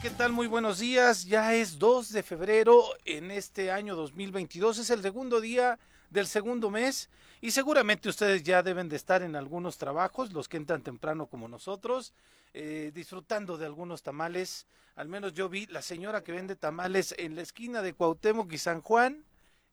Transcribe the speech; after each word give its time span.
¿qué 0.00 0.08
tal? 0.08 0.32
Muy 0.32 0.46
buenos 0.46 0.78
días. 0.78 1.26
Ya 1.26 1.54
es 1.54 1.78
2 1.78 2.12
de 2.12 2.22
febrero 2.22 2.84
en 3.04 3.30
este 3.30 3.70
año 3.70 3.94
2022. 3.96 4.78
Es 4.78 4.88
el 4.88 5.02
segundo 5.02 5.42
día 5.42 5.78
del 6.08 6.26
segundo 6.26 6.70
mes 6.70 7.10
y 7.42 7.50
seguramente 7.50 8.08
ustedes 8.08 8.42
ya 8.42 8.62
deben 8.62 8.88
de 8.88 8.96
estar 8.96 9.22
en 9.22 9.36
algunos 9.36 9.76
trabajos, 9.76 10.32
los 10.32 10.48
que 10.48 10.56
entran 10.56 10.82
temprano 10.82 11.26
como 11.26 11.48
nosotros, 11.48 12.14
eh, 12.54 12.92
disfrutando 12.94 13.58
de 13.58 13.66
algunos 13.66 14.02
tamales. 14.02 14.66
Al 14.96 15.08
menos 15.08 15.34
yo 15.34 15.50
vi 15.50 15.66
la 15.66 15.82
señora 15.82 16.24
que 16.24 16.32
vende 16.32 16.56
tamales 16.56 17.14
en 17.18 17.34
la 17.34 17.42
esquina 17.42 17.82
de 17.82 17.92
Cuauhtémoc 17.92 18.50
y 18.52 18.58
San 18.58 18.80
Juan, 18.80 19.22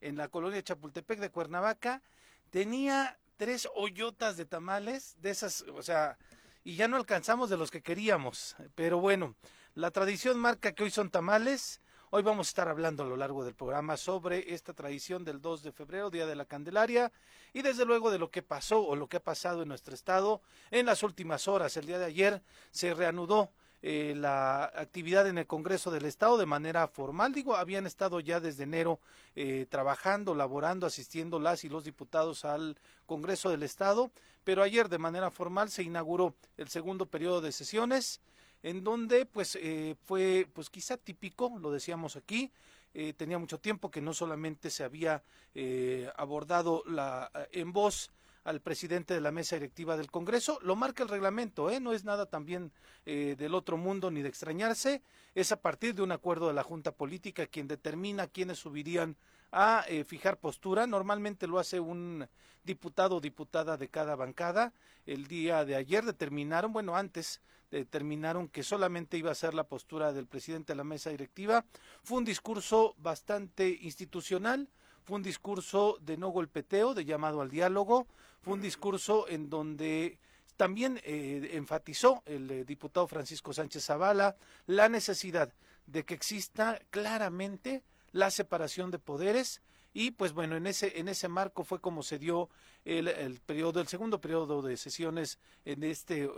en 0.02 0.18
la 0.18 0.28
colonia 0.28 0.62
Chapultepec 0.62 1.20
de 1.20 1.32
Cuernavaca. 1.32 2.02
Tenía 2.50 3.18
tres 3.38 3.70
hoyotas 3.76 4.36
de 4.36 4.46
tamales, 4.46 5.16
de 5.22 5.30
esas, 5.30 5.64
o 5.74 5.84
sea, 5.84 6.18
y 6.66 6.76
ya 6.76 6.90
no 6.90 6.98
alcanzamos 6.98 7.50
de 7.50 7.56
los 7.56 7.72
que 7.72 7.82
queríamos. 7.82 8.58
Pero 8.76 9.00
bueno, 9.00 9.36
la 9.78 9.92
tradición 9.92 10.40
marca 10.40 10.72
que 10.72 10.84
hoy 10.84 10.90
son 10.90 11.12
tamales. 11.12 11.82
Hoy 12.10 12.24
vamos 12.24 12.48
a 12.48 12.50
estar 12.50 12.68
hablando 12.68 13.04
a 13.04 13.06
lo 13.06 13.16
largo 13.16 13.46
del 13.46 13.54
programa 13.54 13.96
sobre 13.96 14.56
esta 14.56 14.74
tradición 14.74 15.24
del 15.24 15.40
2 15.40 15.62
de 15.62 15.72
febrero, 15.72 16.10
Día 16.10 16.26
de 16.26 16.36
la 16.36 16.46
Candelaria, 16.46 17.12
y 17.54 17.62
desde 17.62 17.86
luego 17.86 18.10
de 18.10 18.18
lo 18.18 18.32
que 18.32 18.42
pasó 18.42 18.82
o 18.82 18.96
lo 18.96 19.08
que 19.08 19.18
ha 19.18 19.24
pasado 19.24 19.62
en 19.62 19.68
nuestro 19.68 19.94
estado 19.94 20.42
en 20.72 20.88
las 20.88 21.04
últimas 21.04 21.48
horas. 21.48 21.78
El 21.78 21.86
día 21.86 22.00
de 22.00 22.06
ayer 22.06 22.42
se 22.72 22.96
reanudó 22.96 23.52
eh, 23.84 24.16
la 24.18 24.64
actividad 24.64 25.28
en 25.28 25.38
el 25.38 25.46
Congreso 25.46 25.92
del 25.92 26.06
Estado 26.06 26.40
de 26.40 26.48
manera 26.48 26.88
formal. 26.88 27.32
Digo, 27.34 27.56
habían 27.56 27.86
estado 27.86 28.20
ya 28.20 28.40
desde 28.40 28.64
enero 28.64 29.00
eh, 29.36 29.68
trabajando, 29.70 30.34
laborando, 30.34 30.88
asistiendo 30.88 31.40
las 31.40 31.64
y 31.64 31.70
los 31.70 31.84
diputados 31.84 32.46
al 32.46 32.80
Congreso 33.06 33.52
del 33.52 33.62
Estado, 33.62 34.10
pero 34.44 34.64
ayer 34.64 34.90
de 34.90 34.98
manera 34.98 35.30
formal 35.30 35.70
se 35.70 35.84
inauguró 35.84 36.34
el 36.58 36.68
segundo 36.68 37.06
periodo 37.06 37.42
de 37.42 37.52
sesiones 37.52 38.22
en 38.68 38.84
donde 38.84 39.26
pues 39.26 39.58
eh, 39.62 39.96
fue 40.04 40.48
pues 40.54 40.70
quizá 40.70 40.98
típico, 40.98 41.58
lo 41.60 41.72
decíamos 41.72 42.18
aquí, 42.18 42.52
eh, 42.94 43.14
tenía 43.14 43.38
mucho 43.38 43.60
tiempo 43.60 43.90
que 43.90 44.02
no 44.02 44.14
solamente 44.14 44.70
se 44.70 44.84
había 44.84 45.24
eh, 45.56 46.12
abordado 46.18 46.84
la, 46.86 47.32
en 47.52 47.72
voz 47.72 48.12
al 48.44 48.62
presidente 48.62 49.14
de 49.14 49.22
la 49.22 49.32
mesa 49.32 49.56
directiva 49.56 49.96
del 49.96 50.12
Congreso, 50.12 50.60
lo 50.62 50.76
marca 50.76 51.04
el 51.04 51.10
reglamento, 51.10 51.70
¿eh? 51.70 51.80
no 51.80 51.94
es 51.94 52.04
nada 52.04 52.26
también 52.26 52.72
del 53.06 53.56
otro 53.56 53.78
mundo 53.78 54.12
ni 54.12 54.22
de 54.22 54.28
extrañarse, 54.28 55.02
es 55.34 55.54
a 55.54 55.62
partir 55.62 55.96
de 55.96 56.02
un 56.02 56.12
acuerdo 56.12 56.48
de 56.48 56.54
la 56.54 56.64
Junta 56.64 56.92
Política 56.92 57.48
quien 57.48 57.70
determina 57.70 58.28
quiénes 58.28 58.60
subirían 58.60 59.16
a 59.52 59.86
eh, 59.88 60.04
fijar 60.04 60.40
postura. 60.40 60.88
Normalmente 60.88 61.48
lo 61.48 61.60
hace 61.60 61.80
un 61.80 62.28
diputado 62.64 63.18
o 63.18 63.22
diputada 63.22 63.78
de 63.78 63.90
cada 63.90 64.16
bancada. 64.16 64.74
El 65.06 65.28
día 65.28 65.64
de 65.66 65.76
ayer 65.76 66.04
determinaron, 66.04 66.74
bueno, 66.74 66.96
antes 66.96 67.42
determinaron 67.72 68.48
que 68.48 68.64
solamente 68.64 69.18
iba 69.18 69.32
a 69.32 69.36
ser 69.36 69.54
la 69.54 69.68
postura 69.68 70.14
del 70.14 70.28
presidente 70.28 70.74
de 70.74 70.78
la 70.78 70.84
mesa 70.84 71.10
directiva. 71.10 71.66
Fue 72.04 72.18
un 72.18 72.26
discurso 72.26 72.96
bastante 72.98 73.68
institucional, 73.82 74.70
fue 75.04 75.18
un 75.18 75.24
discurso 75.24 75.98
de 76.02 76.18
no 76.18 76.30
golpeteo, 76.30 76.94
de 76.94 77.06
llamado 77.06 77.42
al 77.42 77.50
diálogo, 77.50 78.08
fue 78.42 78.54
un 78.54 78.62
discurso 78.62 79.28
en 79.28 79.50
donde 79.50 80.20
también 80.58 81.00
eh, 81.04 81.52
enfatizó 81.54 82.24
el 82.26 82.50
eh, 82.50 82.66
diputado 82.66 83.08
Francisco 83.08 83.54
Sánchez 83.54 83.86
Zavala 83.86 84.36
la 84.66 84.90
necesidad 84.90 85.54
de 85.86 86.04
que 86.04 86.16
exista 86.16 86.82
claramente 86.90 87.84
la 88.12 88.32
separación 88.32 88.92
de 88.92 89.00
poderes 89.00 89.62
y 89.94 90.12
pues 90.12 90.34
bueno 90.34 90.56
en 90.56 90.68
ese 90.68 91.00
en 91.00 91.08
ese 91.08 91.28
marco 91.28 91.64
fue 91.64 91.80
como 91.80 92.04
se 92.04 92.20
dio 92.20 92.50
el, 92.86 93.40
periodo 93.46 93.82
el 93.82 93.88
segundo 93.88 94.22
periodo 94.22 94.62
de 94.62 94.78
sesiones 94.78 95.40
en 95.66 95.84
este 95.84 96.30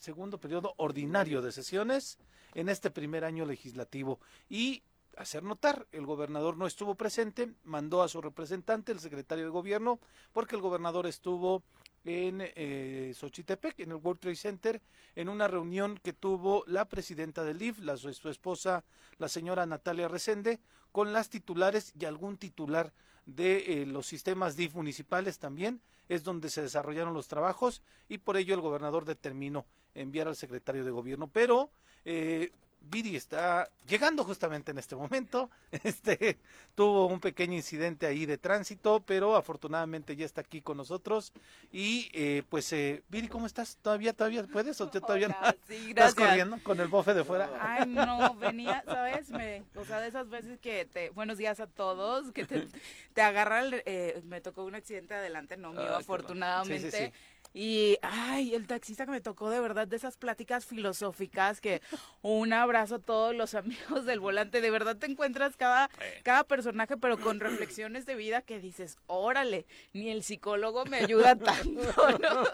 segundo 0.00 0.38
periodo 0.38 0.74
ordinario 0.76 1.42
de 1.42 1.52
sesiones 1.52 2.18
en 2.56 2.70
este 2.70 2.90
primer 2.90 3.24
año 3.24 3.44
legislativo. 3.44 4.18
Y 4.48 4.82
hacer 5.16 5.42
notar, 5.42 5.86
el 5.92 6.06
gobernador 6.06 6.56
no 6.56 6.66
estuvo 6.66 6.94
presente, 6.94 7.52
mandó 7.64 8.02
a 8.02 8.08
su 8.08 8.20
representante, 8.20 8.92
el 8.92 9.00
secretario 9.00 9.44
de 9.44 9.50
gobierno, 9.50 10.00
porque 10.32 10.56
el 10.56 10.62
gobernador 10.62 11.06
estuvo 11.06 11.62
en 12.06 12.42
eh, 12.42 13.12
Xochitepec, 13.14 13.80
en 13.80 13.90
el 13.90 13.96
World 13.96 14.20
Trade 14.20 14.36
Center, 14.36 14.80
en 15.14 15.28
una 15.28 15.48
reunión 15.48 15.98
que 16.02 16.12
tuvo 16.12 16.64
la 16.66 16.86
presidenta 16.86 17.44
del 17.44 17.60
IF, 17.60 17.80
la, 17.80 17.96
su, 17.96 18.08
esposa, 18.28 18.84
la 19.18 19.28
señora 19.28 19.66
Natalia 19.66 20.08
Resende, 20.08 20.60
con 20.92 21.12
las 21.12 21.28
titulares 21.28 21.92
y 21.98 22.04
algún 22.04 22.36
titular 22.36 22.92
de 23.26 23.82
eh, 23.82 23.86
los 23.86 24.06
sistemas 24.06 24.56
DIF 24.56 24.74
municipales 24.74 25.38
también, 25.38 25.80
es 26.08 26.22
donde 26.22 26.50
se 26.50 26.62
desarrollaron 26.62 27.14
los 27.14 27.28
trabajos 27.28 27.82
y 28.08 28.18
por 28.18 28.36
ello 28.36 28.54
el 28.54 28.60
gobernador 28.60 29.04
determinó 29.04 29.66
enviar 29.94 30.28
al 30.28 30.36
secretario 30.36 30.84
de 30.84 30.90
gobierno. 30.90 31.28
Pero 31.28 31.70
eh, 32.04 32.52
Viri 32.88 33.16
está 33.16 33.68
llegando 33.86 34.24
justamente 34.24 34.70
en 34.70 34.78
este 34.78 34.96
momento. 34.96 35.50
Este 35.84 36.38
tuvo 36.74 37.06
un 37.06 37.20
pequeño 37.20 37.54
incidente 37.54 38.06
ahí 38.06 38.26
de 38.26 38.38
tránsito, 38.38 39.00
pero 39.00 39.36
afortunadamente 39.36 40.16
ya 40.16 40.24
está 40.24 40.40
aquí 40.40 40.60
con 40.60 40.76
nosotros. 40.76 41.32
Y 41.72 42.10
eh, 42.12 42.42
pues, 42.48 42.72
eh, 42.72 43.02
Viri, 43.08 43.28
¿cómo 43.28 43.46
estás? 43.46 43.78
¿Todavía, 43.82 44.12
todavía 44.12 44.44
puedes 44.44 44.80
o 44.80 44.88
todavía 44.88 45.28
no? 45.28 45.36
Sí, 45.68 45.90
¿Estás 45.90 46.14
corriendo 46.14 46.58
con 46.62 46.80
el 46.80 46.88
bofe 46.88 47.14
de 47.14 47.24
fuera? 47.24 47.50
Ay, 47.60 47.86
no, 47.86 48.34
venía, 48.36 48.82
¿sabes? 48.86 49.30
Me, 49.30 49.64
o 49.74 49.84
sea, 49.84 50.00
de 50.00 50.08
esas 50.08 50.28
veces 50.28 50.58
que 50.60 50.84
te, 50.84 51.10
buenos 51.10 51.38
días 51.38 51.60
a 51.60 51.66
todos, 51.66 52.32
que 52.32 52.44
te, 52.44 52.66
te 53.14 53.22
agarra, 53.22 53.60
el, 53.60 53.82
eh, 53.86 54.20
me 54.24 54.40
tocó 54.40 54.64
un 54.64 54.74
accidente 54.74 55.14
adelante, 55.14 55.56
no 55.56 55.72
mío, 55.72 55.88
Ay, 55.88 56.00
afortunadamente. 56.00 56.90
sí, 56.90 56.96
sí, 56.96 57.04
sí. 57.06 57.12
Y, 57.58 57.96
ay, 58.02 58.54
el 58.54 58.66
taxista 58.66 59.06
que 59.06 59.12
me 59.12 59.22
tocó 59.22 59.48
de 59.48 59.60
verdad 59.60 59.88
de 59.88 59.96
esas 59.96 60.18
pláticas 60.18 60.66
filosóficas 60.66 61.62
que 61.62 61.80
un 62.20 62.52
abrazo 62.52 62.96
a 62.96 62.98
todos 62.98 63.34
los 63.34 63.54
amigos 63.54 64.04
del 64.04 64.20
volante, 64.20 64.60
de 64.60 64.70
verdad 64.70 64.94
te 64.98 65.06
encuentras 65.06 65.56
cada, 65.56 65.88
cada 66.22 66.44
personaje, 66.44 66.98
pero 66.98 67.18
con 67.18 67.40
reflexiones 67.40 68.04
de 68.04 68.14
vida 68.14 68.42
que 68.42 68.60
dices, 68.60 68.98
órale, 69.06 69.64
ni 69.94 70.10
el 70.10 70.22
psicólogo 70.22 70.84
me 70.84 70.98
ayuda 70.98 71.34
tanto, 71.38 72.18
¿no? 72.20 72.44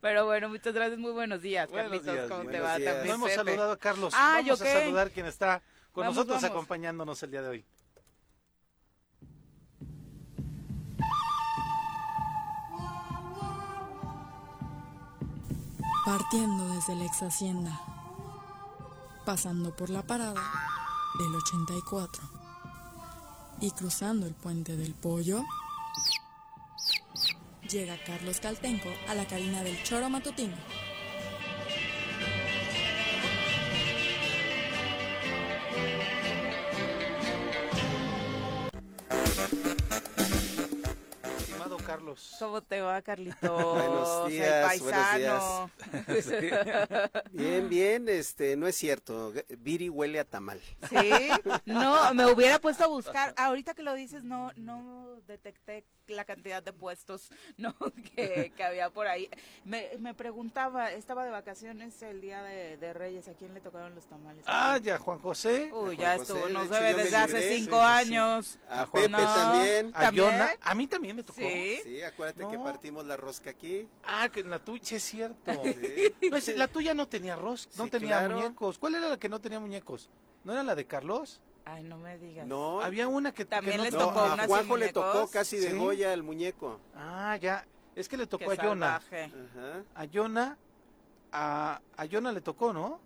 Pero 0.00 0.24
bueno, 0.26 0.48
muchas 0.48 0.72
gracias, 0.72 1.00
muy 1.00 1.10
buenos 1.10 1.42
días, 1.42 1.68
Buenos 1.68 1.90
Carlitos, 1.90 2.14
días, 2.14 2.28
¿cómo 2.30 2.48
te 2.48 2.60
va? 2.60 2.78
días. 2.78 2.94
También 2.94 3.08
No 3.08 3.14
hemos 3.14 3.30
Pepe. 3.30 3.44
saludado 3.44 3.72
a 3.72 3.76
Carlos. 3.76 4.14
Ah, 4.16 4.34
Vamos 4.40 4.46
¿yo 4.46 4.54
a 4.54 4.68
qué? 4.68 4.72
saludar 4.84 5.10
quien 5.10 5.26
está 5.26 5.62
con 5.90 6.02
Vamos, 6.02 6.14
nosotros 6.14 6.42
vamos. 6.42 6.50
acompañándonos 6.56 7.20
el 7.24 7.30
día 7.32 7.42
de 7.42 7.48
hoy. 7.48 7.64
Partiendo 16.04 16.68
desde 16.68 16.94
la 16.96 17.06
ex 17.06 17.22
hacienda, 17.22 17.80
pasando 19.24 19.74
por 19.74 19.88
la 19.88 20.02
parada 20.02 20.42
del 21.18 21.34
84 21.34 22.22
y 23.62 23.70
cruzando 23.70 24.26
el 24.26 24.34
puente 24.34 24.76
del 24.76 24.92
pollo, 24.92 25.42
llega 27.70 27.96
Carlos 28.04 28.38
Caltenco 28.38 28.90
a 29.08 29.14
la 29.14 29.26
cabina 29.26 29.62
del 29.62 29.82
choro 29.82 30.10
matutino. 30.10 30.56
¿Cómo 42.38 42.62
te 42.62 42.80
va, 42.80 43.00
Carlitos? 43.02 43.64
Buenos 43.74 44.28
días, 44.28 44.80
buenos 44.80 44.96
paisano. 44.96 45.70
Bien, 47.32 47.68
bien, 47.68 48.08
este, 48.08 48.56
no 48.56 48.66
es 48.66 48.76
cierto. 48.76 49.32
Viri 49.58 49.88
huele 49.88 50.18
a 50.18 50.24
tamal. 50.24 50.60
Sí, 50.88 51.10
no, 51.66 52.12
me 52.14 52.26
hubiera 52.26 52.60
puesto 52.60 52.84
a 52.84 52.86
buscar. 52.88 53.34
Ahorita 53.36 53.74
que 53.74 53.82
lo 53.82 53.94
dices, 53.94 54.24
no, 54.24 54.52
no 54.56 55.20
detecté 55.26 55.84
la 56.08 56.24
cantidad 56.24 56.62
de 56.62 56.72
puestos 56.72 57.30
no 57.56 57.74
que, 58.14 58.52
que 58.56 58.64
había 58.64 58.90
por 58.90 59.06
ahí. 59.06 59.28
Me, 59.64 59.90
me 59.98 60.14
preguntaba, 60.14 60.92
estaba 60.92 61.24
de 61.24 61.30
vacaciones 61.30 62.00
el 62.02 62.20
día 62.20 62.42
de, 62.42 62.76
de 62.76 62.92
Reyes, 62.92 63.28
¿a 63.28 63.34
quién 63.34 63.54
le 63.54 63.60
tocaron 63.60 63.94
los 63.94 64.06
tamales? 64.06 64.44
Ah, 64.46 64.78
ya, 64.82 64.98
Juan 64.98 65.18
José. 65.18 65.70
Uy, 65.72 65.96
Juan 65.96 65.96
ya 65.96 66.18
José, 66.18 66.34
estuvo, 66.34 66.48
nos 66.48 66.68
debe 66.70 66.94
desde 66.94 67.16
hace 67.16 67.38
libré, 67.40 67.56
cinco 67.56 67.76
sí, 67.76 67.82
sí, 67.82 68.14
años. 68.14 68.58
A 68.68 68.86
Pepe 68.86 69.08
No. 69.08 69.18
también. 69.18 69.90
A 69.94 70.00
¿También? 70.02 70.26
Yona. 70.26 70.50
A 70.60 70.74
mí 70.74 70.86
también 70.86 71.16
me 71.16 71.22
tocó. 71.22 71.40
Sí. 71.40 71.80
Sí, 71.82 72.02
acuérdate 72.28 72.50
que 72.50 72.58
No. 72.58 72.64
partimos 72.64 73.06
la 73.06 73.16
rosca 73.16 73.50
aquí. 73.50 73.88
Ah, 74.04 74.28
que 74.28 74.42
la 74.44 74.58
tuya, 74.58 74.82
sí 74.84 74.94
es 74.96 75.02
cierto. 75.02 75.52
Sí. 75.64 76.14
No, 76.30 76.36
es- 76.36 76.56
la 76.56 76.68
tuya 76.68 76.94
no 76.94 77.06
tenía 77.08 77.34
arroz, 77.34 77.68
no 77.76 77.84
Sí, 77.84 77.90
tenía 77.90 78.18
claro. 78.20 78.36
muñecos. 78.36 78.78
¿Cuál 78.78 78.94
era 78.96 79.08
la 79.08 79.18
que 79.18 79.28
no 79.28 79.40
tenía 79.40 79.60
muñecos? 79.60 80.08
¿No 80.44 80.52
era 80.52 80.62
la 80.62 80.74
de 80.74 80.86
Carlos? 80.86 81.40
Ay, 81.66 81.82
no 81.84 81.96
me 81.96 82.18
digas. 82.18 82.46
No, 82.46 82.80
Había 82.82 83.08
una 83.08 83.32
que 83.32 83.44
También 83.46 83.72
que 83.72 83.78
no 83.78 83.84
les 83.84 83.94
no, 83.94 84.00
tocó 84.00 84.20
a 84.20 84.46
Juanjo 84.46 84.76
le 84.76 84.92
tocó 84.92 85.28
casi 85.30 85.56
de 85.58 85.70
Sí. 85.70 85.76
Goya 85.78 86.12
el 86.12 86.22
muñeco. 86.22 86.78
Ah, 86.94 87.36
ya. 87.40 87.66
Es 87.94 88.08
que 88.08 88.16
le 88.16 88.26
tocó 88.26 88.50
Qué 88.50 88.56
a. 88.60 88.96
Ajá. 88.96 89.82
A 89.94 90.04
Yona, 90.04 90.58
a, 91.32 91.80
a 91.96 92.04
Yona 92.04 92.32
le 92.32 92.40
tocó, 92.42 92.72
¿no? 92.72 93.00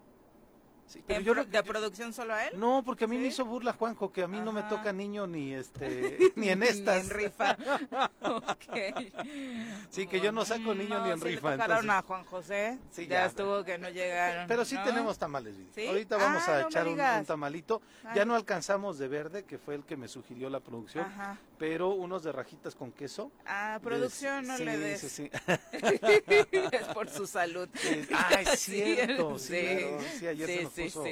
Sí, 0.89 1.01
¿En 1.01 1.05
pero 1.07 1.21
yo 1.21 1.33
pro- 1.35 1.43
lo- 1.45 1.49
¿De 1.51 1.63
producción 1.63 2.13
solo 2.15 2.33
a 2.35 2.47
él? 2.47 2.59
No, 2.59 2.83
porque 2.83 3.05
a 3.05 3.07
mí 3.09 3.19
me 3.19 3.27
hizo 3.27 3.45
burla 3.45 3.75
Juanjo, 3.75 4.11
que 4.11 4.23
a 4.23 4.27
mí 4.27 4.41
no 4.41 4.53
me 4.53 4.63
toca 4.65 4.91
niño 4.93 5.27
ni 5.27 5.53
este 5.55 6.17
ni 6.37 6.49
en 6.49 6.61
Ni 6.61 6.67
estas. 6.67 7.05
en 7.05 7.11
rifa. 7.11 7.57
Ok. 8.23 9.05
Sí, 9.91 10.07
que 10.07 10.21
yo 10.21 10.33
no 10.33 10.45
saco 10.45 10.75
niño 10.75 11.03
ni 11.05 11.11
en 11.11 11.19
sí 11.19 11.25
le 11.25 11.31
rifa, 11.33 11.53
tocaron 11.53 11.77
entonces- 11.79 11.91
a 11.91 12.03
Juan 12.03 12.25
José. 12.25 12.79
Sí, 12.91 13.03
ya, 13.07 13.21
ya, 13.21 13.27
estuvo 13.27 13.65
que 13.65 13.79
no 13.79 13.89
llegaron. 13.91 14.47
Pero 14.49 14.65
sí 14.65 14.75
¿no? 14.77 14.85
tenemos 14.85 15.19
tamales. 15.19 15.55
Ahorita 15.87 16.17
vamos 16.17 16.43
Ah, 16.49 16.57
a 16.57 16.61
no 16.63 16.69
echar 16.69 16.89
un, 16.89 17.25
tamalito. 17.27 17.83
Ay. 18.05 18.17
Ya 18.17 18.25
no 18.25 18.35
alcanzamos 18.35 18.99
de 18.99 19.09
verde, 19.09 19.45
que 19.45 19.59
fue 19.59 19.75
el 19.75 19.85
que 19.85 19.97
me 19.97 20.09
sugirió 20.09 20.49
la 20.51 20.61
producción, 20.61 21.05
Ajá. 21.05 21.37
Pero 21.59 21.91
unos 21.91 22.23
de 22.23 22.33
rajitas 22.33 22.75
con 22.75 22.93
queso. 22.93 23.33
Ah, 23.47 23.79
producción, 23.83 24.47
no 24.47 24.57
Sí, 24.57 24.65
le 24.65 24.79
des. 24.79 25.01
Sí, 25.01 25.09
sí. 25.09 25.31
es 26.73 26.87
por 26.95 27.09
su 27.09 27.27
salud. 27.27 27.69
Sí, 27.75 28.03
Ah, 28.15 28.41
es 28.41 28.61
cierto. 28.61 29.39
Sí, 29.39 29.55
sí. 29.55 29.77
claro. 29.77 29.99
Sí, 30.19 30.27
ayer 30.27 30.47
se 30.49 30.63
nos 30.63 30.73
puso 30.73 31.05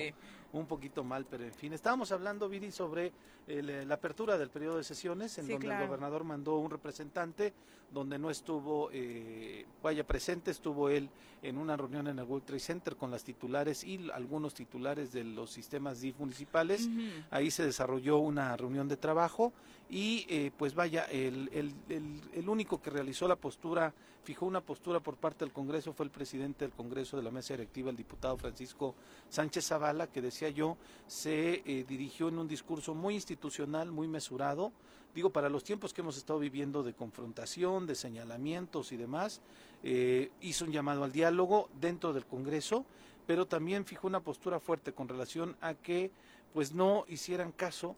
un 0.53 0.67
poquito 0.67 1.05
mal, 1.05 1.27
pero 1.29 1.45
en 1.45 1.53
fin. 1.53 1.73
Estábamos 1.73 2.13
hablando, 2.13 2.49
Viri, 2.49 2.71
sobre 2.71 3.13
el, 3.47 3.69
eh, 3.69 3.85
la 3.85 3.97
apertura 3.97 4.39
del 4.39 4.49
periodo 4.51 4.79
de 4.79 4.85
sesiones, 4.85 5.37
en 5.39 5.49
donde 5.49 5.67
claro. 5.67 5.83
el 5.83 5.89
gobernador 5.89 6.25
mandó 6.25 6.57
un 6.57 6.71
representante, 6.71 7.53
donde 7.91 8.19
no 8.19 8.31
estuvo, 8.31 8.89
eh, 8.93 9.67
vaya 9.83 10.07
presente, 10.07 10.51
estuvo 10.51 10.89
él 10.89 11.11
en 11.49 11.59
una 11.59 11.77
reunión 11.77 12.07
en 12.09 12.19
el 12.19 12.25
World 12.25 12.45
Trade 12.45 12.61
Center 12.61 12.97
con 12.97 13.11
las 13.11 13.25
titulares 13.25 13.85
y 13.85 14.11
algunos 14.13 14.55
titulares 14.55 15.13
de 15.13 15.25
los 15.25 15.51
sistemas 15.51 16.01
DIF 16.01 16.19
municipales. 16.19 16.89
Ahí 17.31 17.51
se 17.51 17.65
desarrolló 17.65 18.19
una 18.19 18.57
reunión 18.57 18.89
de 18.89 18.97
trabajo 18.97 19.53
y 19.89 20.27
eh, 20.29 20.51
pues 20.57 20.75
vaya, 20.75 21.05
el, 21.05 21.49
el, 21.53 21.73
el, 21.89 22.21
el 22.33 22.49
único 22.49 22.83
que 22.83 22.91
realizó 22.91 23.29
la 23.29 23.37
postura, 23.37 23.95
fijó 24.25 24.47
una 24.47 24.61
postura 24.61 24.99
por 24.99 25.17
parte 25.17 25.45
del 25.45 25.53
Congreso 25.53 25.93
fue 25.93 26.07
el 26.07 26.11
presidente 26.11 26.65
del 26.65 26.75
Congreso 26.75 27.17
de 27.17 27.23
la 27.23 27.31
mesa 27.31 27.55
directiva, 27.55 27.91
el 27.91 27.97
diputado 27.97 28.37
Francisco 28.37 28.97
Sánchez 29.29 29.67
Zavala, 29.67 30.09
que 30.09 30.21
decía 30.21 30.51
yo, 30.51 30.77
se 31.07 31.63
eh, 31.65 31.85
dirigió 31.87 32.29
en 32.29 32.39
un 32.39 32.49
discurso 32.49 32.95
muy 32.95 33.15
institucional, 33.15 33.93
muy 33.93 34.09
mesurado, 34.09 34.73
digo, 35.15 35.31
para 35.31 35.49
los 35.49 35.65
tiempos 35.65 35.95
que 35.95 36.01
hemos 36.01 36.17
estado 36.17 36.41
viviendo 36.41 36.83
de 36.83 36.93
confrontación, 36.93 37.87
de 37.87 37.95
señalamientos 37.95 38.93
y 38.93 38.97
demás, 38.97 39.41
eh, 39.83 40.31
hizo 40.41 40.65
un 40.65 40.73
llamado 40.73 41.05
al 41.05 41.13
diálogo 41.13 41.69
dentro 41.81 42.13
del 42.13 42.27
Congreso, 42.27 42.85
pero 43.27 43.47
también 43.47 43.85
fijó 43.85 44.07
una 44.07 44.21
postura 44.21 44.61
fuerte 44.61 44.93
con 44.93 45.09
relación 45.09 45.57
a 45.61 45.75
que 45.75 46.11
pues 46.53 46.73
no 46.73 47.05
hicieran 47.09 47.53
caso 47.53 47.97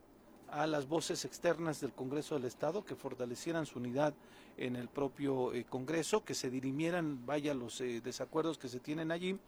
a 0.50 0.66
las 0.66 0.88
voces 0.88 1.24
externas 1.26 1.80
del 1.80 1.92
Congreso 1.92 2.34
del 2.34 2.46
Estado, 2.46 2.84
que 2.84 2.94
fortalecieran 2.96 3.66
su 3.66 3.78
unidad 3.78 4.14
en 4.56 4.76
el 4.76 4.88
propio 4.88 5.52
eh, 5.52 5.64
Congreso, 5.64 6.24
que 6.24 6.34
se 6.34 6.48
dirimieran, 6.50 7.26
vaya, 7.26 7.52
los 7.54 7.80
eh, 7.82 8.00
desacuerdos 8.00 8.56
que 8.58 8.68
se 8.68 8.80
tienen 8.80 9.10
allí 9.12 9.38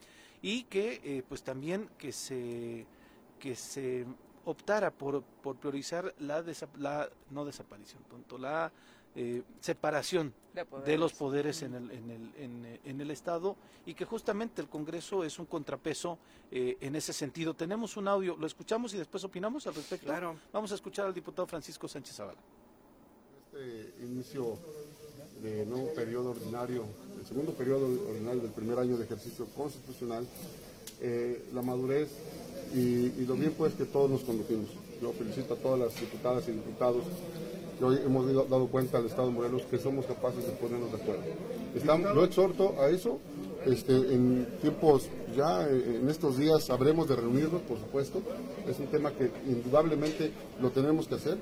y 0.43 0.65
que 0.65 1.00
eh, 1.03 1.23
pues 1.29 1.43
también 1.43 1.88
que 1.99 2.12
se 2.12 2.87
que 3.38 3.56
se 3.56 4.05
optara 4.44 4.91
por, 4.91 5.23
por 5.23 5.56
priorizar 5.56 6.15
la, 6.19 6.43
desa- 6.44 6.69
la 6.77 7.09
no 7.31 7.47
desaparición, 7.47 8.03
punto, 8.03 8.37
la 8.37 8.71
eh, 9.16 9.42
separación 9.60 10.32
De, 10.54 10.66
de 10.84 10.98
los 10.98 11.12
poderes. 11.12 11.62
en 11.62 11.74
el, 11.74 11.90
en, 11.90 12.10
el, 12.10 12.32
en, 12.38 12.64
eh, 12.66 12.80
en 12.84 13.00
el 13.00 13.10
Estado 13.10 13.56
y 13.86 13.94
que 13.94 14.04
justamente 14.04 14.60
el 14.60 14.68
Congreso 14.68 15.24
es 15.24 15.38
un 15.38 15.46
contrapeso 15.46 16.18
eh, 16.50 16.76
en 16.80 16.94
ese 16.96 17.12
sentido. 17.12 17.54
Tenemos 17.54 17.96
un 17.96 18.08
audio, 18.08 18.36
¿lo 18.36 18.46
escuchamos 18.46 18.92
y 18.94 18.98
después 18.98 19.22
opinamos 19.24 19.66
al 19.66 19.74
respecto? 19.74 20.06
Claro. 20.06 20.36
Vamos 20.52 20.72
a 20.72 20.74
escuchar 20.74 21.06
al 21.06 21.14
diputado 21.14 21.46
Francisco 21.46 21.86
Sánchez 21.88 22.16
Zavala. 22.16 22.38
Este 23.52 24.04
inicio 24.04 24.58
de 25.42 25.64
nuevo 25.66 25.92
periodo 25.94 26.30
ordinario, 26.30 26.84
el 27.18 27.26
segundo 27.26 27.52
periodo 27.52 27.86
ordinario 28.08 28.42
del 28.42 28.52
primer 28.52 28.78
año 28.78 28.96
de 28.96 29.04
ejercicio 29.04 29.46
constitucional, 29.56 30.26
eh, 31.00 31.48
la 31.54 31.62
madurez 31.62 32.10
y, 32.74 33.06
y 33.20 33.24
lo 33.26 33.34
bien 33.34 33.54
pues 33.56 33.74
que 33.74 33.86
todos 33.86 34.10
nos 34.10 34.20
conducimos. 34.22 34.68
Yo 35.00 35.12
felicito 35.14 35.54
a 35.54 35.56
todas 35.56 35.80
las 35.80 36.00
diputadas 36.00 36.46
y 36.48 36.52
diputados 36.52 37.04
que 37.81 37.85
hoy 37.87 37.99
hemos 38.05 38.27
dado- 38.49 38.67
cuenta 38.69 38.99
al 38.99 39.06
Estado 39.06 39.29
de 39.29 39.35
Morelos 39.35 39.62
que 39.62 39.79
somos 39.79 40.05
capaces 40.06 40.47
de 40.47 40.53
ponernos 40.53 40.93
de 40.93 40.99
acuerdo. 40.99 41.23
Estamos, 41.75 42.15
yo 42.15 42.25
exhorto 42.25 42.75
a 42.81 42.88
eso, 42.91 43.19
este, 43.67 43.93
en 43.94 44.47
tiempos 44.61 45.09
ya, 45.35 45.67
eh, 45.67 45.99
en 46.00 46.09
estos 46.09 46.37
días 46.37 46.62
sabremos 46.65 47.09
de 47.09 47.17
reunirnos, 47.17 47.62
por 47.62 47.79
supuesto, 47.79 48.21
es 48.69 48.79
un 48.79 48.87
tema 48.88 49.11
que 49.12 49.31
indudablemente 49.49 50.31
lo 50.61 50.71
tenemos 50.71 51.09
que 51.09 51.15
hacer, 51.15 51.38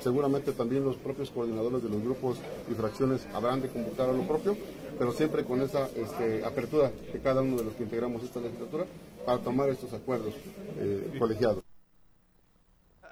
seguramente 0.00 0.52
también 0.52 0.84
los 0.84 0.96
propios 0.96 1.28
coordinadores 1.30 1.82
de 1.82 1.88
los 1.88 2.02
grupos 2.02 2.38
y 2.70 2.74
fracciones 2.74 3.26
habrán 3.34 3.60
de 3.60 3.68
convocar 3.68 4.08
a 4.08 4.12
lo 4.12 4.22
propio, 4.22 4.56
pero 4.98 5.12
siempre 5.12 5.44
con 5.44 5.60
esa 5.60 5.88
este, 5.96 6.44
apertura 6.44 6.90
de 7.12 7.18
cada 7.20 7.42
uno 7.42 7.56
de 7.56 7.64
los 7.64 7.74
que 7.74 7.82
integramos 7.82 8.22
esta 8.22 8.40
legislatura 8.40 8.86
para 9.26 9.38
tomar 9.38 9.68
estos 9.70 9.92
acuerdos 9.92 10.34
eh, 10.78 11.16
colegiados. 11.18 11.62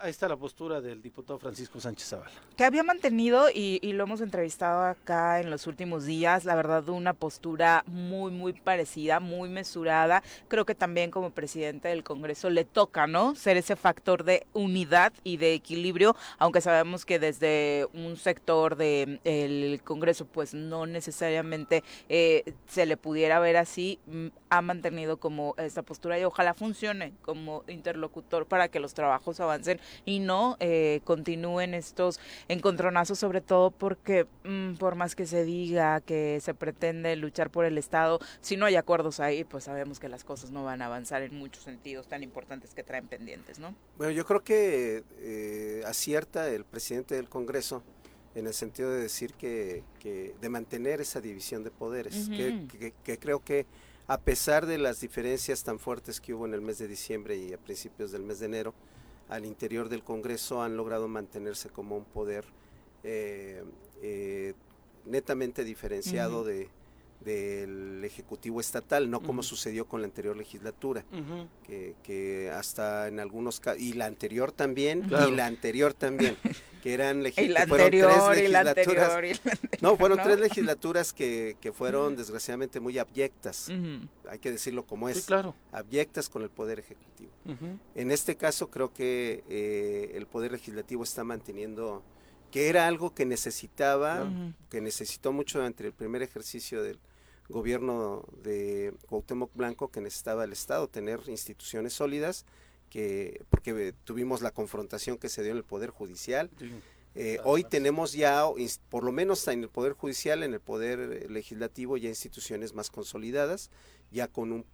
Ahí 0.01 0.11
está 0.11 0.29
la 0.29 0.37
postura 0.37 0.81
del 0.81 1.03
diputado 1.03 1.41
Francisco 1.41 1.81
Sánchez 1.81 2.09
Zavala. 2.11 2.31
que 2.57 2.65
había 2.65 2.85
mantenido 2.85 3.51
y, 3.51 3.81
y 3.83 3.95
lo 3.95 4.05
hemos 4.05 4.21
entrevistado 4.21 4.85
acá 4.85 5.41
en 5.41 5.51
los 5.51 5.67
últimos 5.67 6.05
días, 6.05 6.45
la 6.45 6.55
verdad 6.55 6.89
una 6.89 7.15
postura 7.15 7.83
muy 7.87 8.31
muy 8.31 8.53
parecida, 8.53 9.19
muy 9.19 9.49
mesurada. 9.49 10.23
Creo 10.47 10.65
que 10.65 10.77
también 10.77 11.11
como 11.11 11.31
presidente 11.31 11.89
del 11.89 12.05
Congreso 12.05 12.49
le 12.49 12.65
toca, 12.65 13.09
¿no? 13.09 13.35
Ser 13.35 13.57
ese 13.57 13.75
factor 13.75 14.23
de 14.23 14.47
unidad 14.53 15.13
y 15.25 15.37
de 15.37 15.55
equilibrio, 15.55 16.15
aunque 16.39 16.61
sabemos 16.61 17.05
que 17.05 17.19
desde 17.19 17.89
un 17.93 18.17
sector 18.17 18.77
del 18.77 19.81
Congreso 19.85 20.27
pues 20.27 20.55
no 20.55 20.87
necesariamente 20.87 21.83
eh, 22.09 22.55
se 22.69 22.87
le 22.87 22.97
pudiera 22.97 23.41
ver 23.41 23.57
así, 23.57 23.99
mm, 24.07 24.29
ha 24.51 24.63
mantenido 24.63 25.17
como 25.17 25.57
esta 25.59 25.83
postura 25.83 26.19
y 26.21 26.25
ojalá 26.25 26.55
funcione 26.55 27.15
como 27.23 27.65
interlocutor 27.67 28.47
para 28.47 28.69
que 28.69 28.79
los 28.79 28.95
trabajos 28.95 29.41
avancen 29.41 29.81
y 30.05 30.19
no 30.21 30.57
eh, 30.61 31.01
continúen 31.05 31.75
estos 31.75 32.21
encontronazos, 32.49 33.19
sobre 33.19 33.41
todo 33.41 33.71
porque 33.71 34.27
mm, 34.45 34.75
por 34.75 34.95
más 34.95 35.15
que 35.15 35.27
se 35.27 35.45
diga 35.45 36.01
que 36.01 36.41
se 36.41 36.55
pretende 36.55 37.15
luchar 37.17 37.51
por 37.51 37.65
el 37.65 37.79
Estado, 37.79 38.19
si 38.41 38.57
no 38.57 38.67
hay 38.67 38.77
acuerdos 38.77 39.21
ahí, 39.21 39.45
pues 39.45 39.65
sabemos 39.65 39.99
que 40.01 40.09
las 40.09 40.25
cosas 40.25 40.51
no 40.51 40.65
van 40.65 40.83
a 40.83 40.87
avanzar 40.87 41.23
en 41.23 41.35
muchos 41.37 41.63
sentidos 41.65 42.09
tan 42.09 42.23
importantes 42.23 42.75
que 42.75 42.83
traen 42.83 43.07
pendientes, 43.09 43.59
¿no? 43.59 43.75
Bueno, 43.97 44.13
yo 44.13 44.25
creo 44.25 44.41
que 44.43 45.05
eh, 45.19 45.83
acierta 45.87 46.49
el 46.49 46.65
presidente 46.65 47.15
del 47.15 47.29
Congreso 47.29 47.83
en 48.35 48.47
el 48.47 48.55
sentido 48.55 48.91
de 48.91 49.01
decir 49.01 49.35
que, 49.35 49.83
que 49.99 50.35
de 50.41 50.49
mantener 50.49 51.01
esa 51.01 51.21
división 51.21 51.65
de 51.65 51.71
poderes, 51.71 52.29
que, 52.29 52.49
Ujú. 52.51 52.69
que- 52.79 52.95
que 53.05 53.19
creo 53.19 53.41
que 53.41 53.67
a 54.07 54.19
pesar 54.21 54.65
de 54.67 54.79
las 54.79 55.01
diferencias 55.01 55.65
tan 55.65 55.79
fuertes 55.79 56.21
que 56.21 56.33
hubo 56.33 56.47
en 56.47 56.55
el 56.55 56.61
mes 56.63 56.79
de 56.79 56.89
diciembre 56.89 57.37
y 57.37 57.53
a 57.53 57.59
principios 57.59 58.11
del 58.13 58.23
mes 58.23 58.39
de 58.39 58.47
enero, 58.47 58.75
al 59.29 59.45
interior 59.45 59.89
del 59.89 60.03
Congreso 60.03 60.63
han 60.63 60.77
logrado 60.77 61.09
mantenerse 61.09 61.69
como 61.69 61.97
un 61.97 62.05
poder 62.05 62.45
eh, 63.05 63.63
eh, 64.03 64.55
netamente 65.05 65.65
diferenciado 65.65 66.45
de 66.45 66.69
del 67.21 68.03
Ejecutivo 68.05 68.61
Estatal, 68.61 69.11
no 69.11 69.21
como 69.21 69.43
sucedió 69.43 69.87
con 69.87 70.01
la 70.01 70.07
anterior 70.07 70.37
legislatura 70.37 71.05
que, 71.67 71.95
que 72.03 72.51
hasta 72.51 73.09
en 73.09 73.21
algunos 73.21 73.61
casos, 73.61 73.81
y 73.83 73.93
la 73.95 74.07
anterior 74.07 74.53
también, 74.53 75.03
Claro. 75.03 75.29
y 75.29 75.37
la 75.37 75.47
anterior 75.47 75.95
también, 75.95 76.37
que 76.83 76.95
eran 76.95 77.25
Y 77.37 77.49
la 77.49 77.67
fueron 77.67 77.91
tres 77.91 78.05
anterior, 78.05 78.39
y 78.39 78.49
la 78.49 78.63
legislaturas- 78.65 78.69
anterior, 78.69 79.25
y 79.25 79.29
la 79.45 79.53
anterior, 79.53 79.83
No, 79.83 79.97
fueron 79.97 80.19
¿no? 80.19 80.25
tres 80.25 80.39
legislaturas 80.41 81.13
que, 81.13 81.57
que 81.61 81.73
fueron 81.73 82.17
desgraciadamente 82.17 82.79
muy 82.81 82.99
abyectas, 82.99 83.69
hay 84.29 84.39
que 84.39 84.51
decirlo 84.53 84.87
como 84.87 85.09
es, 85.09 85.19
Sí, 85.19 85.27
claro. 85.27 85.55
abyectas 85.73 86.29
con 86.29 86.43
el 86.43 86.51
Poder 86.51 86.79
Ejecutivo. 86.79 87.31
En 87.95 88.11
este 88.11 88.37
caso 88.37 88.71
creo 88.71 88.93
que 88.93 89.43
eh, 89.49 90.13
el 90.15 90.27
Poder 90.27 90.53
Legislativo 90.53 91.03
está 91.03 91.25
manteniendo, 91.25 92.03
que 92.51 92.69
era 92.69 92.87
algo 92.87 93.15
que 93.15 93.27
necesitaba, 93.27 94.31
que 94.71 94.81
necesitó 94.81 95.33
mucho 95.33 95.65
entre 95.65 95.89
el 95.89 95.95
primer 95.95 96.23
ejercicio 96.23 96.83
del 96.83 96.99
gobierno 97.49 98.25
de 98.43 98.95
Cuauhtémoc 99.09 99.55
Blanco, 99.55 99.91
que 99.91 100.01
necesitaba 100.01 100.45
el 100.45 100.53
Estado 100.53 100.89
tener 100.89 101.21
instituciones 101.29 101.93
sólidas, 101.93 102.45
que 102.91 103.45
porque 103.51 103.95
tuvimos 104.05 104.41
la 104.41 104.51
confrontación 104.51 105.19
que 105.19 105.29
se 105.29 105.43
dio 105.43 105.53
en 105.53 105.59
el 105.59 105.65
Poder 105.65 105.91
Judicial. 105.91 106.51
Sí. 106.59 106.71
Eh, 107.15 107.41
hoy 107.43 107.65
tenemos 107.65 108.13
ya, 108.13 108.45
por 108.91 109.03
lo 109.03 109.11
menos 109.11 109.47
en 109.49 109.63
el 109.63 109.69
Poder 109.69 109.95
Judicial, 109.95 110.43
en 110.43 110.55
el 110.55 110.61
Poder 110.61 111.29
Legislativo, 111.31 111.97
ya 111.97 112.09
instituciones 112.09 112.75
más 112.75 112.91
consolidadas, 112.91 113.71
ya 114.13 114.29
con 114.29 114.53
un 114.53 114.65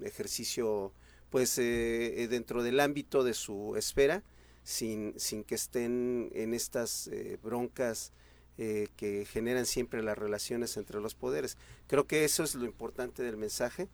mm, 0.00 0.06
ejercicio, 0.06 0.92
pues, 1.28 1.58
eh, 1.58 2.22
eh, 2.22 2.28
dentro 2.28 2.62
del 2.62 2.80
ámbito 2.80 3.22
de 3.22 3.34
su 3.34 3.76
esfera, 3.76 4.22
sin, 4.64 5.18
sin 5.18 5.44
que 5.44 5.54
estén 5.54 6.30
en 6.34 6.54
estas 6.54 7.08
eh, 7.08 7.38
broncas 7.42 8.12
eh, 8.58 8.88
que 8.96 9.24
generan 9.24 9.66
siempre 9.66 10.02
las 10.02 10.16
relaciones 10.16 10.76
entre 10.76 11.00
los 11.00 11.14
poderes. 11.14 11.56
Creo 11.86 12.06
que 12.06 12.24
eso 12.24 12.44
es 12.44 12.54
lo 12.54 12.64
importante 12.64 13.22
del 13.22 13.36
mensaje. 13.36 13.88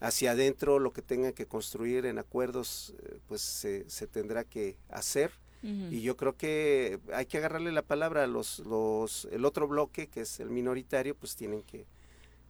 Hacia 0.00 0.32
adentro, 0.32 0.78
lo 0.78 0.92
que 0.92 1.02
tengan 1.02 1.32
que 1.32 1.46
construir 1.46 2.06
en 2.06 2.18
acuerdos, 2.18 2.94
eh, 2.98 3.18
pues 3.28 3.40
se, 3.40 3.88
se 3.88 4.06
tendrá 4.06 4.44
que 4.44 4.76
hacer. 4.88 5.30
Y 5.64 6.02
yo 6.02 6.16
creo 6.16 6.36
que 6.36 6.98
hay 7.14 7.26
que 7.26 7.38
agarrarle 7.38 7.70
la 7.70 7.82
palabra 7.82 8.24
a 8.24 8.26
los, 8.26 8.58
los, 8.58 9.28
el 9.30 9.44
otro 9.44 9.68
bloque, 9.68 10.08
que 10.08 10.22
es 10.22 10.40
el 10.40 10.50
minoritario, 10.50 11.14
pues 11.14 11.36
tienen 11.36 11.62
que, 11.62 11.86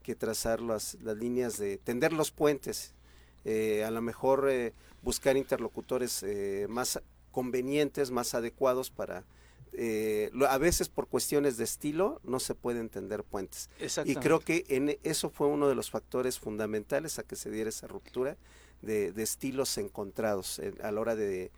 que 0.03 0.15
trazar 0.15 0.63
las, 0.63 0.97
las 1.03 1.19
líneas 1.19 1.59
de, 1.59 1.77
tender 1.77 2.15
los 2.15 2.31
puentes 2.31 2.95
a 3.45 3.91
lo 3.91 4.01
mejor 4.01 4.51
buscar 5.03 5.37
interlocutores 5.37 6.25
más 6.71 7.03
convenientes, 7.33 8.13
más 8.13 8.35
adecuados 8.35 8.91
para 8.91 9.25
eh, 9.75 10.31
a 10.49 10.59
veces 10.59 10.91
por 10.91 11.09
cuestiones 11.09 11.57
de 11.57 11.65
estilo 11.65 12.21
no 12.25 12.41
se 12.41 12.55
puede 12.55 12.81
entender 12.81 13.25
puentes. 13.25 13.71
Y 14.05 14.17
creo 14.17 14.41
que 14.41 14.65
en 14.69 14.99
eso 15.03 15.31
fue 15.31 15.47
uno 15.47 15.69
de 15.69 15.75
los 15.75 15.91
factores 15.91 16.39
fundamentales 16.39 17.19
a 17.19 17.23
que 17.23 17.37
se 17.37 17.51
diera 17.51 17.71
esa 17.71 17.87
ruptura 17.87 18.37
de, 18.83 19.13
estilos 19.17 19.79
encontrados 19.79 20.61
a 20.83 20.93
la 20.93 21.01
hora 21.01 21.17
de, 21.17 21.51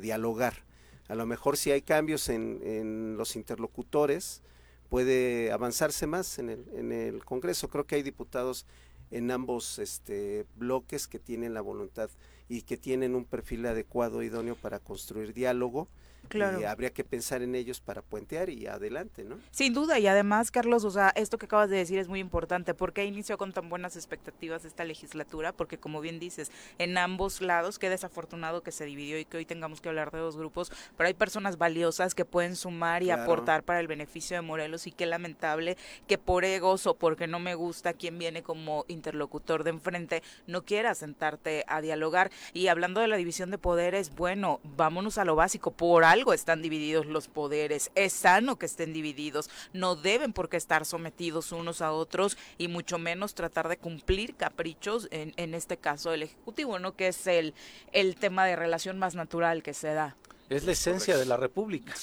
dialogar. 0.00 0.64
A 1.08 1.14
lo 1.14 1.26
mejor 1.26 1.56
si 1.56 1.70
hay 1.72 1.82
cambios 1.82 2.28
en, 2.28 3.16
los 3.16 3.34
interlocutores, 3.34 4.42
puede 4.88 5.50
avanzarse 5.50 6.06
más 6.06 6.38
en 6.38 6.50
el, 6.50 6.64
en 6.74 6.92
el 6.92 7.24
Congreso. 7.24 7.68
Creo 7.68 7.84
que 7.84 7.96
hay 7.96 8.02
diputados 8.02 8.64
en 9.10 9.30
ambos 9.32 9.80
este, 9.80 10.46
bloques 10.56 11.08
que 11.08 11.18
tienen 11.18 11.52
la 11.52 11.60
voluntad 11.60 12.10
y 12.48 12.62
que 12.62 12.76
tienen 12.76 13.14
un 13.14 13.24
perfil 13.24 13.66
adecuado, 13.66 14.22
idóneo 14.22 14.56
para 14.56 14.78
construir 14.78 15.32
diálogo 15.34 15.88
Claro. 16.28 16.60
Y 16.60 16.64
habría 16.64 16.90
que 16.90 17.04
pensar 17.04 17.42
en 17.42 17.54
ellos 17.54 17.80
para 17.80 18.02
puentear 18.02 18.50
y 18.50 18.66
adelante, 18.66 19.24
¿no? 19.24 19.38
Sin 19.50 19.74
duda, 19.74 19.98
y 19.98 20.06
además, 20.06 20.50
Carlos, 20.50 20.84
o 20.84 20.90
sea, 20.90 21.10
esto 21.16 21.38
que 21.38 21.46
acabas 21.46 21.70
de 21.70 21.76
decir 21.76 21.98
es 21.98 22.08
muy 22.08 22.20
importante. 22.20 22.74
¿Por 22.74 22.92
qué 22.92 23.04
inició 23.04 23.38
con 23.38 23.52
tan 23.52 23.68
buenas 23.68 23.96
expectativas 23.96 24.64
esta 24.64 24.84
legislatura? 24.84 25.52
Porque, 25.52 25.78
como 25.78 26.00
bien 26.00 26.18
dices, 26.18 26.50
en 26.78 26.98
ambos 26.98 27.40
lados, 27.40 27.78
qué 27.78 27.88
desafortunado 27.88 28.62
que 28.62 28.72
se 28.72 28.84
dividió 28.84 29.18
y 29.18 29.24
que 29.24 29.36
hoy 29.36 29.46
tengamos 29.46 29.80
que 29.80 29.88
hablar 29.88 30.10
de 30.10 30.18
dos 30.18 30.36
grupos, 30.36 30.72
pero 30.96 31.06
hay 31.08 31.14
personas 31.14 31.58
valiosas 31.58 32.14
que 32.14 32.24
pueden 32.24 32.56
sumar 32.56 33.02
y 33.02 33.10
aportar 33.10 33.62
para 33.62 33.80
el 33.80 33.86
beneficio 33.86 34.36
de 34.36 34.42
Morelos 34.42 34.86
y 34.86 34.92
qué 34.92 35.06
lamentable 35.06 35.76
que 36.06 36.18
por 36.18 36.44
egos 36.44 36.86
o 36.86 36.94
porque 36.94 37.26
no 37.26 37.38
me 37.38 37.54
gusta 37.54 37.92
quien 37.92 38.18
viene 38.18 38.42
como 38.42 38.84
interlocutor 38.88 39.64
de 39.64 39.70
enfrente 39.70 40.22
no 40.46 40.64
quiera 40.64 40.94
sentarte 40.94 41.64
a 41.68 41.80
dialogar. 41.80 42.30
Y 42.52 42.68
hablando 42.68 43.00
de 43.00 43.08
la 43.08 43.16
división 43.16 43.50
de 43.50 43.58
poderes, 43.58 44.14
bueno, 44.14 44.60
vámonos 44.62 45.18
a 45.18 45.24
lo 45.24 45.36
básico. 45.36 45.70
Por 45.70 46.04
algo 46.04 46.23
están 46.32 46.62
divididos 46.62 47.06
los 47.06 47.28
poderes, 47.28 47.90
es 47.94 48.12
sano 48.12 48.56
que 48.56 48.66
estén 48.66 48.92
divididos, 48.92 49.50
no 49.72 49.96
deben 49.96 50.32
por 50.32 50.48
qué 50.48 50.56
estar 50.56 50.84
sometidos 50.84 51.52
unos 51.52 51.82
a 51.82 51.92
otros 51.92 52.36
y 52.58 52.68
mucho 52.68 52.98
menos 52.98 53.34
tratar 53.34 53.68
de 53.68 53.76
cumplir 53.76 54.34
caprichos, 54.34 55.08
en, 55.10 55.34
en 55.36 55.54
este 55.54 55.76
caso 55.76 56.10
del 56.10 56.22
Ejecutivo, 56.22 56.78
¿no? 56.78 56.96
Que 56.96 57.08
es 57.08 57.26
el, 57.26 57.54
el 57.92 58.16
tema 58.16 58.46
de 58.46 58.56
relación 58.56 58.98
más 58.98 59.14
natural 59.14 59.62
que 59.62 59.74
se 59.74 59.92
da. 59.92 60.16
Es 60.50 60.64
la 60.64 60.72
esencia 60.72 61.16
de 61.16 61.24
la 61.24 61.36
República. 61.36 61.94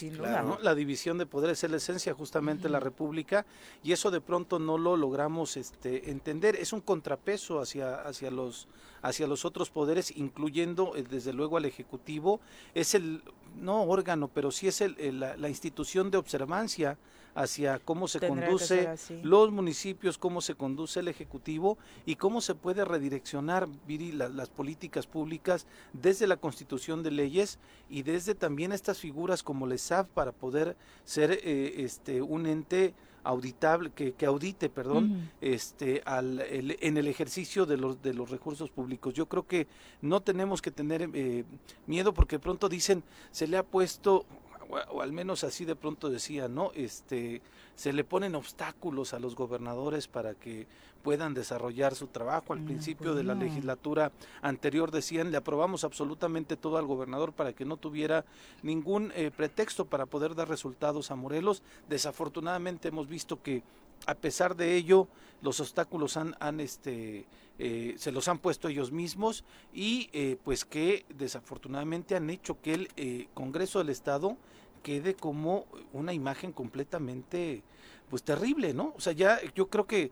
La 0.61 0.73
división 0.73 1.17
de 1.17 1.25
poderes 1.25 1.63
es 1.63 1.69
la 1.69 1.77
esencia 1.77 2.13
justamente 2.13 2.63
de 2.63 2.69
la 2.69 2.79
República 2.79 3.45
y 3.83 3.91
eso 3.91 4.09
de 4.09 4.19
pronto 4.19 4.57
no 4.57 4.77
lo 4.77 4.97
logramos 4.97 5.57
este, 5.57 6.09
entender. 6.09 6.55
Es 6.55 6.73
un 6.73 6.81
contrapeso 6.81 7.59
hacia, 7.61 8.01
hacia, 8.01 8.31
los, 8.31 8.67
hacia 9.03 9.27
los 9.27 9.45
otros 9.45 9.69
poderes, 9.69 10.15
incluyendo 10.17 10.95
eh, 10.95 11.03
desde 11.07 11.33
luego 11.33 11.57
al 11.57 11.65
Ejecutivo. 11.65 12.41
Es 12.73 12.95
el, 12.95 13.21
no 13.59 13.83
órgano, 13.83 14.27
pero 14.27 14.49
sí 14.51 14.67
es 14.67 14.81
el, 14.81 15.19
la, 15.19 15.49
institución 15.49 16.09
de 16.09 16.17
observancia 16.17 16.97
hacia 17.35 17.79
cómo 17.79 18.07
se 18.07 18.19
conduce 18.19 18.89
los 19.23 19.51
municipios, 19.51 20.17
cómo 20.17 20.41
se 20.41 20.55
conduce 20.55 20.99
el 20.99 21.07
Ejecutivo 21.07 21.77
y 22.05 22.15
cómo 22.15 22.41
se 22.41 22.55
puede 22.55 22.85
redireccionar 22.85 23.67
las 23.87 24.49
políticas 24.49 25.07
públicas 25.07 25.65
desde 25.93 26.27
la 26.27 26.37
constitución 26.37 27.03
de 27.03 27.11
leyes 27.11 27.59
y 27.89 28.03
desde 28.03 28.35
también 28.35 28.71
estas 28.71 28.99
figuras 28.99 29.43
como 29.43 29.65
el 29.65 29.77
SAF 29.77 30.07
para 30.09 30.31
poder 30.31 30.75
ser 31.05 31.31
eh, 31.31 31.75
este, 31.77 32.21
un 32.21 32.45
ente 32.45 32.93
auditable 33.23 33.91
que, 33.91 34.13
que 34.13 34.25
audite 34.25 34.69
perdón 34.69 35.29
este 35.41 36.01
al 36.05 36.43
en 36.49 36.97
el 36.97 37.07
ejercicio 37.07 37.65
de 37.65 37.77
los 37.77 38.01
de 38.01 38.13
los 38.13 38.29
recursos 38.29 38.69
públicos. 38.69 39.13
Yo 39.13 39.27
creo 39.27 39.45
que 39.45 39.67
no 40.01 40.21
tenemos 40.21 40.61
que 40.61 40.71
tener 40.71 41.09
eh, 41.13 41.45
miedo 41.87 42.13
porque 42.13 42.39
pronto 42.39 42.67
dicen 42.69 43.03
se 43.31 43.47
le 43.47 43.57
ha 43.57 43.63
puesto 43.63 44.25
o 44.89 45.01
al 45.01 45.11
menos 45.11 45.43
así 45.43 45.65
de 45.65 45.75
pronto 45.75 46.09
decía, 46.09 46.47
¿no? 46.47 46.71
Este, 46.73 47.41
se 47.75 47.93
le 47.93 48.03
ponen 48.03 48.35
obstáculos 48.35 49.13
a 49.13 49.19
los 49.19 49.35
gobernadores 49.35 50.07
para 50.07 50.33
que 50.33 50.67
puedan 51.01 51.33
desarrollar 51.33 51.95
su 51.95 52.07
trabajo. 52.07 52.53
Al 52.53 52.63
principio 52.63 53.15
de 53.15 53.23
la 53.23 53.33
legislatura 53.33 54.11
anterior 54.41 54.91
decían, 54.91 55.31
le 55.31 55.37
aprobamos 55.37 55.83
absolutamente 55.83 56.55
todo 56.55 56.77
al 56.77 56.85
gobernador 56.85 57.33
para 57.33 57.53
que 57.53 57.65
no 57.65 57.77
tuviera 57.77 58.23
ningún 58.61 59.11
eh, 59.15 59.31
pretexto 59.35 59.85
para 59.85 60.05
poder 60.05 60.35
dar 60.35 60.47
resultados 60.47 61.11
a 61.11 61.15
Morelos. 61.15 61.63
Desafortunadamente 61.89 62.89
hemos 62.89 63.07
visto 63.07 63.41
que 63.41 63.63
a 64.07 64.15
pesar 64.15 64.55
de 64.55 64.75
ello, 64.75 65.07
los 65.41 65.59
obstáculos 65.59 66.17
han, 66.17 66.35
han 66.39 66.59
este, 66.59 67.25
eh, 67.59 67.93
se 67.97 68.11
los 68.11 68.27
han 68.27 68.39
puesto 68.39 68.67
ellos 68.67 68.91
mismos 68.91 69.43
y 69.73 70.09
eh, 70.13 70.37
pues 70.43 70.65
que 70.65 71.05
desafortunadamente 71.09 72.15
han 72.15 72.29
hecho 72.29 72.59
que 72.61 72.73
el 72.73 73.27
Congreso 73.35 73.79
del 73.79 73.89
Estado 73.89 74.37
quede 74.81 75.15
como 75.15 75.65
una 75.93 76.13
imagen 76.13 76.51
completamente 76.51 77.63
pues 78.11 78.23
terrible, 78.23 78.73
¿no? 78.73 78.93
O 78.97 78.99
sea, 78.99 79.13
ya 79.13 79.39
yo 79.55 79.69
creo 79.69 79.87
que, 79.87 80.11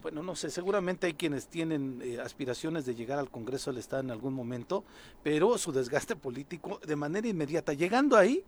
bueno, 0.00 0.22
no 0.22 0.34
sé, 0.34 0.48
seguramente 0.48 1.06
hay 1.06 1.12
quienes 1.12 1.46
tienen 1.46 2.00
eh, 2.02 2.18
aspiraciones 2.18 2.86
de 2.86 2.94
llegar 2.94 3.18
al 3.18 3.30
Congreso 3.30 3.70
del 3.70 3.80
Estado 3.80 4.02
en 4.02 4.10
algún 4.10 4.32
momento, 4.32 4.82
pero 5.22 5.58
su 5.58 5.70
desgaste 5.70 6.16
político 6.16 6.80
de 6.86 6.96
manera 6.96 7.28
inmediata, 7.28 7.74
llegando 7.74 8.16
ahí, 8.16 8.42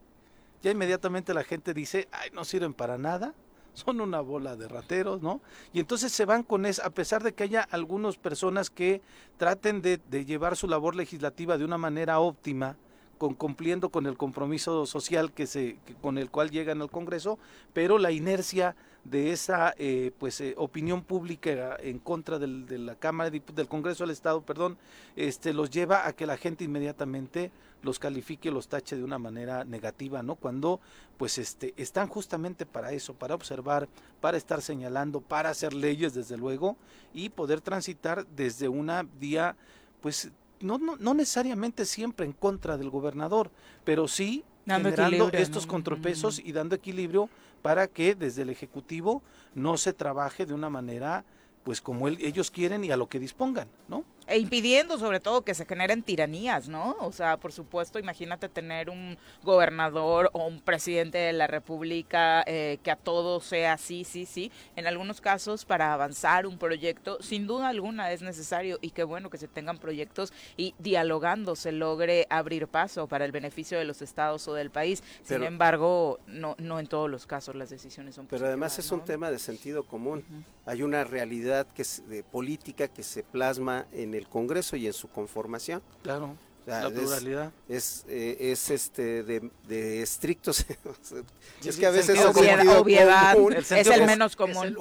ya 0.62 0.70
inmediatamente 0.70 1.34
la 1.34 1.44
gente 1.44 1.74
dice, 1.74 2.08
ay, 2.10 2.30
no 2.32 2.46
sirven 2.46 2.72
para 2.72 2.96
nada, 2.96 3.34
son 3.74 4.00
una 4.00 4.22
bola 4.22 4.56
de 4.56 4.66
rateros, 4.66 5.20
¿no? 5.20 5.42
Y 5.74 5.80
entonces 5.80 6.10
se 6.10 6.24
van 6.24 6.42
con 6.42 6.64
eso, 6.64 6.82
a 6.82 6.88
pesar 6.88 7.22
de 7.22 7.34
que 7.34 7.44
haya 7.44 7.60
algunas 7.60 8.16
personas 8.16 8.70
que 8.70 9.02
traten 9.36 9.82
de, 9.82 10.00
de 10.08 10.24
llevar 10.24 10.56
su 10.56 10.68
labor 10.68 10.96
legislativa 10.96 11.58
de 11.58 11.66
una 11.66 11.76
manera 11.76 12.18
óptima, 12.18 12.78
con, 13.18 13.34
cumpliendo 13.34 13.88
con 13.90 14.06
el 14.06 14.16
compromiso 14.16 14.86
social 14.86 15.32
que 15.32 15.46
se, 15.46 15.78
con 16.00 16.18
el 16.18 16.30
cual 16.30 16.50
llegan 16.50 16.82
al 16.82 16.90
Congreso, 16.90 17.38
pero 17.72 17.98
la 17.98 18.10
inercia 18.10 18.76
de 19.04 19.30
esa 19.30 19.74
eh, 19.78 20.10
pues 20.18 20.40
eh, 20.40 20.54
opinión 20.56 21.02
pública 21.02 21.76
en 21.80 21.98
contra 21.98 22.38
del, 22.38 22.66
de 22.66 22.78
la 22.78 22.96
Cámara 22.96 23.30
del 23.30 23.68
Congreso 23.68 24.04
del 24.04 24.10
Estado, 24.10 24.42
perdón, 24.42 24.78
este 25.14 25.52
los 25.52 25.70
lleva 25.70 26.06
a 26.06 26.12
que 26.12 26.26
la 26.26 26.36
gente 26.36 26.64
inmediatamente 26.64 27.50
los 27.82 27.98
califique, 27.98 28.50
los 28.50 28.68
tache 28.68 28.96
de 28.96 29.04
una 29.04 29.18
manera 29.18 29.64
negativa, 29.64 30.22
¿no? 30.22 30.34
Cuando 30.34 30.80
pues 31.18 31.38
este 31.38 31.72
están 31.76 32.08
justamente 32.08 32.66
para 32.66 32.92
eso, 32.92 33.14
para 33.14 33.34
observar, 33.34 33.88
para 34.20 34.36
estar 34.36 34.60
señalando, 34.60 35.20
para 35.20 35.50
hacer 35.50 35.72
leyes 35.72 36.14
desde 36.14 36.36
luego 36.36 36.76
y 37.14 37.28
poder 37.28 37.60
transitar 37.60 38.26
desde 38.26 38.68
una 38.68 39.04
vía 39.04 39.56
pues 40.00 40.30
no, 40.60 40.78
no, 40.78 40.96
no 40.96 41.14
necesariamente 41.14 41.84
siempre 41.84 42.26
en 42.26 42.32
contra 42.32 42.76
del 42.76 42.90
gobernador, 42.90 43.50
pero 43.84 44.08
sí 44.08 44.44
generando 44.66 45.30
estos 45.32 45.66
contrapesos 45.66 46.40
y 46.44 46.52
dando 46.52 46.74
equilibrio 46.74 47.28
para 47.62 47.86
que 47.86 48.14
desde 48.14 48.42
el 48.42 48.50
Ejecutivo 48.50 49.22
no 49.54 49.76
se 49.76 49.92
trabaje 49.92 50.44
de 50.46 50.54
una 50.54 50.70
manera 50.70 51.24
pues 51.62 51.80
como 51.80 52.06
ellos 52.06 52.50
quieren 52.50 52.84
y 52.84 52.92
a 52.92 52.96
lo 52.96 53.08
que 53.08 53.18
dispongan, 53.18 53.68
¿no? 53.88 54.04
E 54.26 54.38
impidiendo 54.38 54.98
sobre 54.98 55.20
todo 55.20 55.42
que 55.42 55.54
se 55.54 55.64
generen 55.66 56.02
tiranías, 56.02 56.68
¿no? 56.68 56.96
O 57.00 57.12
sea, 57.12 57.36
por 57.36 57.52
supuesto, 57.52 57.98
imagínate 57.98 58.48
tener 58.48 58.90
un 58.90 59.16
gobernador 59.44 60.30
o 60.32 60.46
un 60.46 60.60
presidente 60.60 61.18
de 61.18 61.32
la 61.32 61.46
República 61.46 62.42
eh, 62.46 62.78
que 62.82 62.90
a 62.90 62.96
todo 62.96 63.40
sea 63.40 63.78
sí, 63.78 64.02
sí, 64.04 64.26
sí. 64.26 64.50
En 64.74 64.86
algunos 64.86 65.20
casos, 65.20 65.64
para 65.64 65.92
avanzar 65.92 66.46
un 66.46 66.58
proyecto, 66.58 67.18
sin 67.22 67.46
duda 67.46 67.68
alguna 67.68 68.10
es 68.10 68.22
necesario 68.22 68.78
y 68.80 68.90
qué 68.90 69.04
bueno 69.04 69.30
que 69.30 69.38
se 69.38 69.46
tengan 69.46 69.78
proyectos 69.78 70.32
y 70.56 70.74
dialogando 70.78 71.54
se 71.54 71.70
logre 71.70 72.26
abrir 72.28 72.66
paso 72.66 73.06
para 73.06 73.24
el 73.24 73.32
beneficio 73.32 73.78
de 73.78 73.84
los 73.84 74.02
estados 74.02 74.48
o 74.48 74.54
del 74.54 74.70
país. 74.70 75.04
sin 75.22 75.44
embargo, 75.44 76.18
no, 76.26 76.56
no 76.58 76.80
en 76.80 76.88
todos 76.88 77.08
los 77.08 77.26
casos 77.26 77.54
las 77.54 77.70
decisiones 77.70 78.16
son 78.16 78.26
Pero 78.26 78.46
además 78.46 78.78
es 78.78 78.90
un 78.90 79.04
tema 79.04 79.30
de 79.30 79.38
sentido 79.38 79.84
común. 79.84 80.24
Hay 80.64 80.82
una 80.82 81.04
realidad 81.04 81.66
que 81.74 81.82
es 81.82 82.02
de 82.08 82.24
política 82.24 82.88
que 82.88 83.04
se 83.04 83.22
plasma 83.22 83.86
en 83.92 84.15
el 84.16 84.28
Congreso 84.28 84.76
y 84.76 84.86
en 84.86 84.92
su 84.92 85.08
conformación. 85.08 85.82
Claro. 86.02 86.36
la 86.66 86.90
pluralidad. 86.90 87.52
Es, 87.68 88.04
eh, 88.08 88.36
es, 88.40 88.70
este 88.70 89.22
de, 89.22 90.02
estrictos. 90.02 90.64
es 91.64 91.76
que 91.76 91.86
a 91.86 91.90
veces 91.90 92.18
es 92.18 92.24
obviedad, 92.24 93.36
es 93.58 93.86
el 93.86 94.06
menos 94.06 94.36
común. 94.36 94.76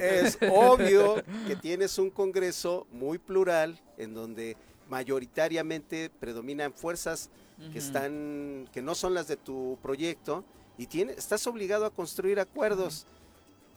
Es, 0.00 0.38
obvio 0.50 1.22
que 1.46 1.56
tienes 1.56 1.98
un 1.98 2.10
Congreso 2.10 2.86
muy 2.90 3.18
plural 3.18 3.80
en 3.96 4.14
donde 4.14 4.56
mayoritariamente 4.88 6.10
predominan 6.20 6.72
fuerzas 6.72 7.30
que 7.72 7.78
están 7.78 8.68
que 8.72 8.82
no 8.82 8.96
son 8.96 9.14
las 9.14 9.28
de 9.28 9.36
tu 9.36 9.78
proyecto 9.80 10.44
y 10.76 10.86
tiene, 10.86 11.12
estás 11.12 11.46
obligado 11.46 11.86
a 11.86 11.90
construir 11.90 12.40
acuerdos 12.40 13.06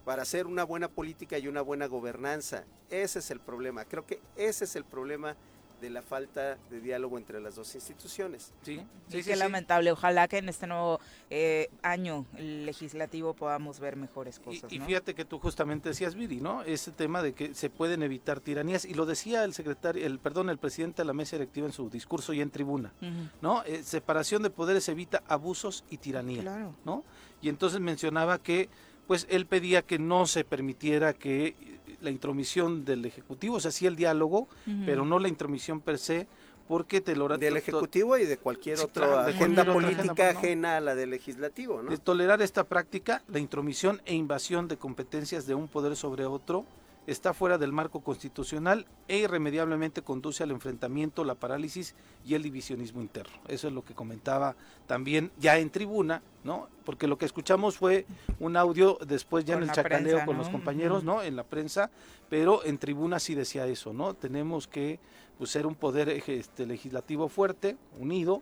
para 0.07 0.21
hacer 0.21 0.47
una 0.47 0.63
buena 0.63 0.87
política 0.87 1.37
y 1.37 1.49
una 1.49 1.61
buena 1.61 1.85
gobernanza. 1.85 2.63
Ese 2.89 3.19
es 3.19 3.29
el 3.29 3.41
problema. 3.41 3.83
Creo 3.83 4.05
que 4.05 4.21
ese 4.37 4.63
es 4.63 4.77
el 4.77 4.85
problema 4.85 5.35
de 5.81 5.89
la 5.89 6.01
falta 6.01 6.57
de 6.69 6.79
diálogo 6.79 7.17
entre 7.17 7.41
las 7.41 7.55
dos 7.55 7.75
instituciones. 7.75 8.53
Sí, 8.61 8.79
sí, 9.09 9.21
qué 9.21 9.35
lamentable. 9.35 9.91
Ojalá 9.91 10.29
que 10.29 10.37
en 10.37 10.47
este 10.47 10.65
nuevo 10.65 11.01
eh, 11.29 11.69
año 11.81 12.25
legislativo 12.37 13.33
podamos 13.33 13.81
ver 13.81 13.97
mejores 13.97 14.39
cosas. 14.39 14.71
Y, 14.71 14.79
fíjate 14.79 15.13
que 15.13 15.25
tú 15.25 15.39
justamente 15.39 15.89
decías, 15.89 16.15
Viri, 16.15 16.39
¿no? 16.39 16.63
Ese 16.63 16.93
tema 16.93 17.21
de 17.21 17.33
que 17.33 17.53
se 17.53 17.69
pueden 17.69 18.01
evitar 18.01 18.39
tiranías 18.39 18.85
y 18.85 18.93
lo 18.93 19.05
decía 19.05 19.43
el 19.43 19.53
secretario, 19.53 20.05
el 20.05 20.19
perdón, 20.19 20.49
el 20.49 20.57
presidente 20.57 21.01
de 21.01 21.05
la 21.05 21.13
mesa 21.13 21.35
directiva 21.35 21.67
en 21.67 21.73
su 21.73 21.89
discurso 21.89 22.31
y 22.31 22.39
en 22.39 22.49
tribuna, 22.49 22.93
¿no? 23.41 23.61
Eh, 23.65 23.83
separación 23.83 24.41
de 24.41 24.51
poderes 24.51 24.87
evita 24.87 25.21
abusos 25.27 25.83
y 25.89 25.97
tiranía, 25.97 26.43
claro. 26.43 26.75
¿no? 26.85 27.03
Y 27.41 27.49
entonces 27.49 27.81
mencionaba 27.81 28.39
que 28.39 28.69
pues 29.07 29.25
él 29.29 29.45
pedía 29.45 29.81
que 29.81 29.97
no 29.97 30.27
se 30.27 30.43
permitiera 30.43 31.13
que 31.13 31.55
la 32.01 32.11
intromisión 32.11 32.85
del 32.85 33.05
Ejecutivo, 33.05 33.55
o 33.55 33.59
sea, 33.59 33.71
sí 33.71 33.87
el 33.87 33.95
diálogo, 33.95 34.47
pero 34.85 35.05
no 35.05 35.17
la 35.19 35.29
intromisión 35.29 35.81
per 35.81 35.97
se, 35.97 36.27
porque 36.67 36.99
te 36.99 37.15
lo 37.15 37.29
del 37.37 37.55
ejecutivo 37.55 38.17
y 38.17 38.25
de 38.25 38.37
cualquier 38.37 38.79
otra 38.81 39.25
agenda 39.25 39.63
política 39.63 40.31
ajena 40.31 40.77
a 40.77 40.81
la 40.81 40.95
del 40.95 41.11
legislativo, 41.11 41.81
¿no? 41.81 41.89
De 41.89 41.97
tolerar 41.97 42.41
esta 42.41 42.65
práctica, 42.65 43.23
la 43.29 43.39
intromisión 43.39 44.01
e 44.05 44.15
invasión 44.15 44.67
de 44.67 44.75
competencias 44.75 45.47
de 45.47 45.55
un 45.55 45.69
poder 45.69 45.95
sobre 45.95 46.25
otro 46.25 46.65
está 47.07 47.33
fuera 47.33 47.57
del 47.57 47.71
marco 47.71 48.01
constitucional 48.01 48.85
e 49.07 49.19
irremediablemente 49.19 50.01
conduce 50.01 50.43
al 50.43 50.51
enfrentamiento, 50.51 51.23
la 51.23 51.35
parálisis 51.35 51.95
y 52.25 52.35
el 52.35 52.43
divisionismo 52.43 53.01
interno. 53.01 53.33
Eso 53.47 53.69
es 53.69 53.73
lo 53.73 53.83
que 53.83 53.95
comentaba 53.95 54.55
también 54.87 55.31
ya 55.39 55.57
en 55.57 55.69
tribuna, 55.69 56.21
¿no? 56.43 56.67
Porque 56.85 57.07
lo 57.07 57.17
que 57.17 57.25
escuchamos 57.25 57.77
fue 57.77 58.05
un 58.39 58.57
audio 58.57 58.99
después 59.07 59.45
ya 59.45 59.55
en 59.55 59.63
el 59.63 59.71
chacaleo 59.71 60.25
con 60.25 60.37
los 60.37 60.49
compañeros, 60.49 61.05
¿no? 61.05 61.23
En 61.23 61.37
la 61.37 61.45
prensa, 61.45 61.89
pero 62.29 62.63
en 62.65 62.77
tribuna 62.77 63.19
sí 63.19 63.35
decía 63.35 63.65
eso, 63.67 63.93
¿no? 63.93 64.13
Tenemos 64.13 64.67
que 64.67 64.99
pues, 65.37 65.49
ser 65.49 65.65
un 65.65 65.75
poder 65.75 66.09
este, 66.09 66.65
legislativo 66.65 67.29
fuerte, 67.29 67.77
unido, 67.97 68.41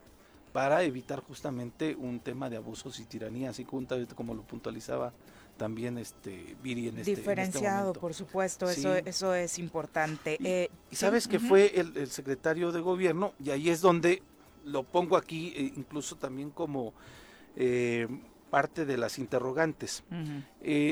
para 0.53 0.83
evitar 0.83 1.19
justamente 1.19 1.95
un 1.95 2.19
tema 2.19 2.49
de 2.49 2.57
abusos 2.57 2.99
y 2.99 3.05
tiranías, 3.05 3.59
y 3.59 3.65
como 3.65 4.33
lo 4.33 4.41
puntualizaba 4.41 5.11
también 5.57 5.97
este 5.97 6.55
Viri 6.61 6.89
en 6.89 6.97
este, 6.97 7.11
este 7.11 7.21
diferenciado 7.21 7.93
por 7.93 8.13
supuesto 8.13 8.69
eso 8.69 8.95
eso 8.95 9.33
es 9.33 9.57
importante. 9.59 10.37
Y, 10.39 10.47
eh, 10.47 10.71
sabes 10.91 11.27
que 11.27 11.39
fue 11.39 11.79
el, 11.79 12.09
secretario 12.09 12.71
de 12.71 12.81
gobierno 12.81 13.33
y 13.43 13.51
ahí 13.51 13.69
es 13.69 13.81
donde 13.81 14.21
lo 14.65 14.83
pongo 14.83 15.17
aquí 15.17 15.53
eh, 15.55 15.73
incluso 15.75 16.15
también 16.15 16.49
como 16.49 16.93
eh, 17.55 18.07
parte 18.49 18.85
de 18.85 18.97
las 18.97 19.19
interrogantes. 19.19 20.03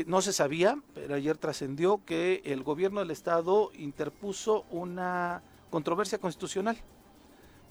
No 0.06 0.22
se 0.22 0.34
sabía 0.34 0.78
pero 0.94 1.16
ayer 1.16 1.38
trascendió 1.38 2.02
que 2.06 2.42
el 2.46 2.64
gobierno 2.64 3.00
del 3.00 3.12
estado 3.12 3.72
interpuso 3.76 4.66
una 4.70 5.42
controversia 5.70 6.18
constitucional 6.18 6.78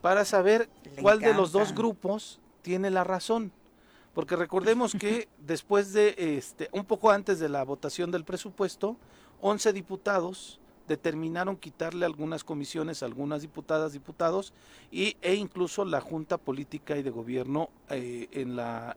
para 0.01 0.25
saber 0.25 0.69
cuál 1.01 1.21
de 1.21 1.35
los 1.35 1.53
dos 1.53 1.75
grupos 1.75 2.41
tiene 2.63 2.91
la 2.91 3.05
razón 3.05 3.53
porque 4.14 4.37
recordemos 4.37 4.95
que 4.95 5.28
después 5.38 5.92
de, 5.92 6.14
este, 6.19 6.69
un 6.73 6.85
poco 6.85 7.11
antes 7.11 7.38
de 7.38 7.49
la 7.49 7.64
votación 7.64 8.11
del 8.11 8.25
presupuesto, 8.25 8.97
11 9.40 9.73
diputados 9.73 10.61
determinaron 10.88 11.57
quitarle 11.57 12.04
algunas 12.04 12.45
comisiones 12.45 13.02
a 13.02 13.07
algunas 13.07 13.42
diputadas, 13.42 13.92
diputados, 13.92 14.52
y, 14.90 15.16
e 15.23 15.35
incluso 15.35 15.85
la 15.85 16.00
Junta 16.00 16.38
Política 16.38 16.97
y 16.97 17.02
de 17.02 17.11
Gobierno 17.11 17.71
eh, 17.88 18.28
en 18.33 18.57
la 18.57 18.97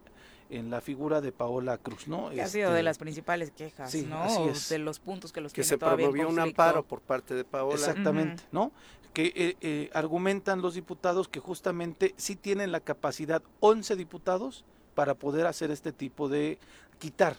en 0.50 0.70
la 0.70 0.80
figura 0.80 1.22
de 1.22 1.32
Paola 1.32 1.78
Cruz, 1.80 2.08
¿no? 2.08 2.30
Que 2.30 2.42
ha 2.42 2.48
sido 2.48 2.70
de 2.70 2.76
este, 2.76 2.84
las 2.84 2.98
principales 3.00 3.52
quejas, 3.52 3.94
¿no? 3.96 4.28
De 4.70 4.78
los 4.78 5.00
puntos 5.00 5.32
que 5.32 5.42
los 5.42 5.52
que 5.52 5.64
se 5.64 5.78
promovió 5.78 6.30
un 6.30 6.40
amparo 6.40 6.84
por 6.84 7.02
parte 7.02 7.34
de 7.34 7.44
Paola. 7.44 7.74
Exactamente, 7.74 8.44
¿no? 8.52 8.72
Que 9.14 9.34
eh, 9.36 9.58
eh, 9.62 9.90
argumentan 9.94 10.62
los 10.62 10.76
diputados 10.76 11.28
que 11.28 11.40
justamente 11.40 12.14
sí 12.18 12.36
tienen 12.36 12.72
la 12.72 12.80
capacidad 12.80 13.42
11 13.60 13.96
diputados 13.96 14.66
para 14.96 15.14
poder 15.14 15.46
hacer 15.46 15.70
este 15.70 15.92
tipo 15.92 16.28
de 16.28 16.58
quitar, 16.98 17.36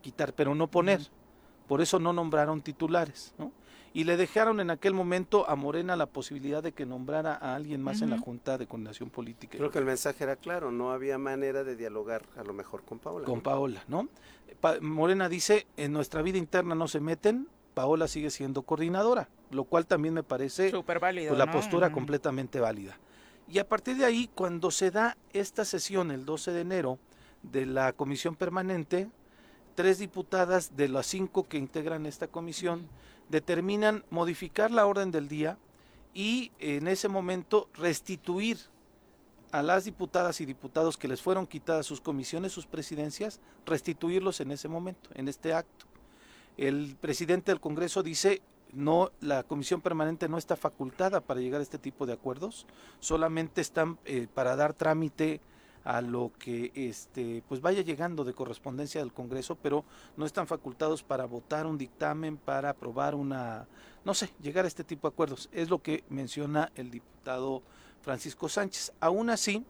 quitar, 0.00 0.32
pero 0.32 0.54
no 0.54 0.68
poner. 0.68 1.00
Por 1.68 1.80
eso 1.82 1.98
no 1.98 2.12
nombraron 2.12 2.62
titulares, 2.62 3.34
¿no? 3.38 3.52
Y 3.94 4.04
le 4.04 4.16
dejaron 4.16 4.58
en 4.60 4.70
aquel 4.70 4.94
momento 4.94 5.48
a 5.50 5.54
Morena 5.54 5.96
la 5.96 6.06
posibilidad 6.06 6.62
de 6.62 6.72
que 6.72 6.86
nombrara 6.86 7.34
a 7.34 7.54
alguien 7.54 7.82
más 7.82 8.00
en 8.00 8.08
la 8.08 8.18
Junta 8.18 8.56
de 8.56 8.66
Coordinación 8.66 9.10
Política. 9.10 9.58
Creo 9.58 9.70
que 9.70 9.78
el 9.78 9.84
mensaje 9.84 10.24
era 10.24 10.36
claro, 10.36 10.72
no 10.72 10.92
había 10.92 11.18
manera 11.18 11.62
de 11.62 11.76
dialogar 11.76 12.22
a 12.36 12.42
lo 12.42 12.54
mejor 12.54 12.84
con 12.84 12.98
Paola. 12.98 13.26
Con 13.26 13.42
Paola, 13.42 13.84
¿no? 13.88 14.08
Morena 14.80 15.28
dice, 15.28 15.66
en 15.76 15.92
nuestra 15.92 16.22
vida 16.22 16.38
interna 16.38 16.74
no 16.74 16.88
se 16.88 17.00
meten, 17.00 17.48
Paola 17.74 18.08
sigue 18.08 18.30
siendo 18.30 18.62
coordinadora, 18.62 19.28
lo 19.50 19.64
cual 19.64 19.86
también 19.86 20.14
me 20.14 20.22
parece 20.22 20.70
Super 20.70 20.98
válido, 20.98 21.28
pues, 21.30 21.38
la 21.38 21.50
postura 21.50 21.92
completamente 21.92 22.60
válida. 22.60 22.98
Y 23.48 23.58
a 23.58 23.68
partir 23.68 23.96
de 23.96 24.04
ahí, 24.04 24.30
cuando 24.34 24.70
se 24.70 24.90
da 24.90 25.16
esta 25.32 25.64
sesión 25.64 26.10
el 26.10 26.24
12 26.24 26.52
de 26.52 26.60
enero 26.60 26.98
de 27.42 27.66
la 27.66 27.92
comisión 27.92 28.34
permanente, 28.34 29.08
tres 29.74 29.98
diputadas 29.98 30.76
de 30.76 30.88
las 30.88 31.06
cinco 31.06 31.48
que 31.48 31.58
integran 31.58 32.06
esta 32.06 32.28
comisión 32.28 32.88
determinan 33.28 34.04
modificar 34.10 34.70
la 34.70 34.86
orden 34.86 35.10
del 35.10 35.28
día 35.28 35.58
y 36.14 36.52
en 36.58 36.88
ese 36.88 37.08
momento 37.08 37.68
restituir 37.74 38.58
a 39.50 39.62
las 39.62 39.84
diputadas 39.84 40.40
y 40.40 40.46
diputados 40.46 40.96
que 40.96 41.08
les 41.08 41.20
fueron 41.20 41.46
quitadas 41.46 41.86
sus 41.86 42.00
comisiones, 42.00 42.52
sus 42.52 42.66
presidencias, 42.66 43.40
restituirlos 43.66 44.40
en 44.40 44.50
ese 44.50 44.68
momento, 44.68 45.10
en 45.14 45.28
este 45.28 45.52
acto. 45.52 45.86
El 46.56 46.96
presidente 47.00 47.50
del 47.50 47.60
Congreso 47.60 48.02
dice, 48.02 48.42
no 48.72 49.10
la 49.20 49.42
comisión 49.42 49.80
permanente 49.80 50.28
no 50.28 50.38
está 50.38 50.56
facultada 50.56 51.20
para 51.20 51.40
llegar 51.40 51.60
a 51.60 51.62
este 51.62 51.78
tipo 51.78 52.06
de 52.06 52.14
acuerdos, 52.14 52.66
solamente 53.00 53.60
están 53.60 53.98
eh, 54.04 54.28
para 54.32 54.56
dar 54.56 54.74
trámite 54.74 55.40
a 55.84 56.00
lo 56.00 56.30
que 56.38 56.70
este 56.74 57.42
pues 57.48 57.60
vaya 57.60 57.82
llegando 57.82 58.24
de 58.24 58.34
correspondencia 58.34 59.00
del 59.00 59.12
Congreso, 59.12 59.56
pero 59.56 59.84
no 60.16 60.26
están 60.26 60.46
facultados 60.46 61.02
para 61.02 61.24
votar 61.24 61.66
un 61.66 61.76
dictamen, 61.76 62.36
para 62.36 62.70
aprobar 62.70 63.14
una 63.14 63.66
no 64.04 64.14
sé, 64.14 64.30
llegar 64.40 64.64
a 64.64 64.68
este 64.68 64.84
tipo 64.84 65.08
de 65.08 65.12
acuerdos. 65.12 65.48
Es 65.52 65.70
lo 65.70 65.80
que 65.80 66.04
menciona 66.08 66.72
el 66.74 66.90
diputado 66.90 67.62
Francisco 68.02 68.48
Sánchez. 68.48 68.92
Aún 69.00 69.30
así, 69.30 69.64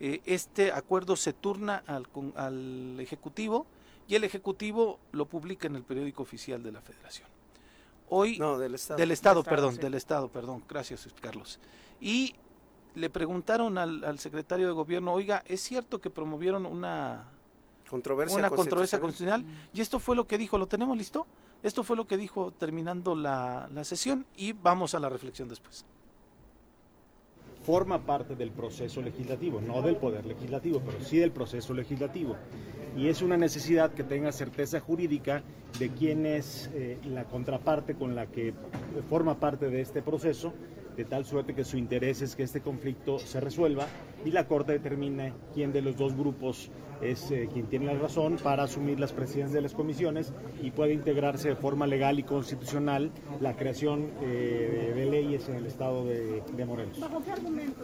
eh, 0.00 0.20
este 0.24 0.72
acuerdo 0.72 1.16
se 1.16 1.32
turna 1.32 1.82
al, 1.86 2.08
al 2.36 2.98
Ejecutivo 2.98 3.66
y 4.08 4.16
el 4.16 4.24
Ejecutivo 4.24 4.98
lo 5.12 5.26
publica 5.26 5.68
en 5.68 5.76
el 5.76 5.84
periódico 5.84 6.22
oficial 6.22 6.62
de 6.62 6.72
la 6.72 6.80
Federación. 6.80 7.28
Hoy 8.10 8.38
no, 8.38 8.58
del 8.58 8.74
Estado, 8.74 8.98
del 8.98 9.10
estado, 9.12 9.42
perdón, 9.44 9.76
del 9.76 9.94
Estado, 9.94 10.28
perdón, 10.28 10.62
gracias 10.68 11.08
Carlos. 11.20 11.58
Y 12.00 12.34
le 12.94 13.08
preguntaron 13.08 13.78
al, 13.78 14.18
secretario 14.18 14.66
de 14.66 14.72
gobierno, 14.72 15.12
oiga, 15.12 15.42
¿es 15.46 15.60
cierto 15.60 16.00
que 16.00 16.10
promovieron 16.10 16.66
una 16.66 17.24
controversia, 17.88 18.38
una 18.38 18.50
controversia 18.50 19.00
constitucional? 19.00 19.44
Y 19.72 19.80
esto 19.80 20.00
fue 20.00 20.16
lo 20.16 20.26
que 20.26 20.38
dijo, 20.38 20.58
¿lo 20.58 20.66
tenemos 20.66 20.98
listo? 20.98 21.26
Esto 21.62 21.84
fue 21.84 21.96
lo 21.96 22.06
que 22.06 22.16
dijo 22.16 22.52
terminando 22.52 23.14
la, 23.14 23.68
la 23.72 23.84
sesión 23.84 24.26
y 24.36 24.52
vamos 24.52 24.94
a 24.94 25.00
la 25.00 25.08
reflexión 25.08 25.48
después 25.48 25.84
forma 27.62 28.04
parte 28.06 28.34
del 28.36 28.50
proceso 28.50 29.02
legislativo, 29.02 29.60
no 29.60 29.82
del 29.82 29.96
poder 29.96 30.24
legislativo, 30.26 30.80
pero 30.84 31.00
sí 31.04 31.18
del 31.18 31.30
proceso 31.30 31.74
legislativo. 31.74 32.36
Y 32.96 33.08
es 33.08 33.22
una 33.22 33.36
necesidad 33.36 33.92
que 33.92 34.02
tenga 34.02 34.32
certeza 34.32 34.80
jurídica 34.80 35.42
de 35.78 35.90
quién 35.90 36.26
es 36.26 36.70
eh, 36.74 36.98
la 37.04 37.24
contraparte 37.24 37.94
con 37.94 38.14
la 38.14 38.26
que 38.26 38.52
forma 39.08 39.38
parte 39.38 39.68
de 39.70 39.80
este 39.80 40.02
proceso 40.02 40.52
de 41.00 41.06
tal 41.06 41.24
suerte 41.24 41.54
que 41.54 41.64
su 41.64 41.78
interés 41.78 42.20
es 42.20 42.36
que 42.36 42.42
este 42.42 42.60
conflicto 42.60 43.18
se 43.18 43.40
resuelva 43.40 43.86
y 44.22 44.32
la 44.32 44.46
Corte 44.46 44.72
determine 44.72 45.32
quién 45.54 45.72
de 45.72 45.80
los 45.80 45.96
dos 45.96 46.14
grupos 46.14 46.70
es 47.00 47.30
eh, 47.30 47.48
quien 47.50 47.64
tiene 47.68 47.86
la 47.86 47.94
razón 47.94 48.36
para 48.36 48.64
asumir 48.64 49.00
las 49.00 49.14
presidencias 49.14 49.54
de 49.54 49.62
las 49.62 49.72
comisiones 49.72 50.34
y 50.62 50.70
puede 50.72 50.92
integrarse 50.92 51.48
de 51.48 51.56
forma 51.56 51.86
legal 51.86 52.18
y 52.18 52.22
constitucional 52.22 53.10
la 53.40 53.56
creación 53.56 54.10
eh, 54.20 54.92
de 54.94 55.06
leyes 55.06 55.48
en 55.48 55.54
el 55.54 55.64
estado 55.64 56.04
de, 56.04 56.42
Morelos. 56.66 57.00
¿Bajo 57.00 57.24
qué 57.24 57.32
argumento? 57.32 57.80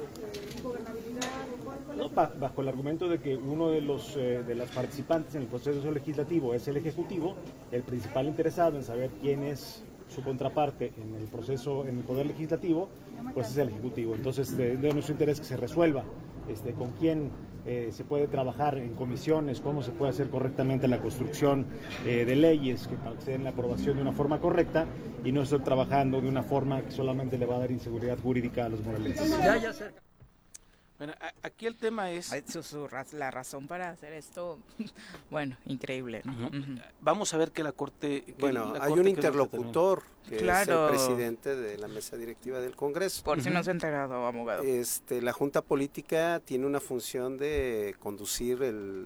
bajo 2.38 2.60
el 2.60 2.68
argumento 2.68 3.08
de 3.08 3.18
que 3.18 3.34
uno 3.34 3.70
de 3.70 3.80
los 3.80 4.14
eh, 4.18 4.42
de 4.46 4.54
las 4.54 4.70
participantes 4.72 5.34
en 5.36 5.42
el 5.42 5.48
proceso 5.48 5.90
legislativo 5.90 6.52
es 6.52 6.68
el 6.68 6.76
Ejecutivo, 6.76 7.34
el 7.72 7.82
principal 7.82 8.26
interesado 8.26 8.76
en 8.76 8.84
saber 8.84 9.08
quién 9.22 9.42
es 9.42 9.82
su 10.08 10.22
contraparte 10.22 10.92
en 10.96 11.14
el 11.14 11.26
proceso, 11.28 11.86
en 11.86 11.98
el 11.98 12.04
Poder 12.04 12.26
Legislativo, 12.26 12.88
pues 13.34 13.50
es 13.50 13.56
el 13.58 13.68
Ejecutivo. 13.68 14.14
Entonces, 14.14 14.56
de, 14.56 14.76
nuestro 14.76 15.12
interés 15.12 15.40
que 15.40 15.46
se 15.46 15.56
resuelva 15.56 16.04
este, 16.48 16.72
con 16.72 16.92
quién 16.92 17.30
eh, 17.66 17.90
se 17.90 18.04
puede 18.04 18.28
trabajar 18.28 18.78
en 18.78 18.94
comisiones, 18.94 19.60
cómo 19.60 19.82
se 19.82 19.90
puede 19.90 20.10
hacer 20.10 20.30
correctamente 20.30 20.86
la 20.86 20.98
construcción 20.98 21.66
eh, 22.04 22.24
de 22.24 22.36
leyes 22.36 22.86
que 22.86 22.94
para 22.94 23.16
la 23.38 23.50
aprobación 23.50 23.96
de 23.96 24.02
una 24.02 24.12
forma 24.12 24.38
correcta 24.38 24.86
y 25.24 25.32
no 25.32 25.42
estar 25.42 25.64
trabajando 25.64 26.20
de 26.20 26.28
una 26.28 26.44
forma 26.44 26.82
que 26.82 26.92
solamente 26.92 27.36
le 27.36 27.46
va 27.46 27.56
a 27.56 27.58
dar 27.60 27.72
inseguridad 27.72 28.18
jurídica 28.20 28.66
a 28.66 28.68
los 28.68 28.84
morelenses. 28.84 29.36
Bueno, 30.98 31.14
aquí 31.42 31.66
el 31.66 31.76
tema 31.76 32.10
es... 32.10 32.32
la 33.12 33.30
razón 33.30 33.66
para 33.66 33.90
hacer 33.90 34.12
esto, 34.12 34.58
bueno, 35.30 35.56
increíble. 35.66 36.22
Vamos 37.00 37.34
a 37.34 37.36
ver 37.36 37.52
que 37.52 37.62
la 37.62 37.72
Corte... 37.72 38.24
bueno, 38.38 38.74
hay 38.80 38.92
un 38.92 39.08
interlocutor 39.08 40.02
que 40.28 40.36
es 40.36 40.68
el 40.68 40.88
presidente 40.88 41.54
de 41.54 41.78
la 41.78 41.88
mesa 41.88 42.16
directiva 42.16 42.60
del 42.60 42.74
Congreso. 42.74 43.22
Por 43.22 43.42
si 43.42 43.50
no 43.50 43.62
se 43.62 43.70
ha 43.70 43.72
enterado, 43.72 44.26
abogado. 44.26 44.62
Este, 44.62 45.22
la 45.22 45.32
Junta 45.32 45.62
Política 45.62 46.40
tiene 46.44 46.66
una 46.66 46.80
función 46.80 47.36
de 47.36 47.94
conducir 47.98 48.60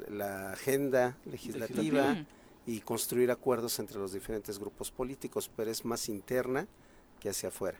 la 0.09 0.53
agenda 0.53 1.17
legislativa, 1.25 2.25
y 2.67 2.81
construir 2.81 3.31
acuerdos 3.31 3.79
entre 3.79 3.99
los 3.99 4.13
diferentes 4.13 4.59
grupos 4.59 4.91
políticos, 4.91 5.51
pero 5.57 5.71
es 5.71 5.85
más 5.85 6.09
interna 6.09 6.67
que 7.19 7.31
hacia 7.31 7.49
afuera. 7.49 7.79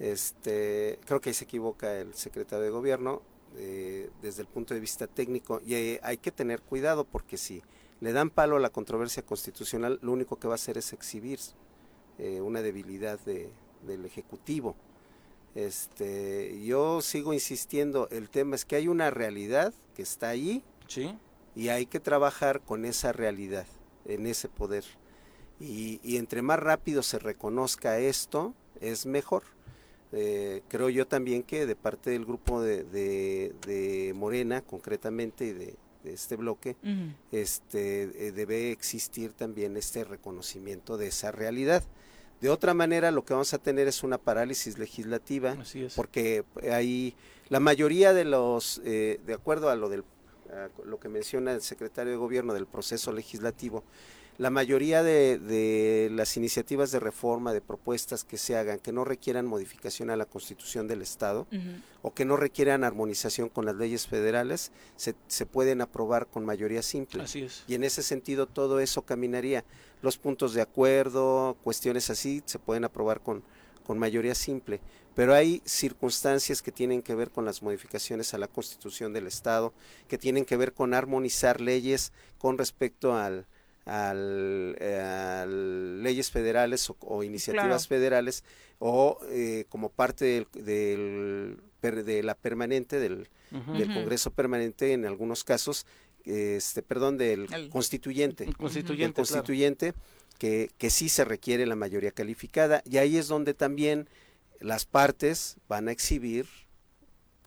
Este, 0.00 0.98
creo 1.04 1.20
que 1.20 1.28
ahí 1.28 1.34
se 1.34 1.44
equivoca 1.44 2.00
el 2.00 2.14
secretario 2.14 2.64
de 2.64 2.70
gobierno 2.70 3.20
eh, 3.58 4.08
desde 4.22 4.40
el 4.40 4.48
punto 4.48 4.72
de 4.72 4.80
vista 4.80 5.06
técnico 5.06 5.60
y 5.64 5.74
eh, 5.74 6.00
hay 6.02 6.16
que 6.16 6.32
tener 6.32 6.62
cuidado 6.62 7.04
porque 7.04 7.36
si 7.36 7.62
le 8.00 8.12
dan 8.12 8.30
palo 8.30 8.56
a 8.56 8.60
la 8.60 8.70
controversia 8.70 9.22
constitucional, 9.22 9.98
lo 10.00 10.12
único 10.12 10.38
que 10.38 10.48
va 10.48 10.54
a 10.54 10.56
hacer 10.56 10.78
es 10.78 10.94
exhibir 10.94 11.38
eh, 12.18 12.40
una 12.40 12.62
debilidad 12.62 13.20
del 13.20 14.04
ejecutivo. 14.06 14.74
Este, 15.54 16.64
yo 16.64 17.02
sigo 17.02 17.34
insistiendo, 17.34 18.08
el 18.10 18.30
tema 18.30 18.56
es 18.56 18.64
que 18.64 18.76
hay 18.76 18.88
una 18.88 19.10
realidad 19.10 19.74
que 19.94 20.02
está 20.02 20.30
ahí 20.30 20.64
y 21.54 21.68
hay 21.68 21.84
que 21.84 22.00
trabajar 22.00 22.62
con 22.62 22.86
esa 22.86 23.12
realidad, 23.12 23.66
en 24.06 24.26
ese 24.26 24.48
poder. 24.48 24.84
Y, 25.58 26.00
y 26.02 26.16
entre 26.16 26.40
más 26.40 26.58
rápido 26.58 27.02
se 27.02 27.18
reconozca 27.18 27.98
esto, 27.98 28.54
es 28.80 29.04
mejor. 29.04 29.42
Eh, 30.12 30.62
creo 30.68 30.88
yo 30.88 31.06
también 31.06 31.42
que 31.42 31.66
de 31.66 31.76
parte 31.76 32.10
del 32.10 32.24
grupo 32.24 32.60
de, 32.60 32.84
de, 32.84 34.12
Morena, 34.14 34.60
concretamente, 34.62 35.46
y 35.46 35.52
de, 35.52 35.76
este 36.04 36.36
bloque, 36.36 36.76
este, 37.30 38.02
eh, 38.28 38.32
debe 38.32 38.72
existir 38.72 39.32
también 39.32 39.76
este 39.76 40.02
reconocimiento 40.04 40.96
de 40.96 41.08
esa 41.08 41.30
realidad. 41.30 41.84
De 42.40 42.48
otra 42.48 42.72
manera, 42.72 43.10
lo 43.10 43.24
que 43.24 43.34
vamos 43.34 43.52
a 43.52 43.58
tener 43.58 43.86
es 43.86 44.02
una 44.02 44.16
parálisis 44.16 44.78
legislativa, 44.78 45.56
porque 45.94 46.44
hay 46.70 47.14
la 47.50 47.60
mayoría 47.60 48.14
de 48.14 48.24
los, 48.24 48.80
eh, 48.84 49.20
de 49.26 49.34
acuerdo 49.34 49.68
a 49.68 49.76
lo 49.76 49.88
del 49.88 50.04
lo 50.84 50.98
que 50.98 51.08
menciona 51.08 51.52
el 51.52 51.62
secretario 51.62 52.10
de 52.10 52.18
gobierno 52.18 52.52
del 52.54 52.66
proceso 52.66 53.12
legislativo, 53.12 53.84
la 54.40 54.48
mayoría 54.48 55.02
de, 55.02 56.08
las 56.12 56.38
iniciativas 56.38 56.90
de 56.92 56.98
reforma, 56.98 57.52
de 57.52 57.60
propuestas 57.60 58.24
que 58.24 58.38
se 58.38 58.56
hagan, 58.56 58.78
que 58.78 58.90
no 58.90 59.04
requieran 59.04 59.44
modificación 59.44 60.08
a 60.08 60.16
la 60.16 60.24
constitución 60.24 60.88
del 60.88 61.02
Estado 61.02 61.46
o 62.00 62.14
que 62.14 62.24
no 62.24 62.38
requieran 62.38 62.82
armonización 62.82 63.50
con 63.50 63.66
las 63.66 63.76
leyes 63.76 64.06
federales, 64.06 64.72
se, 64.96 65.14
se, 65.28 65.44
pueden 65.44 65.82
aprobar 65.82 66.26
con 66.26 66.46
mayoría 66.46 66.80
simple. 66.80 67.22
Así 67.22 67.42
es. 67.42 67.64
Y 67.68 67.74
en 67.74 67.84
ese 67.84 68.02
sentido 68.02 68.46
todo 68.46 68.80
eso 68.80 69.02
caminaría. 69.02 69.62
Los 70.00 70.16
puntos 70.16 70.54
de 70.54 70.62
acuerdo, 70.62 71.58
cuestiones 71.62 72.08
así, 72.08 72.42
se 72.46 72.58
pueden 72.58 72.84
aprobar 72.84 73.20
con, 73.20 73.42
con 73.84 73.98
mayoría 73.98 74.34
simple. 74.34 74.80
Pero 75.14 75.34
hay 75.34 75.60
circunstancias 75.66 76.62
que 76.62 76.72
tienen 76.72 77.02
que 77.02 77.14
ver 77.14 77.30
con 77.30 77.44
las 77.44 77.62
modificaciones 77.62 78.32
a 78.32 78.38
la 78.38 78.48
constitución 78.48 79.12
del 79.12 79.26
Estado, 79.26 79.74
que 80.08 80.16
tienen 80.16 80.46
que 80.46 80.56
ver 80.56 80.72
con 80.72 80.94
armonizar 80.94 81.60
leyes 81.60 82.12
con 82.38 82.56
respecto 82.56 83.14
al 83.14 83.44
al, 83.90 84.76
eh, 84.78 85.44
leyes 86.00 86.30
federales 86.30 86.92
o, 87.00 87.24
iniciativas 87.24 87.88
federales 87.88 88.44
o 88.78 89.18
eh, 89.30 89.64
como 89.68 89.88
parte 89.88 90.46
del, 90.54 91.60
de 91.82 92.22
la 92.22 92.36
permanente 92.36 93.00
del, 93.00 93.28
Congreso 93.92 94.30
permanente 94.30 94.92
en 94.92 95.06
algunos 95.06 95.42
casos 95.42 95.84
este 96.24 96.82
perdón 96.82 97.18
del 97.18 97.48
constituyente. 97.70 98.46
constituyente, 98.52 99.14
constituyente 99.14 99.94
que, 100.38 100.70
que 100.78 100.90
sí 100.90 101.08
se 101.08 101.24
requiere 101.24 101.66
la 101.66 101.74
mayoría 101.74 102.12
calificada. 102.12 102.82
Y 102.84 102.98
ahí 102.98 103.16
es 103.16 103.26
donde 103.26 103.54
también 103.54 104.08
las 104.60 104.84
partes 104.84 105.56
van 105.68 105.88
a 105.88 105.92
exhibir 105.92 106.46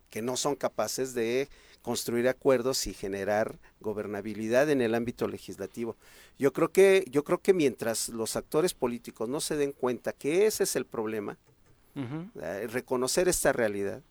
que 0.10 0.21
no 0.21 0.36
son 0.36 0.56
capaces 0.56 1.13
de 1.13 1.47
construir 1.84 2.28
acuerdos 2.30 2.88
y 2.88 2.93
generar 2.93 3.60
gobernabilidad 3.82 4.72
en 4.72 4.82
el 4.82 4.96
ámbito 4.96 5.28
legislativo. 5.28 5.96
Yo 6.39 6.52
creo 6.54 6.72
que 6.72 7.06
yo 7.12 7.24
creo 7.24 7.39
que 7.39 7.54
mientras 7.54 8.10
los 8.10 8.36
actores 8.36 8.74
políticos 8.74 9.30
no 9.30 9.39
se 9.41 9.58
den 9.58 9.74
cuenta 9.74 10.13
que 10.13 10.48
ese 10.48 10.63
es 10.63 10.76
el 10.76 10.86
problema, 10.86 11.38
eh, 11.96 12.67
reconocer 12.72 13.28
esta 13.28 13.54
realidad 13.54 14.02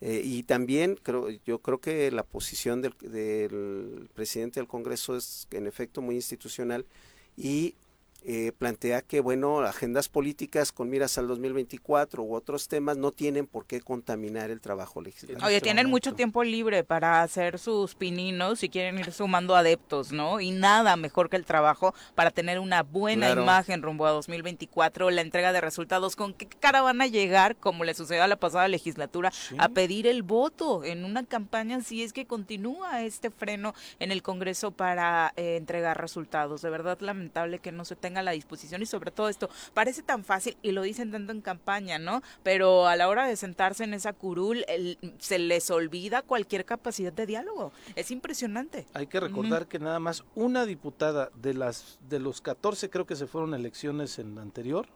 eh, 0.00 0.22
y 0.24 0.44
también 0.44 0.96
creo 1.02 1.28
yo 1.44 1.58
creo 1.58 1.80
que 1.80 2.12
la 2.12 2.22
posición 2.22 2.82
del, 2.82 2.94
del 3.00 4.08
presidente 4.14 4.60
del 4.60 4.68
Congreso 4.68 5.16
es 5.16 5.48
en 5.50 5.66
efecto 5.66 6.02
muy 6.02 6.14
institucional 6.14 6.86
y 7.36 7.74
eh, 8.22 8.52
plantea 8.56 9.00
que, 9.00 9.20
bueno, 9.20 9.60
agendas 9.60 10.08
políticas 10.10 10.72
con 10.72 10.90
miras 10.90 11.16
al 11.16 11.26
2024 11.26 12.22
u 12.22 12.34
otros 12.34 12.68
temas 12.68 12.98
no 12.98 13.12
tienen 13.12 13.46
por 13.46 13.64
qué 13.64 13.80
contaminar 13.80 14.50
el 14.50 14.60
trabajo 14.60 15.00
legislativo. 15.00 15.46
Oye, 15.46 15.60
tienen 15.62 15.88
mucho 15.88 16.12
tiempo 16.14 16.44
libre 16.44 16.84
para 16.84 17.22
hacer 17.22 17.58
sus 17.58 17.94
pininos 17.94 18.62
y 18.62 18.68
quieren 18.68 18.98
ir 18.98 19.12
sumando 19.12 19.56
adeptos, 19.56 20.12
¿no? 20.12 20.40
Y 20.40 20.50
nada 20.50 20.96
mejor 20.96 21.30
que 21.30 21.36
el 21.36 21.46
trabajo 21.46 21.94
para 22.14 22.30
tener 22.30 22.58
una 22.58 22.82
buena 22.82 23.30
imagen 23.30 23.82
rumbo 23.82 24.06
a 24.06 24.10
2024, 24.10 25.10
la 25.10 25.22
entrega 25.22 25.52
de 25.52 25.62
resultados. 25.62 26.14
¿Con 26.14 26.34
qué 26.34 26.46
cara 26.46 26.82
van 26.82 27.00
a 27.00 27.06
llegar, 27.06 27.56
como 27.56 27.84
le 27.84 27.94
sucedió 27.94 28.22
a 28.22 28.28
la 28.28 28.36
pasada 28.36 28.68
legislatura, 28.68 29.32
a 29.56 29.68
pedir 29.70 30.06
el 30.06 30.22
voto 30.22 30.84
en 30.84 31.06
una 31.06 31.24
campaña 31.24 31.80
si 31.80 32.02
es 32.02 32.12
que 32.12 32.26
continúa 32.26 33.02
este 33.02 33.30
freno 33.30 33.74
en 33.98 34.12
el 34.12 34.22
Congreso 34.22 34.72
para 34.72 35.32
eh, 35.36 35.56
entregar 35.56 35.98
resultados? 35.98 36.60
De 36.60 36.68
verdad 36.68 36.98
lamentable 37.00 37.60
que 37.60 37.72
no 37.72 37.84
se 37.86 37.96
tenga 37.96 38.09
tenga 38.10 38.22
la 38.24 38.32
disposición 38.32 38.82
y 38.82 38.86
sobre 38.86 39.12
todo 39.12 39.28
esto 39.28 39.48
parece 39.72 40.02
tan 40.02 40.24
fácil 40.24 40.56
y 40.62 40.72
lo 40.72 40.82
dicen 40.82 41.12
tanto 41.12 41.30
en 41.30 41.40
campaña, 41.40 42.00
¿no? 42.00 42.22
Pero 42.42 42.88
a 42.88 42.96
la 42.96 43.08
hora 43.08 43.26
de 43.26 43.36
sentarse 43.36 43.84
en 43.84 43.94
esa 43.94 44.12
curul 44.12 44.64
se 45.18 45.38
les 45.38 45.70
olvida 45.70 46.22
cualquier 46.22 46.64
capacidad 46.64 47.12
de 47.12 47.26
diálogo. 47.26 47.72
Es 47.94 48.10
impresionante. 48.10 48.86
Hay 48.94 49.06
que 49.06 49.20
recordar 49.20 49.68
que 49.68 49.78
nada 49.78 50.00
más 50.00 50.24
una 50.34 50.66
diputada 50.66 51.30
de 51.40 51.54
las 51.54 52.00
de 52.08 52.18
los 52.18 52.40
14 52.40 52.90
creo 52.90 53.06
que 53.06 53.14
se 53.14 53.28
fueron 53.28 53.54
elecciones 53.54 54.18
en 54.18 54.34
la 54.34 54.42
anterior 54.42 54.88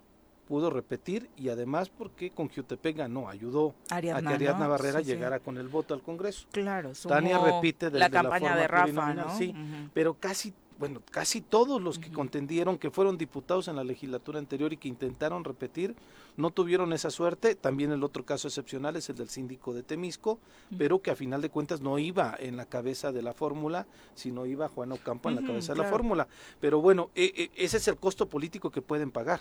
pudo 0.44 0.70
repetir 0.70 1.30
y 1.36 1.48
además 1.48 1.88
porque 1.88 2.30
con 2.30 2.48
Jutepec 2.48 2.96
ganó, 2.96 3.28
ayudó 3.28 3.74
a 3.90 4.00
que 4.00 4.10
Ariadna 4.10 4.68
Barrera 4.68 5.00
llegara 5.00 5.40
con 5.40 5.56
el 5.56 5.68
voto 5.68 5.94
al 5.94 6.02
Congreso. 6.02 6.46
Claro, 6.52 6.92
Tania 7.08 7.38
repite 7.38 7.90
la 7.90 8.10
campaña 8.10 8.56
de 8.56 8.68
Rafa, 8.68 9.14
¿no? 9.14 9.36
Sí, 9.36 9.54
pero 9.92 10.14
casi 10.14 10.52
bueno, 10.78 11.00
casi 11.10 11.40
todos 11.40 11.80
los 11.80 11.98
que 11.98 12.10
contendieron, 12.10 12.78
que 12.78 12.90
fueron 12.90 13.16
diputados 13.16 13.68
en 13.68 13.76
la 13.76 13.84
legislatura 13.84 14.38
anterior 14.38 14.72
y 14.72 14.76
que 14.76 14.88
intentaron 14.88 15.44
repetir, 15.44 15.94
no 16.36 16.50
tuvieron 16.50 16.92
esa 16.92 17.10
suerte. 17.10 17.54
También 17.54 17.92
el 17.92 18.02
otro 18.02 18.24
caso 18.24 18.48
excepcional 18.48 18.96
es 18.96 19.08
el 19.08 19.16
del 19.16 19.28
síndico 19.28 19.72
de 19.72 19.82
Temisco, 19.82 20.38
pero 20.76 21.00
que 21.00 21.10
a 21.10 21.16
final 21.16 21.42
de 21.42 21.50
cuentas 21.50 21.80
no 21.80 21.98
iba 21.98 22.34
en 22.38 22.56
la 22.56 22.66
cabeza 22.66 23.12
de 23.12 23.22
la 23.22 23.34
fórmula, 23.34 23.86
sino 24.14 24.46
iba 24.46 24.68
Juan 24.68 24.92
Ocampo 24.92 25.28
en 25.28 25.36
la 25.36 25.42
cabeza 25.42 25.74
de 25.74 25.78
la 25.78 25.88
fórmula. 25.88 26.26
Pero 26.60 26.80
bueno, 26.80 27.10
e, 27.14 27.50
e, 27.56 27.64
ese 27.64 27.76
es 27.76 27.88
el 27.88 27.96
costo 27.96 28.28
político 28.28 28.70
que 28.70 28.82
pueden 28.82 29.10
pagar 29.10 29.40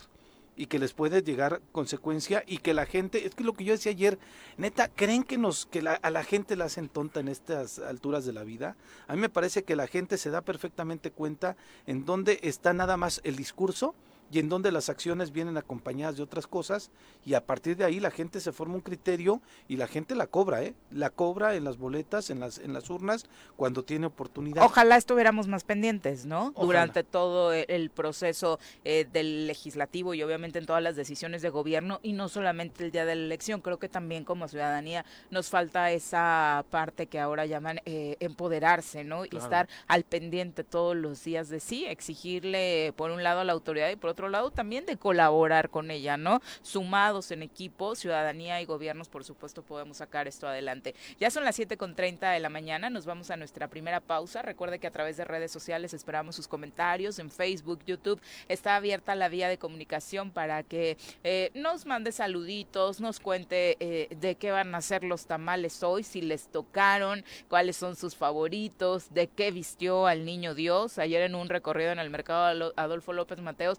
y 0.56 0.68
que 0.68 0.80
les 0.80 0.94
puede 0.94 1.22
llegar 1.22 1.62
consecuencia 1.72 2.44
y 2.48 2.58
que 2.58 2.74
la 2.74 2.86
gente, 2.86 3.26
es 3.26 3.36
que 3.36 3.44
lo 3.44 3.54
que 3.54 3.64
yo 3.64 3.74
decía 3.74 3.92
ayer, 3.92 4.20
neta, 4.58 4.88
¿creen 4.88 5.24
que 5.24 5.38
nos 5.38 5.66
que 5.66 5.80
a 5.80 6.10
la 6.10 6.24
gente 6.24 6.56
la 6.56 6.66
hacen 6.66 6.90
tonta 6.90 7.20
en 7.20 7.28
estas 7.28 7.80
alturas 7.80 8.26
de 8.26 8.34
la 8.34 8.44
vida? 8.44 8.76
A 9.08 9.16
mí 9.16 9.22
me 9.22 9.30
parece 9.30 9.64
que 9.64 9.76
la 9.76 9.88
gente 9.88 10.18
se 10.18 10.30
da 10.30 10.42
perfectamente 10.42 11.12
cuenta 11.12 11.56
en 11.88 12.06
dónde 12.06 12.40
está 12.44 12.74
nada 12.74 12.98
más 12.98 13.22
el 13.24 13.36
discurso 13.36 13.96
y 14.34 14.40
en 14.40 14.50
donde 14.50 14.72
las 14.72 14.90
acciones 14.90 15.32
vienen 15.32 15.58
acompañadas 15.58 16.18
de 16.18 16.24
otras 16.24 16.48
cosas 16.48 16.90
y 17.24 17.36
a 17.36 17.46
partir 17.46 17.78
de 17.78 17.86
ahí 17.86 18.00
la 18.00 18.10
gente 18.10 18.40
se 18.40 18.52
forma 18.52 18.74
un 18.74 18.82
criterio 18.82 19.42
y 19.68 19.78
la 19.78 19.86
gente 19.86 20.16
la 20.16 20.26
cobra, 20.26 20.64
¿eh? 20.64 20.74
La 20.90 21.12
cobra 21.12 21.54
en 21.54 21.64
las 21.64 21.78
boletas, 21.78 22.32
en 22.32 22.40
las 22.40 22.58
en 22.58 22.74
las 22.74 22.90
urnas 22.90 23.28
cuando 23.56 23.84
tiene 23.84 24.08
oportunidad. 24.08 24.64
Ojalá 24.64 24.98
estuviéramos 24.98 25.48
más 25.48 25.64
pendientes, 25.64 26.26
¿no? 26.26 26.52
Durante 26.60 27.04
todo 27.04 27.54
el 27.54 27.92
proceso 27.92 28.60
eh, 28.84 29.06
del 29.14 29.46
legislativo 29.46 30.16
y 30.16 30.24
obviamente 30.24 30.58
en 30.58 30.66
todas 30.66 30.82
las 30.82 30.96
decisiones 30.96 31.44
de 31.44 31.50
gobierno 31.50 32.00
y 32.02 32.14
no 32.14 32.28
solamente 32.28 32.84
el 32.84 32.92
día 32.92 33.06
de 33.06 33.14
la 33.14 33.26
elección, 33.26 33.62
creo 33.62 33.78
que 33.78 33.88
también 33.88 34.26
como 34.26 34.48
ciudadanía 34.48 35.06
nos 35.30 35.50
falta 35.50 35.92
esa 35.92 36.66
parte 36.72 37.06
que 37.06 37.20
ahora 37.20 37.46
llaman 37.46 37.82
eh, 37.86 38.18
empoderarse, 38.20 39.04
¿no? 39.04 39.26
Y 39.26 39.38
estar 39.38 39.70
al 39.88 40.06
pendiente 40.06 40.64
todos 40.64 40.96
los 40.96 41.24
días 41.24 41.50
de 41.50 41.60
sí, 41.60 41.86
exigirle 41.86 42.94
por 42.96 43.12
un 43.12 43.22
lado 43.22 43.42
a 43.42 43.44
la 43.44 43.54
autoridad 43.54 43.92
y 43.92 43.96
por 43.96 44.10
otro 44.10 44.23
lado 44.30 44.52
también 44.52 44.86
de 44.86 44.98
colaborar 44.98 45.70
con 45.70 45.92
ella, 45.92 46.18
¿no? 46.18 46.42
Sumados 46.62 47.32
en 47.32 47.44
equipo, 47.44 47.96
ciudadanía 47.96 48.62
y 48.62 48.66
gobiernos, 48.66 49.10
por 49.10 49.24
supuesto, 49.24 49.64
podemos 49.64 49.98
sacar 49.98 50.28
esto 50.28 50.48
adelante. 50.48 50.96
Ya 51.20 51.30
son 51.30 51.44
las 51.44 51.60
7.30 51.60 52.34
de 52.34 52.40
la 52.40 52.50
mañana, 52.50 52.90
nos 52.90 53.06
vamos 53.06 53.32
a 53.32 53.38
nuestra 53.38 53.68
primera 53.68 54.00
pausa. 54.00 54.42
Recuerde 54.42 54.80
que 54.80 54.88
a 54.88 54.92
través 54.92 55.18
de 55.18 55.26
redes 55.26 55.52
sociales 55.52 55.94
esperamos 55.94 56.36
sus 56.36 56.48
comentarios 56.48 57.20
en 57.20 57.30
Facebook, 57.30 57.80
YouTube. 57.86 58.22
Está 58.48 58.76
abierta 58.76 59.16
la 59.16 59.30
vía 59.30 59.48
de 59.48 59.58
comunicación 59.58 60.32
para 60.32 60.64
que 60.64 60.98
eh, 61.24 61.52
nos 61.54 61.86
mande 61.86 62.12
saluditos, 62.12 63.02
nos 63.02 63.20
cuente 63.20 63.78
eh, 63.80 64.16
de 64.16 64.36
qué 64.36 64.52
van 64.52 64.74
a 64.76 64.82
ser 64.82 65.04
los 65.04 65.26
tamales 65.26 65.84
hoy, 65.84 66.04
si 66.04 66.22
les 66.22 66.48
tocaron, 66.48 67.24
cuáles 67.48 67.78
son 67.78 67.96
sus 67.96 68.16
favoritos, 68.16 69.14
de 69.14 69.28
qué 69.28 69.52
vistió 69.52 70.08
al 70.08 70.26
niño 70.26 70.56
Dios. 70.56 70.98
Ayer 70.98 71.22
en 71.22 71.36
un 71.36 71.50
recorrido 71.50 71.92
en 71.92 72.00
el 72.00 72.10
mercado 72.10 72.74
Adolfo 72.76 73.14
López 73.14 73.40
Mateos 73.42 73.78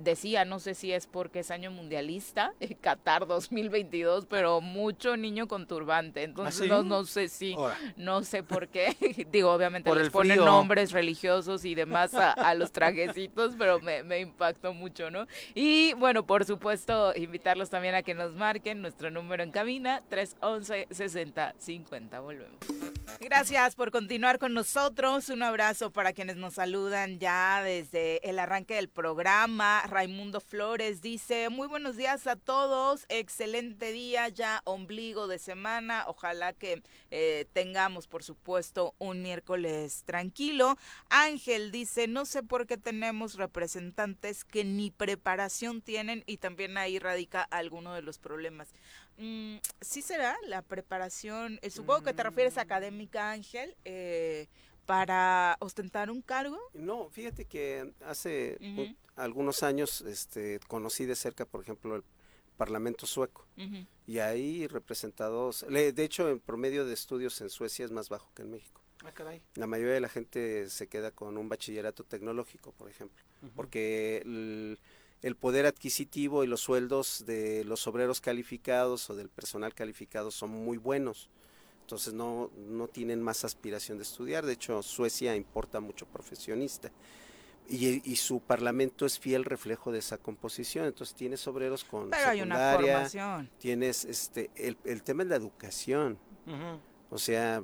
decía, 0.00 0.44
no 0.44 0.58
sé 0.58 0.74
si 0.74 0.92
es 0.92 1.06
porque 1.06 1.40
es 1.40 1.50
año 1.50 1.70
mundialista, 1.70 2.52
Qatar 2.80 3.26
2022, 3.26 4.26
pero 4.26 4.60
mucho 4.60 5.16
niño 5.16 5.48
con 5.48 5.66
turbante. 5.66 6.22
Entonces 6.22 6.70
¿Ah, 6.70 6.74
no, 6.74 6.82
no 6.82 7.04
sé 7.04 7.28
si, 7.28 7.56
no 7.96 8.22
sé 8.22 8.42
por 8.42 8.68
qué. 8.68 8.96
Digo, 9.32 9.52
obviamente 9.52 9.94
les 9.94 10.10
ponen 10.10 10.38
nombres 10.38 10.92
religiosos 10.92 11.64
y 11.64 11.74
demás 11.74 12.14
a, 12.14 12.54
los 12.54 12.72
trajecitos, 12.72 13.54
pero 13.58 13.80
me, 13.80 14.02
me 14.02 14.20
impactó 14.20 14.72
mucho, 14.72 15.10
¿no? 15.10 15.26
Y 15.54 15.92
bueno, 15.94 16.26
por 16.26 16.44
supuesto, 16.44 17.12
invitarlos 17.16 17.70
también 17.70 17.94
a 17.94 18.02
que 18.02 18.14
nos 18.14 18.34
marquen 18.34 18.80
nuestro 18.80 19.10
número 19.10 19.42
en 19.42 19.50
cabina, 19.50 20.02
311 20.08 20.88
60 20.90 21.54
50. 21.58 22.20
Volvemos. 22.20 22.58
Gracias 23.20 23.74
por 23.74 23.90
continuar 23.90 24.38
con 24.38 24.54
nosotros. 24.54 25.28
Un 25.28 25.42
abrazo 25.42 25.90
para 25.90 26.12
quienes 26.12 26.36
nos 26.36 26.54
saludan 26.54 27.18
ya 27.18 27.62
desde 27.62 28.28
el 28.28 28.38
arranque 28.38 28.74
del 28.74 28.88
programa. 28.88 29.75
Raimundo 29.86 30.40
Flores 30.40 31.02
dice, 31.02 31.48
muy 31.50 31.68
buenos 31.68 31.96
días 31.96 32.26
a 32.26 32.36
todos. 32.36 33.04
Excelente 33.08 33.92
día, 33.92 34.28
ya 34.28 34.62
ombligo 34.64 35.26
de 35.26 35.38
semana. 35.38 36.04
Ojalá 36.06 36.52
que 36.52 36.82
eh, 37.10 37.46
tengamos, 37.52 38.06
por 38.06 38.22
supuesto, 38.22 38.94
un 38.98 39.22
miércoles 39.22 40.02
tranquilo. 40.04 40.76
Ángel 41.10 41.70
dice, 41.70 42.08
no 42.08 42.24
sé 42.24 42.42
por 42.42 42.66
qué 42.66 42.76
tenemos 42.76 43.34
representantes 43.34 44.44
que 44.44 44.64
ni 44.64 44.90
preparación 44.90 45.82
tienen 45.82 46.24
y 46.26 46.38
también 46.38 46.78
ahí 46.78 46.98
radica 46.98 47.42
alguno 47.42 47.94
de 47.94 48.02
los 48.02 48.18
problemas. 48.18 48.68
Mm, 49.18 49.56
sí 49.80 50.02
será 50.02 50.36
la 50.46 50.62
preparación, 50.62 51.58
eh, 51.62 51.70
supongo 51.70 52.02
que 52.02 52.12
te 52.12 52.22
refieres 52.22 52.58
a 52.58 52.62
mm. 52.62 52.66
académica, 52.66 53.30
Ángel, 53.30 53.74
eh, 53.84 54.48
para 54.86 55.56
ostentar 55.60 56.10
un 56.10 56.22
cargo. 56.22 56.58
No, 56.72 57.10
fíjate 57.10 57.44
que 57.44 57.92
hace 58.04 58.58
algunos 59.16 59.62
años 59.62 60.00
este, 60.02 60.60
conocí 60.68 61.04
de 61.04 61.16
cerca, 61.16 61.44
por 61.44 61.60
ejemplo, 61.60 61.96
el 61.96 62.04
Parlamento 62.56 63.06
sueco. 63.06 63.46
Y 64.06 64.20
ahí 64.20 64.66
representados, 64.66 65.66
de 65.68 66.04
hecho, 66.04 66.28
el 66.28 66.40
promedio 66.40 66.86
de 66.86 66.94
estudios 66.94 67.40
en 67.40 67.50
Suecia 67.50 67.84
es 67.84 67.90
más 67.90 68.08
bajo 68.08 68.32
que 68.34 68.42
en 68.42 68.50
México. 68.52 68.80
Ah, 69.04 69.12
la 69.54 69.66
mayoría 69.66 69.94
de 69.94 70.00
la 70.00 70.08
gente 70.08 70.68
se 70.70 70.88
queda 70.88 71.10
con 71.10 71.36
un 71.36 71.48
bachillerato 71.48 72.02
tecnológico, 72.02 72.72
por 72.72 72.88
ejemplo, 72.88 73.22
porque 73.54 74.22
el, 74.24 74.78
el 75.22 75.36
poder 75.36 75.66
adquisitivo 75.66 76.44
y 76.44 76.46
los 76.46 76.62
sueldos 76.62 77.24
de 77.26 77.64
los 77.64 77.86
obreros 77.86 78.20
calificados 78.20 79.08
o 79.10 79.14
del 79.14 79.28
personal 79.28 79.74
calificado 79.74 80.30
son 80.30 80.50
muy 80.50 80.78
buenos. 80.78 81.28
Entonces 81.86 82.14
no, 82.14 82.50
no 82.68 82.88
tienen 82.88 83.22
más 83.22 83.44
aspiración 83.44 83.96
de 83.96 84.02
estudiar. 84.02 84.44
De 84.44 84.54
hecho, 84.54 84.82
Suecia 84.82 85.36
importa 85.36 85.78
mucho 85.78 86.04
profesionista. 86.04 86.90
Y, 87.68 88.02
y, 88.10 88.16
su 88.16 88.40
parlamento 88.40 89.06
es 89.06 89.20
fiel 89.20 89.44
reflejo 89.44 89.92
de 89.92 90.00
esa 90.00 90.18
composición. 90.18 90.86
Entonces 90.86 91.14
tienes 91.14 91.46
obreros 91.46 91.84
con 91.84 92.10
Pero 92.10 92.28
hay 92.28 92.42
una 92.42 92.74
formación. 92.74 93.48
Tienes 93.58 94.04
este 94.04 94.50
el, 94.56 94.76
el 94.84 95.04
tema 95.04 95.22
de 95.22 95.30
la 95.30 95.36
educación. 95.36 96.18
O 97.08 97.18
sea, 97.18 97.62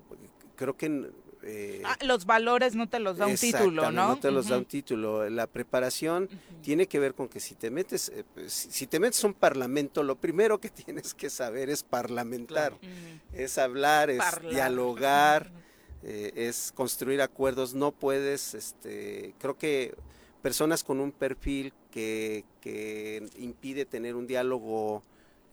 creo 0.54 0.76
que 0.76 1.10
eh, 1.44 1.82
ah, 1.84 1.96
los 2.04 2.24
valores 2.24 2.74
no 2.74 2.88
te 2.88 2.98
los 3.00 3.16
da 3.16 3.26
un 3.26 3.36
título, 3.36 3.90
¿no? 3.90 4.08
No 4.08 4.18
te 4.18 4.30
los 4.30 4.48
da 4.48 4.58
un 4.58 4.64
título. 4.64 5.28
La 5.28 5.46
preparación 5.46 6.28
tiene 6.62 6.86
que 6.86 6.98
ver 6.98 7.14
con 7.14 7.28
que 7.28 7.40
si 7.40 7.54
te 7.54 7.70
metes, 7.70 8.10
eh, 8.10 8.24
pues, 8.34 8.52
si 8.52 8.86
te 8.86 9.00
metes 9.00 9.22
a 9.24 9.26
un 9.26 9.34
parlamento, 9.34 10.02
lo 10.02 10.16
primero 10.16 10.60
que 10.60 10.68
tienes 10.70 11.14
que 11.14 11.30
saber 11.30 11.70
es 11.70 11.82
parlamentar, 11.82 12.74
es 13.32 13.58
hablar, 13.58 14.10
es 14.10 14.22
dialogar, 14.50 15.50
eh, 16.02 16.32
es 16.36 16.72
construir 16.74 17.20
acuerdos. 17.22 17.74
No 17.74 17.90
puedes, 17.90 18.54
este, 18.54 19.34
creo 19.38 19.58
que 19.58 19.94
personas 20.42 20.84
con 20.84 21.00
un 21.00 21.12
perfil 21.12 21.72
que, 21.90 22.44
que 22.60 23.28
impide 23.36 23.84
tener 23.84 24.14
un 24.14 24.26
diálogo 24.26 25.02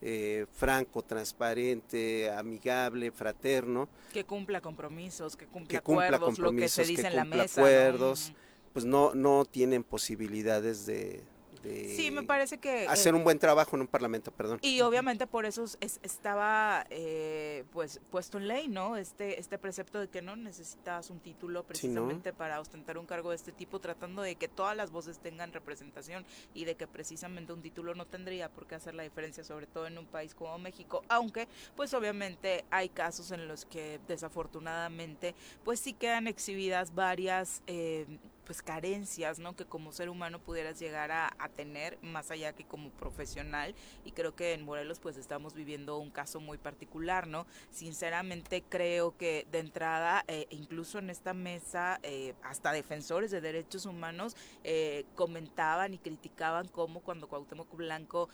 eh, 0.02 0.46
franco, 0.52 1.02
transparente, 1.02 2.32
amigable, 2.32 3.12
fraterno. 3.12 3.90
Que 4.14 4.24
cumpla 4.24 4.62
compromisos, 4.62 5.36
que 5.36 5.46
cumpla, 5.46 5.80
acuerdos, 5.80 6.40
lo 6.40 6.52
que 6.52 6.70
se 6.70 6.86
dice 6.86 7.08
en 7.08 7.16
la 7.16 7.26
mesa. 7.26 7.62
acuerdos, 7.62 8.34
pues 8.74 8.86
no, 8.86 9.14
no 9.14 9.46
tienen 9.46 9.84
posibilidades 9.84 10.86
de, 10.86 11.24
sí, 11.64 12.12
me 12.12 12.24
parece 12.24 12.58
que... 12.58 12.88
Hacer 12.88 13.16
un 13.16 13.24
buen 13.24 13.40
trabajo 13.40 13.76
en 13.76 13.82
un 13.82 13.88
parlamento, 13.88 14.32
perdón. 14.32 14.60
Y 14.62 14.82
obviamente 14.82 15.28
por 15.28 15.46
eso 15.46 15.66
estaba 15.80 16.86
eh, 16.90 17.64
pues 17.72 18.00
puesto 18.10 18.38
en 18.38 18.48
ley, 18.48 18.68
¿no? 18.68 18.98
Este, 18.98 19.40
este 19.40 19.58
precepto 19.58 20.00
de 20.00 20.08
que 20.08 20.22
no 20.22 20.36
necesitas 20.36 21.10
un 21.10 21.20
título 21.20 21.64
precisamente 21.64 22.34
para 22.34 22.60
ostentar 22.60 22.98
un 22.98 23.06
cargo 23.06 23.30
de 23.30 23.36
este 23.36 23.52
tipo, 23.52 23.80
tratando 23.80 24.22
de 24.22 24.36
que 24.36 24.48
todas 24.48 24.76
las 24.76 24.92
voces 24.92 25.20
tengan 25.20 25.52
representación 25.54 26.26
y 26.54 26.66
de 26.66 26.76
que 26.76 26.88
precisamente 26.88 27.54
un 27.54 27.62
título 27.62 27.96
no 27.96 28.06
tendría 28.06 28.50
por 28.50 28.68
qué 28.68 28.76
hacer 28.76 28.96
la 28.96 29.04
diferencia, 29.04 29.44
sobre 29.44 29.68
todo 29.68 29.88
en 29.88 29.98
un 29.98 30.06
país 30.06 30.34
como 30.36 30.58
México, 30.58 31.04
aunque 31.10 31.48
pues 31.76 31.94
obviamente 31.94 32.66
hay 32.72 32.90
casos 32.90 33.32
en 33.32 33.48
los 33.48 33.66
que 33.66 34.00
desafortunadamente 34.08 35.36
pues 35.64 35.80
sí 35.80 35.94
quedan 35.94 36.28
exhibidas 36.28 36.94
varias... 36.96 37.62
Eh, 37.68 38.06
pues 38.50 38.64
carencias, 38.64 39.38
¿no? 39.38 39.56
Que 39.56 39.64
como 39.64 39.92
ser 39.92 40.10
humano 40.10 40.40
pudieras 40.40 40.80
llegar 40.80 41.12
a, 41.12 41.30
tener 41.56 42.00
más 42.02 42.32
allá 42.32 42.54
que 42.54 42.66
como 42.66 42.90
profesional 42.90 43.76
y 44.06 44.12
creo 44.12 44.36
que 44.36 44.54
en 44.54 44.66
Morelos 44.66 45.00
pues 45.00 45.18
estamos 45.18 45.54
viviendo 45.54 46.00
un 46.00 46.10
caso 46.10 46.40
muy 46.40 46.58
particular, 46.58 47.28
¿no? 47.28 47.46
Sinceramente 47.70 48.64
creo 48.68 49.16
que 49.18 49.46
de 49.52 49.60
entrada, 49.60 50.24
eh, 50.28 50.48
incluso 50.50 50.98
en 50.98 51.12
esta 51.12 51.36
mesa, 51.36 52.00
eh, 52.02 52.34
hasta 52.42 52.72
defensores 52.72 53.30
de 53.30 53.40
derechos 53.40 53.86
humanos 53.86 54.36
eh, 54.64 55.06
comentaban 55.14 55.94
y 55.94 56.00
criticaban 56.00 56.70
cómo 56.70 57.02
cuando 57.02 57.28
Cuauhtémoc 57.28 57.76
Blanco 57.76 58.30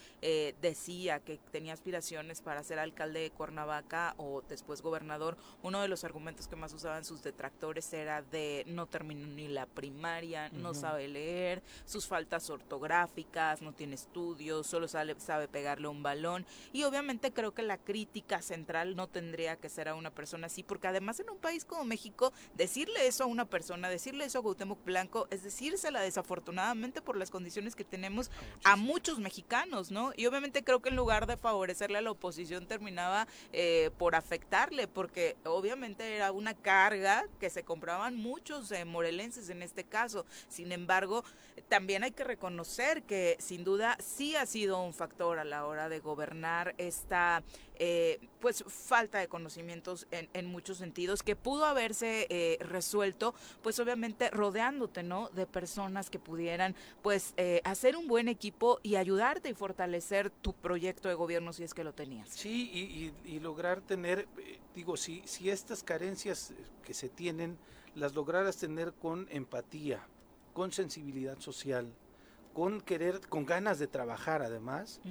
decía 0.61 1.19
que 1.19 1.39
tenía 1.51 1.73
aspiraciones 1.73 2.41
para 2.41 2.63
ser 2.63 2.79
alcalde 2.79 3.19
de 3.19 3.31
Cuernavaca 3.31 4.15
o 4.17 4.41
después 4.47 4.81
gobernador, 4.81 5.35
uno 5.61 5.81
de 5.81 5.89
los 5.89 6.05
argumentos 6.05 6.47
que 6.47 6.55
más 6.55 6.73
usaban 6.73 7.03
sus 7.03 7.21
detractores 7.21 7.91
era 7.91 8.21
de 8.21 8.63
no 8.67 8.85
terminó 8.87 9.27
ni 9.27 9.49
la 9.49 9.65
primera 10.05 10.49
no 10.53 10.73
sabe 10.73 11.07
leer, 11.07 11.61
sus 11.85 12.07
faltas 12.07 12.49
ortográficas, 12.49 13.61
no 13.61 13.73
tiene 13.73 13.95
estudios, 13.95 14.67
solo 14.67 14.87
sabe, 14.87 15.15
sabe 15.19 15.47
pegarle 15.47 15.87
un 15.87 16.03
balón. 16.03 16.45
Y 16.73 16.83
obviamente 16.83 17.31
creo 17.31 17.53
que 17.53 17.63
la 17.63 17.77
crítica 17.77 18.41
central 18.41 18.95
no 18.95 19.07
tendría 19.07 19.55
que 19.55 19.69
ser 19.69 19.89
a 19.89 19.95
una 19.95 20.11
persona 20.11 20.47
así, 20.47 20.63
porque 20.63 20.87
además 20.87 21.19
en 21.19 21.29
un 21.29 21.37
país 21.37 21.65
como 21.65 21.83
México, 21.83 22.33
decirle 22.55 23.07
eso 23.07 23.23
a 23.23 23.27
una 23.27 23.45
persona, 23.45 23.89
decirle 23.89 24.25
eso 24.25 24.39
a 24.39 24.41
Gautemoc 24.43 24.83
Blanco, 24.83 25.27
es 25.31 25.43
decírsela 25.43 26.01
desafortunadamente 26.01 27.01
por 27.01 27.17
las 27.17 27.31
condiciones 27.31 27.75
que 27.75 27.83
tenemos 27.83 28.29
a 28.63 28.75
muchos 28.75 29.19
mexicanos, 29.19 29.91
¿no? 29.91 30.11
Y 30.15 30.25
obviamente 30.27 30.63
creo 30.63 30.81
que 30.81 30.89
en 30.89 30.95
lugar 30.95 31.25
de 31.27 31.37
favorecerle 31.37 31.97
a 31.97 32.01
la 32.01 32.11
oposición 32.11 32.67
terminaba 32.67 33.27
eh, 33.53 33.91
por 33.97 34.15
afectarle, 34.15 34.87
porque 34.87 35.35
obviamente 35.45 36.15
era 36.15 36.31
una 36.31 36.53
carga 36.53 37.25
que 37.39 37.49
se 37.49 37.63
compraban 37.63 38.15
muchos 38.15 38.71
eh, 38.71 38.85
morelenses 38.85 39.49
en 39.49 39.61
este 39.61 39.83
caso 39.83 39.94
caso. 39.95 40.25
Sin 40.49 40.73
embargo, 40.73 41.23
también 41.69 42.03
hay 42.03 42.11
que 42.11 42.25
reconocer 42.25 43.03
que 43.03 43.37
sin 43.39 43.63
duda 43.63 43.97
sí 44.03 44.35
ha 44.35 44.45
sido 44.45 44.83
un 44.83 44.93
factor 44.93 45.39
a 45.39 45.45
la 45.45 45.65
hora 45.65 45.87
de 45.87 46.01
gobernar 46.01 46.75
esta 46.77 47.43
eh, 47.77 48.19
pues 48.41 48.65
falta 48.67 49.19
de 49.19 49.29
conocimientos 49.29 50.05
en, 50.11 50.45
muchos 50.45 50.77
sentidos 50.79 51.23
que 51.23 51.37
pudo 51.37 51.65
haberse 51.65 52.27
eh, 52.29 52.57
resuelto 52.59 53.33
pues 53.63 53.79
obviamente 53.79 54.29
rodeándote 54.29 55.01
no 55.01 55.29
de 55.29 55.45
personas 55.45 56.09
que 56.09 56.19
pudieran 56.19 56.75
pues 57.01 57.33
eh, 57.37 57.61
hacer 57.63 57.95
un 57.95 58.07
buen 58.07 58.27
equipo 58.27 58.79
y 58.83 58.95
ayudarte 58.95 59.49
y 59.49 59.53
fortalecer 59.53 60.29
tu 60.29 60.53
proyecto 60.53 61.07
de 61.07 61.15
gobierno 61.15 61.53
si 61.53 61.63
es 61.63 61.73
que 61.73 61.83
lo 61.83 61.93
tenías 61.93 62.29
sí 62.29 62.69
y, 62.73 63.29
y 63.29 63.39
lograr 63.39 63.81
tener 63.81 64.27
digo 64.73 64.97
si 64.97 65.21
si 65.25 65.49
estas 65.49 65.83
carencias 65.83 66.53
que 66.85 66.93
se 66.93 67.09
tienen 67.09 67.57
las 67.95 68.13
lograras 68.13 68.57
tener 68.57 68.93
con 68.93 69.27
empatía, 69.31 70.05
con 70.53 70.71
sensibilidad 70.71 71.39
social, 71.39 71.93
con 72.55 72.79
querer, 72.79 73.19
con 73.27 73.45
ganas 73.45 73.79
de 73.79 73.87
trabajar 73.87 74.41
además, 74.41 75.01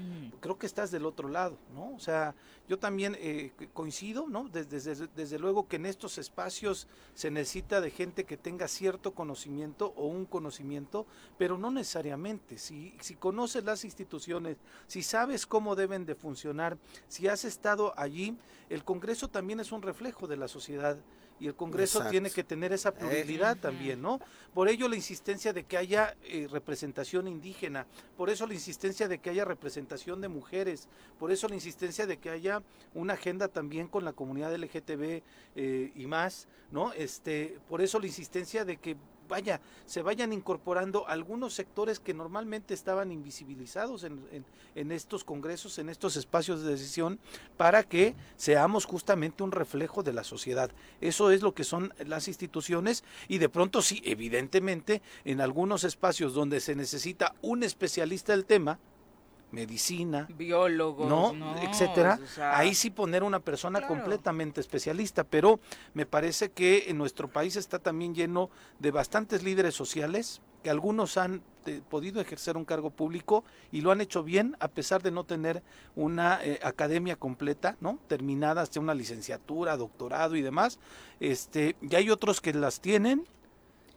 creo 0.40 0.58
que 0.58 0.64
estás 0.64 0.90
del 0.90 1.04
otro 1.04 1.28
lado, 1.28 1.58
¿no? 1.74 1.94
O 1.94 1.98
sea, 1.98 2.34
yo 2.70 2.78
también 2.78 3.18
eh, 3.20 3.52
coincido, 3.74 4.26
¿no? 4.30 4.48
Desde, 4.48 5.06
desde, 5.14 5.38
luego 5.38 5.68
que 5.68 5.76
en 5.76 5.84
estos 5.84 6.16
espacios 6.16 6.88
se 7.12 7.30
necesita 7.30 7.82
de 7.82 7.90
gente 7.90 8.24
que 8.24 8.38
tenga 8.38 8.66
cierto 8.66 9.12
conocimiento 9.12 9.92
o 9.94 10.06
un 10.06 10.24
conocimiento, 10.24 11.06
pero 11.36 11.58
no 11.58 11.70
necesariamente. 11.70 12.56
Si, 12.56 12.96
si 13.02 13.14
conoces 13.14 13.62
las 13.62 13.84
instituciones, 13.84 14.56
si 14.86 15.02
sabes 15.02 15.44
cómo 15.44 15.76
deben 15.76 16.06
de 16.06 16.14
funcionar, 16.14 16.78
si 17.08 17.28
has 17.28 17.44
estado 17.44 17.92
allí, 17.98 18.38
el 18.70 18.84
Congreso 18.84 19.28
también 19.28 19.60
es 19.60 19.70
un 19.70 19.82
reflejo 19.82 20.26
de 20.26 20.38
la 20.38 20.48
sociedad 20.48 20.96
y 21.40 21.46
el 21.46 21.54
Congreso 21.54 22.04
tiene 22.10 22.30
que 22.30 22.44
tener 22.44 22.72
esa 22.72 22.92
pluralidad 22.92 23.56
también, 23.56 24.00
¿no? 24.00 24.20
Por 24.52 24.68
ello 24.68 24.88
la 24.88 24.96
insistencia 24.96 25.52
de 25.52 25.64
que 25.64 25.76
haya 25.76 26.16
eh, 26.22 26.48
representación 26.50 27.26
indígena, 27.26 27.86
por 28.16 28.30
eso 28.30 28.46
la 28.46 28.54
insistencia 28.54 29.08
de 29.08 29.18
que 29.18 29.30
haya 29.30 29.44
representación 29.44 30.20
de 30.20 30.28
mujeres, 30.28 30.88
por 31.18 31.32
eso 31.32 31.48
la 31.48 31.54
insistencia 31.54 32.06
de 32.06 32.18
que 32.18 32.30
haya 32.30 32.62
una 32.94 33.14
agenda 33.14 33.48
también 33.48 33.88
con 33.88 34.04
la 34.04 34.12
comunidad 34.12 34.54
LGTB 34.54 35.22
eh, 35.56 35.92
y 35.94 36.06
más, 36.06 36.48
¿no? 36.70 36.92
Este, 36.92 37.58
por 37.68 37.82
eso 37.82 37.98
la 37.98 38.06
insistencia 38.06 38.64
de 38.64 38.76
que 38.76 38.96
vaya, 39.28 39.60
se 39.86 40.02
vayan 40.02 40.32
incorporando 40.32 41.06
algunos 41.08 41.54
sectores 41.54 42.00
que 42.00 42.14
normalmente 42.14 42.74
estaban 42.74 43.12
invisibilizados 43.12 44.04
en, 44.04 44.20
en, 44.74 44.92
estos 44.92 45.24
congresos, 45.24 45.78
en 45.78 45.88
estos 45.88 46.16
espacios 46.16 46.62
de 46.62 46.70
decisión, 46.70 47.18
para 47.56 47.82
que 47.82 48.14
seamos 48.36 48.84
justamente 48.84 49.42
un 49.42 49.52
reflejo 49.52 50.02
de 50.02 50.12
la 50.12 50.24
sociedad. 50.24 50.70
Eso 51.00 51.30
es 51.30 51.42
lo 51.42 51.54
que 51.54 51.64
son 51.64 51.92
las 52.04 52.28
instituciones 52.28 53.04
y 53.28 53.38
de 53.38 53.48
pronto 53.48 53.82
sí, 53.82 54.02
evidentemente, 54.04 55.02
en 55.24 55.40
algunos 55.40 55.84
espacios 55.84 56.34
donde 56.34 56.60
se 56.60 56.74
necesita 56.74 57.34
un 57.42 57.62
especialista 57.62 58.32
del 58.32 58.44
tema, 58.44 58.78
medicina, 59.54 60.28
biólogos, 60.36 61.08
¿no? 61.08 61.56
etcétera. 61.62 62.18
Ahí 62.52 62.74
sí 62.74 62.90
poner 62.90 63.22
una 63.22 63.40
persona 63.40 63.86
completamente 63.86 64.60
especialista, 64.60 65.24
pero 65.24 65.60
me 65.94 66.06
parece 66.06 66.50
que 66.50 66.84
en 66.88 66.98
nuestro 66.98 67.28
país 67.28 67.56
está 67.56 67.78
también 67.78 68.14
lleno 68.14 68.50
de 68.78 68.90
bastantes 68.90 69.42
líderes 69.42 69.74
sociales 69.74 70.42
que 70.64 70.70
algunos 70.70 71.18
han 71.18 71.42
eh, 71.66 71.82
podido 71.88 72.20
ejercer 72.20 72.56
un 72.56 72.64
cargo 72.64 72.90
público 72.90 73.44
y 73.70 73.82
lo 73.82 73.92
han 73.92 74.00
hecho 74.00 74.24
bien 74.24 74.56
a 74.60 74.68
pesar 74.68 75.02
de 75.02 75.10
no 75.10 75.24
tener 75.24 75.62
una 75.94 76.42
eh, 76.42 76.58
academia 76.62 77.16
completa, 77.16 77.76
¿no? 77.80 77.98
Terminada 78.08 78.62
hasta 78.62 78.80
una 78.80 78.94
licenciatura, 78.94 79.76
doctorado 79.76 80.36
y 80.36 80.42
demás. 80.42 80.78
Este, 81.20 81.76
y 81.82 81.94
hay 81.94 82.10
otros 82.10 82.40
que 82.40 82.54
las 82.54 82.80
tienen 82.80 83.26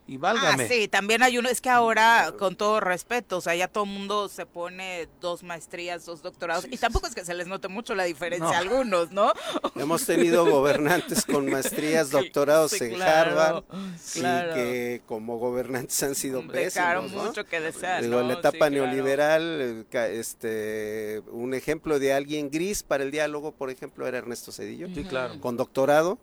y 0.08 0.16
ah, 0.16 0.20
válgame. 0.20 0.64
Ah, 0.64 0.68
sí, 0.68 0.88
también 0.88 1.22
hay 1.22 1.38
uno, 1.38 1.50
es 1.50 1.60
que 1.60 1.70
ahora, 1.70 2.34
con 2.40 2.56
todo 2.56 2.80
respeto, 2.80 3.38
o 3.38 3.42
sea, 3.42 3.56
ya 3.56 3.68
todo 3.68 3.84
el 3.84 3.90
mundo 3.90 4.30
se 4.30 4.46
pone 4.46 5.10
dos 5.20 5.44
maestrías, 5.44 6.06
dos 6.06 6.22
doctorados, 6.22 6.66
y 6.72 6.78
tampoco 6.78 7.08
es 7.08 7.16
que 7.16 7.26
se 7.26 7.34
les 7.34 7.48
note 7.48 7.68
mucho 7.68 7.94
la 7.94 8.06
diferencia 8.06 8.58
a 8.58 8.60
algunos, 8.60 9.12
¿no? 9.12 9.34
Hemos 9.76 10.06
tenido 10.06 10.46
gobernantes 10.50 11.26
con 11.26 11.50
maestrías, 11.50 12.10
doctorados 12.12 12.80
en 12.82 13.02
Harvard, 13.02 13.64
sí, 14.00 14.22
que 14.22 15.02
como 15.06 15.38
gobernantes 15.38 16.02
han 16.04 16.16
sido 16.16 16.48
pésimos, 16.48 17.12
¿no? 17.12 17.26
mucho 17.26 17.46
que 17.46 17.60
desear, 17.60 18.02
Digo, 18.02 18.22
en 18.22 18.30
la 18.30 18.36
etapa 18.36 18.70
neoliberal, 18.70 19.86
este, 19.92 21.22
un 21.32 21.54
ejemplo 21.54 22.00
de 22.00 22.14
alguien 22.14 22.50
gris 22.50 22.82
para 22.82 23.04
el 23.04 23.12
diálogo, 23.12 23.52
por 23.52 23.70
ejemplo, 23.70 24.08
era 24.08 24.20
Ernesto 24.20 24.54
Cedillo, 24.54 24.88
sí, 24.96 25.04
claro. 25.04 25.40
con 25.42 25.58
doctorado 25.58 26.18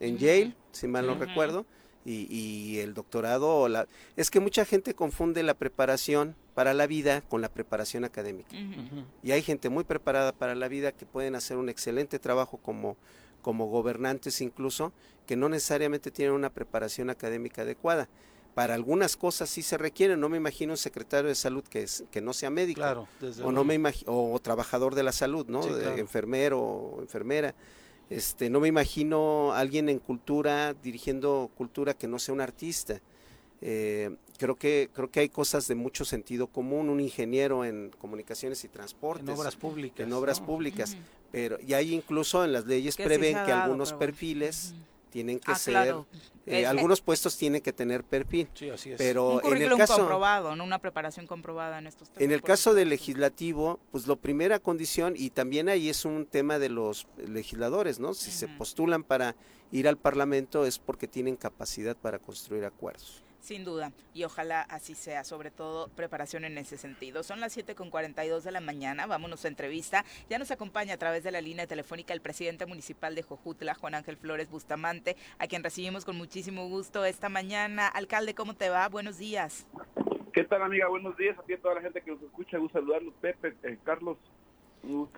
en 0.00 0.18
Yale, 0.18 0.54
si 0.72 0.86
mal 0.86 1.06
no 1.06 1.14
recuerdo, 1.14 1.64
y, 2.04 2.78
el 2.78 2.94
doctorado. 2.94 3.68
La, 3.68 3.86
es 4.16 4.30
que 4.30 4.40
mucha 4.40 4.64
gente 4.64 4.94
confunde 4.94 5.42
la 5.42 5.54
preparación 5.54 6.34
para 6.54 6.74
la 6.74 6.86
vida 6.86 7.22
con 7.22 7.40
la 7.40 7.48
preparación 7.48 8.04
académica. 8.04 8.56
Y 9.22 9.32
hay 9.32 9.42
gente 9.42 9.68
muy 9.68 9.84
preparada 9.84 10.32
para 10.32 10.54
la 10.54 10.68
vida 10.68 10.92
que 10.92 11.06
pueden 11.06 11.34
hacer 11.34 11.56
un 11.56 11.68
excelente 11.68 12.18
trabajo 12.18 12.58
como, 12.58 12.96
como 13.40 13.66
gobernantes 13.68 14.40
incluso, 14.40 14.92
que 15.26 15.36
no 15.36 15.48
necesariamente 15.48 16.10
tienen 16.10 16.34
una 16.34 16.50
preparación 16.50 17.10
académica 17.10 17.62
adecuada. 17.62 18.08
Para 18.54 18.74
algunas 18.74 19.16
cosas 19.16 19.48
sí 19.48 19.62
se 19.62 19.78
requiere, 19.78 20.14
no 20.18 20.28
me 20.28 20.36
imagino 20.36 20.74
un 20.74 20.76
secretario 20.76 21.28
de 21.28 21.34
salud 21.34 21.64
que, 21.64 21.84
es, 21.84 22.04
que 22.10 22.20
no 22.20 22.34
sea 22.34 22.50
médico, 22.50 23.08
o, 23.42 23.50
no 23.50 23.64
me 23.64 23.80
o 24.04 24.38
trabajador 24.40 24.94
de 24.94 25.02
la 25.02 25.12
salud, 25.12 25.46
¿no? 25.46 25.62
enfermero 25.96 26.60
o 26.60 27.00
enfermera 27.00 27.54
este, 28.16 28.50
no 28.50 28.60
me 28.60 28.68
imagino 28.68 29.52
alguien 29.52 29.88
en 29.88 29.98
cultura 29.98 30.74
dirigiendo 30.74 31.50
cultura 31.56 31.94
que 31.94 32.06
no 32.06 32.18
sea 32.18 32.34
un 32.34 32.40
artista. 32.40 33.00
Eh, 33.62 34.14
creo 34.38 34.56
que 34.56 34.90
creo 34.92 35.10
que 35.10 35.20
hay 35.20 35.28
cosas 35.28 35.66
de 35.68 35.74
mucho 35.74 36.04
sentido 36.04 36.46
común. 36.46 36.88
Un 36.90 37.00
ingeniero 37.00 37.64
en 37.64 37.90
comunicaciones 37.98 38.64
y 38.64 38.68
transportes, 38.68 39.28
en 39.28 39.34
obras 39.34 39.56
públicas, 39.56 40.06
en 40.06 40.12
obras 40.12 40.40
públicas, 40.40 40.96
pero 41.30 41.58
y 41.66 41.72
hay 41.72 41.94
incluso 41.94 42.44
en 42.44 42.52
las 42.52 42.66
leyes 42.66 42.96
prevén 42.96 43.38
que 43.46 43.52
algunos 43.52 43.92
perfiles 43.94 44.74
tienen 45.12 45.38
que 45.38 45.52
ah, 45.52 45.54
ser 45.54 45.94
eh, 46.46 46.66
algunos 46.66 47.02
puestos 47.02 47.36
tienen 47.36 47.60
que 47.60 47.72
tener 47.72 48.02
perfil 48.02 48.48
sí, 48.54 48.70
así 48.70 48.92
es. 48.92 48.98
pero 48.98 49.44
en 49.44 49.60
el 49.60 49.76
caso 49.76 49.98
comprobado 49.98 50.56
no 50.56 50.64
una 50.64 50.78
preparación 50.78 51.26
comprobada 51.26 51.78
en 51.78 51.86
estos 51.86 52.08
temas 52.08 52.22
en 52.22 52.32
el 52.32 52.42
caso 52.42 52.72
del 52.72 52.88
legislativo 52.88 53.78
pues 53.90 54.06
la 54.06 54.16
primera 54.16 54.58
condición 54.58 55.12
y 55.14 55.28
también 55.30 55.68
ahí 55.68 55.90
es 55.90 56.06
un 56.06 56.24
tema 56.24 56.58
de 56.58 56.70
los 56.70 57.06
legisladores 57.28 58.00
no 58.00 58.14
si 58.14 58.30
se 58.30 58.48
postulan 58.48 59.04
para 59.04 59.36
ir 59.70 59.86
al 59.86 59.98
parlamento 59.98 60.64
es 60.64 60.78
porque 60.78 61.06
tienen 61.06 61.36
capacidad 61.36 61.94
para 61.94 62.18
construir 62.18 62.64
acuerdos 62.64 63.22
sin 63.42 63.64
duda, 63.64 63.92
y 64.14 64.24
ojalá 64.24 64.62
así 64.62 64.94
sea, 64.94 65.24
sobre 65.24 65.50
todo 65.50 65.88
preparación 65.88 66.44
en 66.44 66.56
ese 66.56 66.78
sentido. 66.78 67.22
Son 67.22 67.40
las 67.40 67.52
7 67.52 67.74
con 67.74 67.90
42 67.90 68.44
de 68.44 68.52
la 68.52 68.60
mañana, 68.60 69.06
vámonos 69.06 69.44
a 69.44 69.48
entrevista. 69.48 70.04
Ya 70.30 70.38
nos 70.38 70.50
acompaña 70.50 70.94
a 70.94 70.96
través 70.96 71.24
de 71.24 71.32
la 71.32 71.40
línea 71.40 71.66
telefónica 71.66 72.14
el 72.14 72.20
presidente 72.20 72.64
municipal 72.66 73.14
de 73.14 73.22
Jojutla, 73.22 73.74
Juan 73.74 73.96
Ángel 73.96 74.16
Flores 74.16 74.48
Bustamante, 74.48 75.16
a 75.38 75.46
quien 75.48 75.62
recibimos 75.62 76.04
con 76.04 76.16
muchísimo 76.16 76.68
gusto 76.68 77.04
esta 77.04 77.28
mañana. 77.28 77.88
Alcalde, 77.88 78.34
¿cómo 78.34 78.54
te 78.54 78.70
va? 78.70 78.88
Buenos 78.88 79.18
días. 79.18 79.66
¿Qué 80.32 80.44
tal, 80.44 80.62
amiga? 80.62 80.88
Buenos 80.88 81.16
días 81.16 81.38
a 81.38 81.42
ti 81.42 81.52
a 81.52 81.60
toda 81.60 81.74
la 81.74 81.82
gente 81.82 82.00
que 82.00 82.10
nos 82.10 82.22
escucha. 82.22 82.56
Gusto 82.56 82.78
saludarlos, 82.78 83.12
Pepe, 83.20 83.54
eh, 83.64 83.78
Carlos. 83.84 84.16
Un. 84.82 85.08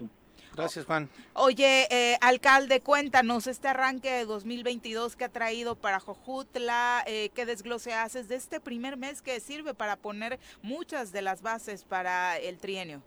Gracias, 0.56 0.84
Juan. 0.84 1.08
Oye, 1.32 1.86
eh, 1.90 2.16
alcalde, 2.20 2.80
cuéntanos 2.80 3.46
este 3.46 3.68
arranque 3.68 4.10
de 4.10 4.24
2022 4.24 5.16
que 5.16 5.24
ha 5.24 5.28
traído 5.28 5.74
para 5.74 5.98
Jojutla, 6.00 7.02
eh, 7.06 7.30
qué 7.34 7.44
desglose 7.44 7.92
haces 7.92 8.28
de 8.28 8.36
este 8.36 8.60
primer 8.60 8.96
mes 8.96 9.20
que 9.20 9.40
sirve 9.40 9.74
para 9.74 9.96
poner 9.96 10.38
muchas 10.62 11.12
de 11.12 11.22
las 11.22 11.42
bases 11.42 11.84
para 11.84 12.38
el 12.38 12.58
trienio. 12.58 13.02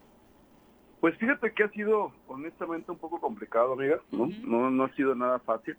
Pues 1.00 1.18
fíjate 1.18 1.54
que 1.54 1.64
ha 1.64 1.70
sido 1.70 2.12
honestamente 2.28 2.92
un 2.92 2.98
poco 2.98 3.22
complicado, 3.22 3.74
amiga, 3.74 4.00
¿no? 4.12 4.30
no, 4.44 4.70
no 4.70 4.84
ha 4.84 4.96
sido 4.96 5.16
nada 5.16 5.40
fácil, 5.40 5.78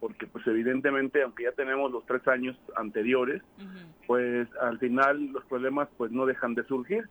porque 0.00 0.26
pues 0.26 0.46
evidentemente, 0.46 1.22
aunque 1.22 1.44
ya 1.44 1.52
tenemos 1.52 1.90
los 1.90 2.06
tres 2.06 2.26
años 2.28 2.56
anteriores, 2.76 3.42
pues 4.06 4.48
al 4.60 4.78
final 4.78 5.26
los 5.32 5.44
problemas 5.46 5.88
pues 5.96 6.12
no 6.12 6.26
dejan 6.26 6.54
de 6.54 6.64
surgir 6.64 7.08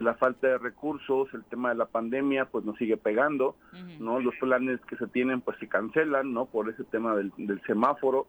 la 0.00 0.14
falta 0.14 0.46
de 0.48 0.58
recursos, 0.58 1.28
el 1.34 1.44
tema 1.44 1.70
de 1.70 1.74
la 1.74 1.86
pandemia, 1.86 2.46
pues 2.46 2.64
nos 2.64 2.76
sigue 2.78 2.96
pegando, 2.96 3.56
¿no? 4.00 4.20
Los 4.20 4.34
planes 4.36 4.80
que 4.88 4.96
se 4.96 5.06
tienen, 5.06 5.40
pues 5.40 5.58
se 5.58 5.68
cancelan, 5.68 6.32
¿no? 6.32 6.46
Por 6.46 6.68
ese 6.70 6.84
tema 6.84 7.14
del, 7.14 7.32
semáforo. 7.66 8.26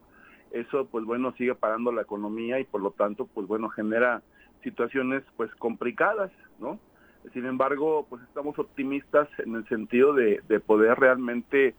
Eso, 0.50 0.86
pues 0.86 1.04
bueno, 1.04 1.32
sigue 1.36 1.54
parando 1.54 1.90
la 1.90 2.02
economía 2.02 2.60
y 2.60 2.64
por 2.64 2.80
lo 2.80 2.90
tanto, 2.90 3.26
pues 3.26 3.46
bueno, 3.46 3.68
genera 3.70 4.22
situaciones, 4.62 5.22
pues 5.36 5.52
complicadas, 5.56 6.30
¿no? 6.60 6.78
Sin 7.32 7.46
embargo, 7.46 8.06
pues 8.08 8.22
estamos 8.22 8.58
optimistas 8.58 9.28
en 9.38 9.54
el 9.54 9.66
sentido 9.68 10.12
de, 10.12 10.42
de 10.46 10.60
poder 10.60 10.98
realmente 10.98 11.74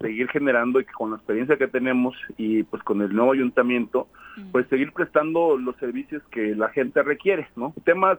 seguir 0.00 0.28
generando 0.28 0.80
y 0.80 0.84
que 0.84 0.92
con 0.92 1.10
la 1.10 1.16
experiencia 1.16 1.56
que 1.56 1.68
tenemos 1.68 2.14
y 2.36 2.62
pues 2.64 2.82
con 2.82 3.02
el 3.02 3.14
nuevo 3.14 3.32
ayuntamiento, 3.32 4.08
pues 4.52 4.66
seguir 4.68 4.92
prestando 4.92 5.58
los 5.58 5.76
servicios 5.76 6.22
que 6.30 6.54
la 6.54 6.70
gente 6.70 7.02
requiere, 7.02 7.48
¿no? 7.56 7.74
Temas 7.84 8.18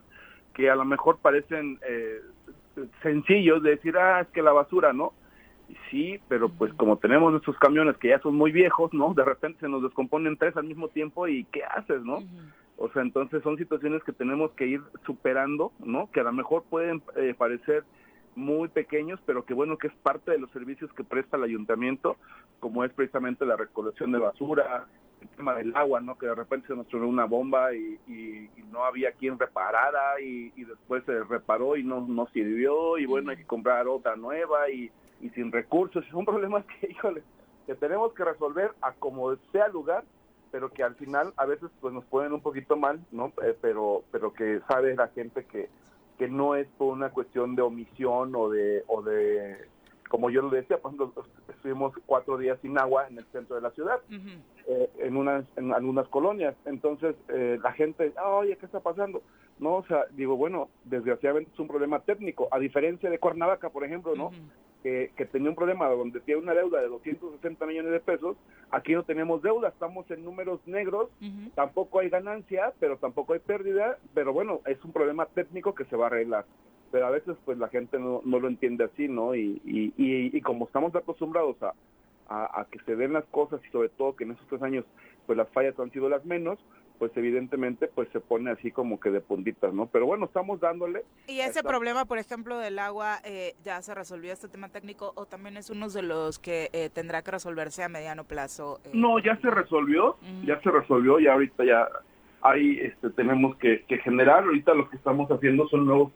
que 0.53 0.69
a 0.69 0.75
lo 0.75 0.85
mejor 0.85 1.19
parecen 1.19 1.79
eh, 1.87 2.21
sencillos 3.01 3.63
de 3.63 3.71
decir, 3.71 3.97
ah, 3.97 4.21
es 4.21 4.27
que 4.29 4.41
la 4.41 4.51
basura, 4.51 4.93
¿no? 4.93 5.13
Sí, 5.89 6.19
pero 6.27 6.49
pues 6.49 6.73
como 6.73 6.97
tenemos 6.97 7.31
nuestros 7.31 7.57
camiones 7.57 7.97
que 7.97 8.09
ya 8.09 8.19
son 8.19 8.35
muy 8.35 8.51
viejos, 8.51 8.93
¿no? 8.93 9.13
De 9.13 9.23
repente 9.23 9.61
se 9.61 9.69
nos 9.69 9.83
descomponen 9.83 10.37
tres 10.37 10.55
al 10.57 10.65
mismo 10.65 10.89
tiempo 10.89 11.27
y 11.27 11.45
¿qué 11.45 11.63
haces, 11.63 12.03
no? 12.03 12.19
O 12.77 12.89
sea, 12.89 13.01
entonces 13.01 13.43
son 13.43 13.57
situaciones 13.57 14.03
que 14.03 14.11
tenemos 14.11 14.51
que 14.51 14.67
ir 14.67 14.81
superando, 15.05 15.71
¿no? 15.79 16.09
Que 16.11 16.19
a 16.19 16.23
lo 16.23 16.33
mejor 16.33 16.63
pueden 16.69 17.01
eh, 17.15 17.33
parecer 17.37 17.83
muy 18.35 18.69
pequeños, 18.69 19.19
pero 19.25 19.45
que 19.45 19.53
bueno 19.53 19.77
que 19.77 19.87
es 19.87 19.93
parte 20.03 20.31
de 20.31 20.39
los 20.39 20.51
servicios 20.51 20.91
que 20.93 21.03
presta 21.03 21.37
el 21.37 21.43
ayuntamiento, 21.43 22.17
como 22.59 22.83
es 22.83 22.91
precisamente 22.93 23.45
la 23.45 23.57
recolección 23.57 24.11
de 24.11 24.19
basura, 24.19 24.87
el 25.21 25.29
tema 25.29 25.55
del 25.55 25.75
agua, 25.75 26.01
¿no? 26.01 26.17
Que 26.17 26.27
de 26.27 26.35
repente 26.35 26.67
se 26.67 26.75
nos 26.75 26.87
tronó 26.87 27.07
una 27.07 27.25
bomba 27.25 27.73
y, 27.73 27.99
no 28.71 28.85
había 28.85 29.11
quien 29.11 29.37
reparara 29.37 30.19
y, 30.21 30.49
después 30.63 31.03
se 31.05 31.23
reparó 31.23 31.75
y 31.75 31.83
no, 31.83 32.01
no 32.01 32.27
sirvió 32.27 32.97
y 32.97 33.05
bueno, 33.05 33.31
hay 33.31 33.37
que 33.37 33.45
comprar 33.45 33.87
otra 33.87 34.15
nueva 34.15 34.69
y, 34.69 34.91
sin 35.35 35.51
recursos. 35.51 36.03
Son 36.11 36.25
problemas 36.25 36.65
que, 36.65 36.87
híjole, 36.91 37.23
que 37.67 37.75
tenemos 37.75 38.13
que 38.13 38.25
resolver 38.25 38.71
a 38.81 38.93
como 38.93 39.35
sea 39.51 39.67
lugar 39.67 40.03
pero 40.51 40.69
que 40.69 40.83
al 40.83 40.95
final 40.95 41.33
a 41.37 41.45
veces 41.45 41.69
pues 41.79 41.93
nos 41.93 42.03
ponen 42.03 42.33
un 42.33 42.41
poquito 42.41 42.75
mal, 42.75 42.99
¿no? 43.11 43.31
Eh, 43.41 43.57
pero 43.61 44.03
pero 44.11 44.33
que 44.33 44.59
sabe 44.67 44.95
la 44.95 45.07
gente 45.07 45.45
que 45.45 45.69
que 46.17 46.27
no 46.27 46.55
es 46.55 46.67
por 46.77 46.91
una 46.91 47.09
cuestión 47.09 47.55
de 47.55 47.61
omisión 47.61 48.35
o 48.35 48.49
de 48.49 48.83
o 48.87 49.01
de 49.01 49.69
como 50.11 50.29
yo 50.29 50.41
lo 50.41 50.49
decía, 50.49 50.77
pues 50.77 50.93
estuvimos 51.47 51.93
cuatro 52.05 52.37
días 52.37 52.59
sin 52.61 52.77
agua 52.77 53.07
en 53.07 53.17
el 53.17 53.25
centro 53.31 53.55
de 53.55 53.61
la 53.61 53.71
ciudad, 53.71 54.01
eh, 54.67 54.89
en 54.99 55.15
unas 55.15 55.45
en 55.55 55.73
algunas 55.73 56.05
colonias. 56.09 56.53
Entonces 56.65 57.15
eh, 57.29 57.57
la 57.63 57.71
gente, 57.71 58.13
oye, 58.21 58.57
¿qué 58.57 58.65
está 58.65 58.81
pasando? 58.81 59.21
No, 59.61 59.75
o 59.75 59.85
sea, 59.85 60.05
digo, 60.11 60.35
bueno, 60.35 60.69
desgraciadamente 60.83 61.51
es 61.53 61.59
un 61.59 61.67
problema 61.67 61.99
técnico, 61.99 62.49
a 62.51 62.59
diferencia 62.59 63.09
de 63.09 63.19
Cuernavaca, 63.19 63.69
por 63.69 63.85
ejemplo, 63.85 64.15
¿no? 64.15 64.31
que, 64.81 65.27
tenía 65.31 65.49
un 65.49 65.55
problema 65.55 65.87
donde 65.87 66.19
tiene 66.21 66.41
una 66.41 66.53
deuda 66.53 66.81
de 66.81 66.87
260 66.87 67.65
millones 67.65 67.91
de 67.91 67.99
pesos, 67.99 68.37
aquí 68.71 68.93
no 68.93 69.03
tenemos 69.03 69.41
deuda, 69.41 69.69
estamos 69.69 70.09
en 70.09 70.25
números 70.25 70.59
negros, 70.65 71.09
tampoco 71.55 71.99
hay 71.99 72.09
ganancia, 72.09 72.73
pero 72.79 72.97
tampoco 72.97 73.33
hay 73.33 73.39
pérdida, 73.39 73.97
pero 74.13 74.33
bueno, 74.33 74.61
es 74.65 74.83
un 74.83 74.91
problema 74.91 75.25
técnico 75.27 75.75
que 75.75 75.85
se 75.85 75.95
va 75.95 76.05
a 76.05 76.07
arreglar. 76.07 76.45
Pero 76.91 77.07
a 77.07 77.11
veces 77.11 77.37
pues 77.45 77.57
la 77.57 77.69
gente 77.69 77.99
no, 77.99 78.21
no 78.25 78.39
lo 78.39 78.47
entiende 78.49 78.83
así, 78.83 79.07
¿no? 79.07 79.33
Y, 79.33 79.61
y, 79.63 79.93
y, 79.95 80.41
como 80.41 80.65
estamos 80.65 80.93
acostumbrados 80.93 81.55
a, 81.63 81.73
a, 82.27 82.61
a, 82.61 82.65
que 82.65 82.79
se 82.79 82.97
den 82.97 83.13
las 83.13 83.23
cosas 83.25 83.61
y 83.65 83.71
sobre 83.71 83.89
todo 83.89 84.15
que 84.15 84.25
en 84.25 84.31
esos 84.31 84.45
tres 84.47 84.61
años 84.61 84.83
pues 85.25 85.37
las 85.37 85.47
fallas 85.49 85.79
han 85.79 85.91
sido 85.91 86.09
las 86.09 86.25
menos, 86.25 86.59
pues 87.01 87.17
evidentemente 87.17 87.87
pues 87.87 88.07
se 88.09 88.19
pone 88.19 88.51
así 88.51 88.69
como 88.69 88.99
que 88.99 89.09
de 89.09 89.21
puntitas, 89.21 89.73
¿no? 89.73 89.87
Pero 89.87 90.05
bueno, 90.05 90.25
estamos 90.25 90.59
dándole. 90.59 91.03
¿Y 91.27 91.39
ese 91.39 91.63
problema, 91.63 92.05
por 92.05 92.19
ejemplo, 92.19 92.59
del 92.59 92.77
agua, 92.77 93.17
eh, 93.25 93.55
ya 93.63 93.81
se 93.81 93.95
resolvió 93.95 94.31
este 94.31 94.47
tema 94.47 94.69
técnico 94.69 95.11
o 95.15 95.25
también 95.25 95.57
es 95.57 95.71
uno 95.71 95.89
de 95.89 96.03
los 96.03 96.37
que 96.37 96.69
eh, 96.73 96.91
tendrá 96.93 97.23
que 97.23 97.31
resolverse 97.31 97.81
a 97.81 97.89
mediano 97.89 98.23
plazo? 98.23 98.81
Eh? 98.85 98.91
No, 98.93 99.17
ya 99.17 99.35
se 99.37 99.49
resolvió, 99.49 100.17
ya 100.45 100.61
se 100.61 100.69
resolvió, 100.69 101.19
y 101.19 101.25
ahorita 101.25 101.65
ya 101.65 101.87
ahí 102.43 102.77
este, 102.79 103.09
tenemos 103.09 103.55
que, 103.55 103.83
generar, 104.03 104.43
ahorita 104.43 104.75
lo 104.75 104.87
que 104.87 104.97
estamos 104.97 105.27
haciendo 105.31 105.67
son 105.69 105.87
nuevos, 105.87 106.11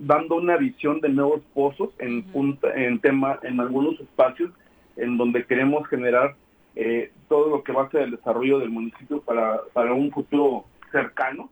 dando 0.00 0.34
una 0.34 0.56
visión 0.56 1.00
de 1.00 1.10
nuevos 1.10 1.42
pozos 1.54 1.90
en, 2.00 2.24
punta, 2.24 2.74
en 2.74 2.98
tema, 2.98 3.38
en 3.44 3.60
algunos 3.60 4.00
espacios 4.00 4.50
en 4.96 5.16
donde 5.16 5.46
queremos 5.46 5.86
generar 5.86 6.34
eh, 6.74 7.12
todo 7.32 7.48
lo 7.48 7.64
que 7.64 7.72
va 7.72 7.84
a 7.84 7.90
ser 7.90 8.02
el 8.02 8.10
desarrollo 8.10 8.58
del 8.58 8.68
municipio 8.68 9.22
para, 9.22 9.62
para 9.72 9.94
un 9.94 10.12
futuro 10.12 10.66
cercano. 10.90 11.48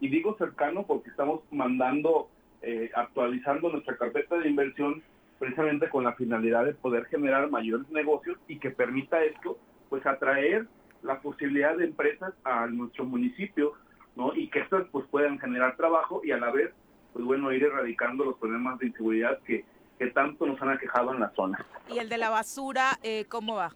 Y 0.00 0.08
digo 0.08 0.34
cercano 0.38 0.84
porque 0.86 1.10
estamos 1.10 1.42
mandando, 1.50 2.30
eh, 2.62 2.90
actualizando 2.94 3.68
nuestra 3.68 3.98
carpeta 3.98 4.38
de 4.38 4.48
inversión 4.48 5.02
precisamente 5.38 5.90
con 5.90 6.04
la 6.04 6.14
finalidad 6.14 6.64
de 6.64 6.72
poder 6.72 7.04
generar 7.08 7.50
mayores 7.50 7.86
negocios 7.90 8.38
y 8.48 8.58
que 8.58 8.70
permita 8.70 9.22
esto, 9.22 9.58
pues 9.90 10.06
atraer 10.06 10.66
la 11.02 11.20
posibilidad 11.20 11.76
de 11.76 11.84
empresas 11.84 12.32
a 12.44 12.66
nuestro 12.66 13.04
municipio, 13.04 13.74
¿no? 14.14 14.34
Y 14.34 14.48
que 14.48 14.60
estas 14.60 14.86
pues 14.92 15.06
puedan 15.10 15.38
generar 15.38 15.76
trabajo 15.76 16.22
y 16.24 16.30
a 16.30 16.38
la 16.38 16.50
vez, 16.50 16.72
pues 17.12 17.22
bueno, 17.22 17.52
ir 17.52 17.64
erradicando 17.64 18.24
los 18.24 18.38
problemas 18.38 18.78
de 18.78 18.86
inseguridad 18.86 19.40
que, 19.40 19.62
que 19.98 20.06
tanto 20.06 20.46
nos 20.46 20.60
han 20.62 20.70
aquejado 20.70 21.12
en 21.12 21.20
la 21.20 21.28
zona. 21.34 21.66
¿Y 21.90 21.98
el 21.98 22.08
de 22.08 22.16
la 22.16 22.30
basura, 22.30 22.92
eh, 23.02 23.26
cómo 23.28 23.56
va? 23.56 23.74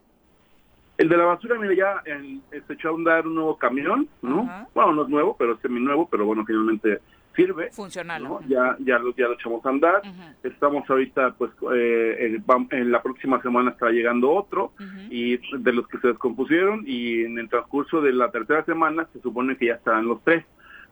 El 1.01 1.09
de 1.09 1.17
la 1.17 1.25
basura, 1.25 1.59
mira, 1.59 1.73
ya 1.75 2.03
se 2.67 2.73
echó 2.75 2.91
a 2.91 2.95
andar 2.95 3.27
un 3.27 3.35
nuevo 3.37 3.57
camión, 3.57 4.07
¿no? 4.21 4.69
Bueno, 4.75 4.93
no 4.93 5.03
es 5.05 5.09
nuevo, 5.09 5.35
pero 5.35 5.55
es 5.55 5.61
semi-nuevo, 5.61 6.07
pero 6.11 6.27
bueno, 6.27 6.45
finalmente 6.45 7.01
sirve. 7.35 7.71
Funcional. 7.73 8.29
Ya, 8.47 8.77
ya, 8.81 8.99
lo, 8.99 9.17
ya 9.17 9.29
lo 9.29 9.33
echamos 9.33 9.65
a 9.65 9.71
andar. 9.71 10.03
Estamos 10.43 10.85
ahorita, 10.91 11.33
pues, 11.39 11.53
eh, 11.75 12.39
en 12.71 12.93
la 12.93 13.01
próxima 13.01 13.41
semana 13.41 13.71
estará 13.71 13.93
llegando 13.93 14.31
otro, 14.31 14.75
y 15.09 15.39
de 15.57 15.73
los 15.73 15.89
que 15.89 15.97
se 16.01 16.09
descompusieron, 16.09 16.85
y 16.87 17.23
en 17.23 17.39
el 17.39 17.49
transcurso 17.49 18.03
de 18.03 18.13
la 18.13 18.31
tercera 18.31 18.63
semana 18.67 19.09
se 19.15 19.23
supone 19.23 19.57
que 19.57 19.69
ya 19.69 19.77
estarán 19.77 20.07
los 20.07 20.23
tres, 20.23 20.45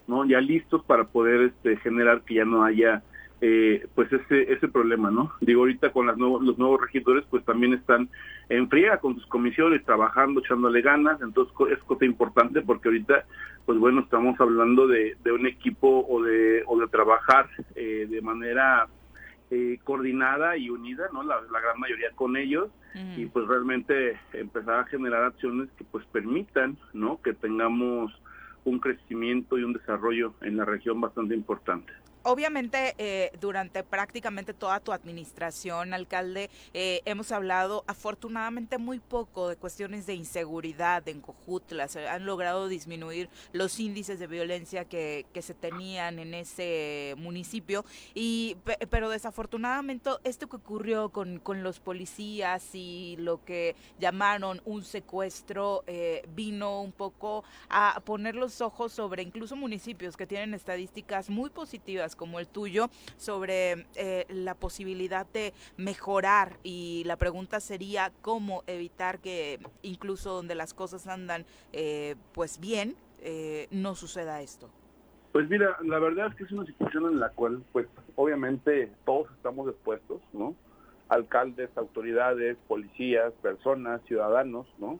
¿no? 0.07 0.25
Ya 0.25 0.41
listos 0.41 0.83
para 0.87 1.05
poder 1.05 1.53
este, 1.53 1.77
generar 1.77 2.23
que 2.23 2.37
ya 2.37 2.47
no 2.47 2.65
haya 2.65 3.03
eh, 3.41 3.87
pues 3.95 4.13
ese 4.13 4.53
ese 4.53 4.67
problema, 4.69 5.11
¿no? 5.11 5.33
Digo, 5.41 5.61
ahorita 5.61 5.93
con 5.93 6.07
las 6.07 6.19
los 6.19 6.59
nuevos 6.59 6.81
regidores, 6.81 7.25
pues 7.31 7.45
también 7.45 7.73
están 7.73 8.09
en 8.49 8.69
fría 8.69 8.99
con 8.99 9.15
sus 9.15 9.27
comisiones, 9.27 9.85
trabajando, 9.85 10.41
echándole 10.41 10.83
ganas, 10.83 11.21
entonces 11.23 11.55
es 11.71 11.79
cosa 11.85 12.05
importante 12.05 12.63
porque 12.63 12.89
ahorita, 12.89 13.25
pues 13.65 13.79
bueno, 13.79 14.01
estamos 14.01 14.41
hablando 14.41 14.89
de, 14.89 15.17
de 15.23 15.33
un 15.33 15.47
equipo 15.47 16.05
o 16.09 16.23
de, 16.23 16.65
o 16.67 16.81
de 16.81 16.89
trabajar 16.89 17.49
eh, 17.77 18.07
de 18.11 18.21
manera 18.23 18.89
eh, 19.51 19.79
coordinada 19.85 20.57
y 20.57 20.71
unida, 20.71 21.05
¿no? 21.13 21.23
La, 21.23 21.41
gran 21.41 21.79
mayoría 21.79 22.11
con 22.15 22.37
ellos 22.37 22.71
y 23.17 23.27
pues 23.27 23.47
realmente 23.47 24.19
empezar 24.33 24.81
a 24.81 24.85
generar 24.87 25.23
acciones 25.23 25.69
que 25.79 25.85
pues 25.85 26.05
permitan, 26.07 26.77
¿no? 26.93 27.23
Que 27.23 27.33
tengamos 27.33 28.13
un 28.65 28.81
crecimiento 28.81 29.57
y 29.57 29.63
un 29.63 29.73
desarrollo 29.73 30.35
en 30.41 30.57
la 30.57 30.65
región 30.65 31.01
bastante 31.01 31.37
importante 31.37 31.93
obviamente 32.29 32.95
eh, 32.99 33.33
durante 33.41 33.83
prácticamente 33.83 34.53
toda 34.53 34.81
tu 34.81 34.93
administración, 34.93 35.95
alcalde, 35.95 36.51
eh, 36.75 37.01
hemos 37.07 37.33
hablado 37.33 37.85
afortunadamente 37.87 38.77
muy 38.77 39.01
poco 39.01 39.49
de 39.49 39.57
cuestiones 39.57 40.05
de 40.05 40.13
inseguridad 40.13 41.09
en 41.09 41.23
Cojutla. 41.23 41.89
Se 41.89 42.07
han 42.07 42.27
logrado 42.27 42.69
disminuir 42.69 43.31
los 43.53 43.81
índices 43.81 44.19
de 44.19 44.27
violencia 44.27 44.85
que, 44.85 45.25
que 45.33 45.41
se 45.41 45.55
tenían 45.55 46.19
en 46.19 46.35
ese 46.35 47.15
municipio. 47.17 47.87
Y, 48.15 48.59
pero 48.91 49.09
desafortunadamente 49.09 50.11
esto 50.25 50.49
que 50.49 50.57
ocurrió 50.57 51.09
con, 51.09 51.39
con 51.39 51.63
los 51.63 51.81
policías 51.81 52.75
y 52.75 53.17
lo 53.19 53.43
que 53.43 53.75
llamaron 53.99 54.61
un 54.67 54.85
secuestro 54.85 55.83
eh, 55.87 56.29
vino 56.35 56.83
un 56.83 56.93
poco 56.93 57.43
a 57.71 58.03
poner 58.05 58.35
los 58.35 58.61
ojos 58.61 58.93
sobre 58.93 59.23
incluso 59.23 59.57
municipios 59.57 60.17
que 60.17 60.27
tienen 60.27 60.53
estadísticas 60.53 61.31
muy 61.31 61.49
positivas 61.49 62.17
como 62.19 62.39
el 62.39 62.49
tuyo 62.49 62.91
sobre 63.17 63.87
eh, 63.95 64.27
la 64.29 64.55
posibilidad 64.55 65.27
de 65.33 65.55
mejorar 65.79 66.59
y 66.63 67.05
la 67.07 67.17
pregunta 67.17 67.61
sería 67.61 68.13
cómo 68.21 68.65
evitar 68.67 69.21
que 69.21 69.61
incluso 69.81 70.35
donde 70.35 70.55
las 70.55 70.75
cosas 70.75 71.07
andan 71.07 71.47
eh, 71.73 72.17
pues 72.35 72.61
bien 72.61 72.95
eh, 73.23 73.69
no 73.71 73.95
suceda 73.95 74.43
esto. 74.43 74.69
Pues 75.33 75.49
mira, 75.49 75.77
la 75.85 75.99
verdad 75.99 76.29
es 76.29 76.35
que 76.35 76.45
es 76.45 76.53
una 76.53 76.67
situación 76.67 77.07
en 77.07 77.21
la 77.21 77.31
cual 77.31 77.63
pues 77.73 77.87
obviamente 78.17 78.91
todos 79.07 79.31
estamos 79.33 79.69
expuestos, 79.69 80.21
¿no? 80.33 80.55
alcaldes, 81.09 81.71
autoridades, 81.77 82.59
policías, 82.67 83.33
personas, 83.41 84.03
ciudadanos, 84.07 84.67
¿no? 84.79 84.99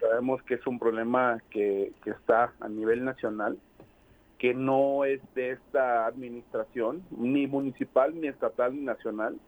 sabemos 0.00 0.40
que 0.44 0.54
es 0.54 0.66
un 0.66 0.78
problema 0.78 1.42
que, 1.50 1.92
que 2.04 2.10
está 2.10 2.52
a 2.60 2.68
nivel 2.68 3.04
nacional 3.04 3.58
que 4.44 4.52
no 4.52 5.06
es 5.06 5.22
de 5.34 5.52
esta 5.52 6.04
administración, 6.04 7.02
ni 7.16 7.46
municipal, 7.46 8.14
ni 8.20 8.28
estatal, 8.28 8.76
ni 8.76 8.82
nacional, 8.82 9.38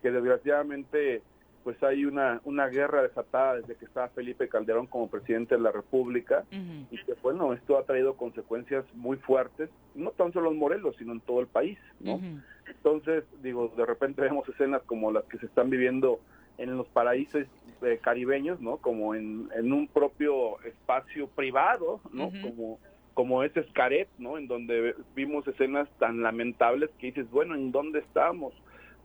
que 0.00 0.10
desgraciadamente 0.10 1.20
pues 1.64 1.82
hay 1.82 2.06
una, 2.06 2.40
una 2.44 2.66
guerra 2.68 3.02
desatada 3.02 3.56
desde 3.56 3.74
que 3.74 3.84
estaba 3.84 4.08
Felipe 4.08 4.48
Calderón 4.48 4.86
como 4.86 5.10
presidente 5.10 5.54
de 5.54 5.60
la 5.60 5.70
República 5.70 6.46
y 6.50 6.96
que 6.96 7.12
bueno, 7.20 7.52
esto 7.52 7.76
ha 7.76 7.84
traído 7.84 8.16
consecuencias 8.16 8.86
muy 8.94 9.18
fuertes, 9.18 9.68
no 9.94 10.12
tan 10.12 10.32
solo 10.32 10.50
en 10.50 10.56
Morelos, 10.56 10.96
sino 10.96 11.12
en 11.12 11.20
todo 11.20 11.40
el 11.40 11.46
país, 11.46 11.78
¿no? 12.00 12.18
Entonces, 12.66 13.24
digo, 13.42 13.70
de 13.76 13.84
repente 13.84 14.22
vemos 14.22 14.48
escenas 14.48 14.80
como 14.84 15.12
las 15.12 15.24
que 15.24 15.36
se 15.36 15.44
están 15.44 15.68
viviendo 15.68 16.20
en 16.56 16.74
los 16.74 16.88
paraísos 16.88 17.44
eh, 17.82 17.98
caribeños, 18.00 18.62
¿no? 18.62 18.78
Como 18.78 19.14
en, 19.14 19.50
en 19.54 19.74
un 19.74 19.88
propio 19.88 20.58
espacio 20.62 21.28
privado, 21.28 22.00
¿no? 22.14 22.30
Como 22.42 22.78
como 23.18 23.42
ese 23.42 23.58
Escaret, 23.58 24.08
¿no? 24.16 24.38
En 24.38 24.46
donde 24.46 24.94
vimos 25.16 25.44
escenas 25.48 25.88
tan 25.98 26.22
lamentables 26.22 26.88
que 27.00 27.08
dices, 27.08 27.28
bueno, 27.32 27.56
¿en 27.56 27.72
dónde 27.72 27.98
estamos? 27.98 28.54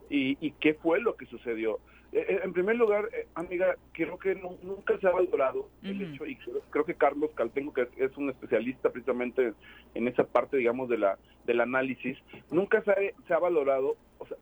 ¿Y, 0.08 0.52
qué 0.60 0.76
fue 0.76 1.02
lo 1.02 1.16
que 1.16 1.26
sucedió? 1.26 1.80
Eh, 2.12 2.24
eh, 2.30 2.42
en 2.44 2.54
primer 2.54 2.76
lugar, 2.76 3.10
eh, 3.12 3.26
amiga, 3.34 3.76
creo 3.92 4.20
que 4.20 4.36
nunca 4.36 5.00
se 5.00 5.08
ha 5.08 5.10
valorado 5.10 5.68
el 5.82 6.00
hecho, 6.00 6.28
y 6.28 6.38
creo, 6.70 6.86
que 6.86 6.94
Carlos 6.94 7.32
Caltengo, 7.34 7.74
que 7.74 7.88
es, 7.98 8.16
un 8.16 8.30
especialista 8.30 8.92
precisamente 8.92 9.56
en 9.96 10.08
esa 10.08 10.26
parte, 10.26 10.58
digamos, 10.58 10.90
de 10.90 11.00
la 11.00 11.18
del 11.48 11.62
análisis, 11.62 12.16
nunca 12.52 12.84
se 12.84 13.34
ha, 13.34 13.40
valorado, 13.40 13.98
o 14.20 14.28
sea, 14.28 14.38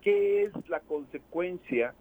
qué 0.00 0.44
es 0.44 0.68
la 0.70 0.80
consecuencia 0.80 1.92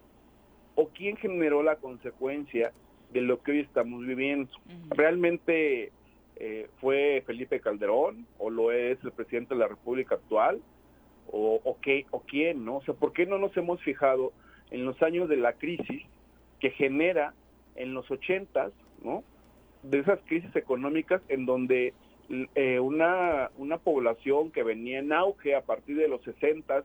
o 0.75 0.87
quién 0.87 1.17
generó 1.17 1.63
la 1.63 1.75
consecuencia 1.75 2.71
de 3.11 3.19
lo 3.19 3.43
que 3.43 3.51
hoy 3.51 3.59
estamos 3.59 4.05
viviendo. 4.05 4.49
Realmente 4.87 5.91
eh, 6.45 6.67
fue 6.81 7.23
Felipe 7.25 7.61
Calderón 7.61 8.27
o 8.37 8.49
lo 8.49 8.73
es 8.73 9.01
el 9.05 9.13
presidente 9.13 9.53
de 9.53 9.61
la 9.61 9.69
República 9.69 10.15
actual 10.15 10.59
o, 11.31 11.61
o, 11.63 11.79
qué, 11.79 12.05
o 12.11 12.19
quién, 12.19 12.65
¿no? 12.65 12.77
O 12.77 12.83
sea, 12.83 12.93
¿por 12.95 13.13
qué 13.13 13.25
no 13.25 13.37
nos 13.37 13.55
hemos 13.55 13.81
fijado 13.81 14.33
en 14.69 14.83
los 14.83 15.01
años 15.01 15.29
de 15.29 15.37
la 15.37 15.53
crisis 15.53 16.03
que 16.59 16.71
genera 16.71 17.33
en 17.77 17.93
los 17.93 18.11
ochentas, 18.11 18.73
¿no? 19.01 19.23
De 19.83 19.99
esas 19.99 20.19
crisis 20.25 20.53
económicas 20.57 21.21
en 21.29 21.45
donde 21.45 21.93
eh, 22.55 22.77
una, 22.81 23.49
una 23.57 23.77
población 23.77 24.51
que 24.51 24.63
venía 24.63 24.99
en 24.99 25.13
auge 25.13 25.55
a 25.55 25.61
partir 25.61 25.95
de 25.95 26.09
los 26.09 26.21
sesentas, 26.23 26.83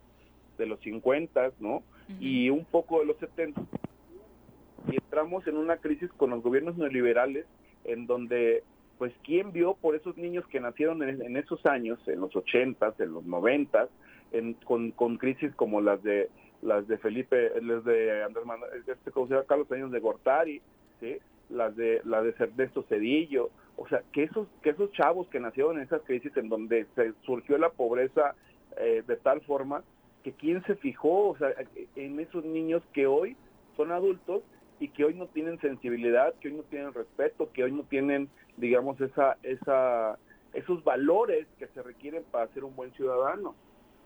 de 0.57 0.67
los 0.67 0.79
cincuentas, 0.83 1.53
¿no? 1.59 1.83
Y 2.21 2.49
un 2.51 2.65
poco 2.65 3.01
de 3.01 3.07
los 3.07 3.17
setentas. 3.17 3.65
Y 4.89 4.95
entramos 4.95 5.49
en 5.49 5.57
una 5.57 5.79
crisis 5.79 6.13
con 6.13 6.31
los 6.31 6.45
gobiernos 6.45 6.77
neoliberales 6.77 7.45
en 7.83 8.07
donde 8.07 8.63
pues 8.99 9.13
quién 9.23 9.53
vio 9.53 9.75
por 9.75 9.95
esos 9.95 10.17
niños 10.17 10.47
que 10.49 10.61
nacieron 10.61 11.03
en, 11.03 11.37
esos 11.37 11.65
años, 11.67 11.99
en 12.09 12.21
los 12.21 12.35
ochentas, 12.35 12.99
en 13.01 13.13
los 13.13 13.25
noventas, 13.25 13.89
con, 14.65 14.91
con 14.91 15.17
crisis 15.17 15.55
como 15.55 15.81
las 15.81 16.03
de 16.03 16.29
las 16.61 16.89
de 16.89 16.99
Felipe, 16.99 17.53
las 17.63 17.85
de 17.85 18.25
Andrés 18.25 18.45
Manuel, 18.45 18.71
este, 18.85 19.11
¿cómo 19.13 19.29
se 19.29 19.35
llama? 19.35 19.47
Carlos 19.47 19.71
Años 19.71 19.93
de 19.93 20.01
Gortari, 20.01 20.61
¿sí? 21.01 21.19
las 21.51 21.77
de 21.77 22.03
las 22.05 22.25
de 22.25 22.35
Ernesto 22.37 22.83
Cedillo, 22.89 23.51
o 23.77 23.89
sea, 23.89 24.03
que 24.13 24.25
esos 24.25 24.49
que 24.63 24.71
esos 24.71 24.91
chavos 24.93 25.29
que 25.29 25.41
nacieron 25.41 25.77
en 25.77 25.85
esas 25.85 26.03
crisis 26.03 26.37
en 26.37 26.49
donde 26.49 26.87
se 26.95 27.13
surgió 27.25 27.57
la 27.59 27.71
pobreza 27.71 28.35
eh, 28.77 29.03
de 29.07 29.17
tal 29.17 29.41
forma 29.43 29.83
que 30.25 30.33
quién 30.33 30.63
se 30.65 30.75
fijó, 30.75 31.29
o 31.29 31.39
sea, 31.39 31.55
en 31.95 32.19
esos 32.21 32.45
niños 32.45 32.83
que 32.93 33.07
hoy 33.07 33.37
son 33.77 33.93
adultos 33.93 34.43
y 34.81 34.89
que 34.89 35.05
hoy 35.05 35.15
no 35.15 35.27
tienen 35.27 35.61
sensibilidad, 35.61 36.35
que 36.35 36.49
hoy 36.49 36.55
no 36.55 36.63
tienen 36.65 36.95
respeto, 36.95 37.51
que 37.53 37.65
hoy 37.65 37.73
no 37.73 37.83
tienen, 37.85 38.29
digamos, 38.57 39.01
esa 39.01 39.37
esa 39.43 40.19
esos 40.55 40.83
valores 40.85 41.47
que 41.59 41.67
se 41.69 41.83
requieren 41.83 42.25
para 42.31 42.49
ser 42.49 42.65
un 42.65 42.75
buen 42.75 42.93
ciudadano. 42.93 43.55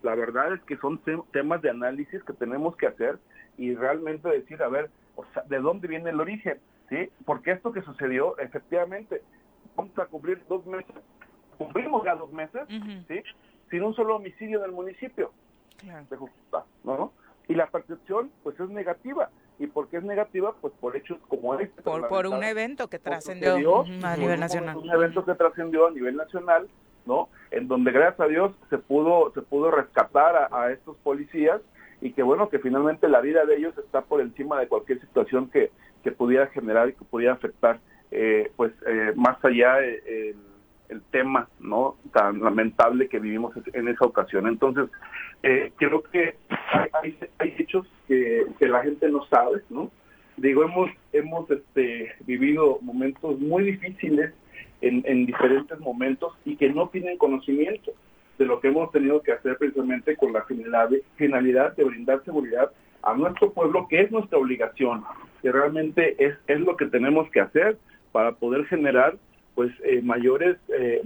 La 0.03 0.15
verdad 0.15 0.55
es 0.55 0.63
que 0.63 0.77
son 0.79 1.01
temas 1.31 1.63
de 1.63 1.71
análisis 1.71 2.23
que 2.25 2.33
tenemos 2.33 2.77
que 2.77 2.89
hacer 2.89 3.19
y 3.57 3.75
realmente 3.75 4.29
decir, 4.29 4.61
a 4.63 4.69
ver, 4.69 4.91
o 5.15 5.25
sea, 5.33 5.45
¿de 5.45 5.61
dónde 5.61 5.87
viene 5.87 6.11
el 6.11 6.21
origen? 6.21 6.59
¿Sí? 6.89 7.09
Porque 7.25 7.53
esto 7.53 7.73
que 7.73 7.83
sucedió, 7.83 8.37
efectivamente, 8.39 9.23
vamos 9.77 9.97
a 9.99 10.07
cumplir 10.07 10.43
dos 10.49 10.67
meses, 10.67 10.95
cumplimos 11.57 12.05
ya 12.05 12.17
dos 12.17 12.33
meses, 12.33 12.63
¿sí? 13.09 13.23
Sin 13.71 13.83
un 13.83 13.95
solo 13.95 14.17
homicidio 14.17 14.59
en 14.59 14.65
el 14.65 14.73
municipio 14.73 15.33
claro. 15.79 16.07
de 16.11 16.19
¿no? 16.85 17.13
Y 17.49 17.55
la 17.55 17.67
percepción, 17.69 18.31
pues, 18.43 18.59
es 18.61 18.69
negativa. 18.69 19.31
¿Y 19.59 19.67
por 19.67 19.89
qué 19.89 19.99
es 19.99 20.03
negativa? 20.03 20.55
Pues 20.61 20.73
por 20.81 20.97
hechos 20.97 21.19
como 21.29 21.55
este. 21.55 21.83
Por, 21.83 22.09
por 22.09 22.27
un 22.27 22.43
evento 22.43 22.89
que 22.89 22.99
trascendió 22.99 23.85
a 24.03 24.17
nivel 24.17 24.41
nacional. 24.41 24.77
Un 24.77 24.91
evento 24.91 25.25
que 25.25 25.35
trascendió 25.35 25.87
a 25.87 25.91
nivel 25.91 26.17
nacional 26.17 26.69
¿no? 27.07 27.29
En 27.51 27.69
donde 27.69 27.93
gracias 27.93 28.21
a 28.21 28.27
Dios 28.27 28.53
se 28.71 28.79
pudo 28.79 29.33
se 29.35 29.43
pudo 29.43 29.71
rescatar 29.71 30.49
a, 30.51 30.71
estos 30.71 30.97
policías 30.99 31.61
y 32.01 32.13
que 32.13 32.23
bueno 32.23 32.49
que 32.49 32.59
finalmente 32.59 33.09
la 33.09 33.21
vida 33.21 33.45
de 33.45 33.57
ellos 33.57 33.77
está 33.79 34.03
por 34.03 34.21
encima 34.21 34.59
de 34.59 34.69
cualquier 34.69 35.01
situación 35.01 35.51
que, 35.51 35.71
que 36.03 36.13
pudiera 36.13 36.47
generar 36.49 36.89
y 36.89 36.95
que 36.95 37.05
pudiera 37.05 37.35
afectar 37.35 37.81
eh, 38.11 38.53
pues 38.57 38.73
eh, 38.87 39.13
más 39.17 39.43
allá 39.45 39.77
el, 40.93 41.03
tema 41.11 41.49
no 41.61 41.97
tan 42.13 42.41
lamentable 42.41 43.09
que 43.09 43.19
vivimos 43.19 43.55
en 43.73 43.89
esa 43.89 44.05
ocasión. 44.05 44.47
Entonces 44.47 44.89
eh, 45.43 45.73
creo 45.77 46.03
que 46.03 46.37
hay, 46.93 47.19
hay, 47.39 47.55
hechos 47.59 47.87
que, 48.07 48.47
la 48.61 48.83
gente 48.83 49.09
no 49.09 49.25
sabe 49.27 49.63
no 49.71 49.91
digo 50.37 50.65
hemos 50.65 50.91
hemos 51.13 51.51
este 51.51 52.13
vivido 52.27 52.79
momentos 52.81 53.39
muy 53.39 53.65
difíciles 53.65 54.33
en, 54.83 55.27
diferentes 55.27 55.79
momentos 55.79 56.33
y 56.45 56.57
que 56.57 56.69
no 56.69 56.89
tienen 56.89 57.17
conocimiento 57.17 57.93
de 58.39 58.47
lo 58.47 58.61
que 58.61 58.69
hemos 58.69 58.91
tenido 58.91 59.23
que 59.23 59.33
hacer 59.33 59.57
precisamente 59.57 60.17
con 60.17 60.33
la 60.33 60.45
finalidad 60.45 61.77
de 61.77 61.85
brindar 61.85 62.25
seguridad 62.25 62.73
a 63.03 63.15
nuestro 63.15 63.53
pueblo, 63.53 63.87
que 63.89 64.01
es 64.01 64.11
nuestra 64.11 64.39
obligación, 64.39 65.05
que 65.41 65.53
realmente 65.53 66.17
es, 66.25 66.37
es 66.47 66.61
lo 66.61 66.77
que 66.77 66.87
tenemos 66.87 67.31
que 67.31 67.41
hacer 67.41 67.79
para 68.11 68.33
poder 68.33 68.65
generar 68.67 69.17
pues 69.55 69.71
eh, 69.85 70.01
mayores, 70.03 70.57
eh, 70.69 71.03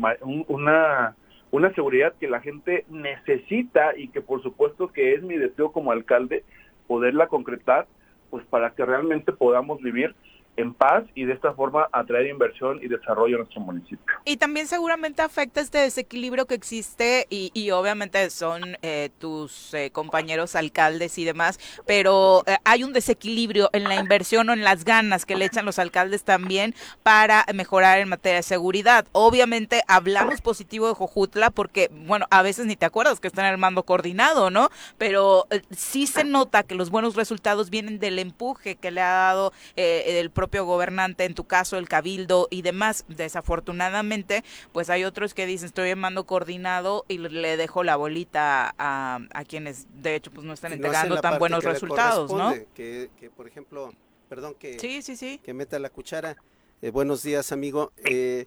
una, 0.48 1.16
una 1.50 1.74
seguridad 1.74 2.14
que 2.20 2.28
la 2.28 2.40
gente 2.40 2.84
necesita 2.88 3.96
y 3.96 4.08
que 4.08 4.20
por 4.20 4.42
supuesto 4.42 4.92
que 4.92 5.14
es 5.14 5.22
mi 5.22 5.36
deseo 5.36 5.72
como 5.72 5.92
alcalde 5.92 6.44
poderla 6.86 7.26
concretar, 7.28 7.86
pues 8.30 8.44
para 8.46 8.70
que 8.70 8.84
realmente 8.84 9.32
podamos 9.32 9.80
vivir 9.80 10.14
en 10.56 10.74
paz 10.74 11.04
y 11.14 11.24
de 11.24 11.34
esta 11.34 11.52
forma 11.52 11.88
atraer 11.92 12.26
inversión 12.26 12.80
y 12.82 12.88
desarrollo 12.88 13.36
a 13.36 13.38
nuestro 13.40 13.60
municipio. 13.60 14.14
Y 14.24 14.36
también 14.38 14.66
seguramente 14.66 15.22
afecta 15.22 15.60
este 15.60 15.78
desequilibrio 15.78 16.46
que 16.46 16.54
existe 16.54 17.26
y, 17.30 17.70
obviamente 17.70 18.30
son 18.30 18.78
eh, 18.82 19.10
tus 19.18 19.74
eh, 19.74 19.90
compañeros 19.90 20.56
alcaldes 20.56 21.18
y 21.18 21.24
demás, 21.24 21.58
pero 21.84 22.42
eh, 22.46 22.56
hay 22.64 22.84
un 22.84 22.92
desequilibrio 22.92 23.68
en 23.72 23.84
la 23.84 23.96
inversión 23.96 24.48
o 24.48 24.52
en 24.52 24.64
las 24.64 24.84
ganas 24.84 25.26
que 25.26 25.36
le 25.36 25.44
echan 25.44 25.64
los 25.64 25.78
alcaldes 25.78 26.24
también 26.24 26.74
para 27.02 27.44
mejorar 27.54 27.98
en 27.98 28.08
materia 28.08 28.36
de 28.36 28.42
seguridad. 28.42 29.06
Obviamente 29.12 29.82
hablamos 29.88 30.40
positivo 30.40 30.88
de 30.88 30.94
Jojutla 30.94 31.50
porque, 31.50 31.90
bueno, 31.92 32.26
a 32.30 32.42
veces 32.42 32.66
ni 32.66 32.76
te 32.76 32.86
acuerdas 32.86 33.20
que 33.20 33.28
está 33.28 33.46
en 33.46 33.52
el 33.52 33.58
mando 33.58 33.82
coordinado, 33.82 34.50
¿no? 34.50 34.70
Pero 34.96 35.46
sí 35.70 36.06
se 36.06 36.24
nota 36.24 36.62
que 36.62 36.74
los 36.74 36.90
buenos 36.90 37.16
resultados 37.16 37.70
vienen 37.70 37.98
del 37.98 38.18
empuje 38.18 38.76
que 38.76 38.90
le 38.90 39.00
ha 39.00 39.12
dado 39.12 39.52
el 39.76 40.30
propio 40.46 40.64
gobernante, 40.64 41.24
en 41.24 41.34
tu 41.34 41.44
caso 41.44 41.76
el 41.76 41.88
cabildo 41.88 42.46
y 42.50 42.62
demás. 42.62 43.04
Desafortunadamente, 43.08 44.44
pues 44.72 44.90
hay 44.90 45.02
otros 45.04 45.34
que 45.34 45.44
dicen 45.44 45.66
estoy 45.66 45.90
en 45.90 45.98
mando 45.98 46.24
coordinado 46.24 47.04
y 47.08 47.18
le 47.18 47.56
dejo 47.56 47.82
la 47.82 47.96
bolita 47.96 48.72
a, 48.78 49.18
a 49.34 49.44
quienes 49.44 49.86
de 50.02 50.14
hecho 50.14 50.30
pues 50.30 50.46
no 50.46 50.52
están 50.52 50.72
entregando 50.72 51.20
tan 51.20 51.40
buenos 51.40 51.64
resultados, 51.64 52.32
¿no? 52.32 52.54
Que, 52.74 53.10
que, 53.18 53.28
por 53.28 53.48
ejemplo, 53.48 53.92
perdón 54.28 54.54
que, 54.54 54.78
sí, 54.78 55.02
sí, 55.02 55.16
sí. 55.16 55.40
que 55.42 55.52
meta 55.52 55.78
la 55.80 55.90
cuchara. 55.90 56.36
Eh, 56.82 56.90
buenos 56.90 57.22
días, 57.22 57.52
amigo. 57.52 57.92
Eh, 58.04 58.46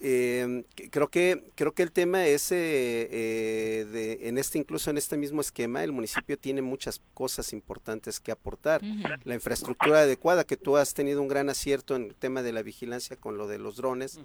eh, 0.00 0.64
creo 0.90 1.08
que 1.08 1.52
creo 1.54 1.72
que 1.72 1.82
el 1.82 1.92
tema 1.92 2.26
es 2.26 2.52
eh, 2.52 3.86
de, 3.90 4.28
en 4.28 4.36
este 4.36 4.58
incluso 4.58 4.90
en 4.90 4.98
este 4.98 5.16
mismo 5.16 5.40
esquema 5.40 5.82
el 5.82 5.92
municipio 5.92 6.36
tiene 6.36 6.60
muchas 6.60 7.00
cosas 7.14 7.52
importantes 7.52 8.20
que 8.20 8.32
aportar. 8.32 8.82
La 9.24 9.34
infraestructura 9.34 10.00
adecuada 10.00 10.44
que 10.44 10.56
tú 10.56 10.76
has 10.76 10.92
tenido 10.92 11.22
un 11.22 11.28
gran 11.28 11.48
acierto 11.48 11.96
en 11.96 12.04
el 12.04 12.14
tema 12.14 12.42
de 12.42 12.52
la 12.52 12.62
vigilancia 12.62 13.16
con 13.16 13.38
lo 13.38 13.46
de 13.46 13.58
los 13.58 13.76
drones, 13.76 14.18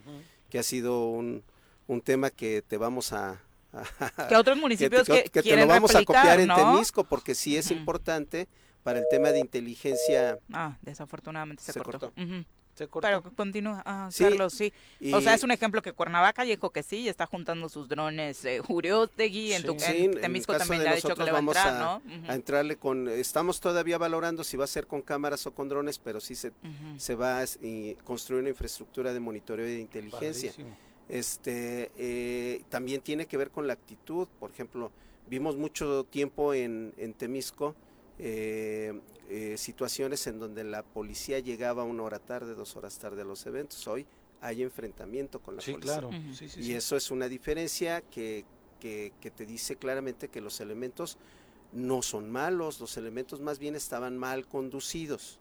que 0.49 0.59
ha 0.59 0.63
sido 0.63 1.05
un, 1.05 1.43
un 1.87 2.01
tema 2.01 2.31
que 2.31 2.61
te 2.61 2.77
vamos 2.77 3.13
a, 3.13 3.39
que 4.29 4.35
otros 4.35 4.57
municipios 4.57 5.07
que, 5.07 5.23
que, 5.25 5.43
te 5.43 5.55
lo 5.55 5.67
vamos 5.67 5.93
a 5.95 6.03
copiar 6.03 6.39
en 6.39 6.49
Temisco 6.49 7.03
porque 7.03 7.35
sí 7.35 7.55
es 7.55 7.69
importante 7.71 8.47
para 8.83 8.99
el 8.99 9.05
tema 9.09 9.29
de 9.29 9.39
inteligencia. 9.39 10.39
Ah, 10.51 10.77
desafortunadamente 10.81 11.63
se, 11.63 11.79
cortó. 11.79 12.11
Pero 13.01 13.23
continúa, 13.35 13.81
ah, 13.85 14.09
Carlos, 14.17 14.53
sí. 14.53 14.71
o 15.13 15.21
sea, 15.21 15.33
es 15.33 15.43
un 15.43 15.51
ejemplo 15.51 15.81
que 15.81 15.93
Cuernavaca 15.93 16.43
dijo 16.43 16.69
que 16.69 16.83
sí, 16.83 17.09
está 17.09 17.25
juntando 17.25 17.69
sus 17.69 17.89
drones 17.89 18.45
eh, 18.45 18.61
Uriostegui, 18.67 19.53
en, 19.53 19.63
tu, 19.63 19.75
Temisco 19.75 20.57
también 20.57 20.83
le 20.83 20.89
ha 20.89 20.95
dicho 20.95 21.15
que 21.15 21.23
le 21.23 21.31
va 21.31 21.39
a 21.39 21.41
entrar, 21.41 21.79
¿no? 21.79 22.01
A 22.27 22.35
entrarle 22.35 22.77
con, 22.77 23.09
estamos 23.09 23.59
todavía 23.59 23.97
valorando 23.97 24.43
si 24.43 24.57
va 24.57 24.63
a 24.63 24.67
ser 24.67 24.87
con 24.87 25.01
cámaras 25.01 25.45
o 25.47 25.51
con 25.51 25.69
drones, 25.69 25.99
pero 25.99 26.19
sí 26.19 26.35
se, 26.35 26.51
se 26.97 27.15
va 27.15 27.41
a 27.41 27.45
construir 28.03 28.41
una 28.41 28.49
infraestructura 28.49 29.13
de 29.13 29.19
monitoreo 29.19 29.67
y 29.67 29.73
de 29.73 29.79
inteligencia. 29.81 30.53
Este, 31.09 31.91
eh, 31.97 32.61
también 32.69 33.01
tiene 33.01 33.25
que 33.25 33.35
ver 33.35 33.49
con 33.49 33.65
la 33.65 33.73
actitud, 33.73 34.27
por 34.39 34.51
ejemplo, 34.51 34.91
vimos 35.27 35.55
mucho 35.55 36.03
tiempo 36.03 36.53
en, 36.53 36.93
en 36.97 37.13
Temisco, 37.13 37.75
eh, 38.19 38.99
eh, 39.29 39.55
situaciones 39.57 40.27
en 40.27 40.39
donde 40.39 40.63
la 40.63 40.83
policía 40.83 41.39
llegaba 41.39 41.83
una 41.83 42.03
hora 42.03 42.19
tarde, 42.19 42.53
dos 42.53 42.75
horas 42.75 42.97
tarde 42.99 43.21
a 43.21 43.25
los 43.25 43.45
eventos. 43.45 43.87
Hoy 43.87 44.05
hay 44.41 44.61
enfrentamiento 44.61 45.39
con 45.39 45.55
la 45.55 45.61
sí, 45.61 45.71
policía. 45.71 45.99
Claro. 45.99 46.11
y 46.57 46.73
eso 46.73 46.95
es 46.95 47.11
una 47.11 47.27
diferencia 47.27 48.01
que, 48.01 48.45
que, 48.79 49.13
que 49.21 49.31
te 49.31 49.45
dice 49.45 49.75
claramente 49.75 50.27
que 50.27 50.41
los 50.41 50.59
elementos 50.61 51.17
no 51.71 52.01
son 52.01 52.29
malos, 52.29 52.79
los 52.79 52.97
elementos 52.97 53.39
más 53.39 53.59
bien 53.59 53.75
estaban 53.75 54.17
mal 54.17 54.47
conducidos. 54.47 55.38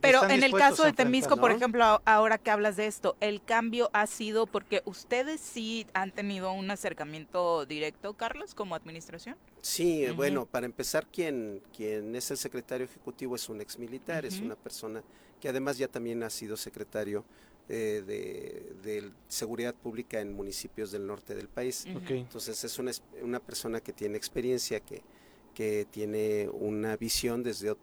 Pero 0.00 0.28
en 0.28 0.42
el 0.42 0.52
caso 0.52 0.84
de 0.84 0.92
Temisco, 0.92 1.36
por 1.36 1.50
ejemplo, 1.50 2.00
ahora 2.04 2.38
que 2.38 2.50
hablas 2.50 2.76
de 2.76 2.86
esto, 2.86 3.16
el 3.20 3.42
cambio 3.42 3.90
ha 3.92 4.06
sido 4.06 4.46
porque 4.46 4.82
ustedes 4.84 5.40
sí 5.40 5.86
han 5.94 6.10
tenido 6.10 6.52
un 6.52 6.70
acercamiento 6.70 7.66
directo, 7.66 8.14
Carlos, 8.14 8.54
como 8.54 8.74
administración. 8.74 9.36
Sí, 9.60 10.06
bueno, 10.16 10.46
para 10.46 10.66
empezar, 10.66 11.06
quien, 11.06 11.62
quien 11.76 12.14
es 12.16 12.30
el 12.30 12.36
secretario 12.36 12.86
ejecutivo 12.86 13.36
es 13.36 13.48
un 13.48 13.60
ex 13.60 13.78
militar, 13.78 14.24
es 14.24 14.40
una 14.40 14.56
persona 14.56 15.02
que 15.40 15.48
además 15.48 15.78
ya 15.78 15.88
también 15.88 16.22
ha 16.22 16.30
sido 16.30 16.56
secretario 16.56 17.24
eh, 17.68 18.02
de, 18.82 19.12
seguridad 19.28 19.74
pública 19.74 20.20
en 20.20 20.32
municipios 20.32 20.90
del 20.90 21.06
norte 21.06 21.34
del 21.34 21.48
país. 21.48 21.84
Entonces 21.86 22.64
es 22.64 22.78
una, 22.78 22.92
una 23.22 23.40
persona 23.40 23.80
que 23.80 23.92
tiene 23.92 24.16
experiencia, 24.16 24.80
que, 24.80 25.02
que 25.58 25.88
tiene 25.90 26.48
una 26.52 26.96
visión 26.96 27.42
desde, 27.42 27.74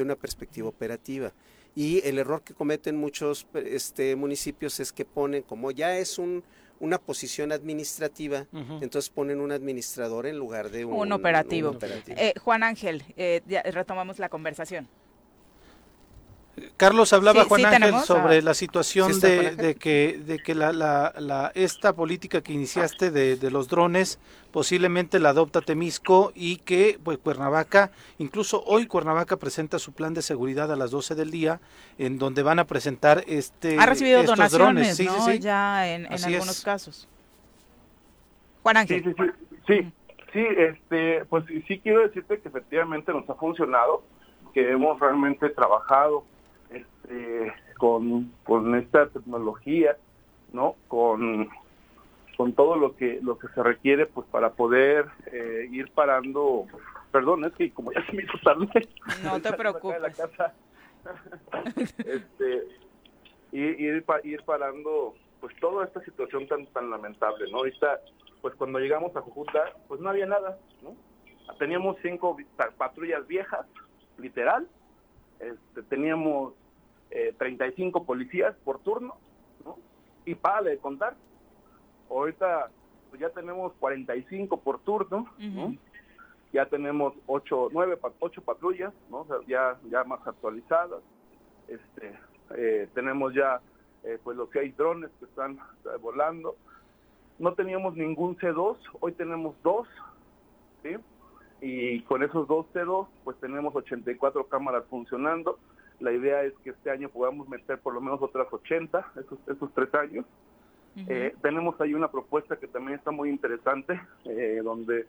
una 0.00 0.16
perspectiva 0.16 0.66
operativa. 0.66 1.32
Y 1.76 2.04
el 2.04 2.18
error 2.18 2.42
que 2.42 2.54
cometen 2.54 2.96
muchos 2.96 3.46
este, 3.54 4.16
municipios 4.16 4.80
es 4.80 4.92
que 4.92 5.04
ponen, 5.04 5.44
como 5.44 5.70
ya 5.70 5.96
es 5.96 6.18
un, 6.18 6.42
una 6.80 6.98
posición 6.98 7.52
administrativa, 7.52 8.48
entonces 8.80 9.10
ponen 9.10 9.40
un 9.40 9.52
administrador 9.52 10.26
en 10.26 10.38
lugar 10.38 10.70
de 10.70 10.84
un, 10.84 11.12
operativo. 11.12 11.78
Eh, 12.08 12.34
Juan 12.40 12.64
Ángel, 12.64 13.04
eh, 13.16 13.42
retomamos 13.66 14.18
la 14.18 14.28
conversación. 14.28 14.88
Carlos 16.76 17.12
hablaba 17.12 17.44
Juan 17.44 17.66
Ángel 17.66 17.94
sobre 18.00 18.42
la 18.42 18.54
situación 18.54 19.20
de, 19.20 19.76
que 19.78 20.20
de 20.24 20.38
que 20.38 20.54
la, 20.54 20.72
la, 20.72 21.52
esta 21.54 21.92
política 21.94 22.40
que 22.40 22.52
iniciaste 22.52 23.10
de, 23.10 23.36
de, 23.36 23.50
los 23.50 23.68
drones 23.68 24.18
posiblemente 24.50 25.18
la 25.18 25.30
adopta 25.30 25.60
Temisco 25.60 26.32
y 26.34 26.56
que 26.58 26.98
pues 27.02 27.18
Cuernavaca 27.18 27.90
incluso 28.18 28.62
hoy 28.64 28.86
Cuernavaca 28.86 29.36
presenta 29.36 29.78
su 29.78 29.92
plan 29.92 30.14
de 30.14 30.22
seguridad 30.22 30.72
a 30.72 30.76
las 30.76 30.90
12 30.90 31.14
del 31.14 31.30
día 31.30 31.60
en 31.98 32.18
donde 32.18 32.42
van 32.42 32.58
a 32.58 32.64
presentar 32.64 33.24
este 33.26 33.78
ha 33.78 33.86
recibido 33.86 34.22
donaciones 34.22 34.96
drones. 34.96 35.00
¿no? 35.00 35.34
ya 35.34 35.88
en, 35.88 36.06
en 36.06 36.24
algunos 36.24 36.62
casos. 36.62 37.08
Juan 38.62 38.76
Ángel. 38.78 39.04
sí 39.04 39.14
sí. 39.16 39.30
Sí, 39.66 39.92
sí 40.32 40.46
este 40.56 41.24
pues 41.26 41.44
sí 41.66 41.78
quiero 41.80 42.00
decirte 42.02 42.40
que 42.40 42.48
efectivamente 42.48 43.12
nos 43.12 43.28
ha 43.28 43.34
funcionado 43.34 44.02
que 44.52 44.70
hemos 44.70 44.98
realmente 44.98 45.48
trabajado 45.50 46.24
este, 46.70 47.52
con, 47.78 48.32
con 48.44 48.74
esta 48.76 49.08
tecnología, 49.08 49.96
¿no? 50.52 50.76
Con, 50.88 51.48
con 52.36 52.52
todo 52.54 52.76
lo 52.76 52.96
que 52.96 53.20
lo 53.22 53.38
que 53.38 53.48
se 53.48 53.62
requiere 53.62 54.06
pues 54.06 54.26
para 54.28 54.52
poder 54.52 55.06
eh, 55.32 55.68
ir 55.70 55.90
parando 55.92 56.66
perdón 57.12 57.44
es 57.44 57.52
que 57.52 57.70
como 57.72 57.92
ya 57.92 58.04
se 58.06 58.12
me 58.12 58.22
hizo 58.22 58.38
tarde. 58.42 58.88
No 59.22 59.40
te 59.40 59.52
preocupes 59.56 60.00
la 60.00 60.10
casa, 60.10 60.54
este, 61.98 62.66
ir, 63.52 63.80
ir, 63.80 64.04
ir 64.24 64.42
parando 64.44 65.14
pues 65.40 65.54
toda 65.60 65.84
esta 65.84 66.02
situación 66.04 66.46
tan 66.46 66.66
tan 66.66 66.90
lamentable 66.90 67.50
no 67.50 67.58
ahorita 67.58 68.00
pues 68.40 68.54
cuando 68.54 68.78
llegamos 68.78 69.14
a 69.16 69.20
Jujuta 69.20 69.74
pues 69.88 70.00
no 70.00 70.08
había 70.08 70.26
nada 70.26 70.58
no 70.82 70.94
teníamos 71.58 71.96
cinco 72.02 72.36
patrullas 72.76 73.26
viejas 73.26 73.66
literal. 74.18 74.68
Este, 75.38 75.82
teníamos 75.84 76.54
eh, 77.10 77.34
35 77.38 78.04
policías 78.04 78.54
por 78.64 78.78
turno, 78.80 79.16
¿no? 79.64 79.76
Y 80.24 80.34
para 80.34 80.62
de 80.62 80.78
contar. 80.78 81.16
Ahorita 82.08 82.70
pues 83.10 83.20
ya 83.20 83.30
tenemos 83.30 83.72
45 83.80 84.60
por 84.60 84.78
turno, 84.80 85.26
¿no? 85.38 85.74
Ya 86.52 86.66
tenemos 86.66 87.14
8, 87.26 87.68
9, 87.72 87.98
8 88.18 88.42
patrullas, 88.42 88.92
¿no? 89.10 89.26
ya, 89.46 89.78
ya 89.88 90.04
más 90.04 90.26
actualizadas. 90.26 91.00
Este, 91.68 92.18
eh, 92.56 92.88
tenemos 92.94 93.34
ya 93.34 93.60
eh, 94.02 94.18
pues 94.22 94.36
los 94.36 94.48
6 94.52 94.76
drones 94.76 95.10
que 95.18 95.26
están 95.26 95.58
eh, 95.84 95.96
volando. 96.00 96.56
No 97.38 97.54
teníamos 97.54 97.96
ningún 97.96 98.36
C2, 98.36 98.76
hoy 99.00 99.12
tenemos 99.12 99.54
dos, 99.62 99.88
¿sí? 100.82 100.96
Y 101.60 102.00
con 102.02 102.22
esos 102.22 102.48
dos 102.48 102.66
C2, 102.72 103.06
pues 103.24 103.38
tenemos 103.38 103.74
84 103.74 104.46
cámaras 104.46 104.84
funcionando 104.88 105.58
la 106.00 106.12
idea 106.12 106.42
es 106.42 106.54
que 106.64 106.70
este 106.70 106.90
año 106.90 107.08
podamos 107.08 107.48
meter 107.48 107.78
por 107.78 107.94
lo 107.94 108.00
menos 108.00 108.20
otras 108.22 108.46
80, 108.50 109.12
esos, 109.16 109.38
esos 109.48 109.72
tres 109.74 109.94
años. 109.94 110.24
Eh, 111.08 111.34
tenemos 111.40 111.80
ahí 111.80 111.94
una 111.94 112.10
propuesta 112.10 112.56
que 112.56 112.66
también 112.66 112.98
está 112.98 113.10
muy 113.10 113.30
interesante, 113.30 114.00
eh, 114.24 114.60
donde 114.62 115.06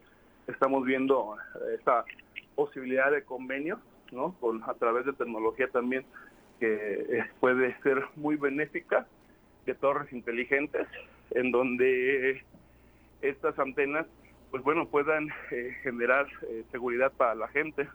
estamos 0.47 0.85
viendo 0.85 1.35
esa 1.79 2.05
posibilidad 2.55 3.11
de 3.11 3.23
convenio, 3.23 3.79
¿no? 4.11 4.35
Con, 4.39 4.63
a 4.63 4.73
través 4.75 5.05
de 5.05 5.13
tecnología 5.13 5.67
también 5.69 6.05
que 6.59 6.75
eh, 7.09 7.25
puede 7.39 7.75
ser 7.81 8.05
muy 8.15 8.35
benéfica, 8.35 9.07
de 9.65 9.73
torres 9.75 10.11
inteligentes, 10.11 10.87
en 11.31 11.51
donde 11.51 12.43
estas 13.21 13.57
antenas, 13.59 14.05
pues 14.49 14.63
bueno, 14.63 14.87
puedan 14.87 15.29
generar 15.83 16.27
seguridad 16.71 17.11
para 17.13 17.35
la 17.35 17.47
gente, 17.47 17.87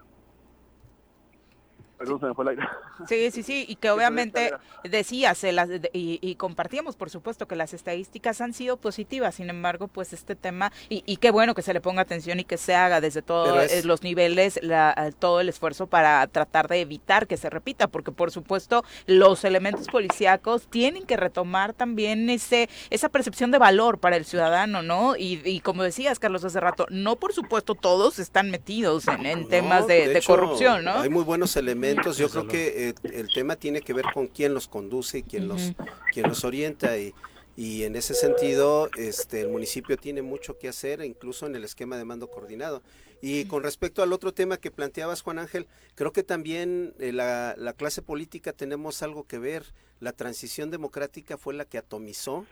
Sí, 3.09 3.30
sí, 3.30 3.42
sí, 3.42 3.64
y 3.68 3.76
que 3.76 3.90
obviamente 3.97 4.53
decías 4.84 5.44
y, 5.92 6.34
compartíamos, 6.36 6.97
por 6.97 7.11
supuesto, 7.11 7.47
que 7.49 7.57
las 7.57 7.72
estadísticas 7.74 8.40
han 8.40 8.53
sido 8.53 8.76
positivas, 8.76 9.36
sin 9.36 9.51
embargo, 9.51 9.88
pues 9.88 10.12
este 10.12 10.34
tema, 10.34 10.72
y, 10.88 11.16
qué 11.16 11.30
bueno 11.30 11.55
que 11.55 11.62
se 11.62 11.72
le 11.72 11.80
ponga 11.80 12.03
atención 12.03 12.40
y 12.40 12.44
que 12.44 12.59
se 12.59 12.74
haga 12.74 13.01
desde 13.01 13.22
todos 13.22 13.84
los 13.84 14.03
niveles 14.03 14.61
todo 15.18 15.40
el 15.40 15.49
esfuerzo 15.49 15.86
para 15.86 16.26
tratar 16.26 16.68
de 16.68 16.80
evitar 16.80 17.26
que 17.26 17.36
se 17.36 17.49
repita, 17.49 17.88
porque 17.88 18.12
por 18.12 18.30
supuesto 18.30 18.84
los 19.07 19.44
elementos 19.44 19.86
policíacos 19.88 20.68
tienen 20.68 21.05
que 21.05 21.16
retomar 21.16 21.72
también 21.72 22.28
ese 22.28 22.68
esa 22.90 23.09
percepción 23.09 23.51
de 23.51 23.59
valor 23.59 23.99
para 23.99 24.16
el 24.16 24.24
ciudadano, 24.24 24.82
¿no? 24.82 25.14
Y, 25.16 25.61
como 25.61 25.82
decías, 25.82 26.18
Carlos, 26.18 26.44
hace 26.44 26.61
rato, 26.61 26.86
no 26.90 27.16
por 27.16 27.32
supuesto 27.32 27.74
todos 27.74 28.18
están 28.18 28.51
metidos 28.51 29.09
en, 29.09 29.49
temas 29.49 29.86
de, 29.86 30.22
corrupción, 30.26 30.84
¿no? 30.84 31.01
Hay 31.01 31.09
muy 31.09 31.24
buenos 31.24 31.57
elementos 31.57 31.86
yo 32.16 32.28
creo 32.28 32.47
que 32.47 32.89
eh, 32.89 32.95
el 33.12 33.28
tema 33.32 33.57
tiene 33.57 33.80
que 33.80 33.93
ver 33.93 34.07
con 34.12 34.26
quién 34.28 34.55
los 34.55 34.68
conduce 34.68 35.18
y 35.18 35.22
quién 35.22 35.49
los, 35.49 35.72
quién 36.12 36.28
los 36.28 36.45
orienta 36.45 36.97
y, 36.99 37.14
y 37.57 37.84
en 37.84 37.97
ese 37.97 38.14
sentido 38.14 38.91
este, 38.97 39.41
el 39.41 39.49
municipio 39.49 39.97
tiene 39.97 40.22
mucho 40.22 40.59
que 40.59 40.68
hacer, 40.68 41.03
incluso 41.03 41.47
en 41.47 41.57
el 41.57 41.64
esquema 41.64 41.97
de 41.97 42.05
mando 42.05 42.28
coordinado. 42.28 42.82
Y 43.22 43.47
con 43.47 43.62
respecto 43.62 44.03
al 44.03 44.12
otro 44.12 44.32
tema 44.32 44.59
que 44.59 44.70
planteabas, 44.70 45.22
Juan 45.22 45.39
Ángel, 45.39 45.66
creo 45.95 46.12
que 46.12 46.22
también 46.22 46.95
eh, 46.99 47.12
la, 47.12 47.55
la, 47.57 47.72
clase 47.72 48.03
política 48.03 48.53
tenemos 48.53 49.03
algo 49.03 49.24
que 49.24 49.39
ver. 49.39 49.64
La 50.01 50.12
transición 50.12 50.70
democrática 50.70 51.39
fue 51.39 51.55
la 51.55 51.64
que 51.64 51.78
atomizó 51.78 52.45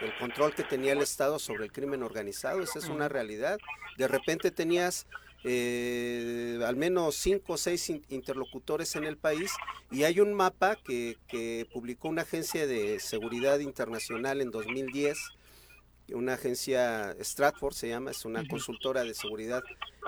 el 0.00 0.16
control 0.18 0.54
que 0.54 0.62
tenía 0.62 0.92
el 0.92 1.02
Estado 1.02 1.40
sobre 1.40 1.64
el 1.64 1.72
crimen 1.72 2.04
organizado, 2.04 2.62
esa 2.62 2.78
es 2.78 2.88
una 2.88 3.08
realidad. 3.08 3.58
De 3.96 4.06
repente 4.06 4.52
tenías 4.52 5.06
eh, 5.50 6.60
al 6.62 6.76
menos 6.76 7.14
cinco 7.14 7.54
o 7.54 7.56
seis 7.56 7.88
interlocutores 7.88 8.96
en 8.96 9.04
el 9.04 9.16
país 9.16 9.50
y 9.90 10.02
hay 10.02 10.20
un 10.20 10.34
mapa 10.34 10.76
que, 10.76 11.16
que, 11.26 11.66
publicó 11.72 12.10
una 12.10 12.22
agencia 12.22 12.66
de 12.66 13.00
seguridad 13.00 13.58
internacional 13.60 14.42
en 14.42 14.50
2010, 14.50 15.16
una 16.12 16.34
agencia 16.34 17.16
Stratford 17.18 17.72
se 17.72 17.88
llama, 17.88 18.10
es 18.10 18.26
una 18.26 18.46
consultora 18.46 19.04
de 19.04 19.14
seguridad 19.14 19.62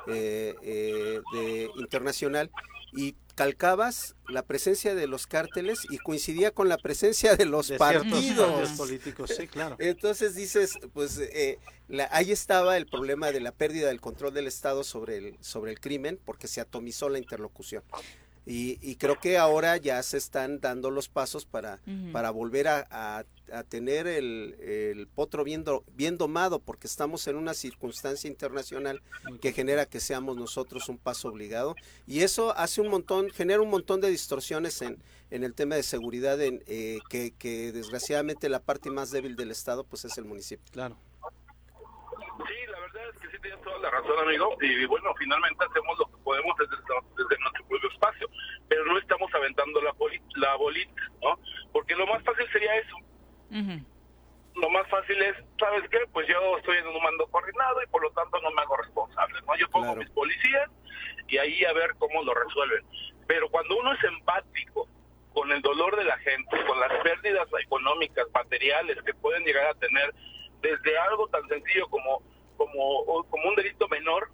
eh, 0.08 0.54
eh, 0.62 1.20
de, 1.32 1.70
internacional 1.78 2.50
y 2.92 3.14
calcabas 3.40 4.16
la 4.28 4.42
presencia 4.42 4.94
de 4.94 5.06
los 5.06 5.26
cárteles 5.26 5.86
y 5.88 5.96
coincidía 5.96 6.50
con 6.50 6.68
la 6.68 6.76
presencia 6.76 7.36
de 7.36 7.46
los 7.46 7.70
partidos 7.72 8.68
políticos, 8.72 9.32
sí, 9.34 9.48
claro. 9.48 9.76
Entonces 9.78 10.34
dices, 10.34 10.78
pues 10.92 11.18
eh, 11.18 11.58
ahí 12.10 12.32
estaba 12.32 12.76
el 12.76 12.84
problema 12.84 13.32
de 13.32 13.40
la 13.40 13.52
pérdida 13.52 13.88
del 13.88 13.98
control 13.98 14.34
del 14.34 14.46
Estado 14.46 14.84
sobre 14.84 15.16
el, 15.16 15.38
sobre 15.40 15.72
el 15.72 15.80
crimen 15.80 16.20
porque 16.22 16.48
se 16.48 16.60
atomizó 16.60 17.08
la 17.08 17.16
interlocución. 17.16 17.82
Y, 18.46 18.96
creo 18.96 19.18
que 19.20 19.38
ahora 19.38 19.76
ya 19.76 20.02
se 20.02 20.16
están 20.16 20.60
dando 20.60 20.90
los 20.90 21.08
pasos 21.08 21.44
para, 21.46 21.80
para 22.12 22.30
volver 22.30 22.68
a, 22.68 23.24
tener 23.68 24.06
el, 24.06 25.08
potro 25.14 25.44
bien, 25.44 25.64
bien 25.94 26.18
domado, 26.18 26.58
porque 26.58 26.86
estamos 26.86 27.26
en 27.26 27.36
una 27.36 27.54
circunstancia 27.54 28.28
internacional 28.28 29.02
que 29.40 29.52
genera 29.52 29.86
que 29.86 30.00
seamos 30.00 30.36
nosotros 30.36 30.88
un 30.88 30.98
paso 30.98 31.28
obligado. 31.28 31.76
Y 32.06 32.20
eso 32.20 32.56
hace 32.56 32.80
un 32.80 32.88
montón, 32.88 33.30
genera 33.30 33.60
un 33.60 33.70
montón 33.70 34.00
de 34.00 34.10
distorsiones 34.10 34.80
en, 34.82 34.98
en 35.30 35.44
el 35.44 35.54
tema 35.54 35.76
de 35.76 35.82
seguridad, 35.82 36.40
en, 36.40 36.62
eh, 36.66 36.98
que, 37.08 37.32
que 37.32 37.72
desgraciadamente 37.72 38.48
la 38.48 38.60
parte 38.60 38.90
más 38.90 39.10
débil 39.10 39.36
del 39.36 39.50
Estado 39.50 39.84
pues 39.84 40.04
es 40.04 40.16
el 40.18 40.24
municipio. 40.24 40.66
Claro. 40.72 40.96
Sí, 42.46 42.66
la 42.70 42.80
verdad 42.80 43.08
es 43.12 43.20
que 43.20 43.28
sí 43.28 43.42
tienes 43.42 43.60
toda 43.62 43.78
la 43.78 43.90
razón, 43.90 44.18
amigo. 44.18 44.56
Y 44.60 44.84
bueno, 44.86 45.14
finalmente 45.18 45.64
hacemos 45.64 45.98
lo 45.98 46.06
que 46.06 46.22
podemos 46.22 46.56
desde, 46.58 46.76
desde 46.76 47.38
nuestro 47.42 47.66
propio 47.66 47.90
espacio, 47.90 48.28
pero 48.68 48.84
no 48.84 48.98
estamos 48.98 49.32
aventando 49.34 49.80
la, 49.82 49.94
la 50.36 50.56
bolita, 50.56 51.02
¿no? 51.22 51.38
Porque 51.72 51.94
lo 51.94 52.06
más 52.06 52.22
fácil 52.24 52.46
sería 52.52 52.76
eso. 52.76 52.96
Lo 54.54 54.68
más 54.70 54.86
fácil 54.88 55.20
es, 55.22 55.36
¿sabes 55.58 55.88
qué? 55.90 55.98
Pues 56.12 56.26
yo 56.28 56.58
estoy 56.58 56.78
en 56.78 56.86
un 56.88 57.02
mando 57.02 57.26
coordinado 57.28 57.82
y 57.82 57.86
por 57.86 58.02
lo 58.02 58.10
tanto 58.10 58.40
no 58.40 58.50
me 58.50 58.62
hago 58.62 58.76
responsable, 58.76 59.40
¿no? 59.46 59.56
Yo 59.56 59.68
pongo 59.70 59.96
mis 59.96 60.10
policías 60.10 60.70
y 61.28 61.38
ahí 61.38 61.64
a 61.64 61.72
ver 61.72 61.94
cómo 61.98 62.22
lo 62.22 62.34
resuelven. 62.34 62.84
Pero 63.26 63.48
cuando 63.48 63.78
uno 63.78 63.92
es 63.92 64.04
empático 64.04 64.88
con 65.32 65.50
el 65.52 65.62
dolor 65.62 65.96
de 65.96 66.04
la 66.04 66.18
gente, 66.18 66.64
con 66.66 66.80
las 66.80 66.92
pérdidas 67.02 67.48
económicas, 67.62 68.26
materiales 68.34 69.00
que 69.04 69.14
pueden 69.14 69.44
llegar 69.44 69.66
a 69.68 69.74
tener 69.74 70.12
desde 70.60 70.98
algo 70.98 71.28
tan 71.28 71.46
sencillo 71.48 71.88
como, 71.88 72.22
como, 72.56 73.24
como 73.28 73.48
un 73.48 73.56
delito 73.56 73.88
menor 73.88 74.28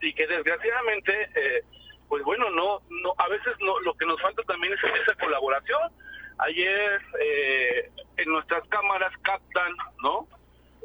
y 0.00 0.12
que 0.12 0.26
desgraciadamente, 0.26 1.30
eh, 1.34 1.64
pues 2.08 2.22
bueno, 2.24 2.50
no, 2.50 2.80
no, 2.88 3.14
a 3.18 3.28
veces 3.28 3.54
no, 3.60 3.78
lo 3.80 3.94
que 3.94 4.06
nos 4.06 4.20
falta 4.20 4.42
también 4.44 4.72
es 4.72 4.80
esa 5.02 5.14
colaboración. 5.14 5.80
Ayer 6.38 7.00
eh, 7.20 7.90
en 8.16 8.32
nuestras 8.32 8.66
cámaras 8.68 9.12
captan, 9.22 9.74
¿no? 10.02 10.26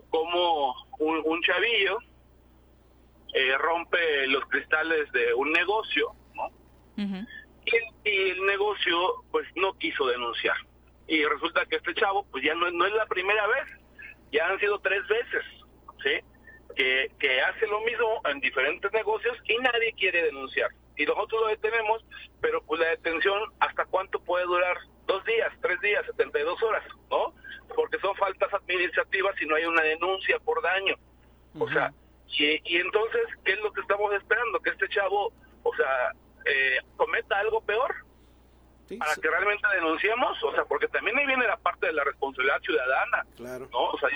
Como 0.10 0.74
un, 1.00 1.42
chavillo 1.42 2.00
eh, 3.34 3.58
rompe 3.58 4.28
los 4.28 4.46
cristales 4.46 5.12
de 5.12 5.34
un 5.34 5.52
negocio, 5.52 6.14
¿no? 6.36 6.52
y, 7.66 8.10
y, 8.10 8.30
el 8.30 8.46
negocio, 8.46 9.24
pues 9.32 9.48
no 9.56 9.74
quiso 9.78 10.08
denunciar. 10.08 10.56
Y 11.08 11.24
resulta 11.26 11.66
que 11.66 11.78
este 11.78 11.94
chavo, 11.96 12.26
pues 12.32 12.44
ya 12.44 12.54
no, 12.56 12.70
no 12.72 12.86
es 12.86 12.94
la 12.94 13.06
primera 13.06 13.46
vez 13.48 13.85
ya 14.32 14.48
han 14.48 14.60
sido 14.60 14.80
tres 14.80 15.08
veces, 15.08 15.44
¿sí? 16.04 16.20
Que, 16.76 17.10
que 17.20 17.42
hace 17.42 17.68
lo 17.68 17.80
mismo 17.82 18.22
en 18.26 18.40
diferentes 18.40 18.92
negocios 18.92 19.38
y 19.46 19.58
nadie 19.58 19.94
quiere 19.94 20.24
denunciar, 20.24 20.70
y 20.98 21.06
nosotros 21.06 21.42
lo 21.42 21.48
detenemos, 21.48 22.06
pero 22.42 22.62
pues 22.64 22.80
la 22.82 22.90
detención, 22.90 23.42
¿hasta 23.60 23.86
cuánto 23.86 24.20
puede 24.20 24.46
durar? 24.46 24.78
Dos 25.08 25.24
días, 25.26 25.52
tres 25.62 25.80
días, 25.82 26.06
72 26.06 26.62
horas, 26.64 26.84
¿no? 27.10 27.34
Porque 27.76 28.00
son 28.00 28.16
faltas 28.16 28.54
administrativas 28.54 29.40
y 29.42 29.46
no 29.46 29.56
hay 29.56 29.66
una 29.66 29.84
denuncia 29.84 30.40
por 30.40 30.62
daño. 30.62 30.96
O 31.60 31.70
sea, 31.70 31.94
y, 32.28 32.60
y, 32.66 32.78
entonces, 32.78 33.22
¿qué 33.44 33.54
es 33.54 33.60
lo 33.60 33.72
que 33.72 33.82
estamos 33.82 34.14
esperando? 34.14 34.60
Que 34.60 34.72
este 34.72 34.90
chavo, 34.90 35.32
o 35.64 35.76
sea, 35.76 36.12
eh, 36.46 36.80
cometa 36.98 37.40
algo 37.40 37.62
peor 37.62 37.94
para 39.00 39.16
que 39.16 39.30
realmente 39.30 39.68
denunciemos, 39.74 40.44
o 40.44 40.52
sea, 40.54 40.66
porque 40.66 40.88
también 40.88 41.18
ahí 41.18 41.26
viene 41.26 41.48
la 41.48 41.58
parte 41.58 41.88
de 41.88 41.94
la 41.94 42.04
responsabilidad 42.04 42.60
ciudadana, 42.62 43.26
claro. 43.36 43.68
¿no? 43.72 43.90
O 43.90 43.98
sea, 43.98 44.10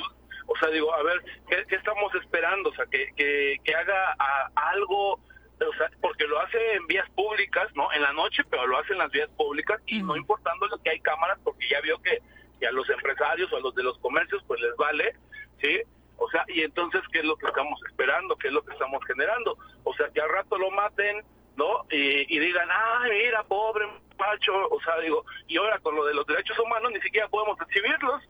o 0.49 0.57
sea, 0.57 0.69
digo, 0.69 0.93
a 0.93 1.03
ver, 1.03 1.23
¿qué, 1.47 1.75
estamos 1.75 2.13
esperando? 2.15 2.69
O 2.69 2.73
sea, 2.73 2.85
que, 2.87 3.11
que, 3.15 3.57
que 3.63 3.75
haga 3.75 4.15
algo, 4.55 5.13
o 5.13 5.73
sea, 5.77 5.89
porque 6.01 6.25
lo 6.25 6.39
hace 6.39 6.73
en 6.73 6.87
vías 6.87 7.09
públicas, 7.11 7.67
¿no? 7.75 7.91
En 7.93 8.01
la 8.01 8.13
noche, 8.13 8.43
pero 8.49 8.65
lo 8.65 8.79
hace 8.79 8.93
en 8.93 8.99
las 8.99 9.11
vías 9.11 9.29
públicas 9.37 9.79
y 9.85 10.01
no 10.01 10.15
importando 10.15 10.67
lo 10.67 10.81
que 10.81 10.89
hay 10.89 10.99
cámaras, 11.01 11.37
porque 11.43 11.67
ya 11.69 11.81
vio 11.81 12.01
que, 12.01 12.19
que 12.59 12.67
a 12.67 12.71
los 12.71 12.89
empresarios 12.89 13.51
o 13.53 13.57
a 13.57 13.59
los 13.59 13.75
de 13.75 13.83
los 13.83 13.97
comercios, 13.99 14.43
pues 14.47 14.59
les 14.59 14.75
vale, 14.75 15.15
¿sí? 15.61 15.81
O 16.17 16.29
sea, 16.29 16.43
y 16.47 16.61
entonces, 16.61 17.01
¿qué 17.11 17.19
es 17.19 17.25
lo 17.25 17.37
que 17.37 17.47
estamos 17.47 17.79
esperando? 17.87 18.35
¿Qué 18.35 18.47
es 18.47 18.53
lo 18.53 18.63
que 18.63 18.73
estamos 18.73 19.03
generando? 19.05 19.57
O 19.83 19.93
sea, 19.93 20.09
que 20.09 20.19
al 20.21 20.29
rato 20.29 20.57
lo 20.57 20.69
maten, 20.71 21.23
¿no? 21.59 21.85
Y, 21.91 22.39
digan, 22.39 22.69
ay, 22.71 23.11
mira, 23.11 23.43
pobre 23.43 23.85
macho, 24.17 24.53
o 24.69 24.81
sea, 24.81 24.97
digo, 24.99 25.25
y 25.47 25.57
ahora 25.57 25.77
con 25.79 25.93
lo 25.93 26.05
de 26.05 26.13
los 26.13 26.25
derechos 26.25 26.57
humanos 26.57 26.91
ni 26.93 27.01
siquiera 27.01 27.27
podemos 27.27 27.59
exhibirlos, 27.59 28.23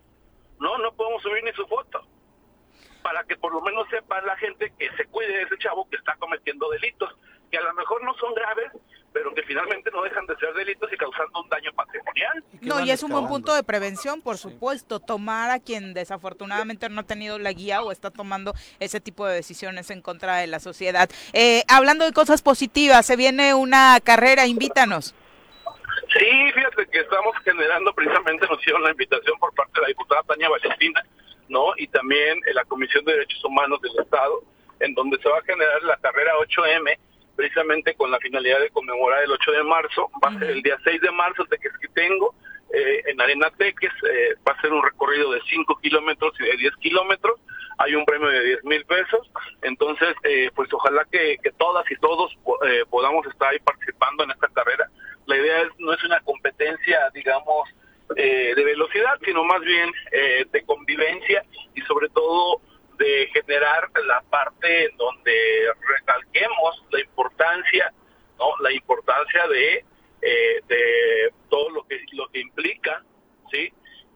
¿no? 0.59 0.79
No 0.79 0.91
podemos 0.93 1.21
subir 1.21 1.43
ni 1.43 1.51
su 1.53 1.65
foto. 1.67 2.01
Para 3.03 3.23
que 3.25 3.37
por 3.37 3.53
lo 3.53 3.61
menos 3.61 3.87
sepa 3.89 4.19
la 4.21 4.35
gente 4.37 4.73
que 4.79 4.89
se 4.97 5.05
cuide 5.05 5.31
de 5.31 5.43
ese 5.43 5.57
chavo 5.59 5.87
que 5.89 5.97
está 5.97 6.15
cometiendo 6.15 6.69
delitos, 6.71 7.15
que 7.51 7.57
a 7.59 7.61
lo 7.61 7.73
mejor 7.75 8.03
no 8.03 8.15
son 8.15 8.33
graves, 8.33 8.71
pero 9.13 9.33
que 9.33 9.43
finalmente 9.43 9.89
no 9.91 10.03
dejan 10.03 10.25
de 10.25 10.35
ser 10.37 10.53
delitos 10.53 10.91
y 10.91 10.97
causando 10.97 11.41
un 11.41 11.49
daño 11.49 11.71
patrimonial. 11.73 12.43
No, 12.61 12.79
y 12.85 12.91
es 12.91 13.03
un 13.03 13.11
buen 13.11 13.27
punto 13.27 13.53
de 13.53 13.63
prevención, 13.63 14.21
por 14.21 14.37
supuesto, 14.37 14.99
tomar 14.99 15.49
a 15.49 15.59
quien 15.59 15.93
desafortunadamente 15.93 16.89
no 16.89 17.01
ha 17.01 17.05
tenido 17.05 17.39
la 17.39 17.51
guía 17.51 17.81
o 17.81 17.91
está 17.91 18.11
tomando 18.11 18.53
ese 18.79 18.99
tipo 18.99 19.25
de 19.25 19.35
decisiones 19.35 19.89
en 19.89 20.01
contra 20.01 20.37
de 20.37 20.47
la 20.47 20.59
sociedad. 20.59 21.09
Eh, 21.33 21.63
hablando 21.67 22.05
de 22.05 22.13
cosas 22.13 22.41
positivas, 22.41 23.05
se 23.05 23.15
viene 23.15 23.53
una 23.53 23.99
carrera, 24.03 24.45
invítanos. 24.45 25.15
Sí, 26.17 26.51
fíjate 26.53 26.87
que 26.87 26.99
estamos 26.99 27.35
generando, 27.43 27.93
precisamente 27.93 28.47
nos 28.47 28.59
hicieron 28.59 28.83
la 28.83 28.91
invitación 28.91 29.37
por 29.39 29.53
parte 29.53 29.73
de 29.75 29.81
la 29.81 29.87
diputada 29.89 30.23
Tania 30.23 30.49
Valentina, 30.49 31.05
¿no? 31.49 31.73
Y 31.77 31.87
también 31.87 32.39
en 32.47 32.55
la 32.55 32.63
Comisión 32.65 33.05
de 33.05 33.13
Derechos 33.13 33.43
Humanos 33.45 33.79
del 33.81 33.99
Estado, 33.99 34.41
en 34.79 34.93
donde 34.95 35.19
se 35.21 35.29
va 35.29 35.37
a 35.37 35.43
generar 35.43 35.83
la 35.83 35.97
carrera 35.97 36.31
8M, 36.39 36.97
precisamente 37.39 37.93
con 37.93 38.11
la 38.11 38.19
finalidad 38.19 38.59
de 38.59 38.69
conmemorar 38.69 39.23
el 39.23 39.31
8 39.31 39.51
de 39.51 39.63
marzo. 39.63 40.11
Va 40.21 40.27
a 40.27 40.39
ser 40.39 40.49
el 40.49 40.61
día 40.61 40.77
6 40.83 40.99
de 40.99 41.11
marzo, 41.11 41.45
de 41.45 41.57
que 41.57 41.69
tengo, 41.93 42.35
eh, 42.73 43.01
en 43.07 43.21
Arena 43.21 43.49
Teques, 43.57 43.93
eh, 44.11 44.35
va 44.45 44.51
a 44.51 44.61
ser 44.61 44.73
un 44.73 44.83
recorrido 44.83 45.31
de 45.31 45.39
5 45.49 45.79
kilómetros 45.81 46.33
y 46.37 46.43
de 46.43 46.57
10 46.57 46.75
kilómetros. 46.81 47.39
Hay 47.77 47.95
un 47.95 48.03
premio 48.03 48.27
de 48.27 48.43
10 48.43 48.65
mil 48.65 48.83
pesos. 48.83 49.31
Entonces, 49.61 50.15
eh, 50.23 50.51
pues 50.53 50.67
ojalá 50.73 51.05
que, 51.09 51.37
que, 51.41 51.51
todas 51.51 51.89
y 51.89 51.95
todos 51.95 52.37
podamos 52.89 53.25
estar 53.27 53.53
ahí 53.53 53.59
participando 53.59 54.25
en 54.25 54.31
esta 54.31 54.49
carrera. 54.49 54.89
La 55.25 55.37
idea 55.37 55.61
es, 55.61 55.69
no 55.77 55.93
es 55.93 56.03
una 56.03 56.19
competencia, 56.19 57.09
digamos, 57.13 57.69
de 58.15 58.63
velocidad, 58.65 59.17
sino 59.23 59.45
más 59.45 59.61
bien 59.61 59.93
de 60.51 60.63
convivencia 60.63 61.45
y 61.73 61.81
sobre 61.83 62.09
todo 62.09 62.59
de 62.99 63.29
generar 63.33 63.89
la 64.05 64.21
parte 64.29 64.85
en 64.85 64.97
donde 64.97 65.33
recalquemos 65.87 66.85
la 66.91 66.99
importancia, 66.99 67.93
¿no? 68.37 68.45
La 68.61 68.71
importancia 68.73 69.47
de, 69.47 69.85
eh, 70.21 70.61
de 70.67 71.33
todo 71.49 71.69
lo 71.69 71.87
que 71.87 71.97
lo 72.11 72.27
que 72.29 72.41
implica, 72.41 73.03
¿sí? 73.51 73.73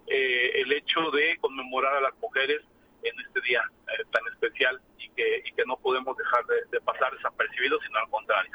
Eh, 0.07 0.51
el 0.61 0.73
hecho 0.73 1.09
de 1.11 1.37
conmemorar 1.39 1.95
a 1.95 2.01
las 2.01 2.13
mujeres 2.19 2.61
en 3.03 3.19
este 3.25 3.39
día 3.41 3.61
eh, 3.87 4.03
tan 4.11 4.23
especial 4.33 4.81
y 4.97 5.09
que, 5.11 5.43
y 5.45 5.51
que 5.53 5.63
no 5.65 5.77
podemos 5.77 6.15
dejar 6.17 6.45
de, 6.45 6.55
de 6.71 6.81
pasar 6.81 7.15
desapercibidos, 7.15 7.81
sino 7.87 7.99
al 7.99 8.09
contrario 8.09 8.51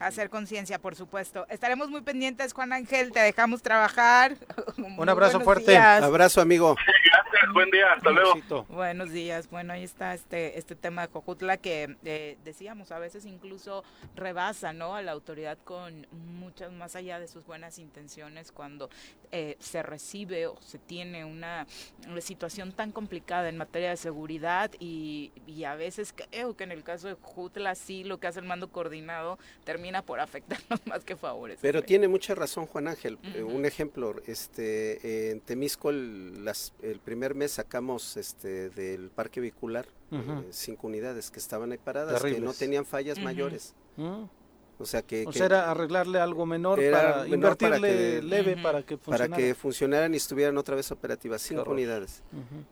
hacer 0.00 0.30
conciencia, 0.30 0.78
por 0.78 0.96
supuesto. 0.96 1.46
Estaremos 1.50 1.90
muy 1.90 2.00
pendientes, 2.00 2.54
Juan 2.54 2.72
Ángel, 2.72 3.12
te 3.12 3.20
dejamos 3.20 3.62
trabajar. 3.62 4.34
Un 4.96 5.08
abrazo 5.08 5.40
fuerte. 5.40 5.76
Abrazo, 5.76 6.40
amigo. 6.40 6.74
Gracias, 7.30 7.52
buen 7.52 7.70
día, 7.70 7.92
hasta 7.92 8.10
luego. 8.10 8.66
Buenos 8.68 9.10
días. 9.10 9.48
Bueno, 9.50 9.72
ahí 9.72 9.84
está 9.84 10.14
este 10.14 10.58
este 10.58 10.74
tema 10.74 11.02
de 11.02 11.08
Cojutla 11.08 11.56
que 11.58 11.96
eh, 12.04 12.36
decíamos, 12.44 12.90
a 12.92 12.98
veces 12.98 13.24
incluso 13.24 13.84
rebasa, 14.16 14.72
¿no? 14.72 14.96
A 14.96 15.02
la 15.02 15.12
autoridad 15.12 15.58
con 15.62 16.06
muchas 16.10 16.72
más 16.72 16.96
allá 16.96 17.20
de 17.20 17.28
sus 17.28 17.44
buenas 17.44 17.78
intenciones 17.78 18.52
cuando 18.52 18.90
eh, 19.32 19.56
se 19.60 19.82
recibe 19.82 20.46
o 20.48 20.60
se 20.60 20.78
tiene 20.78 21.24
una, 21.24 21.66
situación 22.20 22.72
tan 22.72 22.90
complicada 22.90 23.48
en 23.48 23.56
materia 23.56 23.90
de 23.90 23.96
seguridad 23.96 24.70
y, 24.78 25.32
y 25.46 25.64
a 25.64 25.74
veces 25.74 26.12
creo 26.14 26.56
que 26.56 26.64
en 26.64 26.72
el 26.72 26.82
caso 26.82 27.08
de 27.08 27.16
Cojutla 27.16 27.74
sí 27.74 28.04
lo 28.04 28.18
que 28.18 28.26
hace 28.26 28.40
el 28.40 28.46
mando 28.46 28.70
coordinado 28.70 29.38
termina 29.64 30.02
por 30.02 30.20
afectarnos 30.20 30.80
más 30.86 31.04
que 31.04 31.16
favorecer. 31.16 31.62
Pero 31.62 31.82
tiene 31.82 32.08
mucha 32.08 32.34
razón 32.34 32.66
Juan 32.66 32.88
Ángel. 32.88 33.18
Eh, 33.34 33.42
un 33.42 33.64
ejemplo, 33.64 34.16
este, 34.26 35.30
en 35.30 35.40
Temisco 35.40 35.90
el, 35.90 36.44
las, 36.44 36.72
el 36.82 36.98
primer 36.98 37.19
mes 37.34 37.52
sacamos 37.52 38.16
este, 38.16 38.70
del 38.70 39.10
parque 39.10 39.40
vehicular 39.40 39.86
eh, 40.10 40.48
cinco 40.50 40.86
unidades 40.86 41.30
que 41.30 41.38
estaban 41.38 41.72
ahí 41.72 41.78
paradas, 41.78 42.22
que 42.22 42.40
no 42.40 42.52
tenían 42.52 42.84
fallas 42.84 43.18
mayores. 43.18 43.74
Mm. 43.96 44.24
O 44.78 44.86
sea 44.86 45.02
que, 45.02 45.26
o 45.26 45.32
sea, 45.32 45.44
era 45.44 45.70
arreglarle 45.70 46.20
algo 46.20 46.46
menor 46.46 46.80
para 46.90 47.28
invertirle 47.28 48.22
leve 48.22 48.56
para 48.62 48.82
que 48.82 48.96
funcionaran. 48.96 49.30
Para 49.30 49.42
que 49.42 49.54
funcionaran 49.54 50.14
y 50.14 50.16
estuvieran 50.16 50.56
otra 50.56 50.74
vez 50.74 50.90
operativas, 50.90 51.42
cinco 51.42 51.70
unidades. 51.70 52.22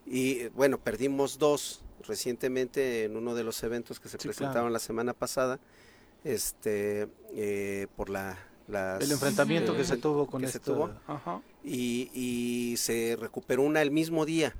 Y 0.07 0.47
bueno, 0.49 0.79
perdimos 0.79 1.37
dos 1.37 1.83
recientemente 2.07 3.03
en 3.03 3.15
uno 3.15 3.35
de 3.35 3.43
los 3.43 3.61
eventos 3.61 3.99
que 3.99 4.09
se 4.09 4.17
presentaron 4.17 4.73
la 4.73 4.79
semana 4.79 5.13
pasada 5.13 5.59
este 6.23 7.07
eh, 7.33 7.87
por 7.95 8.09
la 8.09 8.37
el 8.99 9.11
enfrentamiento 9.11 9.75
que 9.75 9.83
se 9.83 9.97
tuvo 9.97 10.27
con 10.27 10.43
esto 10.43 10.91
Y, 11.63 12.09
y, 12.13 12.77
se 12.77 13.17
recuperó 13.19 13.63
una 13.63 13.81
el 13.81 13.91
mismo 13.91 14.25
día 14.25 14.55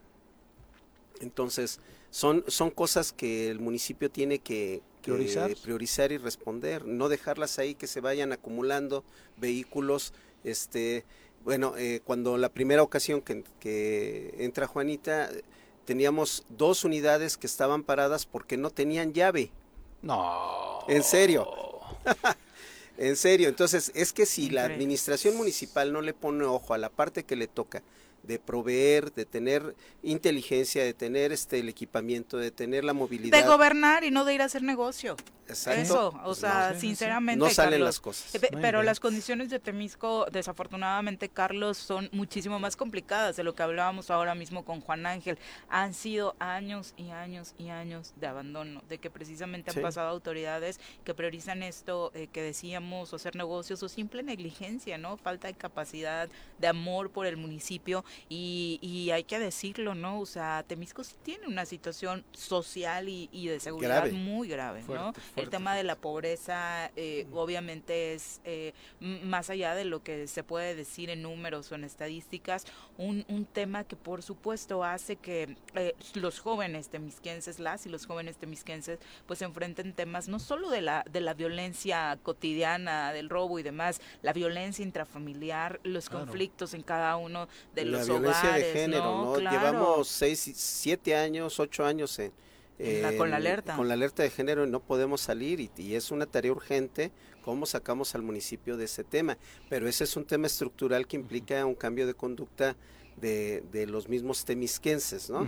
entonces 1.21 1.79
son 2.09 2.43
son 2.47 2.71
cosas 2.71 3.13
que 3.13 3.49
el 3.49 3.59
municipio 3.59 4.11
tiene 4.11 4.39
que, 4.39 4.81
priorizar. 5.01 6.11
y 6.11 6.17
responder 6.17 6.85
no 6.85 7.07
dejarlas 7.07 7.57
ahí 7.57 7.73
que 7.73 7.87
se 7.87 8.01
vayan 8.01 8.33
acumulando 8.33 9.05
vehículos 9.37 10.13
este 10.43 11.05
bueno 11.45 11.73
eh, 11.77 12.01
cuando 12.03 12.37
la 12.37 12.49
primera 12.49 12.83
ocasión 12.83 13.21
que, 13.21 13.43
que 13.61 14.35
entra 14.39 14.67
Juanita 14.67 15.29
teníamos 15.85 16.45
dos 16.49 16.83
unidades 16.83 17.37
que 17.37 17.47
estaban 17.47 17.83
paradas 17.83 18.25
porque 18.25 18.57
no 18.57 18.71
tenían 18.71 19.13
llave 19.13 19.51
no. 20.01 20.79
En 20.87 21.03
serio. 21.03 21.47
en 22.99 23.15
serio. 23.15 23.49
Entonces, 23.49 23.91
es 23.95 24.13
que 24.13 24.25
si 24.25 24.49
la 24.49 24.65
administración 24.65 25.35
municipal 25.35 25.91
no 25.91 26.01
le 26.01 26.13
pone 26.13 26.43
ojo 26.43 26.73
a 26.73 26.77
la 26.77 26.89
parte 26.89 27.23
que 27.23 27.35
le 27.35 27.47
toca 27.47 27.81
de 28.23 28.39
proveer, 28.39 29.11
de 29.13 29.25
tener 29.25 29.75
inteligencia, 30.03 30.83
de 30.83 30.93
tener 30.93 31.31
este 31.31 31.59
el 31.59 31.69
equipamiento, 31.69 32.37
de 32.37 32.51
tener 32.51 32.83
la 32.83 32.93
movilidad. 32.93 33.37
De 33.37 33.47
gobernar 33.47 34.03
y 34.03 34.11
no 34.11 34.25
de 34.25 34.35
ir 34.35 34.41
a 34.41 34.45
hacer 34.45 34.63
negocio. 34.63 35.15
Exacto. 35.49 35.81
Eso, 35.81 36.07
o 36.09 36.23
pues 36.25 36.37
sea, 36.37 36.75
sinceramente. 36.79 37.43
No 37.43 37.49
salen 37.49 37.83
las 37.83 37.99
cosas. 37.99 38.35
Eh, 38.35 38.49
pero 38.61 38.83
las 38.83 38.99
condiciones 38.99 39.49
de 39.49 39.59
Temisco, 39.59 40.27
desafortunadamente, 40.31 41.27
Carlos, 41.27 41.77
son 41.77 42.07
muchísimo 42.11 42.59
más 42.59 42.75
complicadas 42.75 43.35
de 43.35 43.43
lo 43.43 43.55
que 43.55 43.63
hablábamos 43.63 44.11
ahora 44.11 44.35
mismo 44.35 44.63
con 44.63 44.79
Juan 44.81 45.07
Ángel. 45.07 45.39
Han 45.69 45.93
sido 45.95 46.35
años 46.37 46.93
y 46.97 47.09
años 47.09 47.55
y 47.57 47.69
años 47.69 48.13
de 48.17 48.27
abandono, 48.27 48.83
de 48.87 48.99
que 48.99 49.09
precisamente 49.09 49.71
han 49.71 49.81
pasado 49.81 50.09
autoridades 50.09 50.79
que 51.03 51.15
priorizan 51.15 51.63
esto 51.63 52.11
eh, 52.13 52.27
que 52.31 52.43
decíamos, 52.43 53.11
o 53.11 53.15
hacer 53.15 53.35
negocios, 53.35 53.81
o 53.81 53.89
simple 53.89 54.21
negligencia, 54.21 54.99
¿no? 54.99 55.17
Falta 55.17 55.47
de 55.47 55.55
capacidad, 55.55 56.29
de 56.59 56.67
amor 56.67 57.09
por 57.09 57.25
el 57.25 57.37
municipio 57.37 58.05
y, 58.27 59.09
hay 59.09 59.23
que 59.23 59.39
decirlo, 59.39 59.95
¿no? 59.95 60.19
O 60.19 60.25
sea, 60.25 60.63
Temisco 60.67 61.03
sí 61.03 61.15
tiene 61.23 61.47
una 61.47 61.65
situación 61.65 62.23
social 62.31 63.09
y, 63.09 63.47
de 63.47 63.59
seguridad 63.59 64.09
muy 64.11 64.47
grave, 64.47 64.83
¿no? 64.87 65.13
El 65.35 65.49
tema 65.49 65.75
de 65.75 65.83
la 65.83 65.95
pobreza 65.95 66.91
eh, 66.95 67.25
obviamente 67.33 68.13
es 68.13 68.41
eh, 68.43 68.73
más 68.99 69.49
allá 69.49 69.73
de 69.73 69.85
lo 69.85 70.03
que 70.03 70.27
se 70.27 70.43
puede 70.43 70.75
decir 70.75 71.09
en 71.09 71.23
números 71.23 71.71
o 71.71 71.75
en 71.75 71.83
estadísticas, 71.83 72.65
un, 72.97 73.25
un 73.27 73.45
tema 73.45 73.83
que 73.83 73.95
por 73.95 74.21
supuesto 74.21 74.83
hace 74.83 75.15
que 75.15 75.57
eh, 75.75 75.95
los 76.13 76.39
jóvenes 76.39 76.89
temisquenses, 76.89 77.59
las 77.59 77.85
y 77.85 77.89
los 77.89 78.05
jóvenes 78.05 78.37
temisquenses, 78.37 78.99
pues 79.25 79.41
enfrenten 79.41 79.93
temas 79.93 80.27
no 80.27 80.39
solo 80.39 80.69
de 80.69 80.81
la, 80.81 81.05
de 81.11 81.21
la 81.21 81.33
violencia 81.33 82.17
cotidiana, 82.23 83.13
del 83.13 83.29
robo 83.29 83.59
y 83.59 83.63
demás, 83.63 84.01
la 84.21 84.33
violencia 84.33 84.83
intrafamiliar, 84.83 85.79
los 85.83 86.09
conflictos 86.09 86.73
en 86.73 86.83
cada 86.83 87.17
uno 87.17 87.47
de 87.75 87.85
los 87.85 87.98
la 87.99 88.13
violencia 88.13 88.51
de 88.51 88.63
género, 88.63 89.03
¿no? 89.03 89.37
Llevamos 89.37 90.07
seis, 90.07 90.51
siete 90.55 91.15
años, 91.15 91.59
ocho 91.59 91.85
años 91.85 92.19
en, 92.19 92.31
con 93.17 93.29
la 93.29 93.37
alerta. 93.37 93.75
Con 93.75 93.87
la 93.87 93.93
alerta 93.93 94.23
de 94.23 94.29
género 94.29 94.65
no 94.65 94.79
podemos 94.79 95.21
salir 95.21 95.59
y, 95.59 95.69
y, 95.77 95.95
es 95.95 96.11
una 96.11 96.25
tarea 96.25 96.51
urgente 96.51 97.11
cómo 97.41 97.65
sacamos 97.65 98.15
al 98.15 98.21
municipio 98.21 98.77
de 98.77 98.85
ese 98.85 99.03
tema. 99.03 99.37
Pero 99.69 99.87
ese 99.87 100.03
es 100.03 100.15
un 100.15 100.25
tema 100.25 100.47
estructural 100.47 101.07
que 101.07 101.17
implica 101.17 101.65
un 101.65 101.75
cambio 101.75 102.07
de 102.07 102.13
conducta 102.13 102.75
de, 103.19 103.63
de 103.71 103.85
los 103.85 104.07
mismos 104.07 104.45
temisquenses, 104.45 105.29
¿no? 105.29 105.45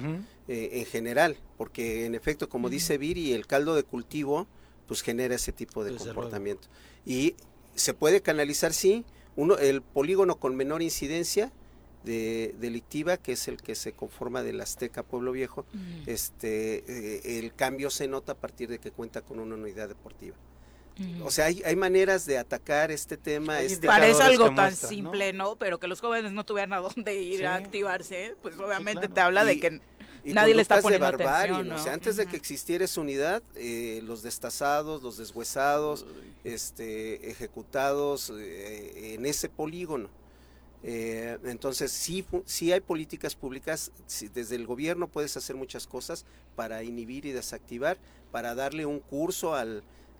eh, 0.48 0.70
en 0.74 0.86
general, 0.86 1.38
porque 1.58 2.06
en 2.06 2.16
efecto, 2.16 2.50
como 2.50 2.70
dice 2.70 2.98
Viri, 2.98 3.34
el 3.34 3.48
caldo 3.48 3.76
de 3.76 3.84
cultivo 3.84 4.48
pues 4.88 5.02
genera 5.02 5.36
ese 5.36 5.54
tipo 5.54 5.84
de 5.84 5.96
comportamiento. 5.96 6.68
Y 7.06 7.36
se 7.76 7.94
puede 7.94 8.22
canalizar, 8.22 8.74
sí, 8.74 9.06
uno, 9.38 9.58
el 9.58 9.82
polígono 9.82 10.38
con 10.38 10.56
menor 10.56 10.82
incidencia 10.82 11.54
de, 12.04 12.56
delictiva, 12.60 13.18
que 13.18 13.34
es 13.34 13.48
el 13.48 13.62
que 13.62 13.76
se 13.76 13.94
conforma 13.94 14.44
del 14.44 14.62
Azteca 14.62 15.04
Pueblo 15.04 15.32
Viejo, 15.32 15.66
este, 16.06 16.84
eh, 16.88 17.40
el 17.40 17.54
cambio 17.54 17.90
se 17.90 18.08
nota 18.08 18.34
a 18.34 18.36
partir 18.36 18.70
de 18.70 18.80
que 18.80 18.92
cuenta 18.92 19.22
con 19.22 19.40
una 19.40 19.56
unidad 19.56 19.88
deportiva. 19.88 20.36
O 21.24 21.32
sea, 21.32 21.46
hay, 21.46 21.64
hay, 21.66 21.76
maneras 21.76 22.26
de 22.26 22.38
atacar 22.38 22.92
este 22.92 23.18
tema. 23.18 23.62
Este 23.62 23.88
Parece 23.88 24.22
algo 24.22 24.54
tan 24.54 24.76
simple, 24.76 25.34
¿no? 25.34 25.56
Pero 25.56 25.80
que 25.80 25.88
los 25.88 26.00
jóvenes 26.00 26.32
no 26.32 26.46
tuvieran 26.46 26.74
a 26.74 26.78
dónde 26.78 27.16
ir 27.16 27.48
a 27.48 27.56
activarse, 27.56 28.36
pues 28.42 28.56
obviamente 28.60 29.08
te 29.08 29.20
habla 29.20 29.44
de 29.44 29.60
que 29.60 29.82
nadie 30.26 30.54
le 30.54 30.62
está 30.62 30.82
poniendo 30.82 31.06
de 31.06 31.12
barbarie, 31.12 31.56
atención, 31.56 31.70
¿no? 31.70 31.76
O 31.76 31.84
sea, 31.84 31.94
antes 31.94 32.18
de 32.18 32.28
que 32.28 32.36
existiera 32.36 32.86
esa 32.86 33.02
unidad, 33.02 33.42
eh, 33.56 34.02
los 34.04 34.22
destazados, 34.22 35.02
los 35.02 35.18
deshuesados, 35.18 36.06
este, 36.44 37.32
ejecutados 37.32 38.32
eh, 38.38 39.16
en 39.16 39.26
ese 39.26 39.50
polígono. 39.50 40.10
Eh, 40.84 41.38
entonces, 41.44 41.92
sí, 41.92 42.26
sí 42.46 42.72
hay 42.72 42.80
políticas 42.80 43.36
públicas, 43.36 43.92
desde 44.34 44.56
el 44.56 44.66
gobierno 44.66 45.08
puedes 45.08 45.38
hacer 45.38 45.56
muchas 45.56 45.86
cosas 45.86 46.26
para 46.56 46.84
inhibir 46.84 47.26
y 47.26 47.32
desactivar, 47.32 47.98
para 48.32 48.56
darle 48.56 48.86
un 48.86 49.00
curso 49.00 49.54
a 49.56 49.66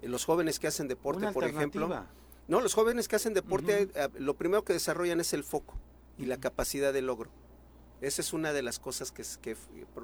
los 0.04 0.26
jóvenes 0.26 0.60
que 0.60 0.68
hacen 0.68 0.88
deporte, 0.88 1.32
por 1.32 1.46
ejemplo. 1.46 2.06
No, 2.48 2.60
los 2.62 2.74
jóvenes 2.74 3.08
que 3.08 3.16
hacen 3.16 3.34
deporte, 3.34 3.90
lo 4.18 4.36
primero 4.36 4.64
que 4.64 4.74
desarrollan 4.74 5.20
es 5.20 5.34
el 5.34 5.44
foco 5.44 5.76
y 6.18 6.26
la 6.26 6.38
capacidad 6.38 6.94
de 6.94 7.02
logro. 7.02 7.30
Esa 8.02 8.22
es 8.22 8.34
una 8.34 8.52
de 8.52 8.64
las 8.64 8.80
cosas 8.80 9.12
que, 9.12 9.24
que 9.42 9.56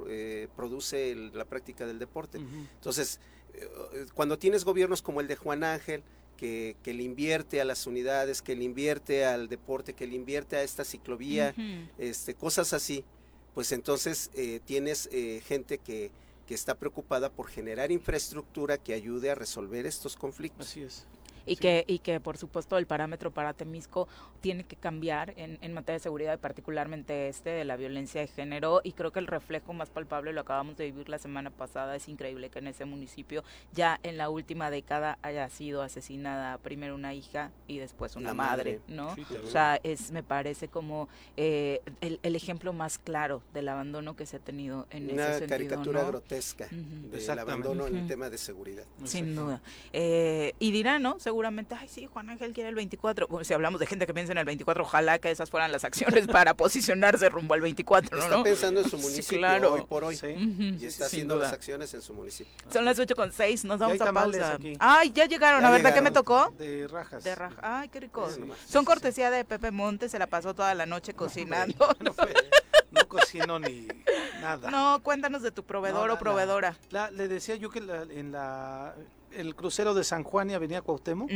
eh, 0.08 0.48
produce 0.56 1.16
la 1.16 1.46
práctica 1.46 1.86
del 1.86 1.98
deporte. 2.00 2.38
Entonces, 2.38 3.20
eh, 3.54 4.06
cuando 4.14 4.38
tienes 4.38 4.66
gobiernos 4.66 5.02
como 5.02 5.20
el 5.20 5.28
de 5.28 5.36
Juan 5.36 5.64
Ángel, 5.64 6.04
que, 6.38 6.76
le 6.86 7.04
invierte 7.04 7.60
a 7.60 7.66
las 7.66 7.88
unidades, 7.88 8.42
que 8.42 8.56
le 8.56 8.64
invierte 8.64 9.26
al 9.26 9.50
deporte, 9.50 9.94
que 9.94 10.08
le 10.08 10.16
invierte 10.16 10.56
a 10.56 10.64
esta 10.64 10.86
ciclovía, 10.86 11.54
este, 11.98 12.36
cosas 12.36 12.72
así, 12.74 13.04
pues 13.54 13.72
entonces 13.72 14.32
eh, 14.36 14.62
tienes 14.64 15.10
eh, 15.12 15.42
gente 15.46 15.80
que, 15.80 16.12
que 16.46 16.54
está 16.54 16.76
preocupada 16.76 17.30
por 17.30 17.48
generar 17.48 17.92
infraestructura 17.92 18.78
que 18.78 18.94
ayude 18.94 19.32
a 19.32 19.36
resolver 19.36 19.86
estos 19.86 20.16
conflictos. 20.16 20.68
Así 20.68 20.84
es 20.84 21.06
y, 21.48 21.56
que, 21.56 21.84
y 21.88 22.00
que 22.00 22.20
por 22.20 22.38
supuesto 22.38 22.78
el 22.78 22.86
parámetro 22.86 23.32
para 23.32 23.54
Temisco 23.54 24.08
tiene 24.42 24.64
que 24.64 24.76
cambiar 24.76 25.34
en, 25.38 25.58
en 25.62 25.74
materia 25.74 25.98
de 25.98 26.04
seguridad, 26.04 26.34
y 26.36 26.38
particularmente 26.38 27.28
este 27.30 27.50
de 27.50 27.66
la 27.66 27.76
violencia 27.76 28.22
de 28.22 28.28
género 28.28 28.82
y 28.84 28.92
creo 28.92 29.12
que 29.12 29.20
el 29.20 29.28
reflejo 29.28 29.74
más 29.74 29.90
palpable 29.90 30.34
lo 30.34 30.42
acabamos 30.42 30.78
de 30.78 30.86
vivir 30.86 31.10
la 31.10 31.18
semana 31.18 31.50
pasada, 31.50 31.96
es 31.96 32.08
increíble 32.08 32.50
que 32.50 32.60
en 32.60 32.68
ese 32.68 32.86
municipio 32.86 33.44
ya 33.74 34.00
en 34.04 34.18
la 34.18 34.30
última 34.30 34.70
década 34.70 35.18
haya 35.22 35.50
sido 35.50 35.82
asesinada 35.82 36.58
primero 36.58 36.96
una 36.96 37.14
hija 37.14 37.52
y 37.68 37.78
después 37.78 38.16
una 38.16 38.34
madre, 38.34 38.82
¿no? 38.88 39.16
o 39.44 39.48
sea, 39.48 39.80
es 39.84 40.12
me 40.12 40.24
parece 40.24 40.68
como 40.68 41.08
eh, 41.36 41.82
el, 42.02 42.20
el, 42.24 42.36
ejemplo 42.36 42.74
más 42.74 42.98
claro 42.98 43.42
del 43.54 43.70
abandono 43.70 44.16
que 44.16 44.26
se 44.26 44.38
ha 44.38 44.40
tenido 44.40 44.88
en 44.90 45.12
una 45.12 45.30
ese 45.30 45.40
sentido. 45.40 45.46
Una 45.46 45.48
caricatura 45.48 46.04
grotesca 46.04 46.68
del 46.72 47.40
abandono 47.40 47.88
en 47.88 47.98
el 47.98 48.08
tema 48.08 48.30
de 48.30 48.38
seguridad. 48.38 48.86
Sin 49.04 49.36
duda. 49.36 49.62
Eh, 49.94 50.54
y 50.60 50.72
dirá, 50.72 51.00
¿no? 51.00 51.20
Seguramente, 51.38 51.76
ay, 51.80 51.88
sí, 51.88 52.08
Juan 52.08 52.32
Ángel 52.32 52.52
quiere 52.52 52.70
el 52.70 52.74
24. 52.76 53.28
si 53.44 53.54
hablamos 53.54 53.80
de 53.80 53.86
gente 53.86 54.08
que 54.08 54.14
piensa 54.16 54.32
en 54.32 54.40
el 54.40 54.46
24, 54.46 54.84
ojalá 54.84 55.20
que 55.20 55.30
esas 55.30 55.52
fueran 55.52 55.72
las 55.72 55.84
acciones 55.84 56.26
para 56.28 56.56
posicionarse 56.56 57.30
rumbo 57.30 57.54
al 57.54 57.62
24, 57.62 58.18
¿no? 58.18 58.24
Está 58.24 58.44
pensando 58.44 58.82
en 58.82 58.90
su 58.90 58.98
municipio 58.98 59.38
claro. 59.38 59.74
hoy 59.74 59.84
por 59.88 60.04
hoy. 60.04 60.18
y 60.80 60.84
está 60.84 61.06
haciendo 61.06 61.36
las 61.36 61.54
acciones 61.54 61.94
en 61.94 62.02
su 62.02 62.16
municipio. 62.16 62.52
Son 62.74 62.86
las 62.86 62.98
8 62.98 63.16
con 63.16 63.32
6, 63.32 63.66
nos 63.66 63.78
vamos 63.78 64.02
a 64.02 64.12
pausa. 64.12 64.58
Ay, 64.80 65.12
ya 65.12 65.26
llegaron, 65.26 65.64
a 65.64 65.70
ver, 65.70 65.84
¿de 65.84 65.94
qué 65.94 66.02
me 66.02 66.10
tocó? 66.10 66.52
De 66.58 66.88
rajas. 66.88 67.24
De 67.24 67.36
rajas. 67.36 67.60
Ay, 67.62 67.90
qué 67.90 68.00
rico. 68.00 68.28
Son 68.68 68.84
cortesía 68.84 69.30
de 69.30 69.46
Pepe 69.46 69.70
Montes, 69.70 70.10
se 70.10 70.18
la 70.18 70.26
pasó 70.26 70.56
toda 70.56 70.74
la 70.74 70.88
noche 70.88 71.14
cocinando. 71.14 71.96
No, 72.00 72.16
no 72.92 73.08
cocino 73.08 73.60
ni 73.60 73.88
nada. 74.42 74.72
No, 74.72 75.04
cuéntanos 75.04 75.42
de 75.42 75.52
tu 75.52 75.64
proveedor 75.64 76.10
o 76.10 76.18
proveedora. 76.18 76.78
La, 76.90 77.12
le 77.12 77.28
decía 77.28 77.56
yo 77.58 77.70
que 77.70 77.82
la, 77.82 78.04
en 78.04 78.32
la 78.32 78.96
el 79.32 79.56
crucero 79.56 79.94
de 79.94 80.04
San 80.04 80.24
Juan 80.24 80.50
y 80.50 80.54
Avenida 80.54 80.82
Cuauhtémoc, 80.82 81.30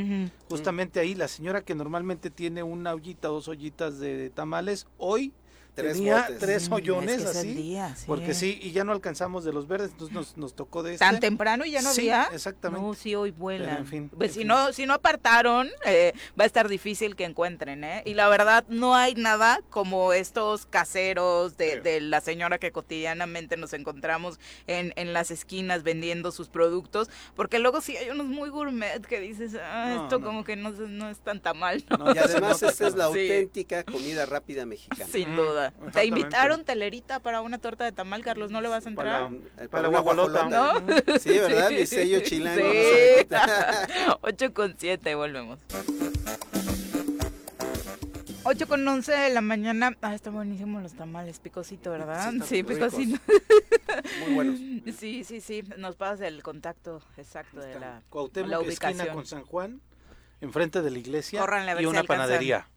justamente 0.49 0.99
ahí 0.99 1.15
la 1.15 1.27
señora 1.27 1.61
que 1.61 1.75
normalmente 1.75 2.29
tiene 2.29 2.63
una 2.63 2.93
ollita, 2.93 3.27
dos 3.27 3.47
ollitas 3.47 3.99
de 3.99 4.29
tamales, 4.29 4.87
hoy 4.97 5.33
tres 5.73 5.93
tenía 5.97 6.27
tres 6.39 6.69
mm, 6.69 6.73
hoyones 6.73 7.25
así. 7.25 7.77
Porque 8.07 8.33
sí, 8.33 8.59
y 8.61 8.71
ya 8.71 8.83
no 8.83 8.91
alcanzamos 8.91 9.43
de 9.43 9.53
los 9.53 9.67
verdes, 9.67 9.91
entonces 9.91 10.13
nos, 10.13 10.37
nos 10.37 10.55
tocó 10.55 10.83
de 10.83 10.93
este. 10.93 11.05
¿Tan 11.05 11.19
temprano 11.19 11.65
y 11.65 11.71
ya 11.71 11.81
no 11.81 11.89
había? 11.89 12.29
exactamente. 12.33 12.85
No, 12.85 12.93
sí, 12.93 13.15
hoy 13.15 13.31
vuelan. 13.31 13.77
En 13.77 13.85
fin, 13.85 14.09
pues 14.09 14.33
si, 14.33 14.43
No, 14.45 14.73
si 14.73 14.85
no 14.85 14.93
apartaron, 14.93 15.69
eh, 15.85 16.13
va 16.39 16.43
a 16.43 16.47
estar 16.47 16.67
difícil 16.67 17.15
que 17.15 17.25
encuentren, 17.25 17.83
¿eh? 17.83 18.03
Y 18.05 18.13
la 18.13 18.27
verdad, 18.29 18.63
no 18.69 18.95
hay 18.95 19.15
nada 19.15 19.61
como 19.69 20.13
estos 20.13 20.65
caseros 20.65 21.57
de, 21.57 21.81
de 21.81 22.01
la 22.01 22.21
señora 22.21 22.57
que 22.57 22.71
cotidianamente 22.71 23.57
nos 23.57 23.73
encontramos 23.73 24.39
en, 24.67 24.93
en 24.95 25.13
las 25.13 25.31
esquinas 25.31 25.83
vendiendo 25.83 26.31
sus 26.31 26.49
productos, 26.49 27.09
porque 27.35 27.59
luego 27.59 27.81
sí 27.81 27.97
hay 27.97 28.09
unos 28.09 28.27
muy 28.27 28.49
gourmet 28.49 29.05
que 29.05 29.19
dices, 29.19 29.55
ah, 29.55 30.01
esto 30.03 30.21
como 30.21 30.43
que 30.43 30.55
no, 30.55 30.71
no 30.71 31.09
es 31.09 31.19
tan 31.19 31.41
mal. 31.55 31.83
¿no? 31.89 32.13
y 32.13 32.17
además 32.17 32.61
esta 32.63 32.87
es 32.87 32.95
la 32.95 33.05
auténtica 33.05 33.83
comida 33.83 34.25
rápida 34.25 34.65
mexicana. 34.65 35.11
Sin 35.11 35.35
duda. 35.35 35.60
Te 35.93 36.05
invitaron 36.05 36.63
telerita 36.63 37.19
para 37.19 37.41
una 37.41 37.57
torta 37.57 37.83
de 37.83 37.91
tamal, 37.91 38.23
Carlos, 38.23 38.51
¿no 38.51 38.61
le 38.61 38.67
vas 38.67 38.85
a 38.85 38.89
entrar? 38.89 39.29
Para, 39.29 39.67
para, 39.69 39.89
una 39.89 39.99
guajolota. 39.99 40.45
¿No? 40.49 40.73
Sí, 41.19 41.29
¿verdad? 41.37 41.69
Mi 41.71 41.85
sello 41.85 42.21
chilango. 42.21 42.71
Sí. 42.71 43.27
8 44.21 44.53
con 44.53 44.75
7, 44.77 45.15
volvemos. 45.15 45.59
8 48.43 48.67
con 48.67 48.87
11 48.87 49.11
de 49.11 49.29
la 49.29 49.41
mañana. 49.41 49.95
Ah, 50.01 50.15
están 50.15 50.33
buenísimos 50.33 50.81
los 50.81 50.93
tamales, 50.93 51.39
picosito, 51.39 51.91
¿verdad? 51.91 52.33
Sí, 52.45 52.63
picosito. 52.63 53.19
Muy 54.21 54.33
buenos. 54.33 54.59
Sí, 54.97 55.23
sí, 55.23 55.41
sí. 55.41 55.63
Nos 55.77 55.95
pasas 55.95 56.21
el 56.21 56.41
contacto 56.41 57.01
exacto 57.17 57.59
de 57.59 57.79
la, 57.79 58.01
Cuauhtémoc, 58.09 58.49
la 58.49 58.59
ubicación. 58.59 58.99
esquina 58.99 59.13
con 59.13 59.25
San 59.25 59.43
Juan, 59.43 59.79
enfrente 60.41 60.81
de 60.81 60.89
la 60.89 60.97
iglesia 60.97 61.45
y 61.79 61.85
una 61.85 62.03
panadería. 62.03 62.67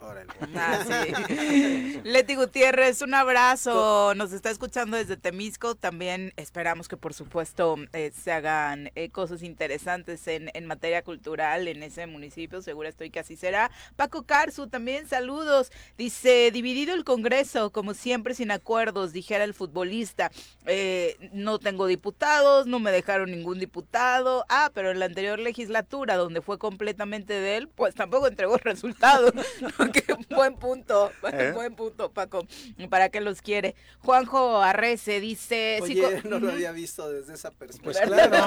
Ah, 0.00 0.84
Leti 2.04 2.34
Gutiérrez, 2.34 3.00
un 3.02 3.14
abrazo. 3.14 4.14
Nos 4.14 4.32
está 4.32 4.50
escuchando 4.50 4.96
desde 4.96 5.16
Temisco. 5.16 5.74
También 5.74 6.32
esperamos 6.36 6.88
que, 6.88 6.96
por 6.96 7.14
supuesto, 7.14 7.76
eh, 7.92 8.12
se 8.14 8.32
hagan 8.32 8.90
eh, 8.94 9.10
cosas 9.10 9.42
interesantes 9.42 10.26
en, 10.28 10.50
en, 10.54 10.66
materia 10.66 11.02
cultural 11.02 11.68
en 11.68 11.82
ese 11.82 12.06
municipio. 12.06 12.60
Seguro 12.60 12.88
estoy 12.88 13.10
que 13.10 13.20
así 13.20 13.36
será. 13.36 13.70
Paco 13.96 14.24
Carzu, 14.24 14.66
también 14.66 15.08
saludos. 15.08 15.72
Dice: 15.96 16.50
dividido 16.52 16.94
el 16.94 17.04
Congreso, 17.04 17.70
como 17.70 17.94
siempre, 17.94 18.34
sin 18.34 18.50
acuerdos, 18.50 19.12
dijera 19.12 19.44
el 19.44 19.54
futbolista. 19.54 20.30
Eh, 20.66 21.16
no 21.32 21.58
tengo 21.58 21.86
diputados, 21.86 22.66
no 22.66 22.78
me 22.78 22.92
dejaron 22.92 23.30
ningún 23.30 23.58
diputado. 23.58 24.44
Ah, 24.48 24.70
pero 24.74 24.90
en 24.90 24.98
la 24.98 25.06
anterior 25.06 25.38
legislatura, 25.38 26.16
donde 26.16 26.42
fue 26.42 26.58
completamente 26.58 27.32
de 27.32 27.56
él, 27.56 27.68
pues 27.68 27.94
tampoco 27.94 28.26
entregó 28.26 28.56
resultados. 28.62 29.32
qué 29.92 30.16
buen 30.34 30.56
punto, 30.56 31.10
¿Eh? 31.32 31.52
buen 31.54 31.74
punto, 31.74 32.10
Paco. 32.10 32.46
¿Para 32.90 33.08
qué 33.08 33.20
los 33.20 33.42
quiere? 33.42 33.74
Juanjo 34.00 34.60
Arrece 34.62 35.20
dice... 35.20 35.78
Oye, 35.82 36.22
no 36.24 36.38
lo 36.38 36.50
había 36.50 36.72
visto 36.72 37.10
desde 37.10 37.34
esa 37.34 37.50
perspectiva. 37.50 37.92
Pues 37.92 38.00
claro. 38.00 38.46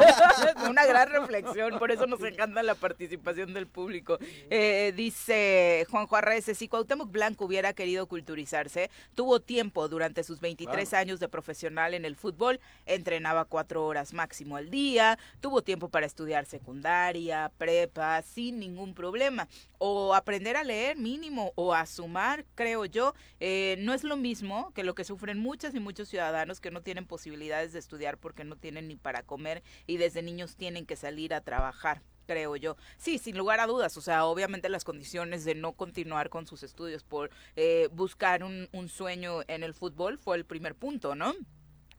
Una 0.70 0.86
gran 0.86 1.10
reflexión, 1.10 1.80
por 1.80 1.92
eso 1.92 2.08
nos 2.08 2.22
encanta 2.24 2.64
la 2.64 2.76
participación 2.76 3.54
del 3.54 3.68
público. 3.68 4.18
Eh, 4.50 4.94
dice 4.96 5.86
Juanjo 5.90 6.16
Arrece, 6.16 6.56
si 6.56 6.68
Cuauhtémoc 6.68 7.12
Blanco 7.12 7.46
hubiera 7.46 7.74
querido 7.74 8.08
culturizarse, 8.08 8.90
tuvo 9.16 9.40
tiempo 9.40 9.88
durante 9.88 10.24
sus 10.24 10.40
23 10.40 10.94
años 10.94 11.20
de 11.20 11.28
profesional 11.28 11.94
en 11.94 12.06
el 12.06 12.16
fútbol, 12.16 12.60
entrenaba 12.86 13.46
cuatro 13.46 13.86
horas 13.86 14.14
máximo 14.14 14.56
al 14.56 14.70
día, 14.70 15.18
tuvo 15.42 15.62
tiempo 15.62 15.90
para 15.90 16.06
estudiar 16.06 16.46
secundaria, 16.46 17.52
prepa, 17.58 18.22
sin 18.22 18.60
ningún 18.60 18.94
problema, 18.94 19.48
o 19.78 20.16
aprender 20.16 20.58
a 20.58 20.64
leer 20.64 20.98
mínimo 20.98 21.26
o 21.36 21.73
a 21.73 21.86
sumar, 21.86 22.45
creo 22.55 22.86
yo, 22.86 23.13
eh, 23.39 23.75
no 23.80 23.93
es 23.93 24.03
lo 24.03 24.17
mismo 24.17 24.71
que 24.73 24.84
lo 24.84 24.95
que 24.95 25.03
sufren 25.03 25.39
muchas 25.39 25.75
y 25.75 25.80
muchos 25.80 26.09
ciudadanos 26.09 26.59
que 26.59 26.71
no 26.71 26.82
tienen 26.82 27.05
posibilidades 27.05 27.73
de 27.73 27.80
estudiar 27.80 28.17
porque 28.17 28.43
no 28.43 28.55
tienen 28.55 28.88
ni 28.88 28.95
para 28.95 29.23
comer 29.23 29.63
y 29.86 29.97
desde 29.97 30.21
niños 30.21 30.55
tienen 30.55 30.86
que 30.86 30.95
salir 30.95 31.34
a 31.34 31.41
trabajar 31.41 32.01
creo 32.25 32.57
yo. 32.57 32.75
Sí, 32.97 33.19
sin 33.19 33.38
lugar 33.38 33.61
a 33.61 33.67
dudas, 33.67 33.95
o 33.95 34.01
sea, 34.01 34.25
obviamente 34.25 34.67
las 34.67 34.84
condiciones 34.84 35.45
de 35.45 35.55
no 35.55 35.71
continuar 35.71 36.30
con 36.30 36.45
sus 36.45 36.61
estudios 36.61 37.05
por 37.05 37.30
eh, 37.55 37.88
buscar 37.93 38.43
un, 38.43 38.67
un 38.73 38.89
sueño 38.89 39.43
en 39.47 39.63
el 39.63 39.73
fútbol 39.73 40.17
fue 40.17 40.36
el 40.36 40.45
primer 40.45 40.75
punto, 40.75 41.15
¿no? 41.15 41.34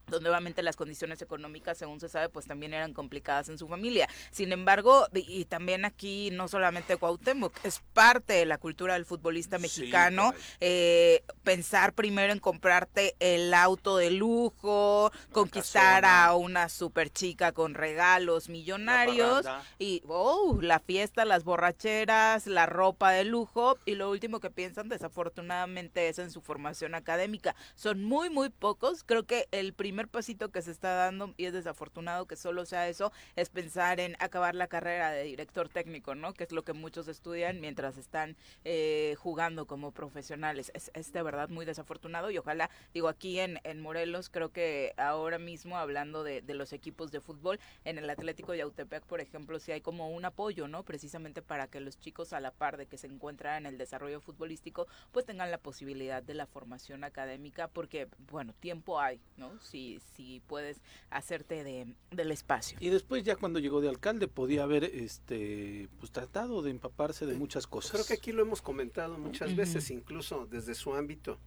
Donde 0.09 0.31
obviamente 0.31 0.63
las 0.63 0.77
condiciones 0.77 1.23
económicas, 1.23 1.79
según 1.79 2.01
se 2.01 2.09
sabe, 2.09 2.29
pues 2.29 2.47
también 2.47 2.75
eran 2.75 2.95
complicadas 2.95 3.49
en 3.49 3.59
su 3.59 3.69
familia. 3.69 4.09
Sin 4.31 4.53
embargo, 4.53 5.07
y, 5.15 5.45
también 5.47 5.85
aquí 5.85 6.31
no 6.33 6.49
solamente 6.49 6.97
Cuauhtémoc, 6.97 7.53
es 7.65 7.83
parte 7.93 8.35
de 8.35 8.47
la 8.47 8.59
cultura 8.59 8.95
del 8.95 9.05
futbolista 9.05 9.59
mexicano 9.59 10.33
eh, 10.61 11.23
pensar 11.43 11.93
primero 11.93 12.33
en 12.33 12.39
comprarte 12.39 13.17
el 13.21 13.53
auto 13.55 13.97
de 13.97 14.11
lujo, 14.11 15.11
conquistar 15.33 16.05
a 16.05 16.35
una 16.35 16.69
super 16.69 17.11
chica 17.11 17.53
con 17.53 17.75
regalos 17.75 18.49
millonarios 18.49 19.47
y 19.79 20.03
oh, 20.07 20.59
la 20.61 20.79
fiesta, 20.81 21.25
las 21.25 21.45
borracheras, 21.45 22.47
la 22.47 22.67
ropa 22.67 23.13
de 23.13 23.25
lujo 23.25 23.79
y 23.85 23.95
lo 23.95 24.11
último 24.11 24.41
que 24.41 24.51
piensan 24.51 24.89
desafortunadamente 24.89 26.09
es 26.09 26.19
en 26.19 26.31
su 26.31 26.41
formación 26.41 26.95
académica. 26.95 27.55
Son 27.75 28.05
muy 28.05 28.31
muy 28.31 28.51
pocos, 28.51 29.05
creo 29.05 29.25
que 29.25 29.49
el 29.51 29.73
primer 29.73 29.98
primer 29.99 30.13
pasito 30.13 30.53
que 30.53 30.63
se 30.63 30.71
está 30.71 30.95
dando, 30.95 31.35
y 31.37 31.47
es 31.47 31.53
desafortunado 31.53 32.27
que 32.27 32.37
solo 32.37 32.65
sea 32.67 32.89
eso, 32.89 33.11
es 33.35 33.51
pensar 33.51 33.99
en 33.99 34.15
acabar 34.21 34.55
la 34.55 34.69
carrera 34.69 35.11
de 35.11 35.25
director 35.25 35.69
técnico, 35.69 36.15
¿no? 36.15 36.35
Que 36.35 36.45
es 36.45 36.53
lo 36.53 36.63
que 36.63 36.73
muchos 36.73 37.09
estudian 37.09 37.61
mientras 37.61 37.97
están 37.97 38.37
eh, 38.63 39.17
jugando 39.19 39.67
como 39.67 39.91
profesionales. 39.91 40.71
Es, 40.73 40.93
es, 40.95 41.13
de 41.13 41.21
verdad 41.21 41.49
muy 41.49 41.67
desafortunado 41.67 42.31
y 42.31 42.39
ojalá, 42.39 42.71
digo, 42.95 43.09
aquí 43.09 43.41
en, 43.41 43.59
en 43.65 43.81
Morelos, 43.81 44.31
creo 44.31 44.53
que 44.53 44.95
ahora 44.99 45.41
mismo, 45.41 45.77
hablando 45.77 46.23
de, 46.23 46.43
de 46.43 46.55
los 46.55 46.73
equipos 46.73 47.11
de 47.11 47.21
fútbol, 47.21 47.59
en 47.85 47.99
el 47.99 48.09
Atlético 48.09 48.53
de 48.53 48.63
Autepec, 48.63 49.03
por 49.03 49.21
ejemplo, 49.21 49.59
si 49.59 49.73
hay 49.73 49.81
como 49.81 50.11
un 50.11 50.25
apoyo, 50.25 50.69
¿no? 50.69 50.85
Precisamente 50.85 51.43
para 51.43 51.67
que 51.67 51.81
los 51.81 51.99
chicos 51.99 52.33
a 52.33 52.39
la 52.39 52.53
par 52.53 52.77
de 52.77 52.87
que 52.87 52.99
se 52.99 53.09
encuentran 53.09 53.67
en 53.67 53.73
el 53.73 53.79
desarrollo 53.79 54.21
futbolístico, 54.21 54.87
pues 55.11 55.27
tengan 55.27 55.51
la 55.51 55.59
posibilidad 55.59 56.23
de 56.23 56.35
la 56.35 56.47
formación 56.47 57.03
académica, 57.03 57.67
porque, 57.67 58.07
bueno, 58.31 58.55
tiempo 58.61 59.01
hay, 59.01 59.21
¿no? 59.37 59.59
Si 59.59 59.88
si, 60.15 60.41
puedes 60.47 60.81
hacerte 61.11 61.65
de, 61.65 61.95
del 62.11 62.31
espacio. 62.31 62.79
Y 62.81 62.91
después 62.91 63.25
ya 63.25 63.37
cuando 63.37 63.59
llegó 63.59 63.81
de 63.81 63.89
alcalde 63.89 64.29
podía 64.29 64.63
haber 64.65 64.85
este 64.85 65.89
pues 65.99 66.13
tratado 66.13 66.63
de 66.63 66.71
empaparse 66.71 67.27
de 67.27 67.35
muchas 67.35 67.67
cosas. 67.67 67.93
Creo 67.93 68.07
que 68.07 68.15
aquí 68.15 68.33
lo 68.33 68.43
hemos 68.43 68.63
comentado 68.63 69.19
muchas 69.19 69.55
veces, 69.57 69.91
incluso 69.91 70.47
desde 70.47 70.75
su 70.75 70.95
ámbito 70.95 71.39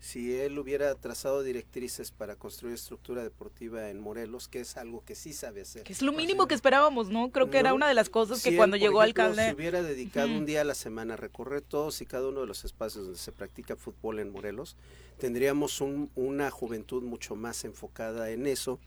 si 0.00 0.34
él 0.34 0.58
hubiera 0.58 0.94
trazado 0.94 1.42
directrices 1.42 2.10
para 2.10 2.34
construir 2.34 2.74
estructura 2.74 3.22
deportiva 3.22 3.90
en 3.90 4.00
Morelos, 4.00 4.48
que 4.48 4.60
es 4.60 4.78
algo 4.78 5.04
que 5.04 5.14
sí 5.14 5.34
sabe 5.34 5.60
hacer. 5.60 5.82
Que 5.82 5.92
es 5.92 6.00
lo 6.00 6.12
mínimo 6.12 6.48
que 6.48 6.54
esperábamos, 6.54 7.10
¿no? 7.10 7.30
Creo 7.30 7.50
que 7.50 7.58
era 7.58 7.74
una 7.74 7.86
de 7.86 7.92
las 7.92 8.08
cosas 8.08 8.42
que 8.42 8.56
cuando 8.56 8.78
llegó 8.78 9.02
ejemplo, 9.02 9.24
alcalde... 9.24 9.50
Si 9.50 9.54
hubiera 9.54 9.82
dedicado 9.82 10.28
un 10.28 10.46
día 10.46 10.62
a 10.62 10.64
la 10.64 10.74
semana 10.74 11.14
a 11.14 11.16
recorrer 11.18 11.60
todos 11.60 12.00
y 12.00 12.06
cada 12.06 12.28
uno 12.28 12.40
de 12.40 12.46
los 12.46 12.64
espacios 12.64 13.04
donde 13.04 13.18
se 13.18 13.30
practica 13.30 13.76
fútbol 13.76 14.20
en 14.20 14.32
Morelos, 14.32 14.74
tendríamos 15.18 15.82
un, 15.82 16.10
una 16.14 16.50
juventud 16.50 17.02
mucho 17.02 17.36
más 17.36 17.64
enfocada 17.64 18.30
en 18.30 18.46
eso 18.46 18.80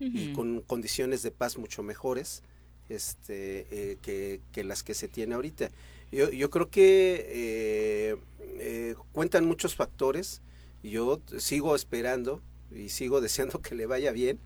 y 0.00 0.32
con 0.32 0.60
condiciones 0.62 1.22
de 1.22 1.30
paz 1.30 1.56
mucho 1.56 1.82
mejores 1.82 2.42
este, 2.88 3.66
eh, 3.70 3.96
que, 4.02 4.40
que, 4.52 4.64
las 4.64 4.82
que 4.82 4.94
se 4.94 5.08
tiene 5.08 5.34
ahorita. 5.34 5.70
Yo, 6.10 6.30
yo 6.30 6.50
creo 6.50 6.68
que 6.68 7.26
eh, 7.28 8.16
eh, 8.58 8.94
cuentan 9.12 9.46
muchos 9.46 9.74
factores 9.74 10.42
yo 10.90 11.20
sigo 11.38 11.74
esperando 11.74 12.40
y 12.70 12.88
sigo 12.88 13.20
deseando 13.22 13.60
que 13.60 13.74
le 13.74 13.86
vaya 13.86 14.12
bien 14.12 14.38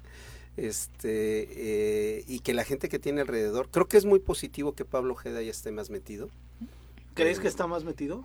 este 0.57 1.49
eh, 2.19 2.25
y 2.27 2.41
que 2.41 2.53
la 2.53 2.65
gente 2.65 2.89
que 2.89 2.99
tiene 2.99 3.21
alrededor 3.21 3.69
creo 3.71 3.87
que 3.87 3.97
es 3.97 4.05
muy 4.05 4.19
positivo 4.19 4.73
que 4.73 4.85
Pablo 4.85 5.13
Ojeda 5.13 5.43
ya 5.43 5.51
esté 5.51 5.71
más 5.71 5.91
metido. 5.91 6.29
Crees 7.15 7.41
que 7.41 7.49
está 7.49 7.67
más 7.67 7.85
metido 7.85 8.25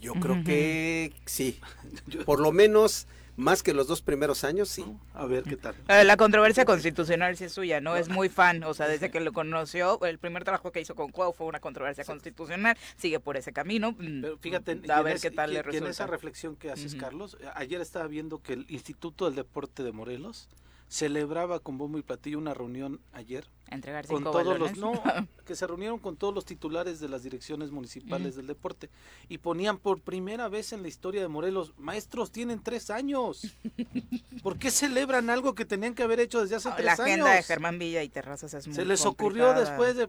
yo 0.00 0.14
creo 0.14 0.44
que 0.44 1.12
sí. 1.24 1.58
Por 2.26 2.40
lo 2.40 2.52
menos 2.52 3.06
más 3.38 3.62
que 3.62 3.72
los 3.72 3.86
dos 3.86 4.02
primeros 4.02 4.42
años, 4.42 4.68
sí. 4.68 4.84
A 5.14 5.24
ver 5.24 5.44
qué 5.44 5.56
tal. 5.56 5.76
Eh, 5.86 6.04
la 6.04 6.16
controversia 6.16 6.64
constitucional 6.64 7.36
sí 7.36 7.44
es 7.44 7.52
suya, 7.52 7.80
¿no? 7.80 7.96
Es 7.96 8.08
muy 8.08 8.28
fan, 8.28 8.64
o 8.64 8.74
sea, 8.74 8.88
desde 8.88 9.10
que 9.10 9.20
lo 9.20 9.32
conoció, 9.32 10.04
el 10.04 10.18
primer 10.18 10.42
trabajo 10.42 10.72
que 10.72 10.80
hizo 10.80 10.96
con 10.96 11.12
Cuau 11.12 11.32
fue 11.32 11.46
una 11.46 11.60
controversia 11.60 12.04
constitucional, 12.04 12.76
sigue 12.96 13.20
por 13.20 13.36
ese 13.36 13.52
camino. 13.52 13.92
Mm, 13.92 14.22
Pero 14.22 14.38
fíjate, 14.38 14.80
a 14.92 15.02
ver 15.02 15.20
qué 15.20 15.30
tal 15.30 15.54
le 15.54 15.62
resulta. 15.62 15.86
en 15.86 15.90
esa 15.90 16.06
reflexión 16.08 16.56
que 16.56 16.70
haces, 16.72 16.96
Carlos, 16.96 17.38
ayer 17.54 17.80
estaba 17.80 18.08
viendo 18.08 18.42
que 18.42 18.54
el 18.54 18.66
Instituto 18.68 19.26
del 19.26 19.36
Deporte 19.36 19.84
de 19.84 19.92
Morelos 19.92 20.48
celebraba 20.88 21.60
con 21.60 21.78
bombo 21.78 21.98
y 21.98 22.02
platillo 22.02 22.38
una 22.38 22.54
reunión 22.54 23.00
ayer 23.12 23.46
Entregar 23.70 24.06
con 24.06 24.24
todos 24.24 24.58
los 24.58 24.78
no 24.78 24.92
que 25.46 25.54
se 25.54 25.66
reunieron 25.66 25.98
con 25.98 26.16
todos 26.16 26.34
los 26.34 26.46
titulares 26.46 27.00
de 27.00 27.08
las 27.08 27.22
direcciones 27.22 27.70
municipales 27.70 28.34
del 28.34 28.46
deporte 28.46 28.88
y 29.28 29.38
ponían 29.38 29.76
por 29.76 30.00
primera 30.00 30.48
vez 30.48 30.72
en 30.72 30.80
la 30.80 30.88
historia 30.88 31.20
de 31.20 31.28
Morelos 31.28 31.74
maestros 31.76 32.32
tienen 32.32 32.62
tres 32.62 32.88
años 32.88 33.54
¿por 34.42 34.58
qué 34.58 34.70
celebran 34.70 35.28
algo 35.28 35.54
que 35.54 35.66
tenían 35.66 35.94
que 35.94 36.02
haber 36.02 36.20
hecho 36.20 36.40
desde 36.40 36.56
hace 36.56 36.70
tres 36.76 36.86
años? 36.86 36.96
la 36.98 37.04
agenda 37.04 37.32
de 37.32 37.42
Germán 37.42 37.78
Villa 37.78 38.02
y 38.02 38.08
Terrazas 38.08 38.54
es 38.54 38.66
muy 38.66 38.74
se 38.74 38.86
les 38.86 39.04
ocurrió 39.04 39.52
después 39.52 39.96
de 39.96 40.08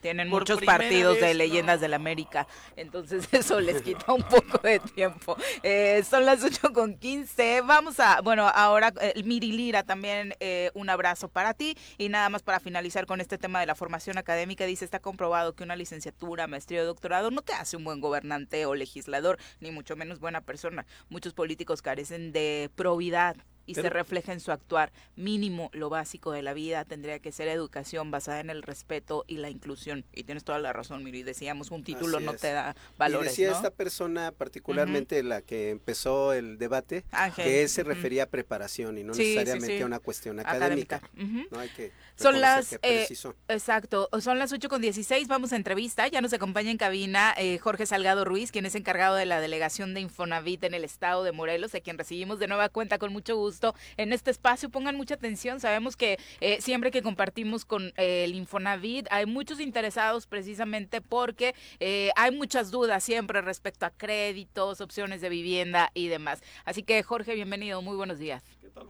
tienen 0.00 0.28
muchos 0.28 0.60
partidos 0.62 1.20
de 1.20 1.34
leyendas 1.34 1.80
del 1.80 1.94
América, 1.94 2.46
entonces 2.76 3.28
eso 3.32 3.60
les 3.60 3.82
quita 3.82 4.12
un 4.12 4.22
poco 4.22 4.58
de 4.58 4.78
tiempo. 4.80 5.36
Eh, 5.62 6.02
son 6.08 6.24
las 6.24 6.42
8 6.42 6.72
con 6.72 6.96
15. 6.96 7.62
Vamos 7.62 8.00
a, 8.00 8.20
bueno, 8.20 8.48
ahora 8.48 8.92
eh, 9.00 9.22
Miri 9.24 9.52
Lira 9.52 9.82
también 9.82 10.34
eh, 10.40 10.70
un 10.74 10.90
abrazo 10.90 11.28
para 11.28 11.54
ti 11.54 11.76
y 11.98 12.08
nada 12.08 12.28
más 12.28 12.42
para 12.42 12.60
finalizar 12.60 13.06
con 13.06 13.20
este 13.20 13.38
tema 13.38 13.60
de 13.60 13.66
la 13.66 13.74
formación 13.74 14.18
académica. 14.18 14.66
Dice, 14.66 14.84
está 14.84 15.00
comprobado 15.00 15.54
que 15.54 15.64
una 15.64 15.76
licenciatura, 15.76 16.46
maestría 16.46 16.82
o 16.82 16.86
doctorado 16.86 17.30
no 17.30 17.42
te 17.42 17.52
hace 17.52 17.76
un 17.76 17.84
buen 17.84 18.00
gobernante 18.00 18.66
o 18.66 18.74
legislador, 18.74 19.38
ni 19.60 19.70
mucho 19.70 19.96
menos 19.96 20.20
buena 20.20 20.40
persona. 20.40 20.86
Muchos 21.08 21.34
políticos 21.34 21.82
carecen 21.82 22.32
de 22.32 22.70
probidad 22.74 23.36
y 23.66 23.74
se 23.74 23.90
refleja 23.90 24.32
en 24.32 24.40
su 24.40 24.52
actuar. 24.52 24.92
Mínimo, 25.16 25.70
lo 25.72 25.90
básico 25.90 26.32
de 26.32 26.42
la 26.42 26.54
vida 26.54 26.84
tendría 26.84 27.18
que 27.18 27.32
ser 27.32 27.48
educación 27.48 28.10
basada 28.10 28.40
en 28.40 28.50
el 28.50 28.62
respeto 28.62 29.24
y 29.26 29.38
la 29.38 29.50
inclusión. 29.50 30.04
Y 30.12 30.24
tienes 30.24 30.44
toda 30.44 30.58
la 30.58 30.72
razón, 30.72 31.04
Miri. 31.04 31.22
Decíamos, 31.22 31.70
un 31.70 31.84
título 31.84 32.20
no 32.20 32.34
te 32.34 32.52
da 32.52 32.76
valores. 32.96 33.38
Y 33.38 33.42
decía 33.42 33.56
esta 33.56 33.70
persona, 33.70 34.32
particularmente 34.32 35.22
la 35.22 35.42
que 35.42 35.70
empezó 35.70 36.32
el 36.32 36.58
debate, 36.58 37.04
que 37.34 37.68
se 37.68 37.82
refería 37.82 38.24
a 38.24 38.26
preparación 38.26 38.98
y 38.98 39.04
no 39.04 39.12
necesariamente 39.12 39.82
a 39.82 39.86
una 39.86 39.98
cuestión 39.98 40.40
académica. 40.40 41.02
No 41.50 41.58
hay 41.58 41.68
que 41.70 41.92
son 42.16 42.40
las 42.40 42.78
eh, 42.82 43.06
exacto, 43.48 44.08
son 44.20 44.38
las 44.38 44.50
8 44.50 44.70
con 44.70 44.80
16, 44.80 45.28
vamos 45.28 45.52
a 45.52 45.56
entrevista, 45.56 46.08
ya 46.08 46.22
nos 46.22 46.32
acompaña 46.32 46.70
en 46.70 46.78
cabina 46.78 47.34
eh, 47.36 47.58
Jorge 47.58 47.84
Salgado 47.84 48.24
Ruiz, 48.24 48.52
quien 48.52 48.64
es 48.64 48.74
encargado 48.74 49.16
de 49.16 49.26
la 49.26 49.38
delegación 49.38 49.92
de 49.92 50.00
Infonavit 50.00 50.64
en 50.64 50.72
el 50.72 50.84
estado 50.84 51.24
de 51.24 51.32
Morelos, 51.32 51.74
a 51.74 51.80
quien 51.80 51.98
recibimos 51.98 52.38
de 52.38 52.48
nueva 52.48 52.70
cuenta 52.70 52.96
con 52.96 53.12
mucho 53.12 53.36
gusto 53.36 53.55
en 53.96 54.12
este 54.12 54.30
espacio. 54.30 54.70
Pongan 54.70 54.96
mucha 54.96 55.14
atención. 55.14 55.60
Sabemos 55.60 55.96
que 55.96 56.18
eh, 56.40 56.60
siempre 56.60 56.90
que 56.90 57.02
compartimos 57.02 57.64
con 57.64 57.92
eh, 57.96 58.24
el 58.24 58.34
Infonavit 58.34 59.06
hay 59.10 59.26
muchos 59.26 59.60
interesados 59.60 60.26
precisamente 60.26 61.00
porque 61.00 61.54
eh, 61.80 62.10
hay 62.16 62.34
muchas 62.36 62.70
dudas 62.70 63.02
siempre 63.02 63.40
respecto 63.40 63.86
a 63.86 63.90
créditos, 63.90 64.80
opciones 64.80 65.20
de 65.20 65.28
vivienda 65.28 65.90
y 65.94 66.08
demás. 66.08 66.42
Así 66.64 66.82
que 66.82 67.02
Jorge, 67.02 67.34
bienvenido. 67.34 67.82
Muy 67.82 67.96
buenos 67.96 68.18
días. 68.18 68.42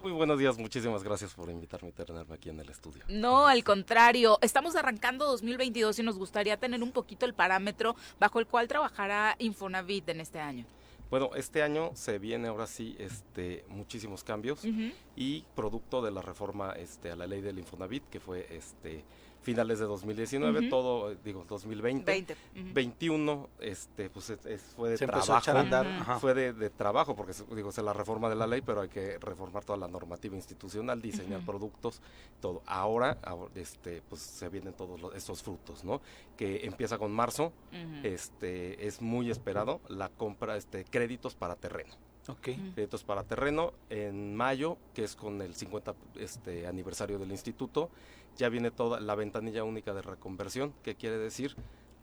Muy 0.02 0.10
buenos 0.10 0.38
días, 0.38 0.58
muchísimas 0.58 1.04
gracias 1.04 1.34
por 1.34 1.48
invitarme 1.48 1.90
y 1.90 1.92
tenerme 1.92 2.34
aquí 2.34 2.48
en 2.50 2.58
el 2.58 2.68
estudio. 2.68 3.04
No, 3.08 3.46
al 3.46 3.62
contrario, 3.62 4.38
estamos 4.42 4.74
arrancando 4.74 5.26
2022 5.26 6.00
y 6.00 6.02
nos 6.02 6.18
gustaría 6.18 6.56
tener 6.56 6.82
un 6.82 6.90
poquito 6.90 7.24
el 7.24 7.34
parámetro 7.34 7.94
bajo 8.18 8.40
el 8.40 8.46
cual 8.46 8.66
trabajará 8.66 9.36
Infonavit 9.38 10.08
en 10.08 10.20
este 10.20 10.40
año. 10.40 10.66
Bueno, 11.10 11.30
este 11.36 11.62
año 11.62 11.92
se 11.94 12.18
viene 12.18 12.48
ahora 12.48 12.66
sí 12.66 12.96
este, 12.98 13.64
muchísimos 13.68 14.24
cambios 14.24 14.64
y 15.14 15.44
producto 15.54 16.02
de 16.02 16.10
la 16.10 16.20
reforma 16.20 16.72
este, 16.72 17.12
a 17.12 17.16
la 17.16 17.26
ley 17.26 17.40
del 17.40 17.58
Infonavit, 17.58 18.08
que 18.10 18.18
fue 18.18 18.46
este, 18.50 19.04
finales 19.46 19.78
de 19.78 19.84
2019, 19.84 20.68
todo, 20.68 21.14
digo, 21.24 21.44
2020. 21.48 22.36
21, 22.74 23.48
este, 23.60 24.10
pues 24.10 24.36
fue 24.74 24.90
de 24.90 24.98
trabajo. 24.98 26.18
Fue 26.18 26.34
de, 26.34 26.70
trabajo, 26.70 27.14
porque 27.14 27.32
digo, 27.54 27.70
es 27.70 27.78
la 27.78 27.92
reforma 27.92 28.28
de 28.28 28.34
la 28.34 28.48
ley, 28.48 28.60
pero 28.60 28.80
hay 28.80 28.88
que 28.88 29.18
reformar 29.18 29.64
toda 29.64 29.78
la 29.78 29.86
normativa 29.86 30.34
institucional, 30.34 31.00
diseñar 31.00 31.46
productos, 31.46 32.02
todo. 32.40 32.60
Ahora, 32.66 33.18
este, 33.54 34.02
pues 34.08 34.20
se 34.20 34.48
vienen 34.48 34.72
todos 34.72 35.14
estos 35.14 35.44
frutos, 35.44 35.84
¿no? 35.84 36.00
Que 36.36 36.66
empieza 36.66 36.98
con 36.98 37.12
marzo, 37.12 37.52
este, 38.02 38.84
es 38.84 39.00
muy 39.00 39.30
esperado 39.30 39.80
la 39.88 40.08
compra, 40.08 40.56
este, 40.56 40.84
créditos 40.84 41.36
para 41.36 41.54
terreno. 41.54 41.94
Okay. 42.28 42.72
Créditos 42.74 43.04
para 43.04 43.22
terreno 43.22 43.72
en 43.88 44.34
mayo, 44.34 44.78
que 44.92 45.04
es 45.04 45.14
con 45.14 45.40
el 45.40 45.54
50 45.54 45.94
este, 46.18 46.66
aniversario 46.66 47.20
del 47.20 47.30
instituto, 47.30 47.88
ya 48.36 48.48
viene 48.48 48.70
toda 48.70 49.00
la 49.00 49.14
ventanilla 49.14 49.64
única 49.64 49.94
de 49.94 50.02
reconversión, 50.02 50.72
que 50.82 50.94
quiere 50.94 51.18
decir 51.18 51.56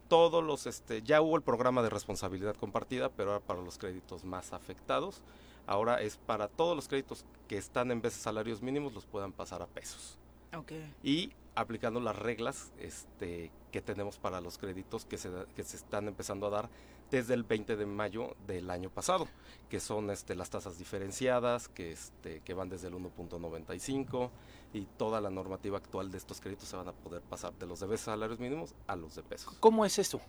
todos 0.08 0.44
los, 0.44 0.68
este, 0.68 1.02
ya 1.02 1.22
hubo 1.22 1.36
el 1.36 1.42
programa 1.42 1.82
de 1.82 1.90
responsabilidad 1.90 2.56
compartida, 2.56 3.10
pero 3.10 3.32
ahora 3.32 3.46
para 3.46 3.62
los 3.62 3.78
créditos 3.78 4.26
más 4.26 4.54
afectados, 4.54 5.22
ahora 5.66 6.02
es 6.02 6.18
para 6.18 6.48
todos 6.48 6.76
los 6.76 6.88
créditos 6.88 7.26
que 7.48 7.58
están 7.58 7.90
en 7.90 8.02
de 8.02 8.12
salarios 8.12 8.62
mínimos, 8.62 8.94
los 8.94 9.06
puedan 9.06 9.32
pasar 9.32 9.62
a 9.62 9.66
pesos. 9.66 10.20
Okay. 10.56 10.94
Y 11.02 11.32
aplicando 11.56 12.00
las 12.00 12.16
reglas 12.16 12.72
este, 12.80 13.52
que 13.72 13.82
tenemos 13.82 14.20
para 14.20 14.40
los 14.40 14.58
créditos 14.58 15.06
que 15.06 15.18
se, 15.18 15.32
que 15.56 15.64
se 15.64 15.78
están 15.78 16.08
empezando 16.08 16.46
a 16.46 16.50
dar 16.52 16.70
desde 17.10 17.34
el 17.34 17.44
20 17.44 17.76
de 17.76 17.86
mayo 17.86 18.36
del 18.46 18.70
año 18.70 18.90
pasado, 18.90 19.28
que 19.70 19.80
son 19.80 20.10
este, 20.10 20.36
las 20.36 20.50
tasas 20.50 20.78
diferenciadas, 20.78 21.70
que, 21.70 21.92
este, 21.92 22.42
que 22.42 22.54
van 22.54 22.70
desde 22.70 22.88
el 22.88 22.94
1.95 22.94 24.30
y 24.74 24.88
toda 24.98 25.22
la 25.22 25.30
normativa 25.30 25.78
actual 25.78 26.12
de 26.12 26.18
estos 26.18 26.42
créditos 26.42 26.68
se 26.68 26.76
van 26.76 26.88
a 26.88 26.92
poder 26.92 27.22
pasar 27.22 27.54
de 27.54 27.68
los 27.68 27.80
de 27.80 27.98
salarios 27.98 28.40
mínimos 28.40 28.74
a 28.88 28.96
los 28.96 29.16
de 29.16 29.24
pesos. 29.24 29.54
¿Cómo 29.60 29.86
es 29.86 30.00
eso? 30.00 30.20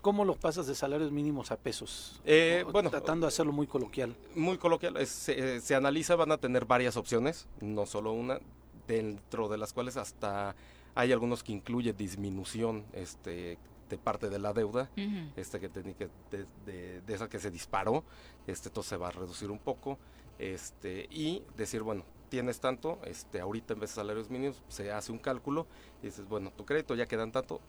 ¿Cómo 0.00 0.24
los 0.24 0.38
pasas 0.38 0.66
de 0.66 0.74
salarios 0.74 1.12
mínimos 1.12 1.50
a 1.50 1.56
pesos? 1.56 2.22
Eh, 2.24 2.64
bueno, 2.72 2.88
tratando 2.88 3.26
de 3.26 3.28
hacerlo 3.28 3.52
muy 3.52 3.66
coloquial. 3.66 4.16
Muy 4.34 4.56
coloquial. 4.56 5.06
se, 5.06 5.60
se, 5.60 5.74
analiza, 5.74 6.16
van 6.16 6.32
a 6.32 6.38
tener 6.38 6.64
varias 6.64 6.96
opciones, 6.96 7.48
no 7.60 7.84
solo 7.84 8.12
una, 8.12 8.40
dentro 8.86 9.48
de 9.48 9.58
las 9.58 9.72
cuales 9.72 9.96
hasta 9.96 10.54
hay 10.94 11.12
algunos 11.12 11.42
que 11.42 11.52
incluye 11.52 11.92
disminución 11.92 12.84
este, 12.92 13.58
de 13.90 13.98
parte 13.98 14.30
de 14.30 14.38
la 14.38 14.52
deuda, 14.52 14.90
este 15.36 15.60
que, 15.60 15.68
que 15.70 16.08
de, 16.30 17.00
de, 17.02 17.14
esa 17.14 17.28
que 17.28 17.38
se 17.38 17.50
disparó, 17.50 18.04
este, 18.46 18.68
entonces 18.68 18.90
se 18.90 18.96
va 18.96 19.08
a 19.08 19.10
reducir 19.10 19.50
un 19.50 19.58
poco, 19.58 19.98
este, 20.38 21.06
y 21.10 21.42
decir, 21.56 21.82
bueno, 21.82 22.04
tienes 22.30 22.60
tanto, 22.60 22.98
este, 23.04 23.40
ahorita 23.40 23.74
en 23.74 23.80
vez 23.80 23.90
de 23.90 23.96
salarios 23.96 24.30
mínimos, 24.30 24.62
se 24.68 24.90
hace 24.90 25.12
un 25.12 25.18
cálculo 25.18 25.66
y 26.02 26.06
dices, 26.06 26.26
bueno, 26.26 26.50
tu 26.56 26.64
crédito 26.64 26.94
ya 26.94 27.06
quedan 27.06 27.32
tanto, 27.32 27.60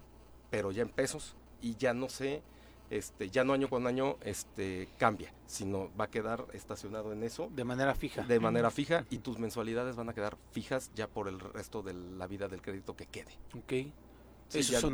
pero 0.50 0.72
ya 0.72 0.84
en 0.84 0.90
pesos, 0.90 1.36
y 1.62 1.76
ya 1.76 1.94
no 1.94 2.08
sé, 2.08 2.42
este, 2.90 3.30
ya 3.30 3.44
no 3.44 3.54
año 3.54 3.70
con 3.70 3.88
año 3.88 4.18
este, 4.22 4.90
cambia, 4.98 5.34
sino 5.46 5.90
va 6.00 6.06
a 6.06 6.10
quedar 6.10 6.46
estacionado 6.54 7.14
en 7.14 7.24
eso. 7.24 7.50
De 7.54 7.64
manera 7.64 7.96
fija. 7.96 8.24
De 8.24 8.40
manera 8.40 8.70
fija 8.70 9.06
y 9.10 9.20
tus 9.20 9.40
mensualidades 9.40 9.96
van 9.96 10.10
a 10.10 10.14
quedar 10.14 10.38
fijas 10.52 10.92
ya 10.94 11.08
por 11.08 11.28
el 11.28 11.40
resto 11.40 11.82
de 11.82 11.94
la 11.94 12.28
vida 12.28 12.48
del 12.48 12.62
crédito 12.62 12.96
que 12.96 13.06
quede. 13.06 13.32
Ok. 13.58 13.92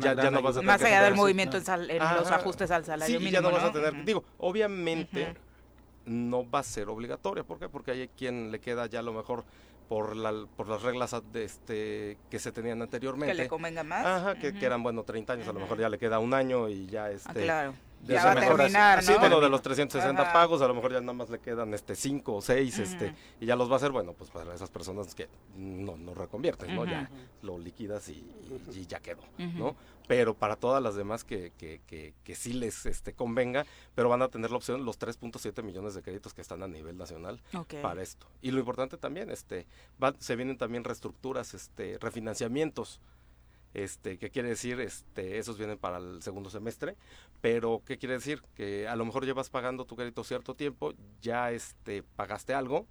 ya, 0.00 0.30
no 0.30 0.42
vas 0.42 0.56
a 0.56 0.62
Más 0.62 0.82
allá 0.82 1.02
del 1.02 1.14
movimiento 1.14 1.56
en, 1.56 1.98
los 1.98 2.30
ajustes 2.30 2.70
al 2.70 2.84
salario 2.84 3.18
mínimo. 3.18 3.32
ya 3.32 3.40
no, 3.40 3.50
vas 3.50 3.64
a 3.64 3.72
tener. 3.72 4.04
Digo, 4.04 4.22
obviamente 4.38 5.34
no 6.08 6.48
va 6.48 6.60
a 6.60 6.62
ser 6.62 6.88
obligatoria. 6.88 7.44
¿Por 7.44 7.58
qué? 7.58 7.68
Porque 7.68 7.92
hay 7.92 8.08
quien 8.08 8.50
le 8.50 8.60
queda 8.60 8.86
ya 8.86 9.00
a 9.00 9.02
lo 9.02 9.12
mejor 9.12 9.44
por, 9.88 10.16
la, 10.16 10.46
por 10.56 10.68
las 10.68 10.82
reglas 10.82 11.14
de 11.32 11.44
este, 11.44 12.18
que 12.30 12.38
se 12.38 12.52
tenían 12.52 12.82
anteriormente. 12.82 13.34
Que 13.34 13.42
le 13.42 13.48
convenga 13.48 13.82
más. 13.82 14.04
Ajá, 14.04 14.34
que, 14.36 14.54
eran, 14.60 14.82
bueno, 14.82 15.02
30 15.02 15.32
años, 15.32 15.48
a 15.48 15.52
lo 15.52 15.60
mejor 15.60 15.78
ya 15.78 15.88
le 15.88 15.98
queda 15.98 16.18
un 16.18 16.34
año 16.34 16.68
y 16.68 16.86
ya 16.86 17.10
este... 17.10 17.30
Ah, 17.30 17.34
claro. 17.34 17.74
Ya 18.06 18.24
va 18.24 18.32
a 18.32 18.34
terminar, 18.34 18.98
así, 18.98 19.12
bueno, 19.18 19.40
de 19.40 19.48
los 19.48 19.60
360 19.62 20.32
pagos, 20.32 20.62
a 20.62 20.68
lo 20.68 20.74
mejor 20.74 20.92
ya 20.92 21.00
nada 21.00 21.12
más 21.12 21.30
le 21.30 21.38
quedan 21.40 21.74
este 21.74 21.94
5 21.94 22.34
o 22.34 22.40
6, 22.40 22.78
este, 22.78 23.14
y 23.40 23.46
ya 23.46 23.56
los 23.56 23.68
va 23.68 23.74
a 23.74 23.76
hacer, 23.76 23.90
bueno, 23.90 24.12
pues 24.12 24.30
para 24.30 24.54
esas 24.54 24.70
personas 24.70 25.14
que 25.14 25.28
no, 25.56 25.96
no 25.96 26.14
reconvierten, 26.14 26.74
¿no? 26.74 26.84
Ya 26.84 27.10
lo 27.42 27.58
liquidas 27.58 28.08
y, 28.08 28.24
ya 28.86 29.00
quedó, 29.00 29.22
¿no? 29.36 29.76
Pero 30.06 30.32
para 30.34 30.56
todas 30.56 30.82
las 30.82 30.94
demás 30.94 31.22
que, 31.22 31.52
que, 31.58 31.82
que, 31.86 32.14
que, 32.24 32.34
sí 32.34 32.54
les 32.54 32.86
este, 32.86 33.12
convenga, 33.12 33.66
pero 33.94 34.08
van 34.08 34.22
a 34.22 34.28
tener 34.28 34.50
la 34.50 34.56
opción 34.56 34.86
los 34.86 34.98
3.7 34.98 35.62
millones 35.62 35.94
de 35.94 36.02
créditos 36.02 36.32
que 36.32 36.40
están 36.40 36.62
a 36.62 36.68
nivel 36.68 36.96
nacional 36.96 37.40
para 37.82 38.02
esto. 38.02 38.26
Y 38.40 38.52
lo 38.52 38.58
importante 38.58 38.96
también, 38.96 39.30
este, 39.30 39.66
se 40.18 40.36
vienen 40.36 40.56
también 40.56 40.84
reestructuras, 40.84 41.52
este, 41.52 41.98
refinanciamientos, 42.00 43.00
este, 43.84 44.18
¿qué 44.18 44.30
quiere 44.30 44.48
decir? 44.48 44.80
Este, 44.80 45.38
esos 45.38 45.58
vienen 45.58 45.78
para 45.78 45.98
el 45.98 46.22
segundo 46.22 46.50
semestre, 46.50 46.96
pero 47.40 47.82
¿qué 47.84 47.98
quiere 47.98 48.14
decir? 48.14 48.42
Que 48.54 48.88
a 48.88 48.96
lo 48.96 49.04
mejor 49.04 49.24
llevas 49.24 49.50
pagando 49.50 49.84
tu 49.84 49.96
crédito 49.96 50.24
cierto 50.24 50.54
tiempo, 50.54 50.92
ya 51.20 51.50
este, 51.52 52.02
pagaste 52.02 52.54
algo, 52.54 52.86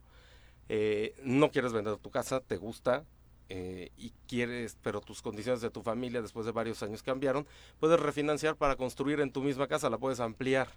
eh, 0.70 1.16
no 1.24 1.52
quieres 1.52 1.74
vender 1.74 1.98
tu 1.98 2.12
casa, 2.12 2.40
te 2.40 2.58
gusta, 2.58 3.06
eh, 3.50 3.92
y 3.96 4.14
quieres, 4.28 4.78
pero 4.82 5.00
tus 5.00 5.22
condiciones 5.22 5.62
de 5.62 5.70
tu 5.70 5.82
familia 5.82 6.22
después 6.22 6.46
de 6.46 6.52
varios 6.52 6.84
años 6.84 7.02
cambiaron, 7.02 7.48
puedes 7.80 8.00
refinanciar 8.00 8.56
para 8.56 8.76
construir 8.76 9.20
en 9.22 9.32
tu 9.32 9.42
misma 9.42 9.68
casa, 9.68 9.90
la 9.90 9.98
puedes 9.98 10.20
ampliar, 10.20 10.68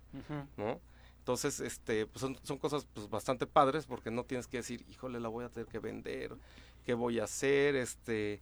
¿no? 0.57 0.81
Entonces, 1.19 1.61
este, 1.61 2.07
pues 2.07 2.21
son, 2.21 2.39
son 2.43 2.59
cosas 2.59 2.87
pues, 2.95 3.11
bastante 3.11 3.47
padres 3.47 3.87
porque 3.87 4.11
no 4.11 4.25
tienes 4.25 4.47
que 4.47 4.59
decir, 4.59 4.85
híjole, 4.89 5.21
la 5.21 5.29
voy 5.29 5.45
a 5.45 5.49
tener 5.49 5.69
que 5.69 5.79
vender, 5.79 6.35
¿qué 6.85 6.95
voy 6.95 7.19
a 7.19 7.25
hacer? 7.25 7.77
Este, 7.77 8.41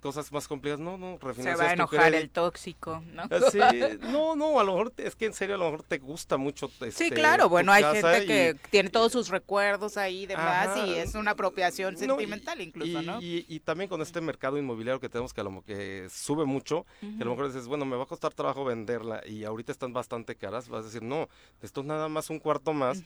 cosas 0.00 0.30
más 0.32 0.48
complejas, 0.48 0.80
no, 0.80 0.96
no, 0.98 1.18
Se 1.34 1.54
va 1.54 1.70
a 1.70 1.72
enojar 1.72 2.14
el 2.14 2.30
tóxico, 2.30 3.02
¿no? 3.12 3.24
Ah, 3.30 3.40
sí, 3.50 3.58
no, 4.02 4.36
no, 4.36 4.58
a 4.60 4.64
lo 4.64 4.72
mejor 4.72 4.92
es 4.96 5.16
que 5.16 5.26
en 5.26 5.34
serio 5.34 5.56
a 5.56 5.58
lo 5.58 5.64
mejor 5.66 5.82
te 5.82 5.98
gusta 5.98 6.36
mucho. 6.36 6.66
Este, 6.66 6.92
sí, 6.92 7.10
claro, 7.10 7.48
bueno, 7.48 7.72
hay 7.72 7.82
gente 7.82 8.26
que 8.26 8.56
tiene 8.70 8.90
todos 8.90 9.12
sus 9.12 9.28
recuerdos 9.28 9.96
ahí 9.96 10.26
demás 10.26 10.76
y 10.86 10.94
es 10.94 11.14
una 11.14 11.32
apropiación 11.32 11.96
sentimental 11.96 12.60
incluso, 12.60 13.02
¿no? 13.02 13.18
Y, 13.20 13.60
también 13.64 13.88
con 13.88 14.02
este 14.02 14.20
mercado 14.20 14.58
inmobiliario 14.58 15.00
que 15.00 15.08
tenemos 15.08 15.32
que 15.32 15.40
a 15.40 15.44
lo 15.44 15.62
que 15.62 16.08
sube 16.10 16.44
mucho, 16.44 16.84
que 17.00 17.22
a 17.22 17.24
lo 17.24 17.30
mejor 17.30 17.46
dices, 17.46 17.66
bueno, 17.66 17.84
me 17.84 17.96
va 17.96 18.04
a 18.04 18.06
costar 18.06 18.34
trabajo 18.34 18.64
venderla 18.64 19.22
y 19.26 19.44
ahorita 19.44 19.72
están 19.72 19.92
bastante 19.92 20.36
caras, 20.36 20.68
vas 20.68 20.82
a 20.82 20.86
decir, 20.86 21.02
no, 21.02 21.28
esto 21.62 21.80
es 21.80 21.86
nada 21.86 22.08
más 22.08 22.30
un 22.30 22.38
cuarto 22.38 22.72
más, 22.72 23.02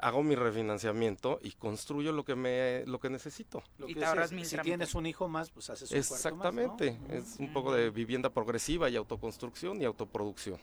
hago 0.00 0.22
mi 0.22 0.34
refinanciamiento 0.34 1.40
y 1.42 1.52
construyo 1.52 2.12
lo 2.12 2.24
que 2.24 2.36
me 2.36 2.84
lo 2.86 2.98
que 3.00 3.10
necesito. 3.10 3.62
y 3.86 3.94
te 3.94 4.04
ahorras 4.04 4.32
mil 4.32 4.46
Si 4.46 4.56
tienes 4.58 4.94
un 4.94 5.06
hijo 5.06 5.28
más, 5.28 5.50
pues 5.50 5.70
haces 5.70 5.90
un 5.90 6.15
Exactamente, 6.16 6.98
es 7.10 7.36
un 7.38 7.52
poco 7.52 7.74
de 7.74 7.90
vivienda 7.90 8.30
progresiva 8.30 8.88
y 8.88 8.96
autoconstrucción 8.96 9.80
y 9.80 9.84
autoproducción. 9.84 10.58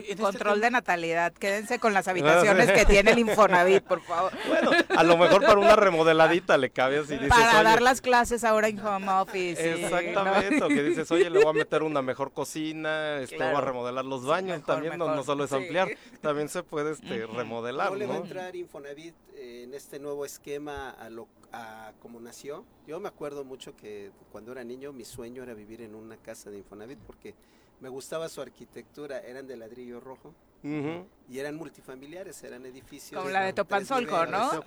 Este 0.00 0.16
Control 0.16 0.60
de 0.60 0.70
natalidad, 0.70 1.32
quédense 1.32 1.78
con 1.78 1.92
las 1.92 2.08
habitaciones 2.08 2.70
que 2.72 2.84
tiene 2.86 3.12
el 3.12 3.18
Infonavit, 3.20 3.82
por 3.84 4.00
favor. 4.00 4.32
Bueno, 4.48 4.70
a 4.88 5.04
lo 5.04 5.16
mejor 5.16 5.42
para 5.42 5.58
una 5.58 5.76
remodeladita 5.76 6.56
le 6.58 6.70
cabe 6.70 6.98
así. 6.98 7.14
Dices, 7.14 7.28
para 7.28 7.62
dar 7.62 7.80
las 7.82 8.00
clases 8.00 8.42
ahora 8.42 8.68
en 8.68 8.80
home 8.80 9.08
office. 9.08 9.84
Exactamente, 9.84 10.62
o 10.62 10.68
que 10.68 10.82
dices, 10.82 11.10
oye, 11.12 11.30
le 11.30 11.38
voy 11.38 11.48
a 11.48 11.52
meter 11.52 11.82
una 11.82 12.02
mejor 12.02 12.32
cocina, 12.32 13.18
este, 13.18 13.36
voy 13.36 13.54
a 13.54 13.60
remodelar 13.60 14.04
los 14.04 14.24
baños, 14.24 14.62
también 14.64 14.98
No, 14.98 15.22
solo 15.22 15.44
es 15.44 15.52
ampliar, 15.52 15.88
también 16.20 16.48
se 16.48 16.62
puede 16.62 16.92
este, 16.92 17.26
remodelar. 17.26 17.88
¿Cómo 17.88 17.98
le 17.98 18.06
va 18.06 18.14
a 18.14 18.18
entrar 18.18 18.56
Infonavit 18.56 19.14
eh, 19.36 19.62
en 19.64 19.74
este 19.74 19.98
nuevo 19.98 20.24
esquema 20.24 20.90
a, 20.90 21.10
lo, 21.10 21.28
a 21.52 21.92
como 22.00 22.18
nació? 22.18 22.64
Yo 22.86 22.98
me 22.98 23.08
acuerdo 23.08 23.44
mucho 23.44 23.76
que 23.76 24.10
cuando 24.32 24.52
era 24.52 24.64
niño 24.70 24.92
mi 24.92 25.04
sueño 25.04 25.42
era 25.42 25.52
vivir 25.54 25.82
en 25.82 25.94
una 25.94 26.16
casa 26.16 26.50
de 26.50 26.58
Infonavit 26.58 26.98
porque 27.00 27.34
me 27.80 27.88
gustaba 27.88 28.28
su 28.28 28.40
arquitectura, 28.40 29.20
eran 29.20 29.46
de 29.46 29.56
ladrillo 29.56 30.00
rojo. 30.00 30.34
Y 30.62 31.38
eran 31.38 31.56
multifamiliares, 31.56 32.42
eran 32.42 32.66
edificios. 32.66 33.18
Como 33.18 33.32
la 33.32 33.44
de 33.44 33.54
Topanzolco, 33.54 34.26
¿no? 34.26 34.62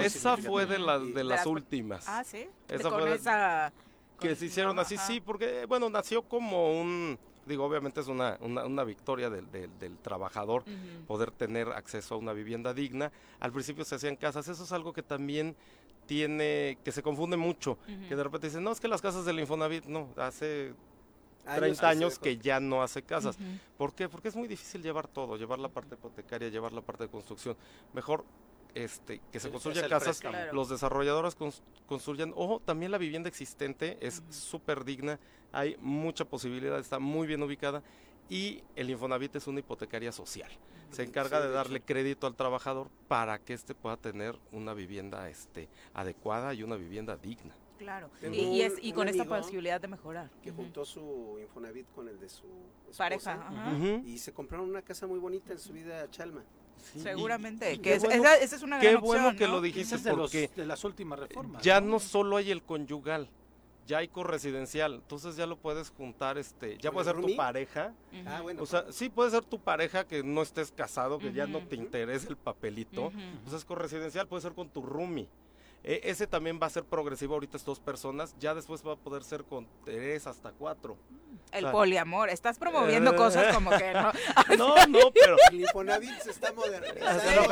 Esa 0.00 0.36
fue 0.36 0.66
de, 0.66 0.78
las 0.78 1.02
de 1.12 1.24
las 1.24 1.46
últimas. 1.46 2.04
Ah, 2.06 2.22
sí. 2.22 2.46
Esa 2.68 2.90
con 2.90 3.08
esa. 3.08 3.72
Que 4.20 4.36
se 4.36 4.46
hicieron 4.46 4.78
así, 4.78 4.96
sí, 4.96 5.20
porque, 5.20 5.66
bueno, 5.66 5.90
nació 5.90 6.22
como 6.22 6.80
un. 6.80 7.18
Digo, 7.44 7.64
obviamente 7.64 8.00
es 8.00 8.06
una, 8.06 8.38
una, 8.40 8.84
victoria 8.84 9.28
del, 9.28 9.50
del, 9.50 9.98
trabajador 9.98 10.64
poder 11.06 11.32
tener 11.32 11.68
acceso 11.68 12.14
a 12.14 12.18
una 12.18 12.32
vivienda 12.32 12.72
digna. 12.72 13.10
Al 13.40 13.52
principio 13.52 13.84
se 13.84 13.96
hacían 13.96 14.16
casas, 14.16 14.46
eso 14.48 14.62
es 14.62 14.72
algo 14.72 14.92
que 14.92 15.02
también 15.02 15.56
tiene, 16.06 16.78
que 16.84 16.92
se 16.92 17.02
confunde 17.02 17.36
mucho, 17.36 17.78
que 18.08 18.16
de 18.16 18.22
repente 18.22 18.46
dicen, 18.46 18.62
no, 18.62 18.72
es 18.72 18.80
que 18.80 18.88
las 18.88 19.02
casas 19.02 19.24
del 19.24 19.40
Infonavit, 19.40 19.86
no, 19.86 20.08
hace 20.16 20.72
30 21.44 21.88
años 21.88 22.18
que 22.18 22.38
ya 22.38 22.60
no 22.60 22.82
hace 22.82 23.02
casas. 23.02 23.36
¿Por 23.76 23.94
qué? 23.94 24.08
Porque 24.08 24.28
es 24.28 24.36
muy 24.36 24.48
difícil 24.48 24.82
llevar 24.82 25.08
todo, 25.08 25.36
llevar 25.36 25.58
la 25.58 25.68
parte 25.68 25.94
hipotecaria, 25.94 26.48
llevar 26.48 26.72
la 26.72 26.80
parte 26.80 27.04
de 27.04 27.10
construcción. 27.10 27.56
Mejor 27.92 28.24
este, 28.74 29.20
que 29.32 29.40
se 29.40 29.50
construyan 29.50 29.88
casas, 29.88 30.22
los 30.52 30.68
desarrolladores 30.68 31.36
construyan, 31.86 32.32
ojo, 32.36 32.60
también 32.64 32.92
la 32.92 32.98
vivienda 32.98 33.28
existente 33.28 33.96
es 34.00 34.22
súper 34.30 34.84
digna, 34.84 35.18
hay 35.52 35.76
mucha 35.80 36.24
posibilidad, 36.24 36.78
está 36.78 36.98
muy 36.98 37.26
bien 37.26 37.42
ubicada 37.42 37.82
y 38.28 38.62
el 38.74 38.90
Infonavit 38.90 39.36
es 39.36 39.46
una 39.46 39.60
hipotecaria 39.60 40.12
social. 40.12 40.50
Se 40.90 41.02
encarga 41.02 41.40
de 41.40 41.50
darle 41.50 41.80
crédito 41.80 42.26
al 42.26 42.36
trabajador 42.36 42.88
para 43.08 43.38
que 43.38 43.52
éste 43.52 43.74
pueda 43.74 43.96
tener 43.96 44.38
una 44.52 44.72
vivienda 44.72 45.28
este, 45.28 45.68
adecuada 45.94 46.54
y 46.54 46.62
una 46.62 46.76
vivienda 46.76 47.16
digna. 47.16 47.54
Claro, 47.78 48.08
y, 48.22 48.62
es, 48.62 48.74
y 48.80 48.92
con 48.92 49.08
esta 49.08 49.24
posibilidad 49.24 49.80
de 49.80 49.88
mejorar. 49.88 50.30
Que 50.42 50.50
juntó 50.50 50.84
su 50.84 51.38
Infonavit 51.42 51.86
con 51.94 52.08
el 52.08 52.18
de 52.18 52.28
su 52.28 52.46
pareja. 52.96 53.50
Y 54.04 54.18
se 54.18 54.32
compraron 54.32 54.68
una 54.68 54.82
casa 54.82 55.06
muy 55.06 55.18
bonita 55.18 55.52
en 55.52 55.58
su 55.58 55.72
vida 55.72 56.02
a 56.02 56.10
Chalma. 56.10 56.42
Seguramente, 57.02 57.80
que 57.80 57.94
esa, 57.94 58.36
es 58.36 58.62
una 58.62 58.78
gran 58.78 58.94
Qué 58.94 59.00
bueno 59.00 59.34
que 59.34 59.48
lo 59.48 59.60
dijiste 59.60 59.98
porque 60.10 60.50
de, 60.54 60.66
las 60.66 60.84
últimas 60.84 61.18
reformas. 61.18 61.62
Ya 61.62 61.80
¿no? 61.80 61.98
solo 61.98 62.36
hay 62.36 62.50
el 62.50 62.62
conyugal, 62.62 63.28
ya 63.86 63.98
hay 63.98 64.08
corresidencial, 64.08 64.94
entonces 64.94 65.36
ya 65.36 65.46
lo 65.46 65.56
puedes 65.56 65.90
juntar, 65.90 66.38
este, 66.38 66.76
ya 66.78 66.90
puede 66.90 67.06
ser 67.06 67.20
tu 67.20 67.36
pareja. 67.36 67.94
Ah, 68.26 68.40
bueno. 68.42 68.62
O 68.62 68.66
sea, 68.66 68.90
sí 68.90 69.08
puede 69.08 69.30
ser 69.30 69.44
tu 69.44 69.58
pareja 69.58 70.04
que 70.04 70.22
no 70.22 70.42
estés 70.42 70.72
casado, 70.72 71.18
que 71.18 71.32
ya 71.32 71.46
no 71.46 71.60
te 71.60 71.76
interese 71.76 72.28
el 72.28 72.36
papelito. 72.36 73.12
Pues 73.44 73.54
es 73.54 73.64
corresidencial, 73.64 74.26
puede 74.26 74.42
ser 74.42 74.52
con 74.52 74.68
tu 74.68 74.82
roomie. 74.82 75.28
E, 75.86 76.00
ese 76.02 76.26
también 76.26 76.58
va 76.60 76.66
a 76.66 76.70
ser 76.70 76.84
progresivo 76.84 77.34
ahorita 77.34 77.56
es 77.56 77.64
dos 77.64 77.78
personas, 77.78 78.34
ya 78.40 78.54
después 78.54 78.84
va 78.84 78.94
a 78.94 78.96
poder 78.96 79.22
ser 79.22 79.44
con 79.44 79.68
tres 79.84 80.26
hasta 80.26 80.50
cuatro. 80.50 80.98
El 81.52 81.70
poliamor, 81.70 82.28
estás 82.28 82.58
promoviendo 82.58 83.12
eh. 83.12 83.16
cosas 83.16 83.54
como 83.54 83.70
que 83.70 83.92
no. 83.92 84.12
no, 84.58 84.86
no, 84.88 85.12
pero. 85.12 85.36
El 85.52 85.60
Infonavit 85.60 86.18
se 86.18 86.30
está 86.32 86.52
modernizando. 86.52 87.48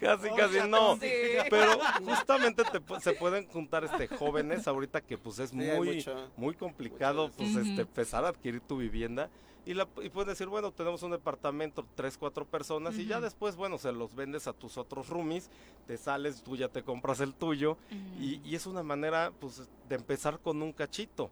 Casi, 0.00 0.30
casi 0.36 0.68
no. 0.68 0.98
Pero 1.48 1.78
justamente 2.04 2.64
se 3.00 3.12
pueden 3.12 3.46
juntar 3.46 3.84
este 3.84 4.08
jóvenes 4.08 4.66
ahorita 4.66 5.00
que 5.02 5.16
pues 5.18 5.38
es 5.38 5.52
muy, 5.52 6.04
muy 6.36 6.54
complicado 6.54 7.30
pues 7.36 7.54
este 7.54 7.82
empezar 7.82 8.24
a 8.24 8.28
adquirir 8.28 8.60
tu 8.60 8.78
vivienda 8.78 9.30
y, 9.64 9.74
la, 9.74 9.88
y 10.02 10.08
puedes 10.08 10.28
decir, 10.28 10.48
bueno, 10.48 10.72
tenemos 10.72 11.02
un 11.02 11.12
departamento, 11.12 11.86
tres, 11.94 12.18
cuatro 12.18 12.44
personas, 12.44 12.96
y 12.96 13.06
ya 13.06 13.20
después, 13.20 13.56
bueno, 13.56 13.78
se 13.78 13.92
los 13.92 14.14
vendes 14.14 14.46
a 14.46 14.52
tus 14.52 14.76
otros 14.76 15.08
roomies, 15.08 15.50
te 15.86 15.96
sales, 15.96 16.42
tú 16.42 16.56
ya 16.56 16.68
te 16.68 16.82
compras 16.82 17.20
el 17.20 17.34
tuyo, 17.34 17.76
y, 18.18 18.40
y, 18.44 18.54
es 18.54 18.66
una 18.66 18.82
manera, 18.82 19.32
pues, 19.40 19.68
de 19.88 19.94
empezar 19.94 20.38
con 20.40 20.62
un 20.62 20.72
cachito. 20.72 21.30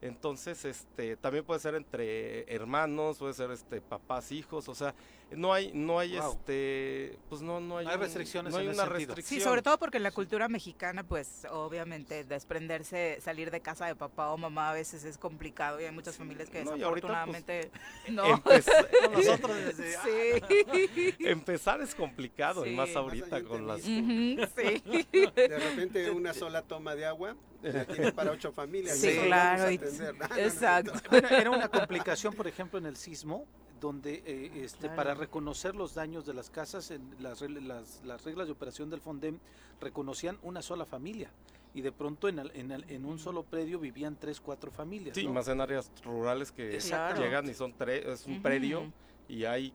Entonces, 0.00 0.64
este, 0.64 1.16
también 1.16 1.44
puede 1.44 1.60
ser 1.60 1.74
entre 1.74 2.52
hermanos, 2.52 3.18
puede 3.18 3.34
ser 3.34 3.50
este 3.50 3.80
papás, 3.80 4.30
hijos, 4.30 4.68
o 4.68 4.74
sea, 4.74 4.94
no 5.30 5.52
hay, 5.52 5.70
no 5.74 5.98
hay 5.98 6.16
este, 6.16 7.18
pues 7.28 7.42
no, 7.42 7.60
no 7.60 7.78
hay, 7.78 7.86
hay 7.86 7.96
restricciones. 7.96 8.52
No 8.52 8.58
hay 8.58 8.68
una 8.68 8.86
restricción. 8.86 9.40
Sí, 9.40 9.44
sobre 9.44 9.62
todo 9.62 9.78
porque 9.78 9.98
en 9.98 10.02
la 10.02 10.10
cultura 10.10 10.48
mexicana, 10.48 11.04
pues, 11.04 11.46
obviamente, 11.50 12.24
desprenderse, 12.24 13.18
salir 13.20 13.50
de 13.50 13.60
casa 13.60 13.86
de 13.86 13.94
papá 13.94 14.30
o 14.30 14.38
mamá 14.38 14.70
a 14.70 14.72
veces 14.72 15.04
es 15.04 15.18
complicado 15.18 15.80
y 15.80 15.84
hay 15.84 15.92
muchas 15.92 16.16
familias 16.16 16.48
que 16.48 16.64
No, 16.64 16.76
y 16.76 16.78
desafortunadamente 16.78 17.70
pues, 17.70 18.12
no. 18.14 18.26
Empezar, 18.26 18.88
Nosotros 19.12 19.56
desde... 19.56 19.92
sí. 20.00 21.14
empezar 21.20 21.80
es 21.80 21.94
complicado 21.94 22.66
y 22.66 22.74
más 22.74 22.94
ahorita 22.96 23.42
con 23.42 23.66
las 23.66 23.82
sí. 23.82 24.36
De 24.36 25.58
repente 25.58 26.10
una 26.10 26.32
sola 26.32 26.62
toma 26.62 26.94
de 26.94 27.04
agua 27.04 27.36
tiene 27.60 28.12
para 28.12 28.32
ocho 28.32 28.52
familias. 28.52 28.98
Sí, 28.98 29.18
claro, 29.24 29.64
atender. 29.64 30.14
Exacto. 30.38 30.92
Bueno, 31.10 31.28
era 31.28 31.50
una 31.50 31.68
complicación, 31.68 32.34
por 32.34 32.46
ejemplo, 32.46 32.78
en 32.78 32.86
el 32.86 32.96
sismo, 32.96 33.46
donde 33.80 34.22
eh, 34.26 34.50
este, 34.64 34.80
Claro. 34.80 34.96
para 34.96 35.14
reconocer 35.14 35.74
los 35.74 35.94
daños 35.94 36.26
de 36.26 36.34
las 36.34 36.50
casas, 36.50 36.90
en 36.90 37.02
las, 37.20 37.40
las, 37.42 38.00
las 38.04 38.24
reglas 38.24 38.46
de 38.46 38.52
operación 38.52 38.90
del 38.90 39.00
FONDEM 39.00 39.38
reconocían 39.80 40.38
una 40.42 40.62
sola 40.62 40.84
familia. 40.84 41.30
Y 41.74 41.82
de 41.82 41.92
pronto 41.92 42.28
en, 42.28 42.38
el- 42.40 42.50
en, 42.54 42.72
el- 42.72 42.84
en 42.90 43.04
un 43.04 43.18
solo 43.18 43.42
predio 43.42 43.78
vivían 43.78 44.16
tres, 44.16 44.40
cuatro 44.40 44.70
familias. 44.70 45.16
Sí, 45.16 45.26
¿no? 45.26 45.32
más 45.34 45.48
en 45.48 45.60
áreas 45.60 45.90
rurales 46.04 46.50
que 46.50 46.74
Exacto. 46.74 47.20
llegan 47.22 47.48
y 47.48 47.54
son 47.54 47.72
tres, 47.76 48.04
es 48.06 48.26
un 48.26 48.42
predio 48.42 48.90
y 49.28 49.44
hay 49.44 49.72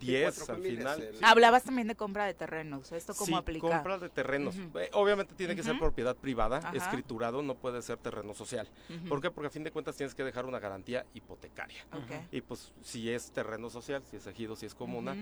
10 0.00 0.34
cuatro 0.36 0.54
al 0.54 0.62
final. 0.62 1.02
el- 1.02 1.24
Hablabas 1.24 1.64
también 1.64 1.88
de 1.88 1.94
compra 1.94 2.24
de 2.26 2.34
terrenos. 2.34 2.92
¿Esto 2.92 3.14
cómo 3.14 3.26
sí, 3.26 3.34
aplica? 3.34 3.66
compra 3.68 3.98
de 3.98 4.08
terrenos. 4.08 4.54
Eh, 4.56 4.90
obviamente 4.92 5.34
tiene 5.34 5.56
que 5.56 5.62
ser 5.62 5.78
propiedad 5.78 6.16
privada, 6.16 6.58
Ajá. 6.58 6.76
escriturado, 6.76 7.42
no 7.42 7.54
puede 7.54 7.82
ser 7.82 7.96
terreno 7.98 8.34
social. 8.34 8.68
Ujú. 8.88 9.08
¿Por 9.08 9.20
qué? 9.22 9.30
Porque 9.30 9.48
a 9.48 9.50
fin 9.50 9.64
de 9.64 9.70
cuentas 9.70 9.96
tienes 9.96 10.14
que 10.14 10.24
dejar 10.24 10.46
una 10.46 10.58
garantía 10.58 11.06
hipotecaria. 11.14 11.84
Y 12.30 12.40
pues 12.40 12.72
si 12.82 13.10
es 13.10 13.30
terreno 13.30 13.70
social, 13.70 14.02
si 14.04 14.16
es 14.16 14.26
ejido, 14.26 14.56
si 14.56 14.66
es 14.66 14.74
comuna, 14.74 15.16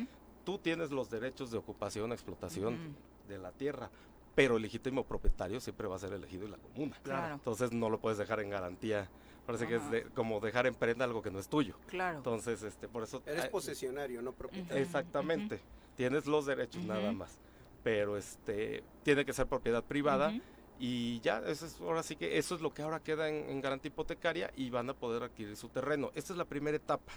tú 0.44 0.58
tienes 0.58 0.90
los 0.90 1.10
derechos 1.10 1.50
de 1.50 1.58
ocupación, 1.58 2.12
explotación 2.12 2.94
de 3.28 3.38
la 3.38 3.52
tierra, 3.52 3.90
pero 4.34 4.56
el 4.56 4.62
legítimo 4.62 5.04
propietario 5.04 5.60
siempre 5.60 5.86
va 5.86 5.96
a 5.96 5.98
ser 5.98 6.12
el 6.12 6.24
ejido 6.24 6.46
y 6.46 6.50
la 6.50 6.56
comuna. 6.58 6.98
Claro, 7.02 7.34
Entonces 7.34 7.72
no 7.72 7.88
lo 7.88 8.00
puedes 8.00 8.18
dejar 8.18 8.40
en 8.40 8.50
garantía. 8.50 9.08
Parece 9.46 9.66
que 9.66 9.74
es 9.76 9.82
Ajá. 9.82 9.90
de- 9.90 10.02
como 10.14 10.40
dejar 10.40 10.66
en 10.66 10.74
prenda 10.74 11.04
algo 11.04 11.20
que 11.22 11.30
no 11.30 11.38
es 11.38 11.48
tuyo. 11.48 11.76
claro. 11.86 12.16
Entonces, 12.18 12.62
este, 12.62 12.88
por 12.88 13.02
eso... 13.02 13.22
Eres 13.26 13.48
posesionario, 13.48 14.22
no 14.22 14.32
propietario. 14.32 14.82
Exactamente. 14.82 15.60
Tienes 15.96 16.26
los 16.26 16.46
derechos 16.46 16.82
nada 16.84 17.12
más. 17.12 17.38
Pero 17.82 18.16
este 18.16 18.82
tiene 19.02 19.24
que 19.26 19.32
ser 19.34 19.46
propiedad 19.46 19.84
privada 19.84 20.32
y 20.80 21.20
ya, 21.20 21.38
eso 21.46 21.66
es, 21.66 21.78
ahora 21.80 22.02
sí 22.02 22.16
que 22.16 22.38
eso 22.38 22.54
es 22.54 22.60
lo 22.62 22.72
que 22.72 22.82
ahora 22.82 22.98
queda 23.00 23.28
en, 23.28 23.48
en 23.50 23.60
garantía 23.60 23.90
hipotecaria 23.90 24.50
y 24.56 24.70
van 24.70 24.88
a 24.90 24.94
poder 24.94 25.22
adquirir 25.22 25.54
su 25.56 25.68
terreno. 25.68 26.10
Esta 26.14 26.32
es 26.32 26.38
la 26.38 26.46
primera 26.46 26.76
etapa. 26.76 27.12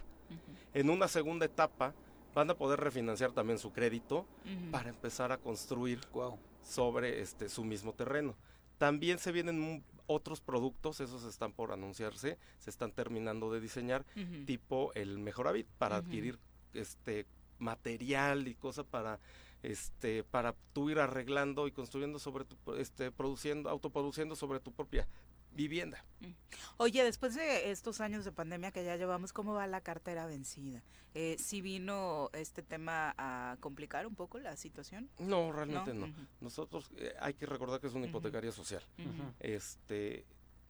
En 0.73 0.89
una 0.89 1.07
segunda 1.07 1.45
etapa 1.45 1.93
van 2.35 2.49
a 2.51 2.53
poder 2.55 2.79
refinanciar 2.81 3.31
también 3.31 3.57
su 3.57 3.71
crédito 3.71 4.25
para 4.71 4.89
empezar 4.89 5.31
a 5.31 5.37
construir 5.37 6.01
Guau. 6.11 6.37
sobre 6.61 7.21
este 7.21 7.47
su 7.49 7.63
mismo 7.63 7.93
terreno. 7.93 8.35
También 8.77 9.17
se 9.17 9.31
vienen 9.31 9.59
otros 10.07 10.41
productos, 10.41 10.99
esos 11.01 11.23
están 11.23 11.53
por 11.53 11.71
anunciarse, 11.71 12.37
se 12.59 12.69
están 12.69 12.91
terminando 12.91 13.51
de 13.51 13.59
diseñar, 13.61 14.05
tipo 14.45 14.91
el 14.95 15.19
Mejoravit 15.19 15.67
para 15.77 15.97
Ujú. 15.99 16.05
adquirir 16.05 16.39
este 16.73 17.25
material 17.59 18.47
y 18.47 18.55
cosas 18.55 18.85
para 18.85 19.19
este 19.63 20.23
para 20.23 20.53
tú 20.73 20.89
ir 20.91 20.99
arreglando 20.99 21.67
y 21.67 21.71
construyendo 21.71 22.19
sobre 22.19 22.45
tu 22.45 22.55
este 22.75 23.11
produciendo 23.11 23.69
autoproduciendo 23.69 24.35
sobre 24.35 24.59
tu 24.59 24.71
propia 24.71 25.07
vivienda. 25.57 26.05
Oye, 26.77 27.03
después 27.03 27.35
de 27.35 27.71
estos 27.71 27.99
años 27.99 28.23
de 28.23 28.31
pandemia 28.31 28.71
que 28.71 28.85
ya 28.85 28.95
llevamos, 28.95 29.33
¿cómo 29.33 29.53
va 29.53 29.67
la 29.67 29.81
cartera 29.81 30.25
vencida? 30.25 30.81
Eh, 31.13 31.35
¿Sí 31.39 31.61
vino 31.61 32.29
este 32.33 32.61
tema 32.63 33.13
a 33.17 33.57
complicar 33.59 34.07
un 34.07 34.15
poco 34.15 34.39
la 34.39 34.55
situación? 34.55 35.09
No, 35.19 35.51
realmente 35.51 35.93
no. 35.93 36.07
Nosotros 36.39 36.89
eh, 36.95 37.13
hay 37.19 37.33
que 37.33 37.45
recordar 37.45 37.81
que 37.81 37.87
es 37.87 37.93
una 37.93 38.05
hipotecaria 38.05 38.51
social. 38.51 38.83
Este 39.39 40.25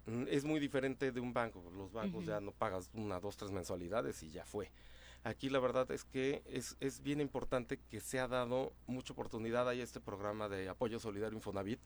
mm, 0.08 0.24
es 0.30 0.46
muy 0.46 0.60
diferente 0.60 1.12
de 1.12 1.20
un 1.20 1.34
banco. 1.34 1.70
Los 1.76 1.92
bancos 1.92 2.26
ya 2.26 2.40
no 2.40 2.52
pagas 2.52 2.90
una, 2.94 3.20
dos, 3.20 3.38
tres 3.38 3.52
mensualidades 3.52 4.24
y 4.24 4.32
ya 4.32 4.46
fue. 4.46 4.72
Aquí 5.28 5.49
la 5.49 5.60
verdad 5.60 5.91
es 5.91 6.06
que 6.06 6.41
es, 6.45 6.78
es 6.80 7.02
bien 7.04 7.20
importante 7.20 7.80
que 7.90 7.99
se 7.99 8.18
ha 8.18 8.30
dado 8.30 8.72
mucha 8.86 9.12
oportunidad. 9.12 9.68
Hay 9.68 9.82
este 9.82 9.99
programa 9.99 10.48
de 10.48 10.70
apoyo 10.70 11.02
solidario 11.02 11.36
Infonavit, 11.36 11.82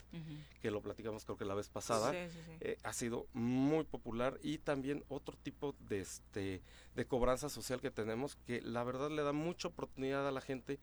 que 0.62 0.70
lo 0.70 0.80
platicamos 0.82 1.26
creo 1.26 1.38
que 1.38 1.46
la 1.46 1.56
vez 1.56 1.68
pasada. 1.68 2.12
Sí, 2.12 2.18
sí, 2.32 2.40
sí. 2.46 2.58
eh, 2.62 2.78
ha 2.84 2.94
sido 2.94 3.26
muy 3.34 3.84
popular 3.84 4.38
y 4.44 4.60
también 4.60 5.04
otro 5.10 5.36
tipo 5.42 5.74
de 5.80 6.02
este 6.02 6.62
de 6.94 7.06
cobranza 7.06 7.50
social 7.50 7.82
que 7.82 7.90
tenemos 7.90 8.36
que 8.46 8.62
la 8.62 8.84
verdad 8.84 9.10
le 9.10 9.24
da 9.24 9.34
mucha 9.34 9.70
oportunidad 9.70 10.28
a 10.28 10.32
la 10.32 10.42
gente 10.42 10.80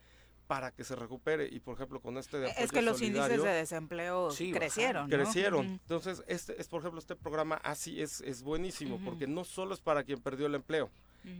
para 0.48 0.72
que 0.72 0.82
se 0.82 0.96
recupere 0.96 1.46
y 1.46 1.60
por 1.60 1.74
ejemplo 1.76 2.00
con 2.00 2.16
este 2.16 2.38
de 2.38 2.46
es 2.48 2.56
apoyo 2.56 2.70
que 2.72 2.82
los 2.82 3.02
índices 3.02 3.40
de 3.42 3.50
desempleo 3.50 4.30
Sí, 4.32 4.50
crecieron, 4.50 5.08
¿no? 5.08 5.16
crecieron. 5.16 5.66
Entonces, 5.66 6.24
este 6.26 6.60
es 6.60 6.66
por 6.66 6.80
ejemplo 6.80 6.98
este 6.98 7.14
programa 7.14 7.56
así 7.62 8.00
es 8.02 8.20
es 8.22 8.42
buenísimo 8.42 8.98
porque 9.04 9.28
no 9.28 9.44
solo 9.44 9.74
es 9.74 9.80
para 9.80 10.02
quien 10.02 10.20
perdió 10.20 10.46
el 10.46 10.54
empleo, 10.56 10.90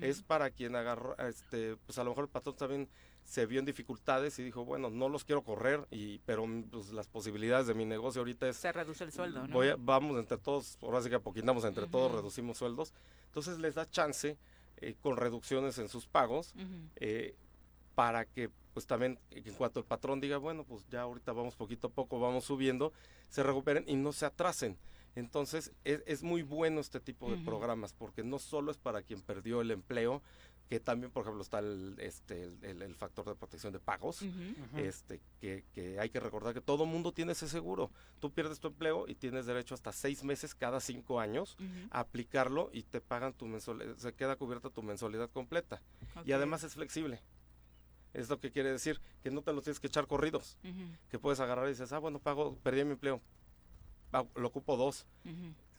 Es 0.01 0.23
para 0.23 0.51
quien 0.51 0.77
agarró 0.77 1.17
este 1.19 1.77
pues 1.87 1.99
a 1.99 2.05
lo 2.05 2.11
mejor 2.11 2.25
el 2.25 2.31
patrón 2.31 2.57
también 2.57 2.89
se 3.25 3.45
vio 3.47 3.59
en 3.61 3.67
dificultades 3.67 4.39
y 4.39 4.43
dijo, 4.43 4.65
bueno, 4.65 4.89
no 4.91 5.09
los 5.11 5.25
quiero 5.25 5.43
correr 5.43 5.87
y 5.91 6.19
pero 6.21 6.47
pues, 6.71 6.93
las 6.93 7.07
posibilidades 7.09 7.67
de 7.67 7.75
mi 7.75 7.85
negocio 7.85 8.21
ahorita 8.23 8.49
es 8.49 8.57
Se 8.57 8.73
reduce 8.73 9.05
el 9.05 9.13
sueldo, 9.13 9.47
¿no? 9.47 9.53
Voy 9.53 9.69
a- 9.69 9.77
vamos 9.79 10.19
entre 10.19 10.39
todos, 10.39 10.79
ahora 10.83 11.03
sí 11.03 11.09
que 11.11 11.17
apoquinamos 11.17 11.65
entre 11.65 11.87
todos, 11.87 12.13
reducimos 12.13 12.57
sueldos. 12.57 12.95
Entonces 13.27 13.59
les 13.59 13.75
da 13.75 13.85
chance 13.91 14.39
eh, 14.79 14.95
con 15.03 15.17
reducciones 15.17 15.77
en 15.79 15.89
sus 15.89 16.07
pagos 16.07 16.55
eh, 16.97 17.35
para 17.95 18.25
que 18.25 18.49
pues 18.73 18.87
también 18.87 19.19
eh, 19.33 19.43
en 19.45 19.55
cuanto 19.55 19.81
el 19.81 19.85
patrón 19.87 20.21
diga, 20.21 20.39
bueno, 20.39 20.65
pues 20.65 20.87
ya 20.89 21.03
ahorita 21.03 21.33
vamos 21.33 21.57
poquito 21.57 21.89
a 21.89 21.91
poco, 21.91 22.21
vamos 22.21 22.45
subiendo, 22.45 22.93
se 23.29 23.43
recuperen 23.43 23.85
y 23.89 23.97
no 23.97 24.13
se 24.13 24.25
atrasen. 24.25 24.79
Entonces 25.17 25.73
es, 25.85 26.03
es 26.07 26.23
muy 26.23 26.43
bueno 26.43 26.81
este 26.81 27.01
tipo 27.01 27.31
de 27.31 27.37
programas 27.45 27.93
porque 27.93 28.23
no 28.23 28.39
solo 28.39 28.71
es 28.71 28.79
para 28.79 29.03
quien 29.03 29.21
perdió 29.23 29.61
el 29.61 29.71
empleo, 29.71 30.23
que 30.69 30.81
también 30.81 31.11
por 31.11 31.23
ejemplo 31.23 31.43
está 31.43 31.61
el, 31.61 31.97
este, 31.99 32.45
el- 32.45 32.59
el- 32.63 32.83
el 32.83 32.95
factor 32.95 33.25
de 33.27 33.35
protección 33.35 33.73
de 33.73 33.79
pagos 33.81 34.21
este, 34.77 35.21
que, 35.41 35.65
que 35.75 35.99
hay 35.99 36.11
que 36.11 36.21
recordar 36.21 36.53
que 36.53 36.61
todo 36.61 36.85
mundo 36.85 37.13
tiene 37.13 37.33
ese 37.33 37.49
seguro. 37.49 37.91
Tú 38.21 38.31
pierdes 38.33 38.61
tu 38.61 38.69
empleo 38.69 39.09
y 39.09 39.15
tienes 39.15 39.47
derecho 39.47 39.75
hasta 39.75 39.93
seis 39.93 40.23
meses 40.25 40.55
cada 40.55 40.79
cinco 40.81 41.21
años 41.21 41.57
a 41.91 42.01
aplicarlo 42.01 42.69
y 42.75 42.83
te 42.83 43.01
pagan 43.01 43.33
tu 43.33 43.47
mensualidad, 43.47 43.97
se 43.97 44.13
queda 44.13 44.37
cubierta 44.37 44.69
tu 44.69 44.83
mensualidad 44.83 45.31
completa. 45.31 45.81
Y 46.27 46.33
además 46.33 46.63
es 46.65 46.75
flexible. 46.75 47.23
Es 48.15 48.29
lo 48.29 48.39
que 48.41 48.51
quiere 48.51 48.71
decir, 48.71 49.01
que 49.23 49.31
no 49.31 49.43
te 49.43 49.53
lo 49.53 49.63
tienes 49.63 49.81
que 49.81 49.87
echar 49.87 50.07
corridos, 50.07 50.59
que 51.11 51.19
puedes 51.19 51.41
agarrar 51.41 51.67
y 51.67 51.71
dices, 51.71 51.93
ah, 51.93 51.99
bueno, 51.99 52.19
pago, 52.19 52.57
perdí 52.63 52.85
mi 52.85 52.93
empleo, 52.93 53.21
lo 54.13 54.47
ocupo 54.49 54.77
dos. 54.77 55.07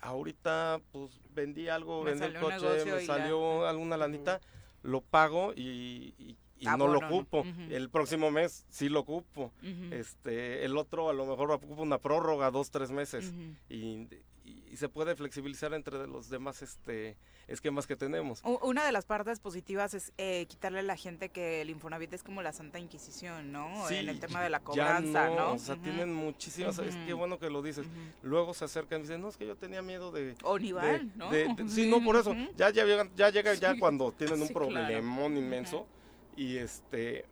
Ahorita, 0.02 0.80
pues, 0.92 1.20
vendí 1.34 1.68
algo, 1.68 2.04
Me 2.04 2.12
vendí 2.12 2.26
el 2.26 2.34
coche, 2.42 2.86
me 2.86 2.92
la- 3.02 3.06
salió 3.06 3.68
alguna 3.68 3.98
lanita, 3.98 4.40
lo 4.82 5.02
pago 5.02 5.52
y, 5.56 6.14
y- 6.18 6.38
y 6.58 6.66
no 6.78 6.88
lo 6.94 7.00
ocupo. 7.18 7.44
El 7.70 7.90
próximo 7.90 8.32
mes 8.32 8.66
sí 8.70 8.88
lo 8.90 9.02
ocupo. 9.02 9.52
Este, 9.92 10.64
el 10.66 10.78
otro 10.78 11.10
a 11.10 11.14
lo 11.14 11.26
mejor 11.26 11.52
ocupa 11.52 11.82
una 11.82 11.98
prórroga, 11.98 12.50
dos, 12.52 12.72
tres 12.72 12.92
meses. 12.92 13.34
Y, 13.70 14.08
y- 14.50 14.64
y 14.74 14.78
se 14.78 14.90
puede 14.90 15.16
flexibilizar 15.16 15.74
entre 15.74 16.08
los 16.08 16.30
demás 16.30 16.62
este, 16.62 17.18
esquemas 17.48 17.88
que 17.88 17.96
tenemos. 17.96 18.42
Una 18.62 18.86
de 18.86 18.92
las 18.92 19.06
partes 19.06 19.40
positivas 19.40 19.94
es 19.94 20.12
eh, 20.18 20.46
quitarle 20.48 20.80
a 20.80 20.84
la 20.84 20.96
gente 20.96 21.30
que 21.30 21.62
el 21.62 21.70
Infonavit 21.70 22.14
es 22.14 22.24
como 22.24 22.42
la 22.42 22.52
Santa 22.54 22.80
Inquisición, 22.80 23.52
¿no? 23.52 23.88
Sí, 23.88 23.96
en 23.96 24.10
el 24.10 24.20
tema 24.20 24.42
de 24.42 24.50
la 24.50 24.60
ya 24.60 24.64
cobranza, 24.64 25.30
¿no? 25.30 25.54
O 25.54 25.58
sea, 25.58 25.76
tienen 25.78 26.14
muchísimas. 26.14 26.78
Es 26.80 26.96
que 26.96 27.14
bueno 27.14 27.40
que 27.40 27.50
lo 27.50 27.62
dices. 27.62 27.88
Luego 28.24 28.54
se 28.54 28.66
acercan 28.66 29.00
y 29.00 29.02
dicen, 29.04 29.22
no, 29.22 29.30
es 29.30 29.38
que 29.38 29.46
yo 29.48 29.56
tenía 29.56 29.82
miedo 29.82 30.12
de. 30.12 30.36
O 30.44 30.58
ni 30.60 30.72
de- 30.72 31.04
¿no? 31.16 31.30
de- 31.32 31.54
de- 31.56 31.70
sí, 31.70 31.90
no, 31.90 32.04
por 32.04 32.16
eso. 32.16 32.34
Ya, 32.58 32.70
ya, 32.70 32.86
llegan, 32.86 33.12
ya 33.16 33.30
llega 33.30 33.54
ya 33.54 33.78
cuando 33.80 34.12
tienen 34.12 34.42
un 34.42 34.48
claro. 34.48 34.68
problemón 34.70 35.38
inmenso. 35.38 35.88
Y 36.36 36.58
este. 36.58 37.26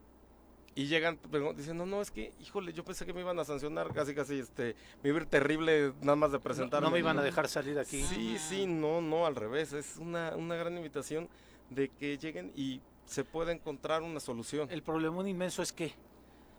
Y 0.78 0.86
llegan 0.86 1.18
dicen, 1.56 1.76
no, 1.76 1.88
no, 1.88 2.04
es 2.04 2.12
que, 2.12 2.32
híjole, 2.40 2.72
yo 2.72 2.86
pensé 2.86 3.04
que 3.04 3.12
me 3.12 3.22
iban 3.22 3.40
a 3.40 3.44
sancionar 3.44 3.92
casi, 3.96 4.14
casi, 4.14 4.38
este, 4.38 4.76
me 5.02 5.10
iba 5.10 5.18
a 5.18 5.22
ir 5.24 5.28
terrible 5.28 5.92
nada 6.02 6.16
más 6.16 6.32
de 6.32 6.40
presentarme. 6.40 6.86
no 6.86 6.92
me 6.92 7.00
iban 7.00 7.18
a 7.18 7.24
dejar 7.24 7.48
salir 7.48 7.80
aquí. 7.80 8.04
Sí, 8.04 8.38
sí, 8.38 8.68
no, 8.68 9.02
no, 9.02 9.26
al 9.26 9.36
revés. 9.36 9.74
Es 9.74 9.98
una, 9.98 10.36
una 10.36 10.56
gran 10.56 10.78
invitación 10.78 11.30
de 11.72 11.90
que 11.90 12.20
lleguen 12.20 12.52
y 12.56 12.80
se 13.06 13.24
pueda 13.24 13.52
encontrar 13.52 14.04
una 14.04 14.20
solución. 14.20 14.68
El 14.70 14.84
problemón 14.84 15.28
inmenso 15.28 15.64
es 15.64 15.74
que 15.74 15.96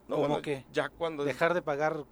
No, 0.09 0.17
¿cómo 0.17 0.29
bueno, 0.29 0.43
qué? 0.43 0.65
Ya 0.73 0.89
cuando... 0.89 1.23
dejar 1.23 1.55
de 1.55 1.63
pagar 1.63 2.05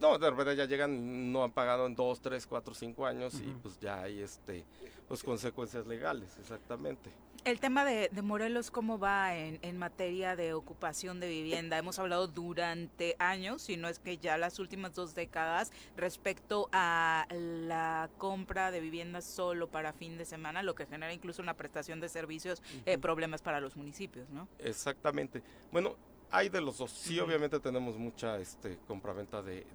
No, 0.00 0.18
de 0.18 0.30
repente 0.30 0.56
ya 0.56 0.66
llegan, 0.66 1.32
no 1.32 1.44
han 1.44 1.52
pagado 1.52 1.86
en 1.86 1.94
dos, 1.94 2.20
tres, 2.20 2.46
cuatro, 2.46 2.74
cinco 2.74 3.06
años 3.06 3.34
y 3.34 3.50
pues 3.62 3.78
ya 3.80 4.02
hay 4.02 4.20
este, 4.20 4.64
pues 5.08 5.22
consecuencias 5.22 5.86
legales, 5.86 6.36
exactamente. 6.38 7.10
El 7.44 7.60
tema 7.60 7.84
de, 7.84 8.10
Morelos, 8.22 8.72
¿cómo 8.72 8.98
va 8.98 9.36
en, 9.36 9.60
en, 9.62 9.78
materia 9.78 10.34
de 10.34 10.52
ocupación 10.52 11.20
de 11.20 11.28
vivienda? 11.28 11.78
Hemos 11.78 11.96
hablado 12.00 12.26
durante 12.26 13.14
años, 13.20 13.62
si 13.62 13.76
no 13.76 13.86
es 13.88 14.00
que 14.00 14.18
ya 14.18 14.36
las 14.36 14.58
últimas 14.58 14.96
dos 14.96 15.14
décadas, 15.14 15.70
respecto 15.96 16.68
a 16.72 17.28
la 17.30 18.10
compra 18.18 18.72
de 18.72 18.80
viviendas 18.80 19.24
solo 19.24 19.68
para 19.68 19.92
fin 19.92 20.18
de 20.18 20.24
semana, 20.24 20.64
lo 20.64 20.74
que 20.74 20.86
genera 20.86 21.12
incluso 21.12 21.40
una 21.40 21.54
prestación 21.54 22.00
de 22.00 22.08
servicios, 22.08 22.64
eh, 22.84 22.98
problemas 22.98 23.42
para 23.42 23.60
los 23.60 23.76
municipios, 23.76 24.28
¿no? 24.30 24.48
Exactamente. 24.58 25.40
Bueno, 25.70 25.94
hay 26.30 26.48
de 26.48 26.60
los 26.60 26.78
dos. 26.78 26.90
Sí, 26.90 27.18
obviamente 27.20 27.60
tenemos 27.60 27.96
mucha 27.96 28.38
este, 28.38 28.78
compraventa 28.86 29.42
de, 29.42 29.66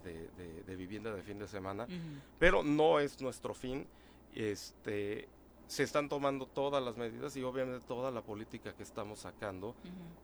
de, 0.65 0.75
vivienda 0.75 1.13
de 1.13 1.21
fin 1.21 1.39
de 1.39 1.47
semana, 1.47 1.87
pero 2.39 2.63
no 2.63 2.99
es 2.99 3.21
nuestro 3.21 3.53
fin. 3.53 3.87
Este, 4.33 5.27
se 5.67 5.83
están 5.83 6.09
tomando 6.09 6.45
todas 6.45 6.83
las 6.83 6.97
medidas 6.97 7.35
y 7.37 7.43
obviamente 7.43 7.85
toda 7.85 8.11
la 8.11 8.21
política 8.21 8.73
que 8.73 8.83
estamos 8.83 9.19
sacando 9.19 9.75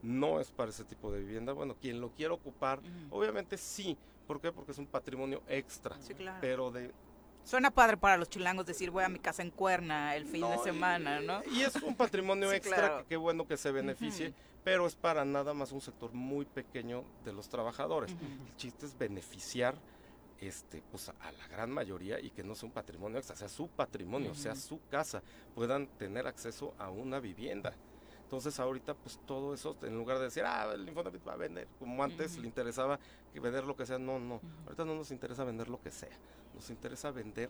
no 0.02 0.40
es 0.40 0.50
para 0.50 0.70
ese 0.70 0.84
tipo 0.84 1.10
de 1.10 1.20
vivienda. 1.20 1.52
Bueno, 1.52 1.76
quien 1.80 2.00
lo 2.00 2.10
quiera 2.10 2.34
ocupar, 2.34 2.80
obviamente 3.10 3.56
sí. 3.56 3.96
¿Por 4.26 4.42
qué? 4.42 4.52
Porque 4.52 4.72
es 4.72 4.78
un 4.78 4.86
patrimonio 4.86 5.42
extra. 5.48 5.96
Sí, 6.02 6.12
claro. 6.12 6.38
Pero 6.42 6.70
de 6.70 6.92
Suena 7.48 7.70
padre 7.70 7.96
para 7.96 8.18
los 8.18 8.28
chilangos 8.28 8.66
decir 8.66 8.90
voy 8.90 9.04
a 9.04 9.08
mi 9.08 9.18
casa 9.18 9.40
en 9.40 9.50
Cuerna 9.50 10.14
el 10.14 10.26
fin 10.26 10.44
de 10.50 10.58
semana, 10.58 11.20
¿no? 11.20 11.40
Y 11.50 11.62
es 11.62 11.74
un 11.76 11.94
patrimonio 11.96 12.52
extra, 12.52 12.98
que 12.98 13.04
qué 13.06 13.16
bueno 13.16 13.46
que 13.46 13.56
se 13.56 13.72
beneficie, 13.72 14.34
pero 14.64 14.86
es 14.86 14.96
para 14.96 15.24
nada 15.24 15.54
más 15.54 15.72
un 15.72 15.80
sector 15.80 16.12
muy 16.12 16.44
pequeño 16.44 17.04
de 17.24 17.32
los 17.32 17.48
trabajadores. 17.48 18.12
El 18.12 18.56
chiste 18.56 18.86
es 18.86 18.96
beneficiar 18.96 19.76
este, 20.40 20.82
pues 20.90 21.08
a 21.08 21.32
la 21.32 21.48
gran 21.48 21.70
mayoría 21.70 22.20
y 22.20 22.30
que 22.30 22.44
no 22.44 22.54
sea 22.54 22.68
un 22.68 22.72
patrimonio 22.72 23.18
extra, 23.18 23.36
sea 23.36 23.48
su 23.48 23.68
patrimonio, 23.68 24.34
sea 24.34 24.54
su 24.54 24.80
casa, 24.88 25.22
puedan 25.54 25.86
tener 25.98 26.26
acceso 26.26 26.74
a 26.78 26.90
una 26.90 27.18
vivienda. 27.18 27.74
Entonces 28.22 28.60
ahorita 28.60 28.94
pues 28.94 29.18
todo 29.26 29.54
eso, 29.54 29.76
en 29.82 29.96
lugar 29.96 30.18
de 30.18 30.24
decir, 30.24 30.44
ah, 30.44 30.70
el 30.74 30.86
Infonavit 30.86 31.26
va 31.26 31.32
a 31.32 31.36
vender, 31.36 31.66
como 31.78 32.04
antes 32.04 32.36
le 32.36 32.46
interesaba 32.46 33.00
que 33.32 33.40
vender 33.40 33.64
lo 33.64 33.74
que 33.74 33.86
sea, 33.86 33.98
no, 33.98 34.18
no, 34.18 34.40
ahorita 34.64 34.84
no 34.84 34.94
nos 34.94 35.10
interesa 35.10 35.44
vender 35.44 35.68
lo 35.68 35.80
que 35.80 35.90
sea, 35.90 36.16
nos 36.54 36.68
interesa 36.68 37.10
vender 37.10 37.48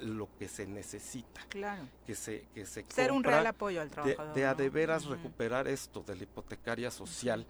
lo 0.00 0.28
que 0.38 0.48
se 0.48 0.66
necesita. 0.66 1.40
Claro. 1.48 1.82
Que 2.06 2.14
se, 2.14 2.46
que 2.54 2.66
se 2.66 2.84
Ser 2.88 3.12
un 3.12 3.24
real 3.24 3.46
apoyo 3.46 3.80
al 3.80 3.90
trabajador. 3.90 4.34
De, 4.34 4.46
a 4.46 4.54
de 4.54 4.70
veras 4.70 5.06
recuperar 5.06 5.68
esto 5.68 6.02
de 6.06 6.16
la 6.16 6.22
hipotecaria 6.22 6.90
social 6.90 7.46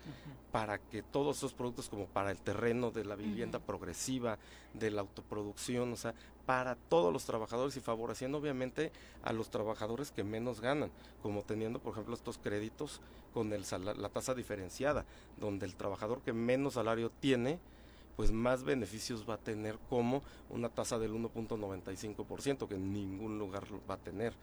para 0.50 0.78
que 0.78 1.02
todos 1.02 1.38
esos 1.38 1.52
productos 1.52 1.88
como 1.88 2.06
para 2.06 2.30
el 2.30 2.40
terreno 2.40 2.90
de 2.90 3.04
la 3.04 3.16
vivienda 3.16 3.58
progresiva, 3.58 4.38
de 4.74 4.90
la 4.90 5.02
autoproducción, 5.02 5.92
o 5.92 5.96
sea, 5.96 6.14
para 6.46 6.76
todos 6.76 7.12
los 7.12 7.26
trabajadores 7.26 7.76
y 7.76 7.80
favoreciendo 7.80 8.38
obviamente 8.38 8.90
a 9.22 9.32
los 9.32 9.50
trabajadores 9.50 10.10
que 10.10 10.24
menos 10.24 10.60
ganan, 10.60 10.90
como 11.22 11.42
teniendo 11.42 11.78
por 11.78 11.92
ejemplo 11.92 12.14
estos 12.14 12.38
créditos 12.38 13.02
con 13.34 13.52
el 13.52 13.64
la 13.96 14.08
tasa 14.08 14.34
diferenciada, 14.34 15.04
donde 15.36 15.66
el 15.66 15.76
trabajador 15.76 16.22
que 16.22 16.32
menos 16.32 16.74
salario 16.74 17.10
tiene, 17.10 17.58
pues 18.18 18.32
más 18.32 18.64
beneficios 18.64 19.24
va 19.30 19.34
a 19.34 19.38
tener 19.38 19.78
como 19.88 20.24
una 20.50 20.68
tasa 20.68 20.98
del 20.98 21.12
1.95% 21.12 22.66
que 22.66 22.74
en 22.74 22.92
ningún 22.92 23.38
lugar 23.38 23.62
va 23.88 23.94
a 23.94 23.98
tener. 23.98 24.34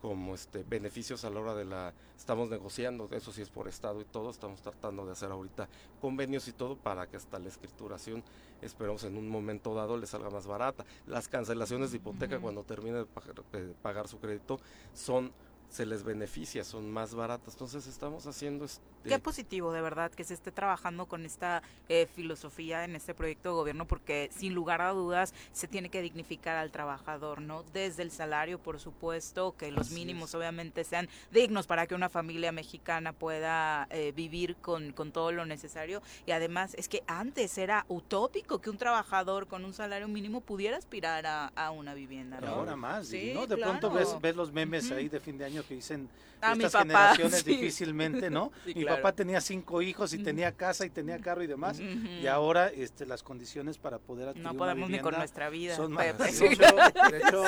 Como 0.00 0.34
este 0.34 0.62
beneficios 0.62 1.26
a 1.26 1.28
la 1.28 1.40
hora 1.40 1.54
de 1.54 1.66
la 1.66 1.92
estamos 2.16 2.48
negociando, 2.48 3.10
eso 3.10 3.30
sí 3.30 3.42
es 3.42 3.50
por 3.50 3.68
estado 3.68 4.00
y 4.00 4.06
todo, 4.06 4.30
estamos 4.30 4.62
tratando 4.62 5.04
de 5.04 5.12
hacer 5.12 5.30
ahorita 5.30 5.68
convenios 6.00 6.48
y 6.48 6.52
todo 6.52 6.76
para 6.76 7.08
que 7.08 7.18
hasta 7.18 7.38
la 7.38 7.48
escrituración 7.48 8.24
esperemos 8.62 9.04
en 9.04 9.18
un 9.18 9.28
momento 9.28 9.74
dado 9.74 9.98
le 9.98 10.06
salga 10.06 10.30
más 10.30 10.46
barata. 10.46 10.86
Las 11.06 11.28
cancelaciones 11.28 11.90
de 11.90 11.98
hipoteca 11.98 12.38
cuando 12.38 12.64
termine 12.64 13.04
de 13.04 13.74
pagar 13.82 14.08
su 14.08 14.18
crédito 14.18 14.58
son 14.94 15.30
se 15.68 15.86
les 15.86 16.02
beneficia, 16.02 16.64
son 16.64 16.90
más 16.90 17.14
baratas. 17.14 17.54
Entonces 17.54 17.86
estamos 17.86 18.26
haciendo... 18.26 18.66
Qué 19.04 19.18
positivo, 19.18 19.72
de 19.72 19.80
verdad, 19.80 20.10
que 20.10 20.24
se 20.24 20.34
esté 20.34 20.52
trabajando 20.52 21.06
con 21.06 21.24
esta 21.24 21.62
eh, 21.88 22.06
filosofía 22.14 22.84
en 22.84 22.96
este 22.96 23.14
proyecto 23.14 23.50
de 23.50 23.54
gobierno, 23.54 23.86
porque 23.86 24.30
sin 24.32 24.54
lugar 24.54 24.82
a 24.82 24.90
dudas 24.90 25.34
se 25.52 25.68
tiene 25.68 25.88
que 25.88 26.02
dignificar 26.02 26.56
al 26.56 26.70
trabajador, 26.70 27.40
¿no? 27.40 27.64
Desde 27.72 28.02
el 28.02 28.10
salario, 28.10 28.58
por 28.58 28.78
supuesto, 28.78 29.54
que 29.56 29.70
los 29.70 29.90
mínimos 29.90 30.34
obviamente 30.34 30.84
sean 30.84 31.08
dignos 31.30 31.66
para 31.66 31.86
que 31.86 31.94
una 31.94 32.08
familia 32.08 32.52
mexicana 32.52 33.12
pueda 33.12 33.86
eh, 33.90 34.12
vivir 34.14 34.56
con, 34.56 34.92
con 34.92 35.12
todo 35.12 35.32
lo 35.32 35.46
necesario. 35.46 36.02
Y 36.26 36.32
además 36.32 36.74
es 36.74 36.88
que 36.88 37.02
antes 37.06 37.56
era 37.58 37.86
utópico 37.88 38.60
que 38.60 38.70
un 38.70 38.78
trabajador 38.78 39.46
con 39.46 39.64
un 39.64 39.72
salario 39.72 40.08
mínimo 40.08 40.40
pudiera 40.40 40.76
aspirar 40.76 41.26
a, 41.26 41.70
una 41.70 41.94
vivienda, 41.94 42.40
¿no? 42.40 42.48
Ahora 42.48 42.76
más, 42.76 43.10
¿no? 43.34 43.46
De 43.46 43.56
pronto 43.56 43.90
ves, 43.90 44.16
ves 44.20 44.36
los 44.36 44.52
memes 44.52 44.90
ahí 44.90 45.08
de 45.08 45.20
fin 45.20 45.38
de 45.38 45.44
año 45.44 45.62
que 45.66 45.74
dicen 45.74 46.08
a 46.40 46.52
estas 46.52 46.72
generaciones 46.82 47.44
difícilmente, 47.44 48.30
¿no? 48.30 48.52
Papá 48.96 49.12
tenía 49.12 49.40
cinco 49.40 49.82
hijos 49.82 50.12
y 50.12 50.22
tenía 50.22 50.52
casa 50.52 50.84
y 50.86 50.90
tenía 50.90 51.18
carro 51.18 51.42
y 51.42 51.46
demás, 51.46 51.80
y 51.80 52.26
ahora 52.26 52.68
este, 52.68 53.06
las 53.06 53.22
condiciones 53.22 53.78
para 53.78 53.98
poder 53.98 54.28
adquirir 54.28 54.46
No 54.46 54.56
podemos 54.56 54.90
ni 54.90 54.98
con 55.00 55.14
nuestra 55.14 55.48
vida. 55.50 55.76
Son 55.76 55.92
más. 55.92 56.18
De 56.18 57.18
hecho, 57.18 57.44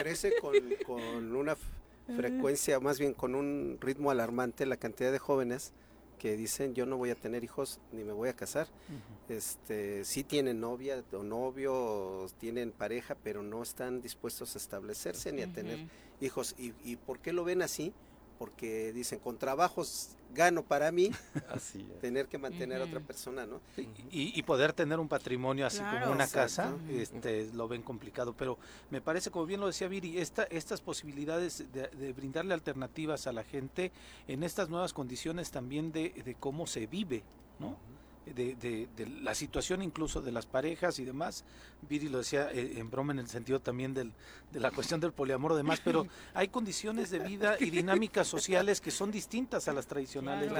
crece 0.00 0.32
con, 0.40 0.54
con 0.86 1.36
una 1.36 1.56
frecuencia, 2.16 2.80
más 2.80 2.98
bien 2.98 3.14
con 3.14 3.34
un 3.34 3.78
ritmo 3.80 4.10
alarmante 4.10 4.66
la 4.66 4.76
cantidad 4.76 5.12
de 5.12 5.18
jóvenes 5.18 5.72
que 6.18 6.36
dicen 6.36 6.74
yo 6.74 6.86
no 6.86 6.96
voy 6.96 7.10
a 7.10 7.14
tener 7.14 7.44
hijos 7.44 7.80
ni 7.92 8.04
me 8.04 8.12
voy 8.12 8.28
a 8.28 8.32
casar. 8.34 8.68
Este, 9.28 10.04
sí 10.04 10.24
tienen 10.24 10.60
novia 10.60 11.02
o 11.12 11.22
novio, 11.22 12.26
tienen 12.38 12.72
pareja, 12.72 13.14
pero 13.22 13.42
no 13.42 13.62
están 13.62 14.00
dispuestos 14.00 14.54
a 14.54 14.58
establecerse 14.58 15.32
ni 15.32 15.42
a 15.42 15.52
tener 15.52 15.86
hijos. 16.20 16.54
¿Y, 16.58 16.72
¿Y 16.82 16.96
por 16.96 17.18
qué 17.18 17.32
lo 17.32 17.44
ven 17.44 17.62
así? 17.62 17.92
Porque 18.38 18.92
dicen, 18.92 19.18
con 19.18 19.38
trabajos 19.38 20.16
gano 20.34 20.64
para 20.64 20.90
mí 20.90 21.10
así 21.50 21.88
tener 22.00 22.26
que 22.26 22.38
mantener 22.38 22.82
a 22.82 22.84
otra 22.84 23.00
persona, 23.00 23.46
¿no? 23.46 23.60
y, 24.10 24.42
poder 24.42 24.72
tener 24.72 24.98
un 24.98 25.08
patrimonio 25.08 25.66
así 25.66 25.78
como 25.78 26.12
una 26.12 26.26
casa, 26.26 26.74
este, 26.90 27.50
lo 27.54 27.68
ven 27.68 27.82
complicado, 27.82 28.34
pero 28.36 28.58
me 28.90 29.00
parece, 29.00 29.30
como 29.30 29.46
bien 29.46 29.60
lo 29.60 29.68
decía 29.68 29.88
Viri, 29.88 30.18
esta, 30.18 30.42
estas 30.44 30.80
posibilidades 30.80 31.64
de, 31.72 32.12
brindarle 32.12 32.52
alternativas 32.52 33.26
a 33.26 33.32
la 33.32 33.44
gente 33.44 33.92
en 34.28 34.42
estas 34.42 34.68
nuevas 34.68 34.92
condiciones 34.92 35.50
también 35.50 35.92
de, 35.92 36.10
de 36.24 36.34
cómo 36.34 36.66
se 36.66 36.86
vive, 36.86 37.22
¿no? 37.58 37.76
De, 38.26 38.88
de, 38.96 39.06
la 39.22 39.34
situación 39.34 39.82
incluso 39.82 40.20
de 40.20 40.32
las 40.32 40.46
parejas 40.46 40.98
y 40.98 41.04
demás. 41.04 41.44
Viri 41.88 42.08
lo 42.08 42.18
decía 42.18 42.50
eh, 42.52 42.74
en 42.78 42.90
broma 42.90 43.12
en 43.12 43.18
el 43.18 43.28
sentido 43.28 43.60
también 43.60 43.92
del, 43.92 44.12
de 44.52 44.60
la 44.60 44.70
cuestión 44.70 45.00
del 45.00 45.12
poliamor 45.12 45.52
o 45.52 45.56
demás, 45.56 45.80
pero 45.84 46.06
hay 46.34 46.48
condiciones 46.48 47.10
de 47.10 47.18
vida 47.18 47.56
y 47.60 47.70
dinámicas 47.70 48.26
sociales 48.26 48.80
que 48.80 48.90
son 48.90 49.10
distintas 49.10 49.68
a 49.68 49.72
las 49.72 49.86
tradicionales, 49.86 50.52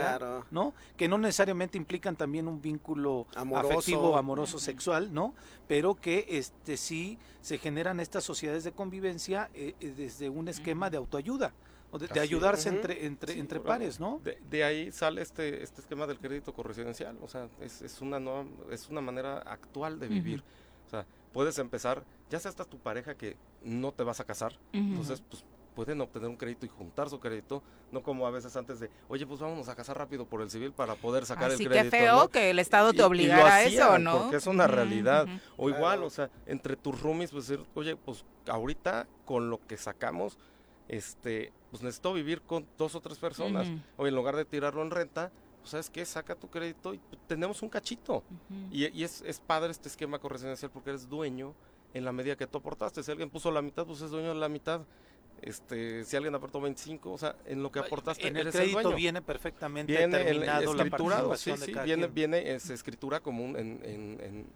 ¿no? 0.51 0.75
Que 0.97 1.09
no 1.09 1.19
necesariamente 1.19 1.79
implican 1.79 2.17
también 2.17 2.49
un 2.49 2.61
vínculo 2.61 3.27
afectivo, 3.35 4.17
amoroso, 4.17 4.59
sexual, 4.59 5.13
¿no? 5.13 5.35
Pero 5.67 5.95
que 5.95 6.27
este 6.29 6.77
sí 6.77 7.19
se 7.41 7.59
generan 7.59 8.01
estas 8.01 8.25
sociedades 8.25 8.65
de 8.65 8.73
convivencia 8.73 9.51
eh, 9.55 9.75
eh, 9.81 9.95
desde 9.97 10.29
un 10.29 10.49
esquema 10.49 10.91
de 10.91 10.99
autoayuda 10.99 11.53
de, 11.99 12.21
ayudarse 12.21 12.69
entre, 12.69 13.07
entre, 13.07 13.39
entre 13.39 13.61
pares, 13.61 14.01
¿no? 14.01 14.21
De, 14.23 14.65
ahí 14.65 14.93
sale 14.93 15.23
este, 15.23 15.63
este 15.63 15.81
esquema 15.81 16.07
del 16.07 16.19
crédito 16.19 16.53
corresidencial, 16.53 17.17
o 17.23 17.29
sea, 17.29 17.49
es, 17.61 17.83
es 17.83 18.01
una 18.01 18.21
nueva, 18.21 18.45
es 18.71 18.89
una 18.89 19.01
manera 19.01 19.39
actual 19.39 19.99
de 19.99 20.09
vivir. 20.09 20.43
O 20.87 20.91
sea, 20.91 21.07
puedes 21.33 21.59
empezar, 21.59 22.05
ya 22.31 22.39
sea 22.39 22.51
hasta 22.51 22.65
tu 22.65 22.79
pareja 22.79 23.15
que 23.15 23.37
no 23.63 23.93
te 23.93 24.03
vas 24.03 24.21
a 24.21 24.25
casar, 24.25 24.59
entonces 24.73 25.23
pues 25.29 25.45
pueden 25.75 26.01
obtener 26.01 26.29
un 26.29 26.37
crédito 26.37 26.65
y 26.65 26.69
juntar 26.69 27.11
su 27.11 27.19
crédito, 27.19 27.63
no 27.91 28.03
como 28.03 28.27
a 28.27 28.31
veces 28.31 28.57
antes 28.57 28.81
de, 28.81 28.91
oye, 29.09 29.27
pues 29.27 29.41
vámonos 29.41 29.69
a 29.69 29.75
casar 29.75 29.99
rápido 29.99 30.25
por 30.25 30.41
el 30.41 30.51
civil 30.51 30.73
para 30.73 30.95
poder 30.95 31.27
sacar 31.27 31.51
el 31.51 31.57
crédito. 31.57 31.79
Así 31.79 31.91
que 31.91 31.97
feo 31.97 32.29
que 32.29 32.51
el 32.51 32.59
Estado 32.59 32.93
te 32.93 33.03
obligara 33.03 33.57
a 33.57 33.63
eso, 33.65 33.99
¿no? 33.99 34.23
Porque 34.23 34.37
es 34.37 34.47
una 34.47 34.67
realidad. 34.67 35.27
O 35.57 35.69
igual, 35.69 36.03
o 36.03 36.11
sea, 36.11 36.31
entre 36.47 36.77
tus 36.77 37.01
roomies, 37.01 37.31
pues 37.31 37.49
decir, 37.49 37.65
oye, 37.75 37.97
pues 37.97 38.25
ahorita 38.47 39.07
con 39.25 39.51
lo 39.51 39.59
que 39.67 39.77
sacamos, 39.77 40.39
este, 40.89 41.53
pues 41.71 41.83
necesito 41.83 42.13
vivir 42.13 42.43
con 42.43 42.67
dos 42.79 42.95
o 42.95 43.01
tres 43.01 43.19
personas. 43.19 43.69
O 43.97 44.07
en 44.07 44.15
lugar 44.15 44.37
de 44.37 44.45
tirarlo 44.45 44.83
en 44.83 44.91
renta, 44.91 45.31
pues 45.61 45.71
sabes 45.71 45.91
qué, 45.91 46.05
saca 46.05 46.35
tu 46.35 46.49
crédito 46.49 46.95
y 46.95 47.01
tenemos 47.27 47.63
un 47.63 47.69
cachito. 47.69 48.23
Y, 48.71 49.03
es, 49.03 49.23
es, 49.27 49.41
padre 49.41 49.71
este 49.71 49.89
esquema 49.89 50.19
correspondencial 50.19 50.71
porque 50.71 50.91
eres 50.91 51.09
dueño 51.09 51.55
en 51.95 52.05
la 52.05 52.13
medida 52.13 52.37
que 52.37 52.47
tú 52.47 52.59
aportaste. 52.59 53.03
Si 53.03 53.11
alguien 53.11 53.31
puso 53.31 53.51
la 53.51 53.63
mitad, 53.63 53.87
pues 53.87 54.01
es 54.01 54.11
dueño 54.11 54.29
de 54.29 54.41
la 54.41 54.49
mitad. 54.49 54.83
Este, 55.41 56.05
si 56.05 56.17
alguien 56.17 56.35
aportó 56.35 56.61
25, 56.61 57.13
o 57.13 57.19
sea, 57.19 57.37
en 57.45 57.63
lo 57.63 57.71
que 57.71 57.79
aportaste 57.79 58.29
en 58.29 58.37
el 58.37 58.51
crédito 58.51 58.95
viene 58.95 59.21
perfectamente 59.21 59.95
viene 59.95 60.17
terminado 60.25 60.75
escriturado, 60.75 61.37
sí, 61.37 61.53
sí, 61.59 61.75
viene, 61.85 62.07
viene 62.07 62.55
es 62.55 62.71
escritura 62.71 63.21
común 63.21 63.57
en, 63.57 63.81
en, 63.85 64.21
en 64.23 64.47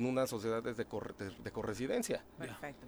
una 0.00 0.26
sociedad 0.26 0.62
de, 0.62 0.74
de, 0.74 1.50
corresidencia. 1.52 2.24
Perfecto. 2.38 2.86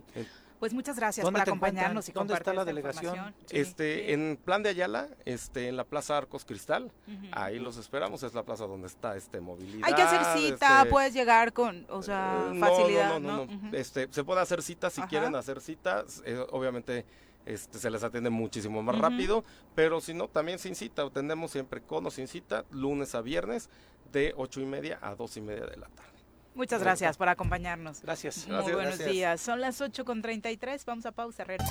Pues 0.58 0.72
muchas 0.72 0.96
gracias 0.96 1.28
por 1.28 1.38
acompañarnos 1.38 2.08
y 2.08 2.12
¿Dónde 2.12 2.32
está 2.32 2.54
la 2.54 2.64
delegación? 2.64 3.34
este, 3.50 4.14
en 4.14 4.38
Plan 4.42 4.62
de 4.62 4.70
Ayala, 4.70 5.08
este, 5.26 5.68
en 5.68 5.76
la 5.76 5.84
Plaza 5.84 6.16
Arcos 6.16 6.44
Cristal, 6.44 6.90
ahí 7.32 7.58
los 7.58 7.76
esperamos, 7.76 8.22
es 8.22 8.32
la 8.32 8.44
plaza 8.44 8.66
donde 8.66 8.86
está 8.86 9.16
este 9.16 9.40
movilidad. 9.40 9.86
Hay 9.86 9.94
que 9.94 10.02
hacer 10.02 10.24
cita, 10.38 10.78
este, 10.78 10.90
puedes 10.90 11.12
llegar 11.12 11.52
con, 11.52 11.86
o 11.90 12.02
sea, 12.02 12.50
eh, 12.50 12.58
facilidad. 12.58 13.20
No, 13.20 13.44
no, 13.44 13.46
no, 13.46 13.76
este, 13.76 14.08
se 14.10 14.24
puede 14.24 14.40
hacer 14.40 14.62
cita 14.62 14.88
si 14.88 15.02
quieren 15.02 15.34
hacer 15.36 15.60
citas, 15.60 16.22
eh, 16.24 16.42
obviamente 16.50 17.04
este, 17.46 17.78
se 17.78 17.90
les 17.90 18.02
atiende 18.02 18.30
muchísimo 18.30 18.82
más 18.82 18.96
rápido, 18.96 19.44
pero 19.74 20.00
si 20.00 20.14
no, 20.14 20.28
también 20.28 20.58
sin 20.58 20.74
cita, 20.74 21.02
atendemos 21.02 21.50
siempre 21.50 21.82
con 21.82 22.06
o 22.06 22.10
sin 22.10 22.26
cita, 22.26 22.64
lunes 22.70 23.14
a 23.14 23.20
viernes, 23.20 23.68
de 24.12 24.32
ocho 24.36 24.60
y 24.60 24.64
media 24.66 24.98
a 25.02 25.14
dos 25.14 25.36
y 25.36 25.40
media 25.40 25.66
de 25.66 25.76
la 25.76 25.88
tarde. 25.88 26.13
Muchas 26.54 26.82
gracias 26.82 27.16
por 27.16 27.28
acompañarnos. 27.28 28.00
Gracias. 28.02 28.46
Muy 28.46 28.72
buenos 28.72 28.98
días. 29.04 29.40
Son 29.40 29.60
las 29.60 29.80
8 29.80 30.04
con 30.04 30.22
33. 30.22 30.84
Vamos 30.84 31.04
a 31.04 31.12
pausa, 31.12 31.42
Herrera. 31.42 31.64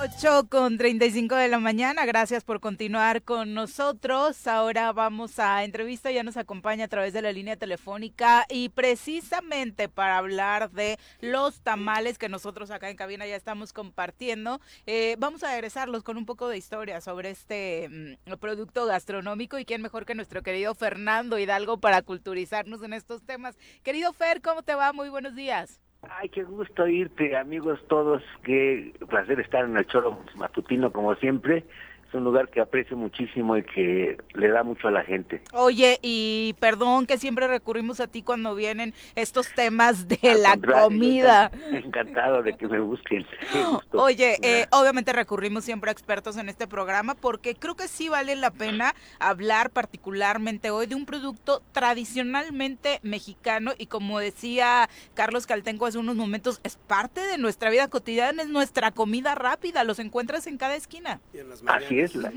8 0.00 0.48
con 0.48 0.78
35 0.78 1.34
de 1.34 1.48
la 1.48 1.58
mañana. 1.58 2.06
Gracias 2.06 2.42
por 2.42 2.60
continuar 2.60 3.22
con 3.22 3.52
nosotros. 3.52 4.46
Ahora 4.46 4.92
vamos 4.92 5.38
a 5.38 5.62
entrevista. 5.62 6.10
Ya 6.10 6.22
nos 6.22 6.38
acompaña 6.38 6.86
a 6.86 6.88
través 6.88 7.12
de 7.12 7.20
la 7.20 7.32
línea 7.32 7.56
telefónica 7.56 8.46
y 8.48 8.70
precisamente 8.70 9.90
para 9.90 10.16
hablar 10.16 10.70
de 10.70 10.98
los 11.20 11.60
tamales 11.60 12.16
que 12.16 12.30
nosotros 12.30 12.70
acá 12.70 12.88
en 12.88 12.96
cabina 12.96 13.26
ya 13.26 13.36
estamos 13.36 13.74
compartiendo. 13.74 14.60
Eh, 14.86 15.16
vamos 15.18 15.42
a 15.44 15.52
regresarlos 15.52 16.02
con 16.02 16.16
un 16.16 16.24
poco 16.24 16.48
de 16.48 16.56
historia 16.56 17.00
sobre 17.02 17.30
este 17.30 18.16
mm, 18.26 18.32
producto 18.40 18.86
gastronómico 18.86 19.58
y 19.58 19.66
quién 19.66 19.82
mejor 19.82 20.06
que 20.06 20.14
nuestro 20.14 20.42
querido 20.42 20.74
Fernando 20.74 21.38
Hidalgo 21.38 21.78
para 21.78 22.00
culturizarnos 22.00 22.82
en 22.82 22.94
estos 22.94 23.22
temas. 23.22 23.56
Querido 23.82 24.12
Fer, 24.12 24.40
¿cómo 24.40 24.62
te 24.62 24.74
va? 24.74 24.92
Muy 24.92 25.08
buenos 25.08 25.34
días. 25.34 25.80
Ay, 26.02 26.28
qué 26.28 26.42
gusto 26.44 26.86
irte, 26.86 27.36
amigos 27.36 27.80
todos. 27.88 28.22
Qué 28.44 28.94
placer 29.08 29.40
estar 29.40 29.64
en 29.64 29.76
el 29.76 29.86
choro 29.86 30.22
matutino 30.36 30.92
como 30.92 31.14
siempre 31.16 31.64
es 32.12 32.14
un 32.18 32.24
lugar 32.24 32.50
que 32.50 32.60
aprecio 32.60 32.94
muchísimo 32.94 33.56
y 33.56 33.62
que 33.62 34.18
le 34.34 34.48
da 34.48 34.62
mucho 34.62 34.88
a 34.88 34.90
la 34.90 35.02
gente. 35.02 35.40
Oye, 35.52 35.98
y 36.02 36.54
perdón 36.60 37.06
que 37.06 37.16
siempre 37.16 37.48
recurrimos 37.48 38.00
a 38.00 38.06
ti 38.06 38.22
cuando 38.22 38.54
vienen 38.54 38.92
estos 39.14 39.52
temas 39.54 40.08
de 40.08 40.34
la 40.34 40.58
comida. 40.58 41.50
Encantado 41.72 42.42
de 42.42 42.54
que 42.54 42.68
me 42.68 42.80
busquen. 42.80 43.24
Oye, 43.92 44.36
eh, 44.42 44.66
obviamente 44.72 45.12
recurrimos 45.14 45.64
siempre 45.64 45.90
a 45.90 45.92
expertos 45.92 46.36
en 46.36 46.50
este 46.50 46.66
programa 46.66 47.14
porque 47.14 47.54
creo 47.54 47.76
que 47.76 47.88
sí 47.88 48.10
vale 48.10 48.36
la 48.36 48.50
pena 48.50 48.94
hablar 49.18 49.70
particularmente 49.70 50.70
hoy 50.70 50.86
de 50.86 50.94
un 50.94 51.06
producto 51.06 51.62
tradicionalmente 51.72 53.00
mexicano 53.02 53.72
y 53.78 53.86
como 53.86 54.18
decía 54.18 54.90
Carlos 55.14 55.46
Caltenco 55.46 55.86
hace 55.86 55.98
unos 55.98 56.16
momentos, 56.16 56.60
es 56.62 56.76
parte 56.76 57.22
de 57.22 57.38
nuestra 57.38 57.70
vida 57.70 57.88
cotidiana, 57.88 58.42
es 58.42 58.48
nuestra 58.48 58.90
comida 58.90 59.34
rápida, 59.34 59.84
los 59.84 59.98
encuentras 59.98 60.46
en 60.46 60.58
cada 60.58 60.76
esquina. 60.76 61.20
Así 61.66 62.00
es, 62.00 62.01
la, 62.14 62.32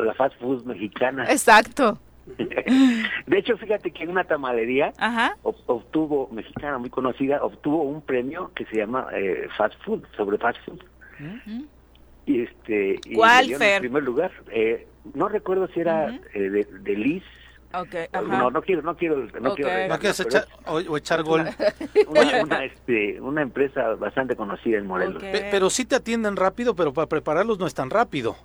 la, 0.00 0.14
fast 0.14 0.38
food 0.40 0.64
mexicana. 0.64 1.24
Exacto. 1.30 1.98
De 3.26 3.38
hecho, 3.38 3.56
fíjate 3.56 3.90
que 3.90 4.04
en 4.04 4.10
una 4.10 4.24
tamalería 4.24 4.92
obtuvo, 5.42 6.28
mexicana 6.32 6.78
muy 6.78 6.90
conocida, 6.90 7.42
obtuvo 7.42 7.82
un 7.82 8.02
premio 8.02 8.52
que 8.54 8.64
se 8.66 8.76
llama 8.76 9.08
eh, 9.12 9.48
fast 9.56 9.74
food, 9.84 10.04
sobre 10.16 10.38
fast 10.38 10.58
food. 10.64 10.82
Y 12.26 12.42
este, 12.42 13.00
¿Cuál, 13.14 13.50
En 13.50 13.80
primer 13.80 14.02
lugar, 14.02 14.30
eh, 14.50 14.86
no 15.14 15.28
recuerdo 15.28 15.68
si 15.68 15.80
era 15.80 16.08
eh, 16.34 16.40
de, 16.40 16.64
de, 16.64 16.94
Liz. 16.94 17.24
Okay, 17.72 18.06
no, 18.12 18.50
no 18.50 18.62
quiero, 18.62 18.82
no 18.82 18.96
quiero, 18.96 19.16
no 19.40 19.54
quiero. 19.54 19.88
No 19.88 19.98
quieres 19.98 20.20
echar, 20.20 20.46
o, 20.66 20.96
echar 20.96 21.22
gol. 21.22 21.46
Una, 22.06 22.42
una, 22.42 22.64
este, 22.64 23.20
una, 23.20 23.42
empresa 23.42 23.94
bastante 23.94 24.36
conocida 24.36 24.78
en 24.78 24.86
Morelos. 24.86 25.22
pero 25.22 25.70
sí 25.70 25.84
te 25.84 25.96
atienden 25.96 26.36
rápido, 26.36 26.74
pero 26.74 26.92
para 26.92 27.08
prepararlos 27.08 27.58
no 27.58 27.66
es 27.66 27.74
tan 27.74 27.90
rápido. 27.90 28.36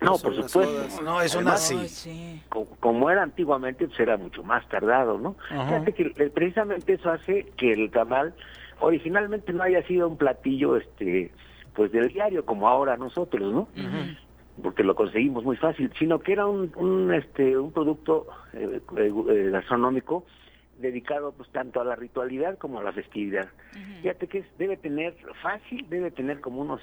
No, 0.00 0.18
por 0.18 0.34
supuesto. 0.34 1.02
No, 1.02 1.20
es 1.20 1.34
una 1.34 1.54
así. 1.54 2.42
Como, 2.80 3.10
era 3.10 3.22
antiguamente, 3.22 3.86
pues 3.86 3.98
era 4.00 4.16
mucho 4.16 4.42
más 4.42 4.66
tardado, 4.68 5.18
¿no? 5.18 5.36
Fíjate 5.48 5.92
que 5.92 6.12
eh, 6.16 6.30
precisamente 6.30 6.94
eso 6.94 7.10
hace 7.10 7.46
que 7.56 7.72
el 7.72 7.90
tamal 7.90 8.34
originalmente 8.80 9.52
no 9.52 9.62
haya 9.62 9.82
sido 9.86 10.08
un 10.08 10.16
platillo, 10.16 10.76
este, 10.76 11.30
pues 11.74 11.92
del 11.92 12.08
diario 12.08 12.44
como 12.44 12.68
ahora 12.68 12.96
nosotros, 12.96 13.52
¿no? 13.52 13.68
Porque 14.62 14.84
lo 14.84 14.94
conseguimos 14.94 15.44
muy 15.44 15.56
fácil, 15.56 15.90
sino 15.98 16.20
que 16.20 16.32
era 16.32 16.46
un, 16.46 16.72
un 16.76 17.12
este, 17.12 17.56
un 17.56 17.72
producto 17.72 18.26
eh, 18.52 18.80
eh, 18.96 19.50
gastronómico 19.50 20.24
dedicado 20.78 21.32
pues 21.32 21.48
tanto 21.50 21.80
a 21.80 21.84
la 21.84 21.96
ritualidad 21.96 22.58
como 22.58 22.78
a 22.78 22.82
la 22.82 22.92
festividad. 22.92 23.48
Fíjate 24.02 24.26
que 24.28 24.44
debe 24.58 24.76
tener 24.76 25.14
fácil, 25.42 25.86
debe 25.88 26.10
tener 26.10 26.40
como 26.40 26.60
unos 26.60 26.80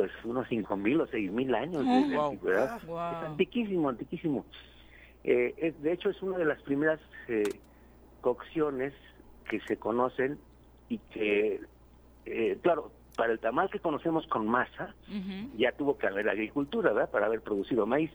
pues 0.00 0.24
unos 0.24 0.48
cinco 0.48 0.76
mil 0.78 0.98
o 1.02 1.06
seis 1.08 1.30
mil 1.30 1.54
años 1.54 1.84
de, 1.84 2.16
antigüedad. 2.16 2.76
Es 2.78 2.88
antiquísimo, 3.28 3.90
antiquísimo. 3.90 4.46
Eh, 5.24 5.54
es, 5.58 5.82
de 5.82 5.92
hecho, 5.92 6.08
es 6.08 6.22
una 6.22 6.38
de 6.38 6.46
las 6.46 6.62
primeras 6.62 6.98
eh, 7.28 7.42
cocciones 8.22 8.94
que 9.50 9.60
se 9.60 9.76
conocen 9.76 10.38
y 10.88 10.96
que, 11.12 11.60
eh, 12.24 12.58
claro, 12.62 12.92
para 13.14 13.32
el 13.32 13.40
tamal 13.40 13.68
que 13.68 13.80
conocemos 13.80 14.26
con 14.28 14.48
masa, 14.48 14.94
ya 15.58 15.72
tuvo 15.72 15.98
que 15.98 16.06
haber 16.06 16.30
agricultura, 16.30 16.92
¿verdad? 16.94 17.10
Para 17.10 17.26
haber 17.26 17.42
producido 17.42 17.84
maíz. 17.84 18.10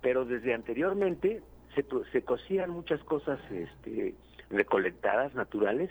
Pero 0.00 0.24
desde 0.24 0.54
anteriormente 0.54 1.42
se, 1.76 1.84
se 2.10 2.22
cocían 2.22 2.70
muchas 2.70 3.00
cosas 3.04 3.38
este, 3.52 4.16
recolectadas, 4.50 5.34
naturales, 5.34 5.90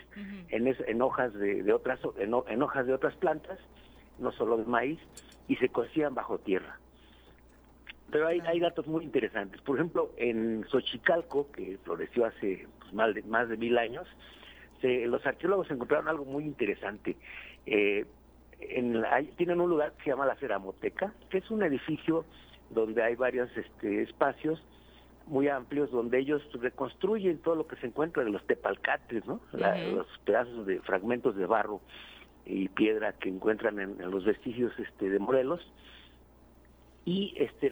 en, 0.50 0.68
en 0.68 1.02
hojas 1.02 1.34
de, 1.34 1.64
de 1.64 1.72
otras 1.72 2.00
en, 2.18 2.34
en, 2.50 2.62
hojas 2.62 2.86
de 2.86 2.94
otras 2.94 3.16
plantas, 3.16 3.60
no 4.20 4.32
solo 4.32 4.58
de 4.58 4.66
maíz, 4.66 5.00
y 5.48 5.56
se 5.58 5.70
cocían 5.70 6.14
bajo 6.14 6.38
tierra. 6.40 6.80
Pero 8.12 8.28
hay, 8.28 8.40
hay 8.42 8.60
datos 8.60 8.88
muy 8.88 9.04
interesantes. 9.04 9.62
Por 9.62 9.76
ejemplo, 9.78 10.12
en 10.18 10.66
Xochicalco, 10.70 11.52
que 11.52 11.78
floreció 11.84 12.26
hace 12.26 12.68
pues, 12.80 12.94
más, 12.94 13.14
de, 13.14 13.24
más 13.24 13.50
de 13.50 13.58
mil 13.58 13.78
años, 13.78 14.08
los 14.82 15.26
arqueólogos 15.26 15.70
encontraron 15.72 16.08
algo 16.08 16.26
muy 16.26 16.44
interesante. 16.44 17.18
Eh, 17.66 18.06
en 18.60 19.04
tienen 19.36 19.62
un 19.62 19.70
lugar 19.70 19.94
que 19.94 20.06
se 20.06 20.10
llama 20.12 20.26
la 20.26 20.36
Ceramoteca, 20.36 21.14
que 21.30 21.40
es 21.40 21.52
un 21.52 21.64
edificio 21.64 22.26
donde 22.70 23.04
hay 23.04 23.16
varios 23.16 23.56
este, 23.56 24.02
espacios 24.02 24.64
muy 25.28 25.50
amplios 25.50 25.92
donde 25.92 26.20
ellos 26.20 26.42
reconstruyen 26.54 27.40
todo 27.40 27.56
lo 27.56 27.68
que 27.68 27.76
se 27.78 27.88
encuentra 27.88 28.24
de 28.24 28.30
los 28.30 28.46
tepalcates, 28.48 29.26
¿no? 29.26 29.42
los 29.52 30.08
pedazos 30.24 30.66
de 30.66 30.80
fragmentos 30.80 31.36
de 31.36 31.46
barro 31.46 31.82
y 32.48 32.70
piedra 32.70 33.14
que 33.14 33.30
encuentran 33.30 33.80
en, 33.80 33.98
los 34.10 34.26
vestigios 34.26 34.72
este, 34.80 35.10
de 35.10 35.20
Morelos 35.20 35.62
y 37.06 37.34
este 37.38 37.70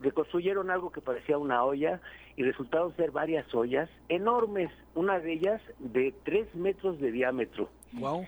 reconstruyeron 0.00 0.70
algo 0.70 0.90
que 0.92 1.02
parecía 1.02 1.36
una 1.36 1.62
olla 1.62 2.00
y 2.36 2.42
resultaron 2.42 2.96
ser 2.96 3.10
varias 3.10 3.54
ollas 3.54 3.90
enormes, 4.08 4.70
una 4.94 5.18
de 5.18 5.34
ellas 5.34 5.60
de 5.78 6.14
tres 6.24 6.54
metros 6.54 6.98
de 6.98 7.12
diámetro. 7.12 7.68
Wow. 7.92 8.26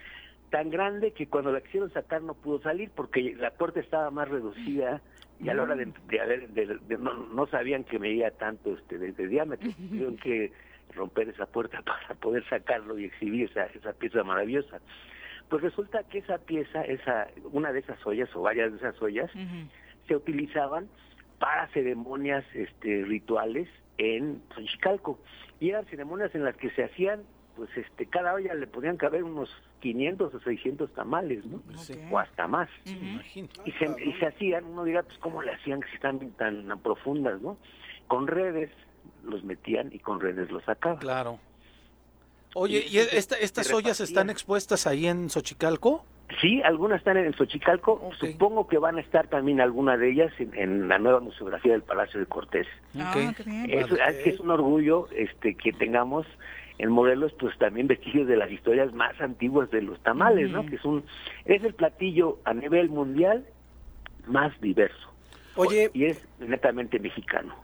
Tan 0.51 0.69
grande 0.69 1.13
que 1.13 1.27
cuando 1.27 1.51
la 1.51 1.63
quisieron 1.63 1.91
sacar 1.93 2.23
no 2.23 2.35
pudo 2.35 2.61
salir 2.61 2.91
porque 2.95 3.35
la 3.39 3.53
puerta 3.53 3.81
estaba 3.81 4.11
más 4.11 4.29
reducida 4.29 5.01
y 5.41 5.49
a 5.49 5.55
la 5.55 5.63
hora 5.63 5.77
de, 5.77 5.87
de, 5.87 6.99
no, 6.99 7.47
sabían 7.47 7.85
que 7.85 7.99
medía 7.99 8.31
tanto 8.31 8.75
este 8.75 8.99
de, 8.99 9.27
diámetro. 9.27 9.71
Tuvieron 9.89 10.17
que 10.19 10.53
romper 10.95 11.31
esa 11.31 11.47
puerta 11.47 11.81
para 11.87 12.15
poder 12.21 12.47
sacarlo 12.49 12.99
y 12.99 13.07
exhibir 13.07 13.51
esa, 13.51 13.65
esa 13.67 13.95
pieza 13.95 14.23
maravillosa. 14.23 14.81
Pues 15.49 15.63
resulta 15.63 16.03
que 16.05 16.19
esa 16.19 16.39
pieza, 16.39 16.83
esa, 16.83 17.29
una 17.53 17.73
de 17.73 17.81
esas 17.81 18.05
ollas 18.07 18.35
o 18.35 18.43
varias 18.43 18.73
de 18.73 18.79
esas 18.79 19.01
ollas, 19.01 19.31
se 20.09 20.17
utilizaban 20.17 20.89
para 21.39 21.69
ceremonias 21.69 22.45
este, 22.55 23.05
rituales 23.05 23.69
en 23.99 24.43
Xochicalco. 24.55 25.19
Y 25.61 25.71
eran 25.71 25.85
ceremonias 25.87 26.35
en 26.35 26.45
las 26.45 26.57
que 26.57 26.71
se 26.71 26.85
hacían, 26.85 27.23
pues 27.57 27.71
este, 27.77 28.07
cada 28.07 28.35
olla 28.35 28.55
le 28.55 28.67
podían 28.67 28.97
caber 28.97 29.23
unos 29.23 29.51
500 29.81 30.35
o 30.35 30.41
600 30.41 30.93
tamales, 30.95 31.45
¿no? 31.45 31.63
O 32.11 32.19
hasta 32.19 32.49
más. 32.49 32.69
y, 32.87 33.73
se, 33.73 34.05
y 34.05 34.13
se 34.15 34.27
hacían, 34.27 34.65
uno 34.65 34.85
dirá, 34.85 35.03
pues 35.03 35.19
cómo 35.19 35.43
le 35.43 35.53
hacían 35.53 35.81
que 35.81 35.95
están 35.95 36.31
tan 36.33 36.67
profundas, 36.81 37.41
¿no? 37.43 37.59
Con 38.09 38.27
redes 38.27 38.71
los 39.23 39.45
metían 39.45 39.93
y 39.93 39.99
con 39.99 40.21
redes 40.21 40.51
los 40.51 40.65
sacaban. 40.65 40.99
Claro. 40.99 41.39
Oye, 42.55 42.85
¿y 42.89 42.99
esta, 42.99 43.37
estas 43.37 43.73
ollas 43.73 44.01
están 44.01 44.31
expuestas 44.31 44.87
ahí 44.87 45.07
en 45.07 45.29
Xochicalco? 45.29 46.05
Sí, 46.41 46.63
algunas 46.63 46.99
están 46.99 47.17
en 47.17 47.33
Xochicalco. 47.35 48.11
Supongo 48.19 48.67
que 48.67 48.79
van 48.79 48.97
a 48.97 49.01
estar 49.01 49.27
también 49.29 49.61
algunas 49.61 49.99
de 49.99 50.11
ellas 50.11 50.33
en, 50.39 50.89
la 50.89 50.99
nueva 50.99 51.21
museografía 51.21 51.73
del 51.73 51.83
Palacio 51.83 52.19
de 52.21 52.27
Cortés. 52.27 52.67
Ah, 52.99 53.15
es, 53.69 54.27
es, 54.27 54.41
un 54.41 54.51
orgullo 54.51 55.09
este 55.15 55.55
que 55.55 55.73
tengamos 55.73 56.27
en 56.79 56.91
Morelos 56.91 57.33
pues 57.39 57.57
también 57.59 57.87
vestigios 57.87 58.27
de 58.27 58.37
las 58.37 58.51
historias 58.51 58.93
más 58.93 59.21
antiguas 59.21 59.71
de 59.71 59.83
los 59.83 60.01
tamales, 60.03 60.51
¿no? 60.51 60.65
Que 60.67 60.77
es 60.77 60.85
un 60.85 61.05
es 61.45 61.63
el 61.63 61.75
platillo 61.75 62.39
a 62.45 62.55
nivel 62.55 62.89
mundial 62.89 63.45
más 64.27 64.59
diverso. 64.61 65.13
Oye, 65.57 65.91
y 65.93 66.07
es 66.07 66.27
netamente 66.41 66.99
mexicano. 66.99 67.55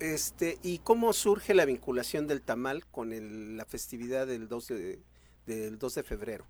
Este, 0.00 0.58
¿Y 0.62 0.78
cómo 0.78 1.12
surge 1.12 1.54
la 1.54 1.64
vinculación 1.64 2.26
del 2.26 2.42
tamal 2.42 2.84
con 2.86 3.56
la 3.56 3.64
festividad 3.64 4.26
del 4.26 4.48
12 4.48 4.74
de, 4.74 4.98
del 5.48 5.78
2 5.78 5.94
de 5.94 6.02
febrero. 6.02 6.44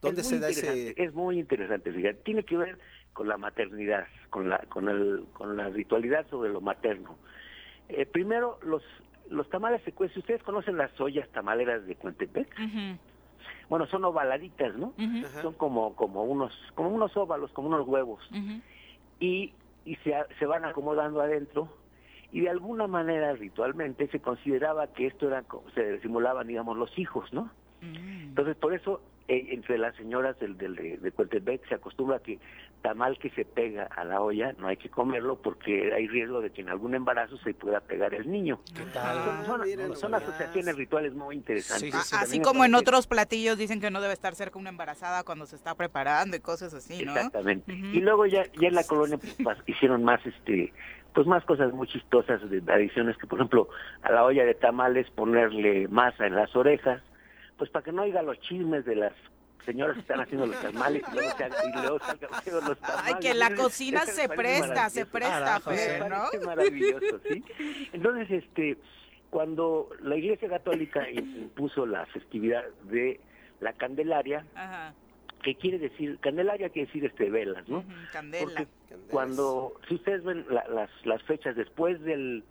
¿Dónde 0.00 0.20
es 0.20 0.28
se 0.28 0.34
muy 0.34 0.42
da 0.42 0.50
interesante, 0.50 0.90
ese...? 0.90 1.02
Es 1.02 1.14
muy 1.14 1.38
interesante, 1.38 1.92
fíjate. 1.92 2.20
Tiene 2.24 2.44
que 2.44 2.56
ver 2.56 2.78
con 3.12 3.28
la 3.28 3.36
maternidad, 3.36 4.06
con 4.30 4.48
la, 4.48 4.58
con 4.68 4.88
el, 4.88 5.24
con 5.32 5.56
la 5.56 5.68
ritualidad 5.70 6.26
sobre 6.28 6.50
lo 6.50 6.60
materno. 6.60 7.16
Eh, 7.88 8.06
primero, 8.06 8.58
los, 8.62 8.82
los 9.30 9.48
tamales 9.48 9.82
se 9.84 9.92
cuecen. 9.92 10.18
¿Ustedes 10.18 10.42
conocen 10.42 10.76
las 10.76 10.98
ollas 11.00 11.28
tamaleras 11.30 11.86
de 11.86 11.96
Cuentepec? 11.96 12.48
Bueno, 13.68 13.86
son 13.86 14.04
ovaladitas, 14.04 14.76
¿no? 14.76 14.94
Son 15.42 15.54
como, 15.54 15.96
como, 15.96 16.24
unos, 16.24 16.52
como 16.74 16.90
unos 16.90 17.16
óvalos, 17.16 17.50
como 17.52 17.68
unos 17.68 17.86
huevos. 17.88 18.22
y, 19.20 19.54
y 19.86 19.96
se, 19.96 20.14
se 20.38 20.46
van 20.46 20.64
acomodando 20.64 21.20
adentro 21.22 21.68
y 22.34 22.40
de 22.40 22.50
alguna 22.50 22.88
manera 22.88 23.32
ritualmente 23.34 24.08
se 24.08 24.18
consideraba 24.20 24.88
que 24.88 25.06
esto 25.06 25.28
era 25.28 25.42
co- 25.44 25.64
se 25.74 26.00
simulaban 26.00 26.48
digamos 26.48 26.76
los 26.76 26.90
hijos 26.98 27.32
no 27.32 27.50
Mm. 27.80 28.28
entonces 28.30 28.56
por 28.56 28.72
eso 28.74 29.02
eh, 29.28 29.48
entre 29.50 29.76
las 29.78 29.94
señoras 29.96 30.38
del, 30.38 30.56
del 30.56 30.74
de, 30.74 30.96
de 30.98 31.12
Cuentepec 31.12 31.66
se 31.68 31.74
acostumbra 31.74 32.18
que 32.20 32.38
tamal 32.82 33.18
que 33.18 33.28
se 33.30 33.44
pega 33.44 33.84
a 33.84 34.04
la 34.04 34.20
olla 34.22 34.54
no 34.58 34.68
hay 34.68 34.76
que 34.78 34.88
comerlo 34.88 35.40
porque 35.42 35.92
hay 35.92 36.06
riesgo 36.08 36.40
de 36.40 36.50
que 36.50 36.62
en 36.62 36.70
algún 36.70 36.94
embarazo 36.94 37.36
se 37.38 37.52
pueda 37.54 37.80
pegar 37.80 38.14
el 38.14 38.30
niño 38.30 38.60
¿Qué 38.74 38.84
tal? 38.86 39.22
son, 39.24 39.44
son- 39.46 39.60
mira 39.62 39.94
son 39.94 40.10
nomás. 40.12 40.22
asociaciones 40.22 40.76
rituales 40.76 41.14
muy 41.14 41.36
interesantes 41.36 41.92
Sí, 41.92 41.98
sí, 42.00 42.08
sí. 42.08 42.16
A- 42.16 42.20
Así 42.20 42.40
como 42.40 42.64
en 42.64 42.74
otros 42.74 43.06
platillos 43.06 43.58
dicen 43.58 43.80
que 43.80 43.90
no 43.90 44.00
debe 44.00 44.14
estar 44.14 44.34
cerca 44.34 44.58
una 44.58 44.70
embarazada 44.70 45.24
cuando 45.24 45.46
se 45.46 45.56
está 45.56 45.74
preparando 45.74 46.36
y 46.36 46.40
cosas 46.40 46.72
así, 46.74 47.04
¿no? 47.04 47.12
Exactamente. 47.12 47.70
Y 47.72 48.00
luego 48.00 48.26
ya, 48.26 48.44
ya 48.60 48.68
en 48.68 48.74
la 48.74 48.84
colonia 48.84 49.18
pues, 49.42 49.58
hicieron 49.66 50.04
más, 50.04 50.24
este, 50.26 50.72
pues 51.14 51.26
más 51.26 51.44
cosas 51.44 51.72
muy 51.72 51.86
chistosas 51.86 52.40
de 52.50 52.60
adiciones 52.72 53.16
que, 53.16 53.26
por 53.26 53.38
ejemplo, 53.38 53.68
a 54.02 54.10
la 54.10 54.24
olla 54.24 54.44
de 54.44 54.54
tamales 54.54 55.08
ponerle 55.10 55.86
masa 55.88 56.26
en 56.26 56.34
las 56.34 56.54
orejas, 56.56 57.00
pues 57.56 57.70
para 57.70 57.84
que 57.84 57.92
no 57.92 58.02
oiga 58.02 58.20
los 58.22 58.38
chismes 58.40 58.84
de 58.84 58.96
las 58.96 59.12
señoras 59.64 59.94
que 59.94 60.00
están 60.00 60.20
haciendo 60.20 60.46
los 60.46 60.60
tamales 60.60 61.02
y 61.10 61.14
luego, 61.14 61.30
se 61.36 61.46
y 61.46 61.80
luego 61.80 61.98
salgan 62.00 62.30
feos 62.42 62.68
los 62.68 62.78
tamales. 62.78 63.14
Ay, 63.14 63.14
que 63.20 63.34
la 63.34 63.54
cocina 63.54 64.00
se 64.06 64.28
presta, 64.28 64.90
se 64.90 65.06
presta, 65.06 65.58
¿no? 65.60 65.64
parece 65.64 66.40
maravilloso, 66.44 67.20
¿sí? 67.28 67.44
Entonces, 67.92 68.30
este, 68.30 68.76
cuando 69.30 69.90
la 70.02 70.16
Iglesia 70.16 70.48
Católica 70.48 71.08
impuso 71.08 71.86
la 71.86 72.06
festividad 72.06 72.64
de 72.90 73.20
la 73.60 73.72
Candelaria, 73.72 74.44
Ajá. 74.54 74.94
que 75.42 75.54
quiere 75.54 75.78
decir, 75.78 76.18
Candelaria 76.20 76.68
quiere 76.70 76.86
decir 76.86 77.04
este 77.04 77.30
velas, 77.30 77.68
¿no? 77.68 77.84
Candela. 78.12 78.44
Porque 78.44 78.66
Cuando, 79.10 79.74
si 79.88 79.94
ustedes 79.94 80.22
ven 80.24 80.46
la- 80.48 80.66
las, 80.68 80.90
las 81.04 81.22
fechas 81.24 81.56
después 81.56 82.00
del, 82.02 82.44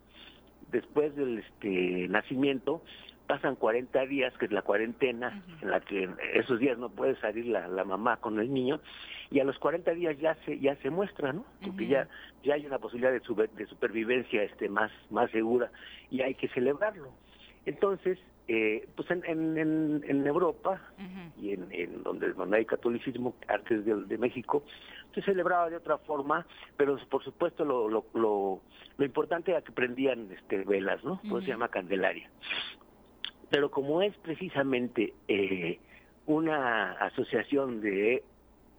después 0.68 1.15
del 1.15 1.40
este 1.40 2.07
nacimiento, 2.10 2.84
pasan 3.28 3.56
40 3.56 4.06
días, 4.06 4.34
que 4.38 4.45
es 4.45 4.52
la 4.52 4.61
cuarentena, 4.64 5.44
en 5.61 5.70
la 5.72 5.80
que 5.80 6.10
esos 6.34 6.60
días 6.60 6.78
no 6.78 6.90
puede 6.90 7.15
salir 7.22 7.45
la, 7.48 7.68
la 7.68 7.84
mamá 7.86 8.18
con 8.18 8.40
el 8.40 8.53
niño, 8.53 8.82
y 9.30 9.40
a 9.40 9.44
los 9.45 9.57
40 9.60 9.91
días 9.94 10.18
ya 10.20 10.36
se 10.45 10.60
ya 10.60 10.76
se 10.78 10.90
muestra, 10.90 11.32
¿no? 11.34 11.45
Porque 11.64 11.88
ya 11.88 12.07
ya 12.44 12.56
hay 12.56 12.65
una 12.65 12.80
posibilidad 12.80 13.11
de, 13.14 13.22
sube- 13.22 13.49
de 13.52 13.65
supervivencia 13.68 14.44
este 14.44 14.68
más 14.70 14.91
más 15.10 15.32
segura 15.32 15.72
y 16.10 16.22
hay 16.22 16.36
que 16.36 16.49
celebrarlo. 16.49 17.18
Entonces, 17.65 18.20
eh, 18.48 18.88
pues 18.95 19.10
en, 19.11 19.24
en, 19.26 19.57
en, 19.57 20.03
en 20.07 20.28
Europa 20.28 20.82
y 21.36 21.52
en, 21.53 21.68
en 21.72 22.03
donde, 22.03 22.34
donde 22.34 22.57
hay 22.57 22.65
catolicismo 22.65 23.36
antes 23.48 23.86
de, 23.86 23.95
de 24.06 24.18
México, 24.18 24.64
se 25.14 25.22
celebraba 25.22 25.70
de 25.70 25.78
otra 25.78 25.98
forma, 25.99 26.45
pero 26.78 26.98
por 27.10 27.24
supuesto 27.24 27.65
lo, 27.65 27.88
lo, 27.90 28.06
lo, 28.14 28.61
lo 28.98 29.06
importante 29.06 29.52
era 29.52 29.61
que 29.61 29.72
prendían 29.72 30.32
este, 30.32 30.64
velas, 30.64 31.03
¿no? 31.03 31.18
Por 31.18 31.26
eso 31.26 31.36
Ujú. 31.38 31.41
se 31.45 31.52
llama 31.52 31.70
Candelaria. 31.70 32.30
Pero 33.49 33.70
como 33.72 34.02
es 34.02 34.15
precisamente 34.18 35.14
eh, 35.28 35.80
una 36.26 36.94
asociación 36.94 37.82
de 37.82 38.24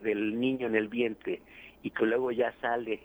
del 0.00 0.38
niño 0.38 0.66
en 0.66 0.74
el 0.74 0.88
vientre 0.88 1.42
y 1.82 1.90
que 1.90 2.04
luego 2.04 2.30
ya 2.32 2.52
sale 2.60 3.00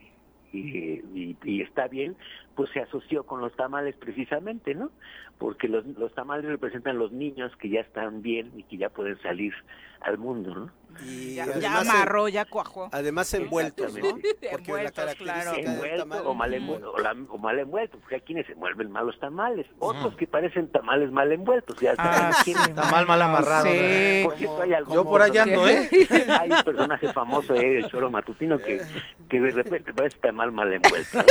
y, 0.52 0.60
y- 0.60 1.38
y 1.44 1.62
está 1.62 1.88
bien, 1.88 2.18
pues 2.60 2.72
se 2.72 2.82
asoció 2.82 3.24
con 3.24 3.40
los 3.40 3.56
tamales 3.56 3.96
precisamente, 3.96 4.76
¿no? 4.76 4.92
Porque 5.38 5.70
los, 5.70 5.86
los 5.98 6.14
tamales 6.14 6.44
representan 6.44 7.00
los 7.00 7.14
niños 7.14 7.56
que 7.56 7.70
ya 7.70 7.80
están 7.80 8.22
bien 8.22 8.52
y 8.58 8.64
que 8.64 8.76
ya 8.76 8.90
pueden 8.90 9.18
salir 9.22 9.54
al 10.02 10.18
mundo, 10.18 10.54
¿no? 10.54 10.79
Y 11.06 11.36
Ya, 11.36 11.46
ya 11.60 11.80
amarró, 11.80 12.28
ya 12.28 12.46
cuajó. 12.46 12.90
además 12.92 13.34
envueltos, 13.36 13.94
¿no? 13.96 14.10
Porque 14.10 14.28
la 14.42 14.52
Envueltos, 14.58 14.92
característica 14.94 15.34
claro. 15.42 15.52
del 15.58 15.66
envuelto 15.68 16.06
tamal- 16.06 16.22
o 16.26 16.34
mal 16.34 16.54
envuelto, 16.54 16.92
o, 16.92 16.98
la- 17.00 17.16
o 17.30 17.38
mal 17.38 17.60
envuelto, 17.60 17.98
porque 18.00 18.16
hay 18.16 18.22
quienes 18.22 18.46
se 18.48 18.54
envuelven 18.54 18.92
mal 18.92 19.06
los 19.06 19.20
tamales, 19.20 19.66
otros 19.80 20.16
que 20.16 20.28
parecen 20.28 20.70
tamales 20.72 21.12
mal 21.12 21.32
envueltos, 21.32 21.80
ya 21.80 21.94
Ah, 21.98 22.32
sí, 22.44 22.54
Tamal 22.76 23.06
mal 23.08 23.22
amarrado. 23.22 23.66
Por 24.24 24.36
cierto, 24.38 24.62
hay 24.62 24.74
algún 24.74 24.96
Yo 24.96 25.04
por 25.06 25.22
allá 25.22 25.44
ando, 25.44 25.68
¿eh? 25.68 25.90
Hay 26.40 26.52
un 26.52 26.64
personaje 26.64 27.12
famoso 27.14 27.54
ahí 27.54 27.70
del 27.76 27.88
choro 27.90 28.10
matutino 28.12 28.58
que, 28.58 28.82
que 29.30 29.40
de 29.40 29.52
repente 29.52 29.94
parece 29.94 30.18
tamal 30.20 30.52
mal 30.52 30.72
envuelto. 30.74 31.20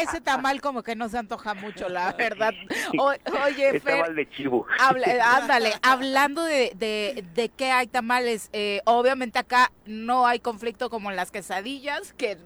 Ese 0.00 0.20
tamal 0.20 0.60
como 0.60 0.82
que 0.82 0.96
no 0.96 1.08
se 1.08 1.18
antoja 1.18 1.54
mucho, 1.54 1.88
la 1.88 2.12
verdad. 2.12 2.52
O- 2.98 3.12
oye, 3.44 3.80
Fer, 3.80 3.98
tamal 3.98 4.14
de 4.16 4.28
chivo. 4.30 4.66
habla- 4.78 5.36
ándale, 5.36 5.72
hablando 5.82 6.42
de, 6.44 6.72
de, 6.76 7.24
de 7.34 7.48
qué 7.48 7.70
hay 7.70 7.86
tamales, 7.86 8.48
eh, 8.52 8.80
obviamente 8.84 9.38
acá 9.38 9.72
no 9.86 10.26
hay 10.26 10.38
conflicto 10.40 10.90
como 10.90 11.10
en 11.10 11.16
las 11.16 11.30
quesadillas, 11.30 12.12
que 12.12 12.36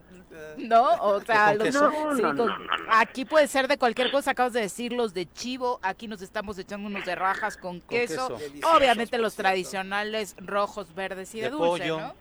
no, 0.58 0.84
o 1.00 1.20
sea, 1.22 1.54
los- 1.54 1.68
sí, 1.68 1.74
No, 1.74 1.88
no, 1.90 1.92
con- 1.94 2.20
no, 2.22 2.32
no, 2.34 2.58
no. 2.58 2.66
aquí 2.90 3.24
puede 3.24 3.48
ser 3.48 3.68
de 3.68 3.78
cualquier 3.78 4.10
cosa, 4.10 4.32
acabas 4.32 4.52
de 4.52 4.60
decir 4.60 4.92
los 4.92 5.14
de 5.14 5.30
chivo, 5.32 5.78
aquí 5.82 6.08
nos 6.08 6.20
estamos 6.20 6.58
echando 6.58 6.88
unos 6.88 7.04
de 7.06 7.14
rajas 7.14 7.56
con, 7.56 7.80
queso, 7.80 8.36
obviamente 8.74 9.16
los 9.18 9.34
tradicionales 9.34 10.36
rojos, 10.38 10.94
verdes 10.94 11.34
y 11.34 11.38
de, 11.38 11.44
De 11.44 11.50
dulce, 11.50 11.66
pollo. 11.88 12.00
¿no? 12.00 12.14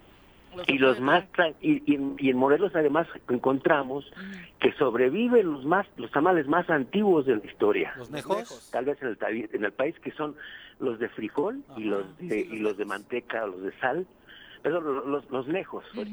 Y 0.67 0.77
los 0.77 0.99
más 0.99 1.23
tra- 1.33 1.53
y, 1.61 1.81
y 1.91 1.95
en, 1.95 2.15
y 2.19 2.29
en 2.29 2.37
Morelos 2.37 2.71
además 2.75 3.07
encontramos 3.29 4.11
que 4.59 4.71
sobreviven 4.73 5.51
los 5.53 5.65
más 5.65 5.85
los 5.97 6.11
tamales 6.11 6.47
más 6.47 6.69
antiguos 6.69 7.25
de 7.25 7.35
la 7.37 7.45
historia. 7.45 7.93
Los 7.97 8.09
nejos. 8.11 8.69
tal 8.71 8.85
vez 8.85 9.01
en 9.01 9.09
el, 9.09 9.49
en 9.53 9.65
el 9.65 9.71
país 9.73 9.95
que 9.99 10.11
son 10.11 10.35
los 10.79 10.99
de 10.99 11.09
frijol 11.09 11.63
y 11.77 11.83
los 11.85 12.17
de, 12.17 12.39
y 12.39 12.59
los 12.59 12.77
de 12.77 12.85
manteca 12.85 13.45
los 13.45 13.61
de 13.61 13.71
sal 13.79 14.05
perdón 14.61 14.83
los, 15.11 15.29
los, 15.29 15.47
lejos 15.47 15.85
Ujú. 15.95 16.03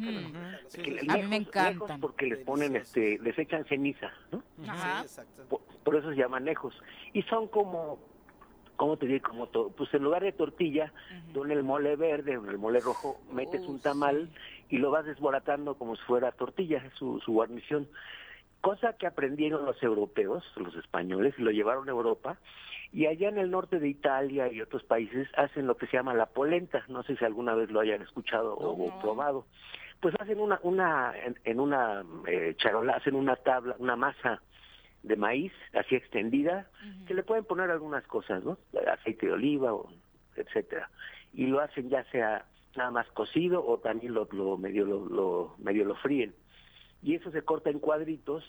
Sí, 0.69 0.83
Que 0.83 0.85
sí, 0.85 0.91
le- 0.91 1.01
sí. 1.01 1.07
A 1.11 1.17
mí 1.17 1.23
me 1.27 1.37
encantan. 1.37 1.73
lejos 1.73 1.93
porque 2.01 2.27
les 2.27 2.39
ponen 2.41 2.77
este 2.77 3.19
les 3.23 3.39
echan 3.39 3.65
ceniza 3.65 4.13
¿no? 4.31 4.43
Ajá. 4.69 5.05
Por, 5.49 5.61
por 5.83 5.97
eso 5.97 6.11
se 6.11 6.17
llaman 6.17 6.45
lejos 6.45 6.75
y 7.13 7.23
son 7.23 7.49
como 7.49 7.99
cómo 8.77 8.97
te 8.97 9.07
digo 9.07 9.29
como 9.29 9.47
to- 9.49 9.71
pues 9.77 9.93
en 9.95 10.03
lugar 10.03 10.23
de 10.23 10.33
tortilla 10.33 10.93
tú 11.33 11.45
en 11.45 11.51
el 11.51 11.63
mole 11.63 11.97
verde 11.97 12.33
en 12.33 12.49
el 12.49 12.59
mole 12.59 12.81
rojo 12.81 13.21
metes 13.31 13.63
Oh, 13.67 13.73
un 13.73 13.81
tamal 13.81 14.31
y 14.69 14.79
lo 14.79 14.91
vas 14.91 15.05
desbaratando 15.07 15.75
como 15.77 15.97
si 15.97 16.03
fuera 16.03 16.33
tortilla 16.33 16.83
su, 16.95 17.21
su 17.21 17.33
guarnición. 17.33 17.89
Cosa 18.61 18.93
que 18.97 19.07
aprendieron 19.09 19.65
los 19.65 19.83
europeos 19.83 20.45
los 20.57 20.75
españoles 20.77 21.35
y 21.37 21.43
lo 21.43 21.51
llevaron 21.51 21.89
a 21.89 21.93
Europa 21.93 22.39
y 22.93 23.07
allá 23.07 23.29
en 23.29 23.39
el 23.39 23.51
norte 23.51 23.79
de 23.81 23.89
Italia 23.89 24.53
y 24.53 24.61
otros 24.61 24.85
países 24.85 25.27
hacen 25.37 25.67
lo 25.67 25.77
que 25.77 25.87
se 25.87 25.97
llama 25.97 26.15
la 26.15 26.27
polenta. 26.27 26.85
No 26.89 27.03
sé 27.03 27.17
si 27.17 27.25
alguna 27.25 27.55
vez 27.55 27.71
lo 27.71 27.81
hayan 27.81 28.03
escuchado 28.03 28.55
o, 28.55 28.91
probado. 29.01 29.47
Pues 30.01 30.15
hacen 30.21 30.39
una 30.41 30.61
una 30.63 31.13
en, 31.25 31.39
en 31.45 31.59
una 31.61 32.05
eh, 32.27 32.55
charola 32.59 32.95
hacen 32.95 33.15
una 33.15 33.37
tabla 33.37 33.75
una 33.79 33.97
masa 33.97 34.43
de 35.03 35.17
maíz 35.17 35.53
así 35.73 35.97
extendida 35.97 36.69
que 37.07 37.15
le 37.15 37.23
pueden 37.23 37.45
poner 37.45 37.71
algunas 37.71 38.07
cosas 38.07 38.43
no 38.45 38.59
aceite 38.87 39.27
de 39.27 39.33
oliva 39.33 39.75
o 39.75 39.91
etcétera. 40.37 40.91
Y 41.33 41.47
lo 41.47 41.61
hacen 41.61 41.89
ya 41.89 42.05
sea 42.11 42.47
nada 42.77 42.91
más 42.91 43.07
cocido 43.09 43.65
o 43.67 43.79
también 43.79 44.15
lo, 44.15 44.29
lo 44.33 44.57
medio 44.57 44.85
lo, 44.85 45.07
lo 45.07 45.57
medio 45.59 45.85
lo 45.85 45.97
fríen. 45.97 46.35
Y 47.03 47.15
eso 47.17 47.31
se 47.31 47.43
corta 47.43 47.71
en 47.71 47.81
cuadritos 47.81 48.45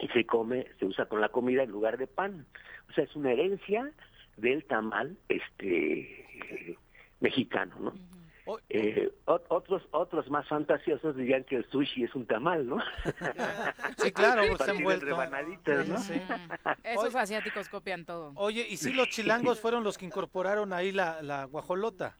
y 0.00 0.08
se 0.08 0.24
come 0.24 0.66
se 0.78 0.86
usa 0.86 1.06
con 1.06 1.20
la 1.20 1.30
comida 1.30 1.62
en 1.62 1.70
lugar 1.70 1.98
de 1.98 2.06
pan. 2.06 2.46
O 2.88 2.92
sea 2.92 3.04
es 3.04 3.16
una 3.16 3.32
herencia 3.32 3.90
del 4.36 4.64
tamal 4.64 5.16
este 5.28 6.70
eh, 6.70 6.78
mexicano 7.20 7.74
no 7.78 7.92
eh, 8.68 9.10
ot- 9.26 9.44
otros 9.48 9.82
otros 9.92 10.28
más 10.30 10.46
fantasiosos 10.48 11.16
dirían 11.16 11.44
que 11.44 11.56
el 11.56 11.64
sushi 11.70 12.04
es 12.04 12.14
un 12.14 12.26
tamal, 12.26 12.66
¿no? 12.66 12.78
Sí, 13.98 14.12
claro, 14.12 14.42
en 14.60 14.70
envuelto. 14.76 15.06
rebanaditas, 15.06 15.86
¿no? 15.88 15.98
Sí. 15.98 16.20
Esos 16.84 17.14
asiáticos 17.14 17.68
copian 17.68 18.04
todo. 18.04 18.32
Oye, 18.36 18.66
¿y 18.68 18.76
si 18.76 18.92
los 18.92 19.08
chilangos 19.08 19.60
fueron 19.60 19.84
los 19.84 19.96
que 19.98 20.06
incorporaron 20.06 20.72
ahí 20.72 20.92
la, 20.92 21.22
la 21.22 21.44
guajolota? 21.44 22.16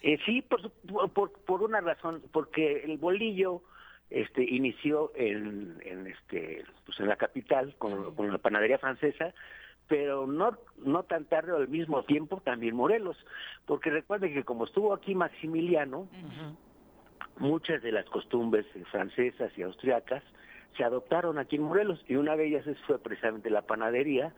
Eh, 0.00 0.18
sí, 0.24 0.42
por, 0.42 0.62
su- 0.62 0.70
por, 1.12 1.32
por 1.44 1.62
una 1.62 1.80
razón, 1.80 2.22
porque 2.32 2.84
el 2.84 2.98
bolillo 2.98 3.62
este, 4.10 4.42
inició 4.44 5.12
en, 5.16 5.76
en, 5.84 6.06
este, 6.06 6.64
pues 6.86 6.98
en 7.00 7.08
la 7.08 7.16
capital 7.16 7.74
con, 7.78 8.14
con 8.14 8.30
la 8.32 8.38
panadería 8.38 8.78
francesa, 8.78 9.34
pero 9.88 10.26
no, 10.26 10.56
no 10.84 11.02
tan 11.04 11.24
tarde 11.24 11.52
o 11.52 11.56
al 11.56 11.68
mismo 11.68 12.02
tiempo 12.04 12.40
también 12.44 12.76
Morelos, 12.76 13.16
porque 13.66 13.90
recuerden 13.90 14.34
que 14.34 14.44
como 14.44 14.64
estuvo 14.66 14.92
aquí 14.92 15.14
Maximiliano, 15.14 16.06
muchas 17.38 17.82
de 17.82 17.92
las 17.92 18.04
costumbres 18.06 18.66
francesas 18.90 19.50
y 19.56 19.62
austriacas 19.62 20.22
se 20.76 20.84
adoptaron 20.84 21.38
aquí 21.38 21.56
en 21.56 21.62
Morelos 21.62 22.04
y 22.08 22.16
una 22.16 22.36
de 22.36 22.46
ellas 22.46 22.66
es- 22.66 22.78
fue 22.82 22.98
precisamente 22.98 23.50
la 23.50 23.62
panadería 23.62 24.32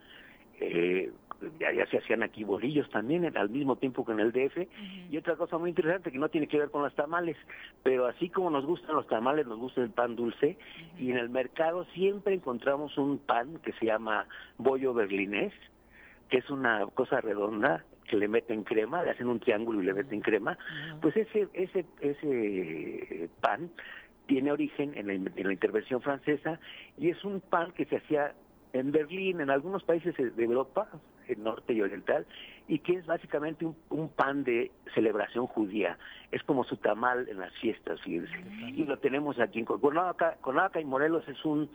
eh, 0.63 1.11
ya, 1.59 1.87
se 1.87 1.99
hacían 1.99 2.23
aquí 2.23 2.45
bolillos 2.45 2.89
también 2.91 3.37
al 3.37 3.51
mismo 3.51 3.77
tiempo 3.77 4.05
que 4.05 4.13
en 4.13 4.21
el 4.21 4.33
DF. 4.33 4.67
Y 5.11 5.17
otra 5.17 5.37
cosa 5.37 5.59
muy 5.59 5.71
interesante 5.71 6.11
que 6.11 6.19
no 6.19 6.29
tiene 6.29 6.47
que 6.47 6.59
ver 6.59 6.71
con 6.71 6.83
los 6.83 6.95
tamales, 6.95 7.37
pero 7.83 8.07
así 8.07 8.29
como 8.29 8.51
nos 8.51 8.65
gustan 8.67 8.97
los 8.97 9.07
tamales, 9.07 9.47
nos 9.47 9.59
gusta 9.59 9.83
el 9.83 9.91
pan 9.91 10.17
dulce. 10.17 10.57
Y 10.99 11.11
en 11.11 11.19
el 11.19 11.31
mercado 11.31 11.85
siempre 11.95 12.35
encontramos 12.35 12.97
un 12.99 13.19
pan 13.19 13.59
que 13.63 13.73
se 13.73 13.87
llama 13.87 14.27
bollo 14.59 14.95
berlinés, 14.95 15.53
que 16.29 16.39
es 16.39 16.51
una 16.51 16.87
cosa 16.95 17.21
redonda 17.21 17.85
que 18.09 18.17
le 18.17 18.29
meten 18.29 18.65
crema, 18.65 19.05
le 19.05 19.11
hacen 19.11 19.29
un 19.29 19.39
triángulo 19.39 19.83
y 19.83 19.87
le 19.87 19.95
meten 19.95 20.21
crema. 20.21 20.59
Pues 21.01 21.17
ese, 21.17 21.49
ese, 21.53 21.85
ese 22.01 23.31
pan 23.41 23.71
tiene 24.27 24.53
origen 24.53 24.93
en 24.97 25.07
la, 25.07 25.13
en 25.15 25.47
la 25.47 25.53
intervención 25.53 26.03
francesa 26.03 26.59
y 26.99 27.11
es 27.11 27.25
un 27.25 27.41
pan 27.41 27.73
que 27.73 27.85
se 27.85 27.97
hacía 27.97 28.35
en 28.73 28.93
Berlín, 28.93 29.41
en 29.41 29.51
algunos 29.51 29.83
países 29.85 30.15
de 30.17 30.45
Europa, 30.45 30.89
norte 31.37 31.73
y 31.73 31.83
oriental, 31.83 32.27
y 32.69 32.79
que 32.79 32.95
es 32.95 33.07
básicamente 33.07 33.67
un, 33.89 34.09
pan 34.09 34.45
de 34.45 34.71
celebración 34.95 35.47
judía. 35.47 35.99
Es 36.31 36.43
como 36.45 36.65
su 36.65 36.77
tamal 36.77 37.29
en 37.29 37.39
las 37.39 37.53
fiestas, 37.55 38.01
fíjense. 38.03 38.33
Y 38.75 38.85
lo 38.85 38.99
tenemos 38.99 39.39
aquí 39.41 39.59
en 39.59 39.65
Cuernavaca. 39.65 40.81
y 40.81 40.85
Morelos 40.85 41.27
es 41.29 41.45
un 41.45 41.69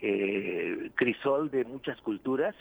eh, 0.00 0.90
crisol 0.94 1.50
de 1.50 1.64
muchas 1.64 2.00
culturas 2.00 2.54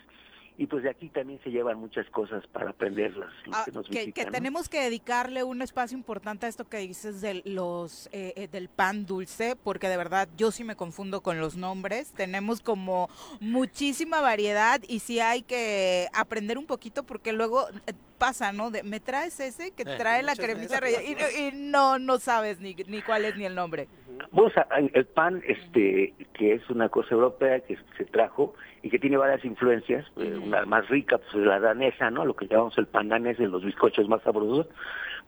y 0.57 0.65
pues 0.65 0.83
de 0.83 0.89
aquí 0.89 1.09
también 1.09 1.39
se 1.43 1.51
llevan 1.51 1.79
muchas 1.79 2.09
cosas 2.09 2.45
para 2.47 2.71
aprenderlas. 2.71 3.31
Ah, 3.51 3.65
que, 3.89 4.11
tenemos 4.11 4.69
que 4.69 4.81
dedicarle 4.81 5.43
un 5.43 5.61
espacio 5.61 5.95
importante 5.95 6.47
a 6.47 6.49
esto 6.49 6.67
que 6.67 6.77
dices 6.77 7.21
de 7.21 7.43
los 7.45 8.07
eh, 8.11 8.33
eh, 8.35 8.47
del 8.47 8.67
pan 8.67 9.05
dulce, 9.05 9.55
porque 9.55 9.87
de 9.87 9.97
verdad 9.97 10.27
yo 10.35 10.51
sí 10.51 10.63
me 10.63 10.75
confundo 10.75 11.21
con 11.21 11.39
los 11.39 11.55
nombres. 11.57 12.11
Tenemos 12.13 12.61
como 12.61 13.07
muchísima 13.39 14.19
variedad 14.19 14.81
y 14.87 14.99
sí 14.99 15.19
hay 15.19 15.43
que 15.43 16.07
aprender 16.11 16.57
un 16.57 16.65
poquito 16.65 17.03
porque 17.03 17.33
luego 17.33 17.67
eh, 17.85 17.93
pasa, 18.17 18.51
¿no? 18.51 18.71
De, 18.71 18.81
me 18.81 18.99
traes 18.99 19.39
ese 19.39 19.69
que 19.69 19.85
trae 19.85 20.23
la 20.23 20.35
cremita 20.35 20.79
y, 20.89 21.51
no 21.53 21.99
no 21.99 22.17
sabes 22.17 22.59
ni, 22.59 22.73
ni 22.87 23.03
cuál 23.03 23.25
es 23.25 23.37
ni 23.37 23.45
el 23.45 23.53
nombre. 23.53 23.87
Bueno, 24.31 24.51
el 24.93 25.05
pan, 25.05 25.41
este, 25.45 26.13
que 26.33 26.53
es 26.53 26.69
una 26.69 26.89
cosa 26.89 27.15
europea 27.15 27.59
que 27.61 27.77
se 27.97 28.05
trajo 28.05 28.53
y 28.81 28.89
que 28.89 28.99
tiene 28.99 29.17
varias 29.17 29.43
influencias, 29.45 30.05
eh, 30.17 30.39
una 30.41 30.65
más 30.65 30.87
rica, 30.89 31.17
pues 31.17 31.33
la 31.45 31.59
danesa, 31.59 32.09
¿no? 32.11 32.25
Lo 32.25 32.35
que 32.35 32.47
llamamos 32.47 32.77
el 32.77 32.87
pan 32.87 33.09
danés, 33.09 33.39
los 33.39 33.63
bizcochos 33.63 34.07
más 34.07 34.21
sabrosos, 34.21 34.67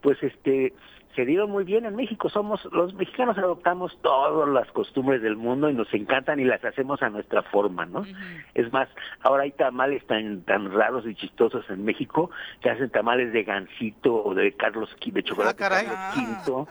pues 0.02 0.22
este, 0.24 0.74
se 1.16 1.26
dieron 1.26 1.52
muy 1.52 1.64
bien 1.64 1.86
en 1.86 1.96
México. 1.96 2.30
Somos, 2.30 2.64
los 2.72 2.94
mexicanos 2.94 3.38
adoptamos 3.38 3.98
todas 4.02 4.48
las 4.50 4.72
costumbres 4.72 5.22
del 5.22 5.36
mundo 5.36 5.70
y 5.70 5.74
nos 5.74 5.94
encantan 5.94 6.40
y 6.40 6.46
las 6.46 6.64
hacemos 6.64 7.02
a 7.02 7.10
nuestra 7.10 7.42
forma, 7.44 7.86
¿no? 7.86 8.06
Es 8.54 8.72
más, 8.72 8.88
ahora 9.22 9.44
hay 9.44 9.52
tamales 9.52 10.06
tan, 10.06 10.44
tan 10.44 10.72
raros 10.72 11.06
y 11.06 11.16
chistosos 11.16 11.70
en 11.70 11.84
México 11.84 12.32
que 12.62 12.70
hacen 12.70 12.90
tamales 12.90 13.34
de 13.34 13.44
gansito 13.44 14.24
o 14.24 14.34
de 14.34 14.54
Carlos 14.54 14.96
de 15.04 15.24
chocolate 15.24 15.64
ah, 15.64 15.70
Carlos 15.70 16.00
Quinto 16.14 16.68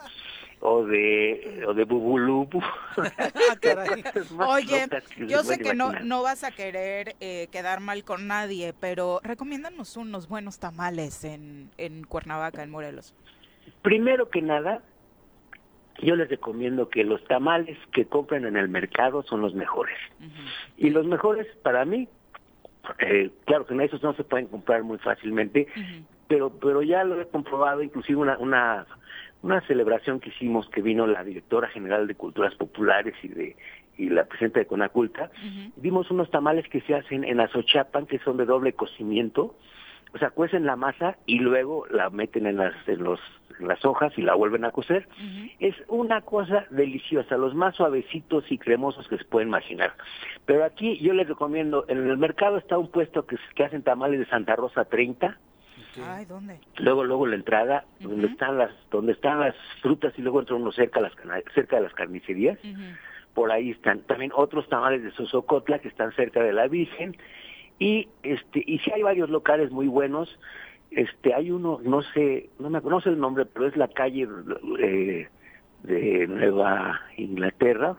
o 0.61 0.85
de 0.85 1.65
o 1.67 1.75
de 1.75 1.85
bubulubu. 1.85 2.61
Ah, 2.99 4.49
Oye, 4.49 4.87
yo 5.27 5.43
sé 5.43 5.59
que 5.59 5.75
no 5.75 5.93
no 5.93 6.23
vas 6.23 6.43
a 6.45 6.51
querer 6.51 7.15
eh, 7.21 7.49
quedar 7.53 7.81
mal 7.81 8.05
con 8.05 8.27
nadie, 8.27 8.75
pero 8.79 9.21
recomiéndanos 9.23 9.97
unos 9.97 10.29
buenos 10.29 10.59
tamales 10.59 11.25
en, 11.25 11.71
en 11.79 12.05
Cuernavaca, 12.05 12.63
en 12.63 12.71
Morelos. 12.71 13.15
Primero 13.83 14.31
que 14.31 14.43
nada, 14.43 14.83
yo 16.01 16.17
les 16.17 16.29
recomiendo 16.29 16.89
que 16.89 17.05
los 17.05 17.23
tamales 17.25 17.79
que 17.93 18.07
compren 18.07 18.45
en 18.47 18.57
el 18.57 18.69
mercado 18.69 19.23
son 19.23 19.41
los 19.41 19.55
mejores. 19.55 19.99
Y 20.77 20.91
los 20.91 21.07
mejores 21.07 21.47
para 21.63 21.85
mí, 21.85 22.09
eh, 22.99 23.31
claro 23.45 23.67
que 23.67 23.85
esos 23.85 24.03
no 24.03 24.15
se 24.15 24.25
pueden 24.25 24.47
comprar 24.47 24.83
muy 24.83 24.99
fácilmente, 24.99 25.67
pero 26.29 26.51
pero 26.51 26.83
ya 26.83 27.05
lo 27.05 27.21
he 27.21 27.27
comprobado, 27.29 27.83
inclusive 27.83 28.19
una, 28.19 28.39
una 28.39 28.87
una 29.43 29.61
celebración 29.63 30.21
que 30.21 30.31
hicimos 30.31 30.69
que 30.71 30.83
vino 30.83 31.07
la 31.07 31.25
directora 31.25 31.69
general 31.69 32.07
de 32.07 32.15
Culturas 32.15 32.55
Populares 32.55 33.15
y 33.23 33.29
de 33.29 33.57
y 33.99 34.09
la 34.11 34.27
presidenta 34.27 34.61
de 34.61 34.67
Conaculta, 34.67 35.29
vimos 35.77 36.09
unos 36.13 36.31
tamales 36.31 36.69
que 36.69 36.81
se 36.83 36.95
hacen 36.95 37.25
en 37.25 37.41
Azochapan 37.41 38.07
que 38.07 38.21
son 38.21 38.37
de 38.37 38.45
doble 38.45 38.73
cocimiento, 38.73 39.57
o 40.15 40.19
sea, 40.19 40.31
cuecen 40.31 40.65
la 40.65 40.77
masa 40.77 41.19
y 41.27 41.41
luego 41.41 41.85
la 41.91 42.09
meten 42.09 42.47
en 42.47 42.59
las 42.59 42.75
en 42.87 43.03
los 43.03 43.21
las 43.59 43.85
hojas 43.85 44.17
y 44.17 44.23
la 44.23 44.35
vuelven 44.35 44.65
a 44.65 44.71
cocer. 44.71 45.09
Es 45.59 45.75
una 45.89 46.21
cosa 46.21 46.67
deliciosa, 46.71 47.37
los 47.37 47.57
más 47.57 47.75
suavecitos 47.75 48.45
y 48.53 48.59
cremosos 48.59 49.09
que 49.09 49.19
se 49.19 49.25
pueden 49.25 49.49
imaginar. 49.49 49.95
Pero 50.47 50.65
aquí 50.65 50.99
yo 50.99 51.13
les 51.13 51.29
recomiendo, 51.29 51.85
en 51.89 52.09
el 52.09 52.17
mercado 52.19 52.59
está 52.59 52.79
un 52.79 52.89
puesto 52.89 53.27
que, 53.27 53.37
que 53.57 53.65
hacen 53.65 53.83
tamales 53.83 54.21
de 54.21 54.27
Santa 54.27 54.55
Rosa 54.55 54.85
30, 54.85 55.37
Ay, 56.05 56.25
¿dónde? 56.25 56.61
Luego, 56.79 57.05
luego 57.05 57.27
la 57.27 57.37
entrada, 57.37 57.85
donde 58.01 58.29
están 58.29 58.59
las, 58.59 58.71
donde 58.91 59.13
están 59.13 59.41
las 59.41 59.55
frutas 59.83 60.13
y 60.17 60.23
luego 60.23 60.41
entra 60.41 60.57
uno 60.57 60.73
cerca, 60.73 61.01
las, 61.01 61.13
cerca 61.55 61.77
de 61.77 61.83
las 61.83 61.95
carnicerías. 61.95 62.59
Por 63.35 63.53
ahí 63.53 63.71
están 63.71 64.01
también 64.01 64.33
otros 64.35 64.69
tamales 64.69 65.03
de 65.03 65.13
Sosocotla 65.13 65.79
que 65.79 65.89
están 65.89 66.13
cerca 66.13 66.43
de 66.43 66.53
la 66.53 66.67
Virgen. 66.67 67.17
Y 67.79 68.09
este, 68.23 68.63
y 68.67 68.79
sí 68.81 68.91
hay 68.93 69.03
varios 69.03 69.31
locales 69.31 69.71
muy 69.71 69.87
buenos. 69.87 70.39
Este, 70.91 71.35
hay 71.35 71.51
uno, 71.51 71.81
no 71.83 72.03
sé, 72.03 72.51
no 72.59 72.71
me 72.71 72.81
conoce 72.81 73.11
el 73.11 73.19
nombre, 73.19 73.45
pero 73.47 73.67
es 73.67 73.77
la 73.77 73.89
calle 73.89 74.27
eh, 74.81 75.29
de 75.83 76.27
Nueva 76.27 77.01
Inglaterra, 77.17 77.97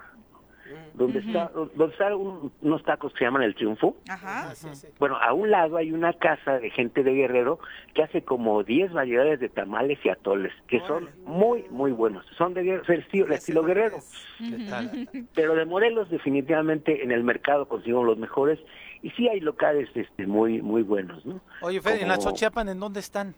donde 0.93 1.19
está 1.19 1.51
donde 1.53 1.93
están 1.93 2.13
unos 2.13 2.83
tacos 2.83 3.11
que 3.13 3.19
se 3.19 3.25
llaman 3.25 3.43
el 3.43 3.55
Triunfo. 3.55 3.95
Ajá. 4.09 4.53
Bueno, 4.99 5.17
a 5.17 5.33
un 5.33 5.51
lado 5.51 5.77
hay 5.77 5.91
una 5.91 6.13
casa 6.13 6.59
de 6.59 6.69
gente 6.69 7.03
de 7.03 7.13
Guerrero 7.13 7.59
que 7.93 8.03
hace 8.03 8.23
como 8.23 8.63
10 8.63 8.93
variedades 8.93 9.39
de 9.39 9.49
tamales 9.49 9.99
y 10.03 10.09
atoles, 10.09 10.53
que 10.67 10.79
son 10.81 11.09
muy, 11.25 11.65
muy 11.69 11.91
buenos. 11.91 12.25
Son 12.37 12.53
de, 12.53 12.81
estilo, 12.87 13.33
estilo 13.33 13.63
Guerrero. 13.63 13.97
Pero 15.35 15.55
de 15.55 15.65
Morelos 15.65 16.09
definitivamente 16.09 17.03
en 17.03 17.11
el 17.11 17.23
mercado 17.23 17.67
consigo 17.67 18.03
los 18.03 18.17
mejores 18.17 18.59
y 19.01 19.11
sí 19.11 19.27
hay 19.29 19.39
locales 19.39 19.89
este 19.95 20.27
muy 20.27 20.61
muy 20.61 20.83
buenos, 20.83 21.25
¿no? 21.25 21.39
Oye, 21.61 21.81
Fede, 21.81 22.01
¿en 22.01 22.09
la 22.09 22.19
Xochiapan 22.19 22.69
en 22.69 22.79
dónde 22.79 22.99
están? 22.99 23.33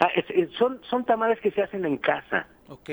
Ah, 0.00 0.08
son, 0.58 0.80
son 0.90 1.04
tamales 1.04 1.40
que 1.40 1.50
se 1.50 1.62
hacen 1.62 1.84
en 1.84 1.96
casa. 1.98 2.46
Ok. 2.68 2.90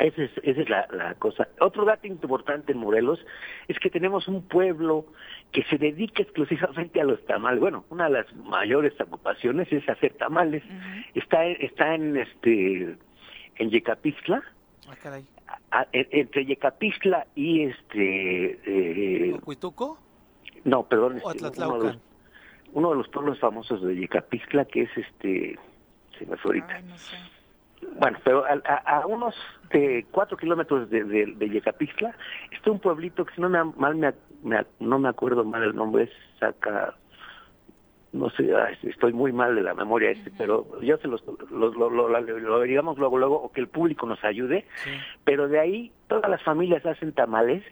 Esa 0.00 0.22
es, 0.22 0.30
esa 0.42 0.60
es 0.62 0.68
la, 0.70 1.14
cosa. 1.18 1.48
Otro 1.60 1.84
dato 1.84 2.06
importante 2.06 2.72
en 2.72 2.78
Morelos 2.78 3.18
es 3.68 3.78
que 3.78 3.90
tenemos 3.90 4.28
un 4.28 4.42
pueblo 4.42 5.04
que 5.52 5.62
se 5.64 5.76
dedica 5.76 6.22
exclusivamente 6.22 7.02
a 7.02 7.04
los 7.04 7.22
tamales. 7.26 7.60
Bueno, 7.60 7.84
una 7.90 8.04
de 8.04 8.12
las 8.12 8.34
mayores 8.34 8.98
ocupaciones 8.98 9.70
es 9.70 9.86
hacer 9.88 10.14
tamales. 10.14 10.62
Está 11.14 11.44
está 11.44 11.94
en 11.94 12.16
este 12.16 12.96
en 13.56 13.70
Yecapixtla. 13.70 14.42
Ah, 15.70 15.86
entre 15.92 16.46
Yecapixtla 16.46 17.26
y 17.34 17.64
este 17.64 18.58
eh, 18.64 19.38
No, 20.64 20.88
perdón, 20.88 21.18
este, 21.18 21.62
uno, 21.62 21.78
de 21.78 21.84
los, 21.84 21.98
uno 22.72 22.90
de 22.90 22.96
los 22.96 23.08
pueblos 23.08 23.38
famosos 23.38 23.82
de 23.82 23.96
Yecapixtla 23.96 24.64
que 24.64 24.82
es 24.82 24.90
este 24.96 25.58
se 26.18 26.24
me 26.24 26.38
fue 26.38 26.52
ahorita. 26.52 26.80
Bueno, 27.98 28.18
pero 28.24 28.44
a, 28.46 29.06
unos 29.06 29.34
de 29.72 30.06
cuatro 30.10 30.36
kilómetros 30.36 30.90
de, 30.90 31.04
de, 31.04 31.26
de, 31.36 31.48
Yecapixtla 31.48 32.14
está 32.50 32.70
un 32.70 32.78
pueblito 32.78 33.24
que 33.24 33.34
si 33.34 33.40
no 33.40 33.48
me, 33.48 33.64
mal 33.64 33.96
me, 33.96 34.12
no 34.80 34.98
me 34.98 35.08
acuerdo 35.08 35.44
mal 35.44 35.62
el 35.62 35.74
nombre, 35.74 36.04
es 36.04 36.10
Saca, 36.38 36.94
no 38.12 38.28
sé, 38.30 38.50
estoy 38.82 39.12
muy 39.12 39.32
mal 39.32 39.54
de 39.54 39.62
la 39.62 39.74
memoria 39.74 40.10
este, 40.10 40.30
pero 40.36 40.80
yo 40.82 40.98
se 40.98 41.08
los, 41.08 41.22
lo, 41.50 41.70
lo, 41.70 42.08
lo, 42.08 42.60
digamos 42.62 42.98
luego, 42.98 43.18
luego, 43.18 43.42
o 43.42 43.52
que 43.52 43.60
el 43.60 43.68
público 43.68 44.06
nos 44.06 44.22
ayude, 44.24 44.66
pero 45.24 45.48
de 45.48 45.60
ahí 45.60 45.92
todas 46.08 46.30
las 46.30 46.42
familias 46.42 46.84
hacen 46.84 47.12
tamales 47.12 47.62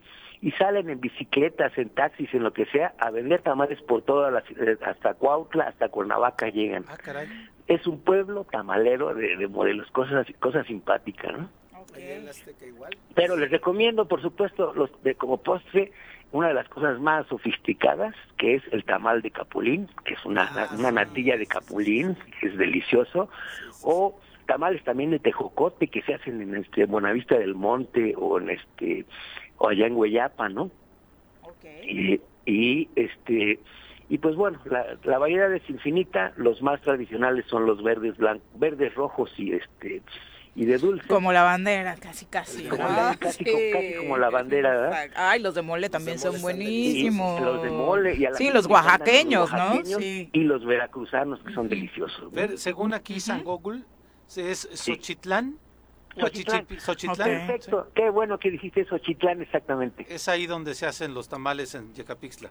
y 0.40 0.52
salen 0.52 0.88
en 0.88 1.00
bicicletas, 1.00 1.76
en 1.76 1.90
taxis, 1.90 2.32
en 2.32 2.44
lo 2.44 2.52
que 2.52 2.64
sea, 2.66 2.94
a 2.98 3.10
vender 3.10 3.42
tamales 3.42 3.80
por 3.82 4.02
todas 4.02 4.32
las, 4.32 4.44
eh, 4.52 4.78
hasta 4.86 5.14
Cuautla, 5.14 5.64
hasta 5.64 5.88
Cuernavaca 5.88 6.48
llegan. 6.48 6.84
Ah, 6.88 6.96
caray 6.96 7.28
es 7.68 7.86
un 7.86 8.00
pueblo 8.00 8.44
tamalero 8.44 9.14
de, 9.14 9.46
Morelos, 9.46 9.90
cosas 9.90 10.26
cosas 10.40 10.66
simpáticas, 10.66 11.38
¿no? 11.38 11.50
Pero 13.14 13.36
les 13.36 13.50
recomiendo, 13.50 14.06
por 14.06 14.22
supuesto, 14.22 14.72
los 14.74 14.90
de 15.02 15.14
como 15.14 15.38
postre, 15.38 15.92
una 16.32 16.48
de 16.48 16.54
las 16.54 16.68
cosas 16.68 16.98
más 17.00 17.26
sofisticadas, 17.26 18.14
que 18.36 18.56
es 18.56 18.62
el 18.72 18.84
tamal 18.84 19.22
de 19.22 19.30
capulín, 19.30 19.88
que 20.04 20.14
es 20.14 20.24
una, 20.24 20.44
ah, 20.44 20.68
una 20.78 20.90
natilla 20.90 21.36
de 21.36 21.46
capulín, 21.46 22.16
que 22.40 22.48
es 22.48 22.56
delicioso, 22.56 23.28
o 23.82 24.18
tamales 24.46 24.82
también 24.84 25.10
de 25.10 25.18
tejocote 25.18 25.88
que 25.88 26.02
se 26.02 26.14
hacen 26.14 26.40
en 26.40 26.56
este 26.56 26.86
Buenavista 26.86 27.38
del 27.38 27.54
Monte 27.54 28.14
o 28.16 28.38
en 28.38 28.50
este 28.50 29.04
o 29.58 29.68
allá 29.68 29.86
en 29.86 29.96
Hueyapa, 29.96 30.48
¿no? 30.48 30.70
Y, 31.84 32.20
y 32.46 32.88
este 32.94 33.58
y 34.08 34.18
pues 34.18 34.34
bueno, 34.36 34.58
la, 35.04 35.18
variedad 35.18 35.52
es 35.54 35.68
infinita, 35.68 36.32
los 36.36 36.62
más 36.62 36.80
tradicionales 36.82 37.44
son 37.48 37.66
los 37.66 37.82
verdes 37.82 38.16
blancos, 38.16 38.46
verdes 38.58 38.94
rojos 38.94 39.30
y 39.36 39.52
este 39.52 40.02
y 40.54 40.64
de 40.64 40.76
dulce. 40.78 41.06
Como 41.06 41.32
la 41.32 41.44
bandera, 41.44 41.94
casi, 42.00 42.26
casi. 42.26 42.64
Como 42.64 42.82
¿no? 42.82 42.88
la- 42.88 43.16
casi, 43.20 43.44
Sí. 43.44 43.50
como, 43.52 43.70
casi 43.72 43.94
como 43.94 44.18
la 44.18 44.30
bandera, 44.30 44.70
¿verdad? 44.70 45.10
Ay, 45.14 45.40
los 45.40 45.54
de 45.54 45.62
mole 45.62 45.88
también 45.88 46.16
de 46.16 46.22
son 46.22 46.40
mole 46.40 46.54
están 46.54 46.56
buenísimos. 46.56 47.40
Y 47.40 47.44
los 47.44 47.62
de 47.62 47.70
mole 47.70 48.14
y 48.16 48.24
a 48.26 48.30
la 48.30 48.36
Sí, 48.36 48.50
los 48.50 48.66
oaxaqueños, 48.66 49.50
los 49.50 49.52
¿no? 49.52 49.66
oaxaqueños 49.66 50.02
Sí. 50.02 50.30
Y 50.32 50.40
los 50.40 50.64
veracruzanos 50.66 51.38
que 51.44 51.52
son 51.54 51.68
deliciosos. 51.68 52.24
¿no? 52.24 52.30
Ver, 52.30 52.58
según 52.58 52.92
aquí 52.92 53.20
San 53.20 53.44
Google, 53.44 53.82
es 54.36 54.68
Xochitlán. 54.72 55.58
Xochitlán. 56.16 56.66
Xochitlán. 56.78 57.28
Perfecto, 57.46 57.88
qué 57.94 58.10
bueno 58.10 58.38
que 58.38 58.50
dijiste 58.50 58.80
eso, 58.80 58.98
Chitlán, 58.98 59.40
exactamente. 59.42 60.06
Es 60.08 60.28
ahí 60.28 60.46
donde 60.46 60.74
se 60.74 60.86
hacen 60.86 61.14
los 61.14 61.28
tamales 61.28 61.74
en 61.74 61.92
Yecapixtla. 61.94 62.50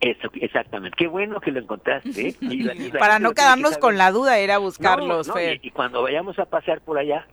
Eso, 0.00 0.28
exactamente. 0.34 0.94
Qué 0.98 1.06
bueno 1.06 1.40
que 1.40 1.50
lo 1.50 1.60
encontraste. 1.60 2.28
¿eh? 2.28 2.36
Y 2.40 2.62
la- 2.62 2.74
y 2.74 2.90
la 2.90 2.98
Para 2.98 3.18
no 3.18 3.30
que 3.30 3.36
quedarnos 3.36 3.78
con 3.78 3.96
la 3.96 4.10
duda, 4.12 4.38
era 4.38 4.54
No, 4.54 4.60
buscarlos, 4.62 5.28
no, 5.28 5.34
Fer. 5.34 5.58
y, 5.62 5.68
y 5.68 5.70
cuando 5.70 6.02
vayamos 6.02 6.38
a 6.38 6.44
pasear 6.44 6.80
por 6.82 6.98
allá, 6.98 7.26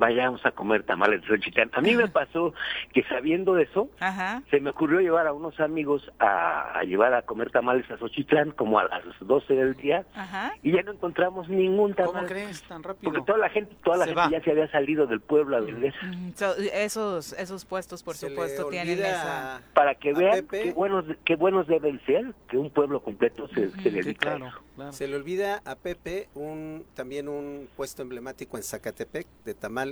vayamos 0.00 0.44
a 0.46 0.50
comer 0.52 0.82
tamales 0.82 1.20
de 1.20 1.28
Xochitlán. 1.28 1.70
A 1.74 1.80
mí 1.80 1.94
me 1.94 2.08
pasó 2.08 2.52
que 2.92 3.04
sabiendo 3.04 3.58
eso, 3.58 3.88
Ajá. 4.00 4.42
se 4.50 4.58
me 4.60 4.70
ocurrió 4.70 4.98
llevar 5.00 5.26
a 5.26 5.32
unos 5.32 5.60
amigos 5.60 6.10
a, 6.18 6.78
a 6.78 6.82
llevar 6.84 7.12
a 7.14 7.22
comer 7.22 7.50
tamales 7.50 7.88
a 7.90 7.98
Xochitlán 7.98 8.50
como 8.52 8.78
a 8.78 8.84
las 8.84 9.04
12 9.20 9.54
del 9.54 9.74
día 9.76 10.04
Ajá. 10.14 10.54
y 10.62 10.72
ya 10.72 10.82
no 10.82 10.92
encontramos 10.92 11.48
ningún 11.48 11.92
¿Cómo 11.92 12.12
tamal. 12.12 12.26
crees 12.26 12.62
tan 12.62 12.80
Porque 12.82 13.06
rápido? 13.06 13.24
toda 13.24 13.38
la 13.38 13.50
gente, 13.50 13.76
toda 13.84 13.98
la 13.98 14.04
Se 14.06 14.10
gente 14.14 14.20
va. 14.22 14.30
ya 14.30 14.42
se 14.42 14.50
había 14.50 14.70
salido 14.70 15.06
del 15.06 15.20
pueblo 15.20 15.56
a 15.58 15.60
vender. 15.60 15.94
Mm, 16.02 16.30
so- 16.34 16.56
esos, 16.56 17.32
esos 17.34 17.64
puestos, 17.66 18.02
por 18.02 18.16
Se 18.16 18.28
supuesto, 18.30 18.64
tienen 18.70 18.98
esa... 19.00 19.60
Para 19.74 19.94
que 19.94 20.14
vean 20.14 20.46
qué 20.50 20.72
buenos, 20.72 21.04
qué 21.26 21.36
buenos 21.36 21.66
deben 21.66 22.00
ser 22.06 22.32
que 22.48 22.56
un 22.56 22.70
pueblo 22.70 23.02
completo 23.02 23.46
se, 23.48 23.70
se 23.70 23.82
Sí, 23.82 23.90
dedica 23.90 24.32
a 24.32 24.36
claro, 24.36 24.46
eso. 24.48 24.62
claro. 24.76 24.92
Se 24.92 25.06
le 25.08 25.16
olvida 25.16 25.60
a 25.66 25.74
Pepe 25.76 26.28
un 26.34 26.84
también 26.94 27.28
un 27.28 27.68
puesto 27.76 28.00
emblemático 28.02 28.56
en 28.56 28.62
Zacatepec 28.62 29.26
de 29.44 29.54
tamales 29.54 29.89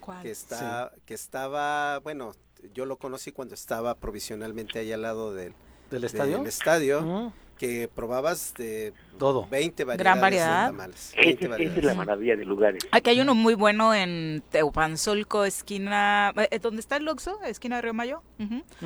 ¿Cuál? 0.00 0.22
que 0.22 0.30
está 0.30 0.92
que 1.06 1.14
estaba, 1.14 1.98
bueno, 2.00 2.32
yo 2.74 2.86
lo 2.86 2.96
conocí 2.98 3.32
cuando 3.32 3.54
estaba 3.54 3.94
provisionalmente 3.94 4.78
ahí 4.78 4.92
al 4.92 5.02
lado 5.02 5.32
del, 5.34 5.52
¿Del 5.90 6.00
del 6.00 6.04
estadio? 6.04 6.44
estadio, 6.44 7.00
Mm, 7.02 7.32
que 7.58 7.88
probabas 7.94 8.54
de 8.54 8.92
Todo. 9.18 9.48
20 9.50 9.84
variedades 9.84 9.98
Gran 10.04 10.20
variedad. 10.20 10.66
de 10.66 10.70
tamales. 10.70 11.12
Esa 11.12 11.20
20 11.20 11.28
es- 11.30 11.40
esa 11.40 11.48
variedades. 11.50 11.78
es 11.78 11.84
la 11.84 11.94
maravilla 11.94 12.36
de 12.36 12.44
lugares. 12.44 12.88
Aquí 12.92 13.10
hay 13.10 13.20
uno 13.20 13.34
muy 13.34 13.54
bueno 13.54 13.92
en 13.92 14.42
Teupanzolco, 14.50 15.44
esquina, 15.44 16.32
eh, 16.50 16.58
¿dónde 16.60 16.80
está 16.80 16.96
el 16.98 17.08
Oxxo? 17.08 17.42
Esquina 17.44 17.76
de 17.76 17.82
Río 17.82 17.94
Mayo. 17.94 18.22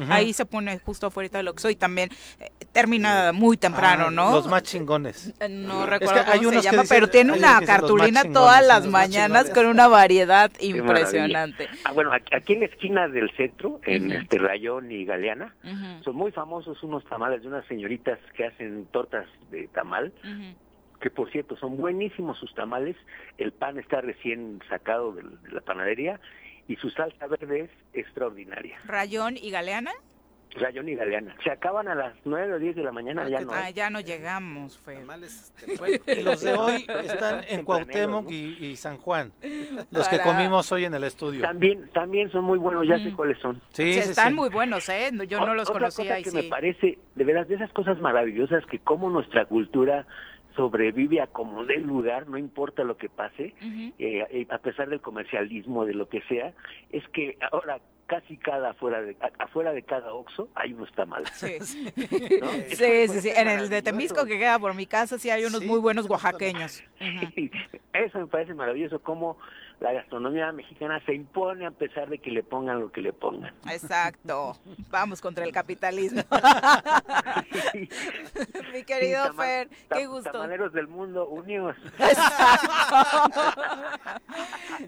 Ahí 0.08 0.32
se 0.32 0.46
pone 0.46 0.78
justo 0.78 1.06
afuera 1.08 1.28
del 1.36 1.48
Oxxo 1.48 1.68
y 1.68 1.76
también 1.76 2.08
eh, 2.40 2.50
termina 2.72 3.32
muy 3.32 3.58
temprano, 3.58 4.06
Ah, 4.08 4.10
¿no? 4.10 4.30
Los 4.32 4.48
más 4.48 4.62
chingones. 4.62 5.34
Eh, 5.40 5.48
No 5.50 5.84
Es 5.84 5.90
recuerdo 5.90 6.24
que 6.24 6.30
hay 6.30 6.38
cómo 6.38 6.48
unos 6.48 6.62
se 6.64 6.70
que 6.70 6.76
llama, 6.76 6.82
dicen- 6.84 6.96
pero 6.96 7.10
tiene 7.10 7.32
una 7.34 7.60
cartulina 7.60 8.22
todas 8.32 8.66
las 8.66 8.86
mañanas 8.86 9.50
con 9.50 9.66
una 9.66 9.86
variedad 9.88 10.50
impresionante. 10.60 11.68
Ah, 11.84 11.92
bueno, 11.92 12.12
aquí, 12.12 12.34
aquí 12.34 12.52
en 12.54 12.60
la 12.60 12.66
esquina 12.66 13.08
del 13.08 13.30
centro, 13.36 13.80
en 13.84 14.12
este 14.12 14.38
Rayón 14.38 14.90
y 14.90 15.04
Galeana, 15.04 15.54
son 16.04 16.16
muy 16.16 16.32
famosos 16.32 16.82
unos 16.82 17.04
tamales 17.04 17.42
de 17.42 17.48
unas 17.48 17.66
señoritas 17.66 18.18
que 18.36 18.46
hacen 18.46 18.61
tortas 18.90 19.26
de 19.50 19.68
tamal, 19.68 20.12
que 21.00 21.10
por 21.10 21.30
cierto 21.30 21.56
son 21.56 21.76
buenísimos 21.76 22.38
sus 22.38 22.54
tamales, 22.54 22.96
el 23.38 23.52
pan 23.52 23.78
está 23.78 24.00
recién 24.00 24.60
sacado 24.68 25.12
de 25.12 25.24
la 25.50 25.60
panadería 25.60 26.20
y 26.68 26.76
su 26.76 26.90
salsa 26.90 27.26
verde 27.26 27.60
es 27.60 27.70
extraordinaria. 27.92 28.78
Rayón 28.86 29.36
y 29.36 29.50
Galeana. 29.50 29.92
Rayón 30.54 30.88
y 30.88 30.94
Galeana. 30.94 31.34
Se 31.42 31.50
acaban 31.50 31.88
a 31.88 31.94
las 31.94 32.14
9 32.24 32.54
o 32.54 32.58
10 32.58 32.76
de 32.76 32.82
la 32.82 32.92
mañana, 32.92 33.22
Ah, 33.24 33.28
ya 33.28 33.38
¿qué 33.38 33.44
no 33.44 33.52
Ah, 33.54 33.70
ya 33.70 33.90
no 33.90 34.00
llegamos, 34.00 34.78
Fer. 34.78 35.02
Este, 35.22 36.12
y 36.20 36.22
los 36.22 36.40
de 36.40 36.54
hoy 36.54 36.86
están 37.04 37.42
en 37.48 37.64
Cuauhtémoc 37.64 38.24
¿no? 38.24 38.30
y, 38.30 38.56
y 38.60 38.76
San 38.76 38.98
Juan. 38.98 39.32
Los 39.90 40.08
que 40.08 40.18
comimos 40.20 40.70
hoy 40.72 40.84
en 40.84 40.94
el 40.94 41.04
estudio. 41.04 41.40
También, 41.42 41.88
también 41.92 42.30
son 42.30 42.44
muy 42.44 42.58
buenos, 42.58 42.86
ya 42.86 42.98
sé 42.98 43.10
Mm. 43.10 43.16
cuáles 43.16 43.38
son. 43.38 43.60
Sí, 43.70 43.92
Sí, 43.94 44.02
sí, 44.02 44.10
están 44.10 44.28
sí. 44.30 44.34
muy 44.34 44.48
buenos, 44.50 44.88
¿eh? 44.88 45.10
Yo 45.28 45.40
no 45.40 45.46
Ot- 45.52 45.54
los 45.56 45.68
Otra 45.70 45.80
conocía 45.80 46.04
cosa 46.04 46.18
y 46.20 46.22
que 46.22 46.30
sí. 46.30 46.36
me 46.36 46.42
parece, 46.44 46.98
de 47.14 47.24
veras, 47.24 47.48
de 47.48 47.54
esas 47.56 47.70
cosas 47.72 47.98
maravillosas 48.00 48.64
que 48.66 48.78
como 48.78 49.10
nuestra 49.10 49.44
cultura 49.46 50.06
sobrevive 50.54 51.20
a 51.20 51.26
como 51.26 51.64
dé 51.64 51.78
lugar, 51.78 52.28
no 52.28 52.38
importa 52.38 52.84
lo 52.84 52.96
que 52.96 53.08
pase, 53.08 53.54
eh, 53.98 54.26
eh, 54.30 54.46
a 54.50 54.58
pesar 54.58 54.88
del 54.88 55.00
comercialismo, 55.00 55.84
de 55.84 55.94
lo 55.94 56.08
que 56.08 56.22
sea, 56.22 56.52
es 56.90 57.06
que 57.08 57.38
ahora 57.50 57.80
casi 58.06 58.36
cada 58.36 58.70
afuera 58.70 59.00
de 59.00 59.16
afuera 59.38 59.72
de 59.72 59.82
cada 59.82 60.12
oxo 60.12 60.48
hay 60.54 60.74
unos 60.74 60.92
tamales. 60.92 61.30
Sí. 61.30 61.56
¿no? 62.42 62.48
Sí, 62.68 63.08
sí, 63.08 63.20
sí. 63.20 63.30
En 63.34 63.48
el 63.48 63.70
de 63.70 63.80
Temisco 63.80 64.26
que 64.26 64.38
queda 64.38 64.58
por 64.58 64.74
mi 64.74 64.86
casa 64.86 65.18
sí 65.18 65.30
hay 65.30 65.44
unos 65.44 65.60
Sí, 65.60 65.66
muy 65.66 65.80
buenos 65.80 66.10
oaxaqueños. 66.10 66.82
Eso 67.92 68.18
me 68.18 68.26
parece 68.26 68.54
maravilloso, 68.54 68.98
cómo 68.98 69.38
la 69.82 69.92
gastronomía 69.92 70.52
mexicana 70.52 71.02
se 71.04 71.12
impone 71.12 71.66
a 71.66 71.72
pesar 71.72 72.08
de 72.08 72.18
que 72.18 72.30
le 72.30 72.44
pongan 72.44 72.78
lo 72.80 72.92
que 72.92 73.00
le 73.00 73.12
pongan. 73.12 73.52
Exacto. 73.68 74.56
Vamos 74.90 75.20
contra 75.20 75.44
el 75.44 75.52
capitalismo. 75.52 76.22
Mi 78.72 78.84
querido 78.84 79.24
Sí, 79.32 79.36
Fer, 79.36 79.68
qué 79.92 80.06
gusto. 80.06 80.30
Tamaleros 80.30 80.72
del 80.72 80.86
mundo 80.86 81.26
unidos. 81.28 81.74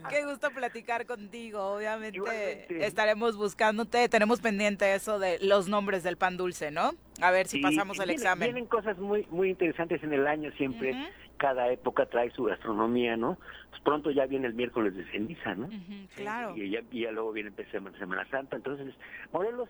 Qué 0.09 0.25
gusto 0.25 0.51
platicar 0.51 1.07
contigo. 1.07 1.75
Obviamente 1.75 2.17
Igualmente. 2.19 2.87
estaremos 2.87 3.37
buscándote. 3.37 4.09
Tenemos 4.09 4.41
pendiente 4.41 4.95
eso 4.95 5.19
de 5.19 5.39
los 5.41 5.69
nombres 5.69 6.03
del 6.03 6.17
pan 6.17 6.37
dulce, 6.37 6.71
¿no? 6.71 6.93
A 7.21 7.31
ver 7.31 7.47
si 7.49 7.57
Sí, 7.59 7.63
pasamos 7.63 7.99
el 7.99 8.07
vienen- 8.07 8.15
examen. 8.23 8.47
Vienen 8.55 8.67
cosas 8.67 8.99
muy 8.99 9.27
muy 9.31 9.51
interesantes 9.51 10.03
en 10.05 10.13
el 10.13 10.27
año 10.27 10.51
siempre. 10.57 10.93
Ujú. 10.93 11.03
Cada 11.37 11.71
época 11.71 12.07
trae 12.07 12.31
su 12.31 12.45
gastronomía, 12.45 13.17
¿no? 13.17 13.39
Pues 13.71 13.83
pronto 13.83 14.11
ya 14.11 14.27
viene 14.27 14.47
el 14.47 14.55
miércoles 14.55 14.95
de 14.95 15.05
ceniza, 15.11 15.55
¿no? 15.55 15.69
Claro. 16.17 16.57
Y 16.57 16.71
ya, 16.71 16.81
y 16.91 17.03
ya 17.03 17.13
luego 17.13 17.33
viene 17.33 17.51
Semana, 17.71 17.99
Semana 17.99 18.27
Santa. 18.31 18.57
Entonces, 18.57 18.95
Morelos 19.33 19.69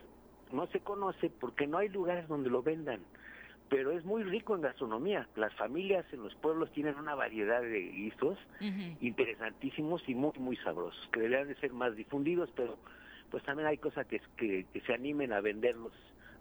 no 0.53 0.67
se 0.69 0.81
conoce 0.81 1.31
porque 1.31 1.67
no 1.67 1.79
hay 1.79 1.89
lugares 1.89 2.29
donde 2.29 2.51
lo 2.51 2.63
vendan. 2.63 3.01
Pero 3.71 3.93
es 3.93 4.05
muy 4.05 4.23
rico 4.23 4.55
en 4.55 4.61
gastronomía. 4.61 5.27
Las 5.37 5.53
familias 5.55 6.05
en 6.13 6.23
los 6.23 6.35
pueblos 6.37 6.71
tienen 6.73 6.97
una 6.97 7.15
variedad 7.15 7.63
de 7.63 7.81
guisos 7.81 8.39
interesantísimos 9.01 10.07
y 10.07 10.15
muy, 10.15 10.33
muy 10.39 10.57
sabrosos, 10.59 11.09
que 11.13 11.21
deberían 11.21 11.49
de 11.49 11.57
ser 11.57 11.73
más 11.73 11.97
difundidos, 11.97 12.51
pero 12.55 12.77
pues 13.31 13.43
también 13.43 13.67
hay 13.67 13.79
cosas 13.79 14.07
que, 14.07 14.21
que, 14.37 14.67
que 14.73 14.81
se 14.83 14.93
animen 14.93 15.33
a 15.33 15.41
venderlos 15.41 15.93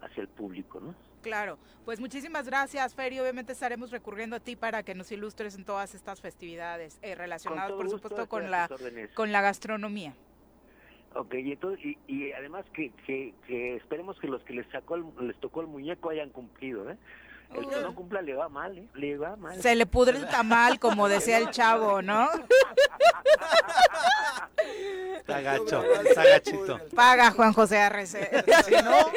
hacia 0.03 0.21
el 0.21 0.27
público, 0.27 0.80
¿no? 0.80 0.93
Claro, 1.21 1.57
pues 1.85 1.99
muchísimas 2.01 2.45
gracias, 2.47 2.93
Fer, 2.95 3.13
y 3.13 3.19
obviamente 3.19 3.53
estaremos 3.53 3.91
recurriendo 3.91 4.35
a 4.35 4.39
ti 4.41 4.55
para 4.57 4.84
que 4.84 4.93
nos 4.93 5.09
ilustres 5.11 5.55
en 5.55 5.63
todas 5.63 5.95
estas 5.95 6.19
festividades 6.19 6.99
eh, 7.01 7.15
relacionadas, 7.15 7.71
por 7.71 7.84
gusto, 7.85 7.97
supuesto, 8.09 8.27
con 8.27 8.51
la 8.51 8.69
con 9.15 9.31
la 9.31 9.41
gastronomía. 9.41 10.13
Ok, 11.15 11.35
y, 11.35 11.51
entonces, 11.51 11.85
y, 11.85 11.97
y 12.07 12.31
además 12.34 12.65
que, 12.73 12.91
que, 13.05 13.34
que 13.47 13.75
esperemos 13.75 14.19
que 14.19 14.27
los 14.27 14.43
que 14.43 14.53
les 14.53 14.67
sacó 14.71 14.95
el- 14.95 15.05
les 15.27 15.38
tocó 15.39 15.61
el 15.61 15.67
muñeco 15.67 16.09
hayan 16.09 16.30
cumplido, 16.31 16.89
¿eh? 16.89 16.97
El 17.55 17.69
que 17.69 17.80
no 17.81 17.95
cumpla 17.95 18.21
le 18.21 18.34
va 18.34 18.49
mal, 18.49 18.77
¿eh? 18.77 18.88
Le 18.95 19.17
va 19.17 19.35
mal. 19.35 19.61
Se 19.61 19.75
le 19.75 19.85
pudre 19.85 20.17
el 20.17 20.27
tamal, 20.27 20.80
como 20.80 21.07
decía 21.09 21.38
el 21.38 21.49
chavo, 21.51 22.01
¿no? 22.01 22.30
Está 25.17 25.41
gacho, 25.41 25.84
está 26.03 26.23
gachito. 26.25 26.80
Paga 26.95 27.31
Juan 27.31 27.53
José 27.53 27.80
Arrece. 27.80 28.30
Si 28.65 28.71
no, 28.73 29.11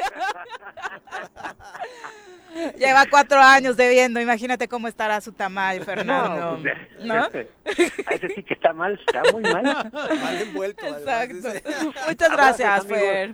Lleva 2.77 3.05
cuatro 3.09 3.39
años 3.39 3.77
debiendo, 3.77 4.19
imagínate 4.19 4.67
cómo 4.67 4.87
estará 4.87 5.21
su 5.21 5.31
tamal, 5.31 5.83
Fernando. 5.83 6.59
pues, 6.61 7.05
¿No? 7.05 7.27
Ese 7.65 8.29
sí 8.33 8.43
que 8.43 8.53
está 8.55 8.73
mal, 8.73 8.99
está 9.05 9.21
muy 9.31 9.43
mal. 9.43 9.63
mal 9.93 10.41
envuelto. 10.41 10.83
además, 10.85 11.01
Exacto. 11.29 11.53
dice. 11.53 11.63
Muchas 12.07 12.31
gracias. 12.31 12.85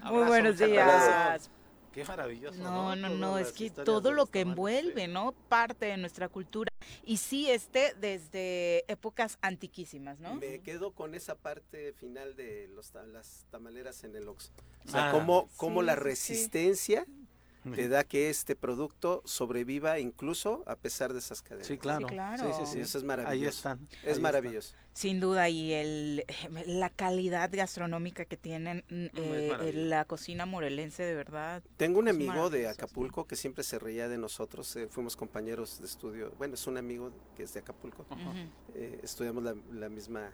Muy 0.04 0.24
buenos 0.26 0.58
días. 0.58 0.86
gracias. 0.86 1.50
Qué 1.94 2.04
maravilloso. 2.06 2.62
No, 2.62 2.96
no, 2.96 3.10
no, 3.10 3.38
es 3.38 3.52
que 3.54 3.70
todo 3.70 4.12
lo 4.12 4.26
que 4.26 4.42
envuelve, 4.42 5.08
¿no? 5.08 5.32
Parte 5.50 5.86
de 5.86 5.98
nuestra 5.98 6.28
cultura. 6.30 6.72
Y 7.06 7.18
sí, 7.18 7.50
este 7.50 7.94
desde 8.02 8.84
épocas 8.92 9.38
antiquísimas, 9.42 10.20
¿no? 10.20 10.36
Me 10.36 10.60
quedo 10.60 10.92
con 10.92 11.16
esa 11.16 11.36
parte 11.36 11.94
final 11.94 12.36
de 12.36 12.68
los, 12.76 12.92
ta- 12.92 13.04
las 13.06 13.46
tamaleras 13.52 14.04
en 14.04 14.16
el 14.16 14.28
Oxxo. 14.28 14.52
O 14.86 14.92
sea, 14.92 15.10
Ah. 15.10 15.12
cómo, 15.12 15.50
cómo 15.56 15.80
Sí, 15.82 15.86
la 15.86 15.96
resistencia 15.96 17.06
sí. 17.06 17.23
Te 17.72 17.88
da 17.88 18.04
que 18.04 18.30
este 18.30 18.56
producto 18.56 19.22
sobreviva 19.26 20.00
incluso 20.00 20.64
a 20.68 20.76
pesar 20.76 21.14
de 21.14 21.20
esas 21.20 21.42
cadenas. 21.42 21.68
Sí, 21.68 21.78
claro. 21.78 22.08
claro. 22.08 22.44
Sí, 22.54 22.66
sí, 22.66 22.72
sí. 22.74 22.80
Eso 22.82 22.98
es 22.98 23.04
Ahí 23.04 23.08
maravilloso. 23.08 23.58
están. 23.58 23.80
ahí 23.80 23.98
Es 24.04 24.08
están. 24.10 24.22
maravilloso. 24.22 24.76
Sin 24.94 25.20
duda, 25.20 25.50
y 25.50 25.74
el, 25.74 26.26
la 26.68 26.90
calidad 26.90 27.50
gastronómica 27.52 28.26
que 28.26 28.38
tienen 28.38 28.84
mm, 28.90 29.06
eh, 29.16 29.72
la 29.74 30.06
cocina 30.06 30.46
morelense, 30.46 31.04
de 31.04 31.16
verdad. 31.16 31.64
Tengo 31.78 32.00
un 32.00 32.08
amigo 32.10 32.50
de 32.50 32.62
sí. 32.62 32.66
Acapulco 32.66 33.26
que 33.26 33.36
siempre 33.36 33.64
se 33.64 33.80
reía 33.80 34.08
de 34.08 34.18
nosotros. 34.18 34.76
eh, 34.76 34.88
fuimos 34.90 35.16
compañeros 35.16 35.80
de 35.80 35.86
estudio. 35.88 36.32
Bueno, 36.38 36.54
es 36.56 36.68
un 36.68 36.78
amigo 36.78 37.12
que 37.36 37.44
es 37.44 37.54
de 37.54 37.62
Acapulco. 37.62 38.06
Ujú. 38.12 38.50
eh, 38.76 39.00
estudiamos 39.04 39.44
la, 39.44 39.56
la 39.72 39.90
misma 39.90 40.32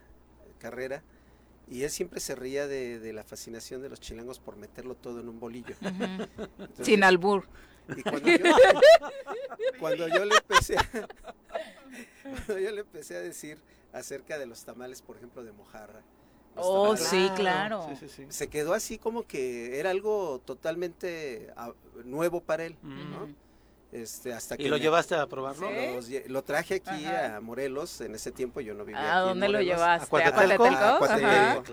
carrera. 0.59 1.03
Y 1.69 1.83
él 1.83 1.89
siempre 1.89 2.19
se 2.19 2.35
reía 2.35 2.67
de, 2.67 2.99
de 2.99 3.13
la 3.13 3.23
fascinación 3.23 3.81
de 3.81 3.89
los 3.89 3.99
chilangos 3.99 4.39
por 4.39 4.55
meterlo 4.57 4.95
todo 4.95 5.19
en 5.19 5.29
un 5.29 5.39
bolillo. 5.39 5.75
Entonces, 5.81 6.85
Sin 6.85 7.03
albur. 7.03 7.45
Y 7.95 8.03
cuando 8.03 8.29
yo, 8.29 8.55
cuando 9.79 10.07
yo 10.07 10.25
le 10.25 10.35
empecé 10.35 10.77
a, 10.77 10.89
cuando 12.21 12.59
yo 12.59 12.71
le 12.71 12.81
empecé 12.81 13.17
a 13.17 13.21
decir 13.21 13.59
acerca 13.93 14.37
de 14.37 14.45
los 14.45 14.63
tamales, 14.63 15.01
por 15.01 15.17
ejemplo, 15.17 15.43
de 15.43 15.51
mojarra, 15.51 16.03
Oh, 16.55 16.97
sí, 16.97 17.29
claro. 17.35 17.87
Se 18.29 18.47
quedó 18.47 18.73
así 18.73 18.97
como 18.97 19.23
que 19.23 19.79
era 19.79 19.91
algo 19.91 20.41
totalmente 20.43 21.51
ah, 21.55 21.73
nuevo 22.03 22.41
para 22.41 22.65
él, 22.65 22.75
¿no? 22.81 23.29
Este, 23.91 24.33
hasta 24.33 24.55
¿Y 24.59 24.67
lo 24.67 24.77
llevaste 24.77 25.15
a 25.15 25.25
probarlo? 25.25 25.67
lo 26.27 26.43
traje 26.43 26.75
aquí 26.75 27.05
a 27.05 27.39
Morelos, 27.41 28.01
en 28.01 28.13
ese 28.13 28.31
tiempo 28.31 28.61
yo 28.61 28.75
no 28.75 28.85
vivía 28.85 29.01
¿A 29.01 29.19
aquí 29.19 29.29
dónde 29.29 29.49
lo 29.49 29.61
llevaste? 29.61 30.05
¿A 30.05 30.09
Cuatetelco? 30.09 30.65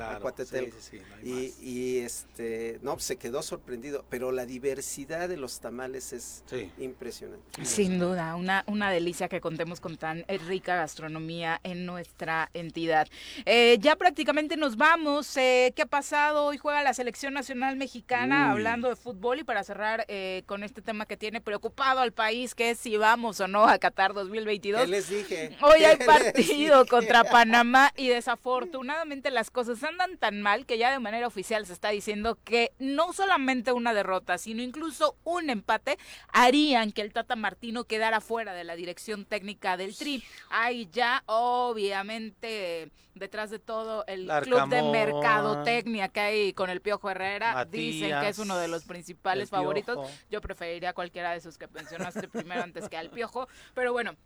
A 0.02 0.18
Cuatetelco, 0.20 0.76
y, 1.22 1.52
y, 1.60 1.98
este, 1.98 2.78
no, 2.82 2.98
se 2.98 3.16
quedó 3.16 3.42
sorprendido, 3.42 4.02
pero 4.08 4.32
la 4.32 4.46
diversidad 4.46 5.28
de 5.28 5.36
los 5.36 5.60
tamales 5.60 6.14
es 6.14 6.42
impresionante. 6.78 7.64
Sin 7.64 7.98
duda, 7.98 8.34
una, 8.36 8.64
una 8.66 8.90
delicia 8.90 9.28
que 9.28 9.42
contemos 9.42 9.80
con 9.80 9.98
tan 9.98 10.24
rica 10.46 10.76
gastronomía 10.76 11.60
en 11.64 11.84
nuestra 11.84 12.48
entidad. 12.54 13.08
Eh, 13.44 13.76
ya 13.80 13.96
prácticamente 13.96 14.56
nos 14.56 14.76
vamos. 14.76 15.36
Eh, 15.36 15.72
¿Qué 15.76 15.82
ha 15.82 15.86
pasado? 15.86 16.46
Hoy 16.46 16.56
juega 16.56 16.82
la 16.82 16.94
selección 16.94 17.34
nacional 17.34 17.76
mexicana, 17.76 18.52
hablando 18.52 18.88
de 18.88 18.96
fútbol 18.96 19.40
y 19.40 19.44
para 19.44 19.62
cerrar 19.64 20.06
eh, 20.08 20.44
con 20.46 20.62
este 20.62 20.80
tema 20.80 21.04
que 21.04 21.18
tiene 21.18 21.42
preocupado 21.42 22.05
al 22.06 22.12
país, 22.12 22.54
que 22.54 22.70
es 22.70 22.78
si 22.78 22.96
vamos 22.96 23.40
o 23.40 23.48
no 23.48 23.66
a 23.66 23.78
Qatar 23.78 24.14
2022. 24.14 24.82
¿Qué 24.82 24.86
les 24.86 25.08
dije? 25.10 25.56
Hoy 25.60 25.84
hay 25.84 25.96
partido 25.96 26.86
contra 26.86 27.24
Panamá 27.24 27.92
y 27.96 28.08
desafortunadamente 28.08 29.30
las 29.30 29.50
cosas 29.50 29.82
andan 29.82 30.16
tan 30.16 30.40
mal 30.40 30.66
que 30.66 30.78
ya 30.78 30.92
de 30.92 31.00
manera 31.00 31.26
oficial 31.26 31.66
se 31.66 31.72
está 31.72 31.90
diciendo 31.90 32.38
que 32.44 32.72
no 32.78 33.12
solamente 33.12 33.72
una 33.72 33.92
derrota, 33.92 34.38
sino 34.38 34.62
incluso 34.62 35.16
un 35.24 35.50
empate 35.50 35.98
harían 36.32 36.92
que 36.92 37.02
el 37.02 37.12
Tata 37.12 37.34
Martino 37.34 37.84
quedara 37.84 38.20
fuera 38.20 38.54
de 38.54 38.62
la 38.62 38.76
dirección 38.76 39.24
técnica 39.24 39.76
del 39.76 39.96
Tri. 39.96 40.22
Hay 40.50 40.88
ya 40.92 41.24
obviamente 41.26 42.90
detrás 43.16 43.50
de 43.50 43.58
todo 43.58 44.04
el 44.06 44.30
club 44.42 44.68
de 44.68 44.82
mercadotecnia 44.82 46.08
que 46.08 46.20
hay 46.20 46.52
con 46.52 46.70
el 46.70 46.80
Piojo 46.80 47.10
Herrera. 47.10 47.64
Dicen 47.64 48.20
que 48.20 48.28
es 48.28 48.38
uno 48.38 48.56
de 48.58 48.68
los 48.68 48.84
principales 48.84 49.50
favoritos. 49.50 50.08
Yo 50.30 50.40
preferiría 50.40 50.92
cualquiera 50.92 51.32
de 51.32 51.38
esos 51.38 51.58
que 51.58 51.66
mencionaste 51.98 52.28
primero 52.28 52.62
antes 52.62 52.88
que 52.88 52.96
al 52.96 53.10
Piojo. 53.10 53.48
Pero 53.74 53.92
bueno, 53.92 54.16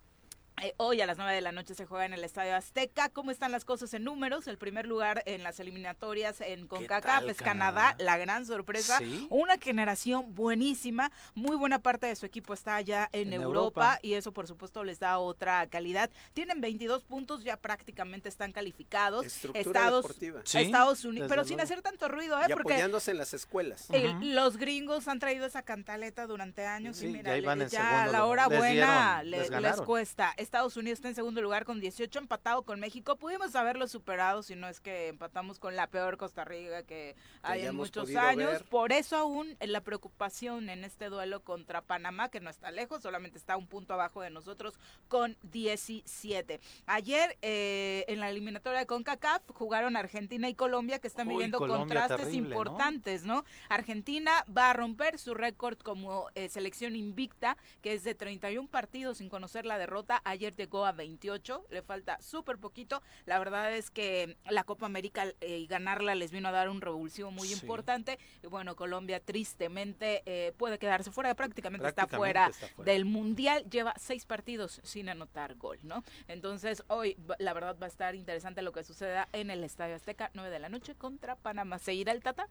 hoy 0.76 1.00
a 1.00 1.06
las 1.06 1.18
9 1.18 1.34
de 1.34 1.40
la 1.40 1.52
noche 1.52 1.74
se 1.74 1.86
juega 1.86 2.04
en 2.06 2.12
el 2.12 2.24
Estadio 2.24 2.54
Azteca. 2.54 3.08
¿Cómo 3.08 3.30
están 3.30 3.52
las 3.52 3.64
cosas 3.64 3.92
en 3.94 4.04
números? 4.04 4.46
El 4.46 4.58
primer 4.58 4.86
lugar 4.86 5.22
en 5.26 5.42
las 5.42 5.60
eliminatorias 5.60 6.40
en 6.40 6.66
CONCACAF 6.66 7.24
es 7.28 7.38
Canadá, 7.38 7.94
la 7.98 8.16
gran 8.18 8.46
sorpresa. 8.46 9.00
Una 9.28 9.58
generación 9.58 10.34
buenísima. 10.34 11.10
Muy 11.34 11.56
buena 11.56 11.80
parte 11.80 12.06
de 12.06 12.16
su 12.16 12.26
equipo 12.26 12.54
está 12.54 12.76
allá 12.76 13.08
en, 13.12 13.32
Europa, 13.32 13.98
y 14.02 14.14
eso 14.14 14.32
por 14.32 14.46
supuesto 14.46 14.84
les 14.84 14.98
da 14.98 15.18
otra 15.18 15.66
calidad. 15.68 16.10
Tienen 16.34 16.60
22 16.60 17.04
puntos, 17.04 17.44
ya 17.44 17.56
prácticamente 17.56 18.28
están 18.28 18.52
calificados. 18.52 19.26
Estados, 19.54 20.06
Estados 20.54 21.04
Unidos, 21.04 21.28
pero 21.28 21.44
sin 21.44 21.60
hacer 21.60 21.82
tanto 21.82 22.08
ruido, 22.08 22.38
¿eh? 22.40 22.46
Y 22.48 22.52
Porque 22.52 22.74
apoyándose 22.74 23.12
en 23.12 23.18
las 23.18 23.34
escuelas. 23.34 23.88
Los 24.20 24.56
gringos 24.56 25.08
han 25.08 25.18
traído 25.18 25.46
esa 25.46 25.62
cantaleta 25.62 26.26
durante 26.26 26.66
años 26.66 27.02
y 27.02 27.08
mira, 27.08 27.36
ya, 27.68 28.04
a 28.04 28.06
la 28.08 28.24
hora 28.24 28.48
buena 28.48 29.22
les, 29.22 29.50
les 29.50 29.80
cuesta. 29.82 30.34
Estados 30.50 30.76
Unidos 30.76 30.98
está 30.98 31.06
en 31.06 31.14
segundo 31.14 31.40
lugar 31.42 31.64
con 31.64 31.78
18, 31.78 32.18
empatado 32.18 32.64
con 32.64 32.80
México. 32.80 33.14
Pudimos 33.14 33.54
haberlo 33.54 33.86
superado 33.86 34.42
si 34.42 34.56
no 34.56 34.66
es 34.66 34.80
que 34.80 35.06
empatamos 35.06 35.60
con 35.60 35.76
la 35.76 35.86
peor 35.86 36.16
Costa 36.16 36.44
Rica 36.44 36.82
que 36.82 37.14
hay 37.42 37.66
en 37.66 37.76
muchos 37.76 38.12
años. 38.16 38.64
Por 38.64 38.90
eso 38.90 39.16
aún 39.16 39.56
la 39.60 39.80
preocupación 39.80 40.68
en 40.68 40.82
este 40.82 41.08
duelo 41.08 41.44
contra 41.44 41.82
Panamá, 41.82 42.30
que 42.30 42.40
no 42.40 42.50
está 42.50 42.72
lejos, 42.72 43.00
solamente 43.00 43.38
está 43.38 43.56
un 43.56 43.68
punto 43.68 43.94
abajo 43.94 44.22
de 44.22 44.30
nosotros 44.30 44.74
con 45.06 45.36
17. 45.52 46.58
Ayer 46.86 47.38
eh, 47.42 48.04
en 48.08 48.18
la 48.18 48.28
eliminatoria 48.28 48.80
de 48.80 48.86
CONCACAF 48.86 49.42
jugaron 49.54 49.94
Argentina 49.94 50.48
y 50.48 50.54
Colombia 50.56 50.98
que 50.98 51.06
están 51.06 51.28
viviendo 51.28 51.58
contrastes 51.58 52.34
importantes, 52.34 53.22
¿no? 53.22 53.44
Argentina 53.68 54.44
va 54.48 54.70
a 54.70 54.72
romper 54.72 55.16
su 55.20 55.32
récord 55.32 55.78
como 55.78 56.26
eh, 56.34 56.48
selección 56.48 56.96
invicta, 56.96 57.56
que 57.82 57.92
es 57.92 58.02
de 58.02 58.16
31 58.16 58.68
partidos 58.68 59.18
sin 59.18 59.28
conocer 59.28 59.64
la 59.64 59.78
derrota. 59.78 60.20
Ayer 60.24 60.39
ayer 60.40 60.56
llegó 60.56 60.86
a 60.86 60.92
28, 60.92 61.66
le 61.70 61.82
falta 61.82 62.20
súper 62.22 62.56
poquito. 62.56 63.02
La 63.26 63.38
verdad 63.38 63.74
es 63.74 63.90
que 63.90 64.38
la 64.48 64.64
Copa 64.64 64.86
América 64.86 65.26
eh, 65.40 65.58
y 65.58 65.66
ganarla 65.66 66.14
les 66.14 66.30
vino 66.30 66.48
a 66.48 66.50
dar 66.50 66.70
un 66.70 66.80
revulsivo 66.80 67.30
muy 67.30 67.52
importante. 67.52 68.18
Y 68.42 68.46
bueno, 68.46 68.74
Colombia 68.74 69.20
tristemente 69.20 70.22
eh, 70.24 70.52
puede 70.56 70.78
quedarse 70.78 71.10
fuera, 71.10 71.34
prácticamente, 71.34 71.86
está, 71.86 72.06
fuera 72.06 72.50
del 72.78 73.04
Mundial. 73.04 73.68
Lleva 73.68 73.92
seis 73.98 74.24
partidos 74.24 74.80
sin 74.82 75.10
anotar 75.10 75.56
gol, 75.56 75.78
¿no? 75.82 76.02
Entonces 76.26 76.82
hoy 76.88 77.16
la 77.38 77.52
verdad 77.52 77.76
va 77.80 77.86
a 77.86 77.90
estar 77.90 78.14
interesante 78.14 78.62
lo 78.62 78.72
que 78.72 78.82
suceda 78.82 79.28
en 79.32 79.50
el 79.50 79.62
Estadio 79.62 79.94
Azteca, 79.94 80.30
9 80.32 80.48
de 80.48 80.58
la 80.58 80.70
noche 80.70 80.94
contra 80.94 81.36
Panamá. 81.36 81.78
¿Se 81.78 81.92
irá 81.92 82.12
el 82.12 82.22
Tata? 82.22 82.48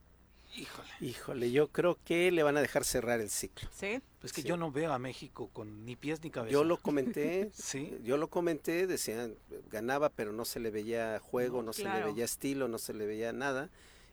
Híjole. 0.55 0.89
Híjole, 0.99 1.51
yo 1.51 1.67
creo 1.67 1.97
que 2.03 2.31
le 2.31 2.43
van 2.43 2.57
a 2.57 2.61
dejar 2.61 2.83
cerrar 2.83 3.21
el 3.21 3.29
ciclo. 3.29 3.69
Sí. 3.73 4.01
Pues 4.19 4.33
que 4.33 4.43
yo 4.43 4.57
no 4.57 4.71
veo 4.71 4.91
a 4.91 4.99
México 4.99 5.49
con 5.53 5.85
ni 5.85 5.95
pies 5.95 6.21
ni 6.23 6.29
cabeza. 6.29 6.51
Yo 6.51 6.63
lo 6.63 6.77
comenté, 6.77 7.51
sí. 7.53 7.97
Yo 8.03 8.17
lo 8.17 8.29
comenté, 8.29 8.87
decían, 8.87 9.35
ganaba, 9.71 10.09
pero 10.09 10.33
no 10.33 10.45
se 10.45 10.59
le 10.59 10.71
veía 10.71 11.19
juego, 11.19 11.61
no, 11.61 11.71
se 11.71 11.83
le 11.83 12.03
veía 12.03 12.25
estilo, 12.25 12.67
no 12.67 12.77
se 12.77 12.93
le 12.93 13.05
veía 13.05 13.31
nada. 13.31 13.69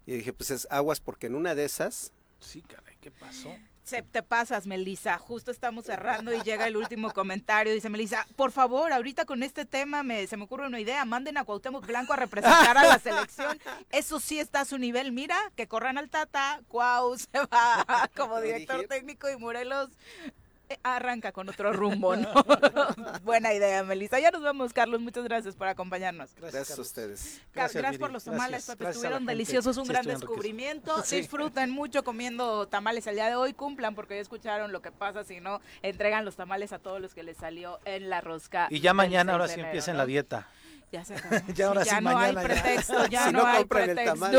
Y 0.06 0.12
dije, 0.12 0.32
pues 0.32 0.50
es 0.50 0.68
aguas 0.70 1.00
porque 1.00 1.26
en 1.26 1.34
una 1.34 1.54
de 1.54 1.64
esas... 1.64 2.12
Sí, 2.38 2.62
caray, 2.62 2.96
¿qué 3.00 3.10
pasó? 3.10 3.56
Se 3.86 4.02
te 4.02 4.20
pasas, 4.24 4.66
Melissa. 4.66 5.16
Justo 5.16 5.52
estamos 5.52 5.84
cerrando 5.84 6.34
y 6.34 6.42
llega 6.42 6.66
el 6.66 6.76
último 6.76 7.12
comentario. 7.12 7.72
Dice 7.72 7.88
Melissa, 7.88 8.26
por 8.34 8.50
favor, 8.50 8.92
ahorita 8.92 9.26
con 9.26 9.44
este 9.44 9.64
tema 9.64 10.02
me, 10.02 10.26
se 10.26 10.36
me 10.36 10.42
ocurre 10.42 10.66
una 10.66 10.80
idea. 10.80 11.04
Manden 11.04 11.38
a 11.38 11.44
Cuauhtémoc 11.44 11.86
Blanco 11.86 12.12
a 12.12 12.16
representar 12.16 12.76
a 12.76 12.82
la 12.82 12.98
selección. 12.98 13.60
Eso 13.90 14.18
sí 14.18 14.40
está 14.40 14.62
a 14.62 14.64
su 14.64 14.76
nivel. 14.78 15.12
Mira, 15.12 15.36
que 15.54 15.68
corran 15.68 15.98
al 15.98 16.10
Tata. 16.10 16.62
Cuau 16.66 17.16
se 17.16 17.28
va 17.32 18.10
como 18.16 18.40
director 18.40 18.88
técnico 18.88 19.30
y 19.30 19.36
Morelos 19.36 19.90
arranca 20.82 21.32
con 21.32 21.48
otro 21.48 21.72
rumbo, 21.72 22.16
¿no? 22.16 22.32
Buena 23.24 23.52
idea, 23.52 23.82
Melissa. 23.82 24.18
Ya 24.18 24.30
nos 24.30 24.42
vemos, 24.42 24.72
Carlos. 24.72 25.00
Muchas 25.00 25.24
gracias 25.24 25.54
por 25.54 25.68
acompañarnos. 25.68 26.34
Gracias, 26.34 26.78
a 26.78 26.80
ustedes. 26.80 27.40
Gracias, 27.54 27.98
por 27.98 28.10
los 28.10 28.24
tamales, 28.24 28.68
Estuvieron 28.68 29.26
deliciosos, 29.26 29.76
un 29.76 29.88
gran 29.88 30.06
descubrimiento. 30.06 31.02
Disfruten 31.02 31.70
mucho 31.70 32.04
comiendo 32.04 32.68
tamales 32.68 33.06
el 33.06 33.14
día 33.14 33.28
de 33.28 33.36
hoy. 33.36 33.52
Cumplan, 33.52 33.94
porque 33.94 34.16
ya 34.16 34.20
escucharon 34.20 34.72
lo 34.72 34.82
que 34.82 34.92
pasa 34.92 35.24
si 35.24 35.40
no 35.40 35.60
entregan 35.82 36.24
los 36.24 36.36
tamales 36.36 36.72
a 36.72 36.78
todos 36.78 37.00
los 37.00 37.14
que 37.14 37.22
les 37.22 37.36
salió 37.36 37.78
en 37.84 38.10
la 38.10 38.20
rosca. 38.20 38.68
Y 38.70 38.80
ya 38.80 38.94
mañana, 38.94 39.32
ahora 39.32 39.48
sí 39.48 39.60
empiecen 39.60 39.96
la 39.96 40.06
dieta. 40.06 40.48
Ya 40.92 41.04
se 41.04 41.14
acabó. 41.16 41.52
ya 41.52 41.68
ahora 41.68 41.84
sí, 41.84 41.94
no 42.00 42.18
hay 42.18 42.34
pretexto, 42.34 43.06
ya, 43.06 43.32
no, 43.32 43.44
hay 43.46 43.64
pretexto. 43.64 44.30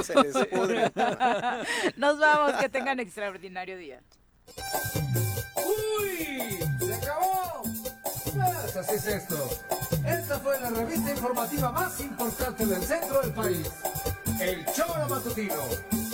Nos 1.98 2.20
vamos, 2.20 2.54
que 2.54 2.70
tengan 2.70 3.00
extraordinario 3.00 3.78
día. 3.78 4.02
¡Uy! 5.56 6.60
¡Se 6.80 6.94
acabó! 6.94 7.64
Pues 8.24 8.76
así 8.78 8.96
es 8.96 9.08
esto. 9.08 9.50
Esta 10.06 10.40
fue 10.40 10.60
la 10.60 10.70
revista 10.70 11.12
informativa 11.12 11.72
más 11.72 12.00
importante 12.00 12.66
del 12.66 12.84
centro 12.84 13.22
del 13.22 13.34
país. 13.34 13.70
El 14.40 14.66
Choro 14.74 15.08
Matutino. 15.10 15.56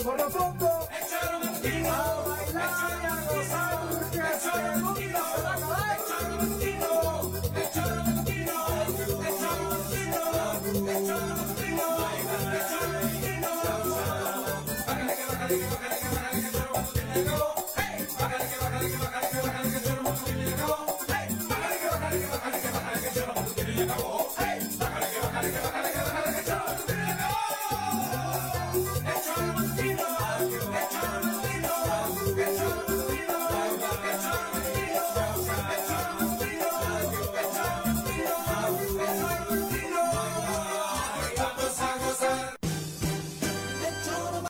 Por 0.04 0.18
lo 0.18 0.30
pronto, 0.30 0.88
el 0.90 1.08
Choro 1.10 1.40
Matutino. 1.40 1.92
A 1.92 2.28
bailar 2.28 3.00
y 3.02 3.06
a 3.06 3.16
gozar, 3.34 3.80
el 4.14 4.42
Choro 4.42 4.93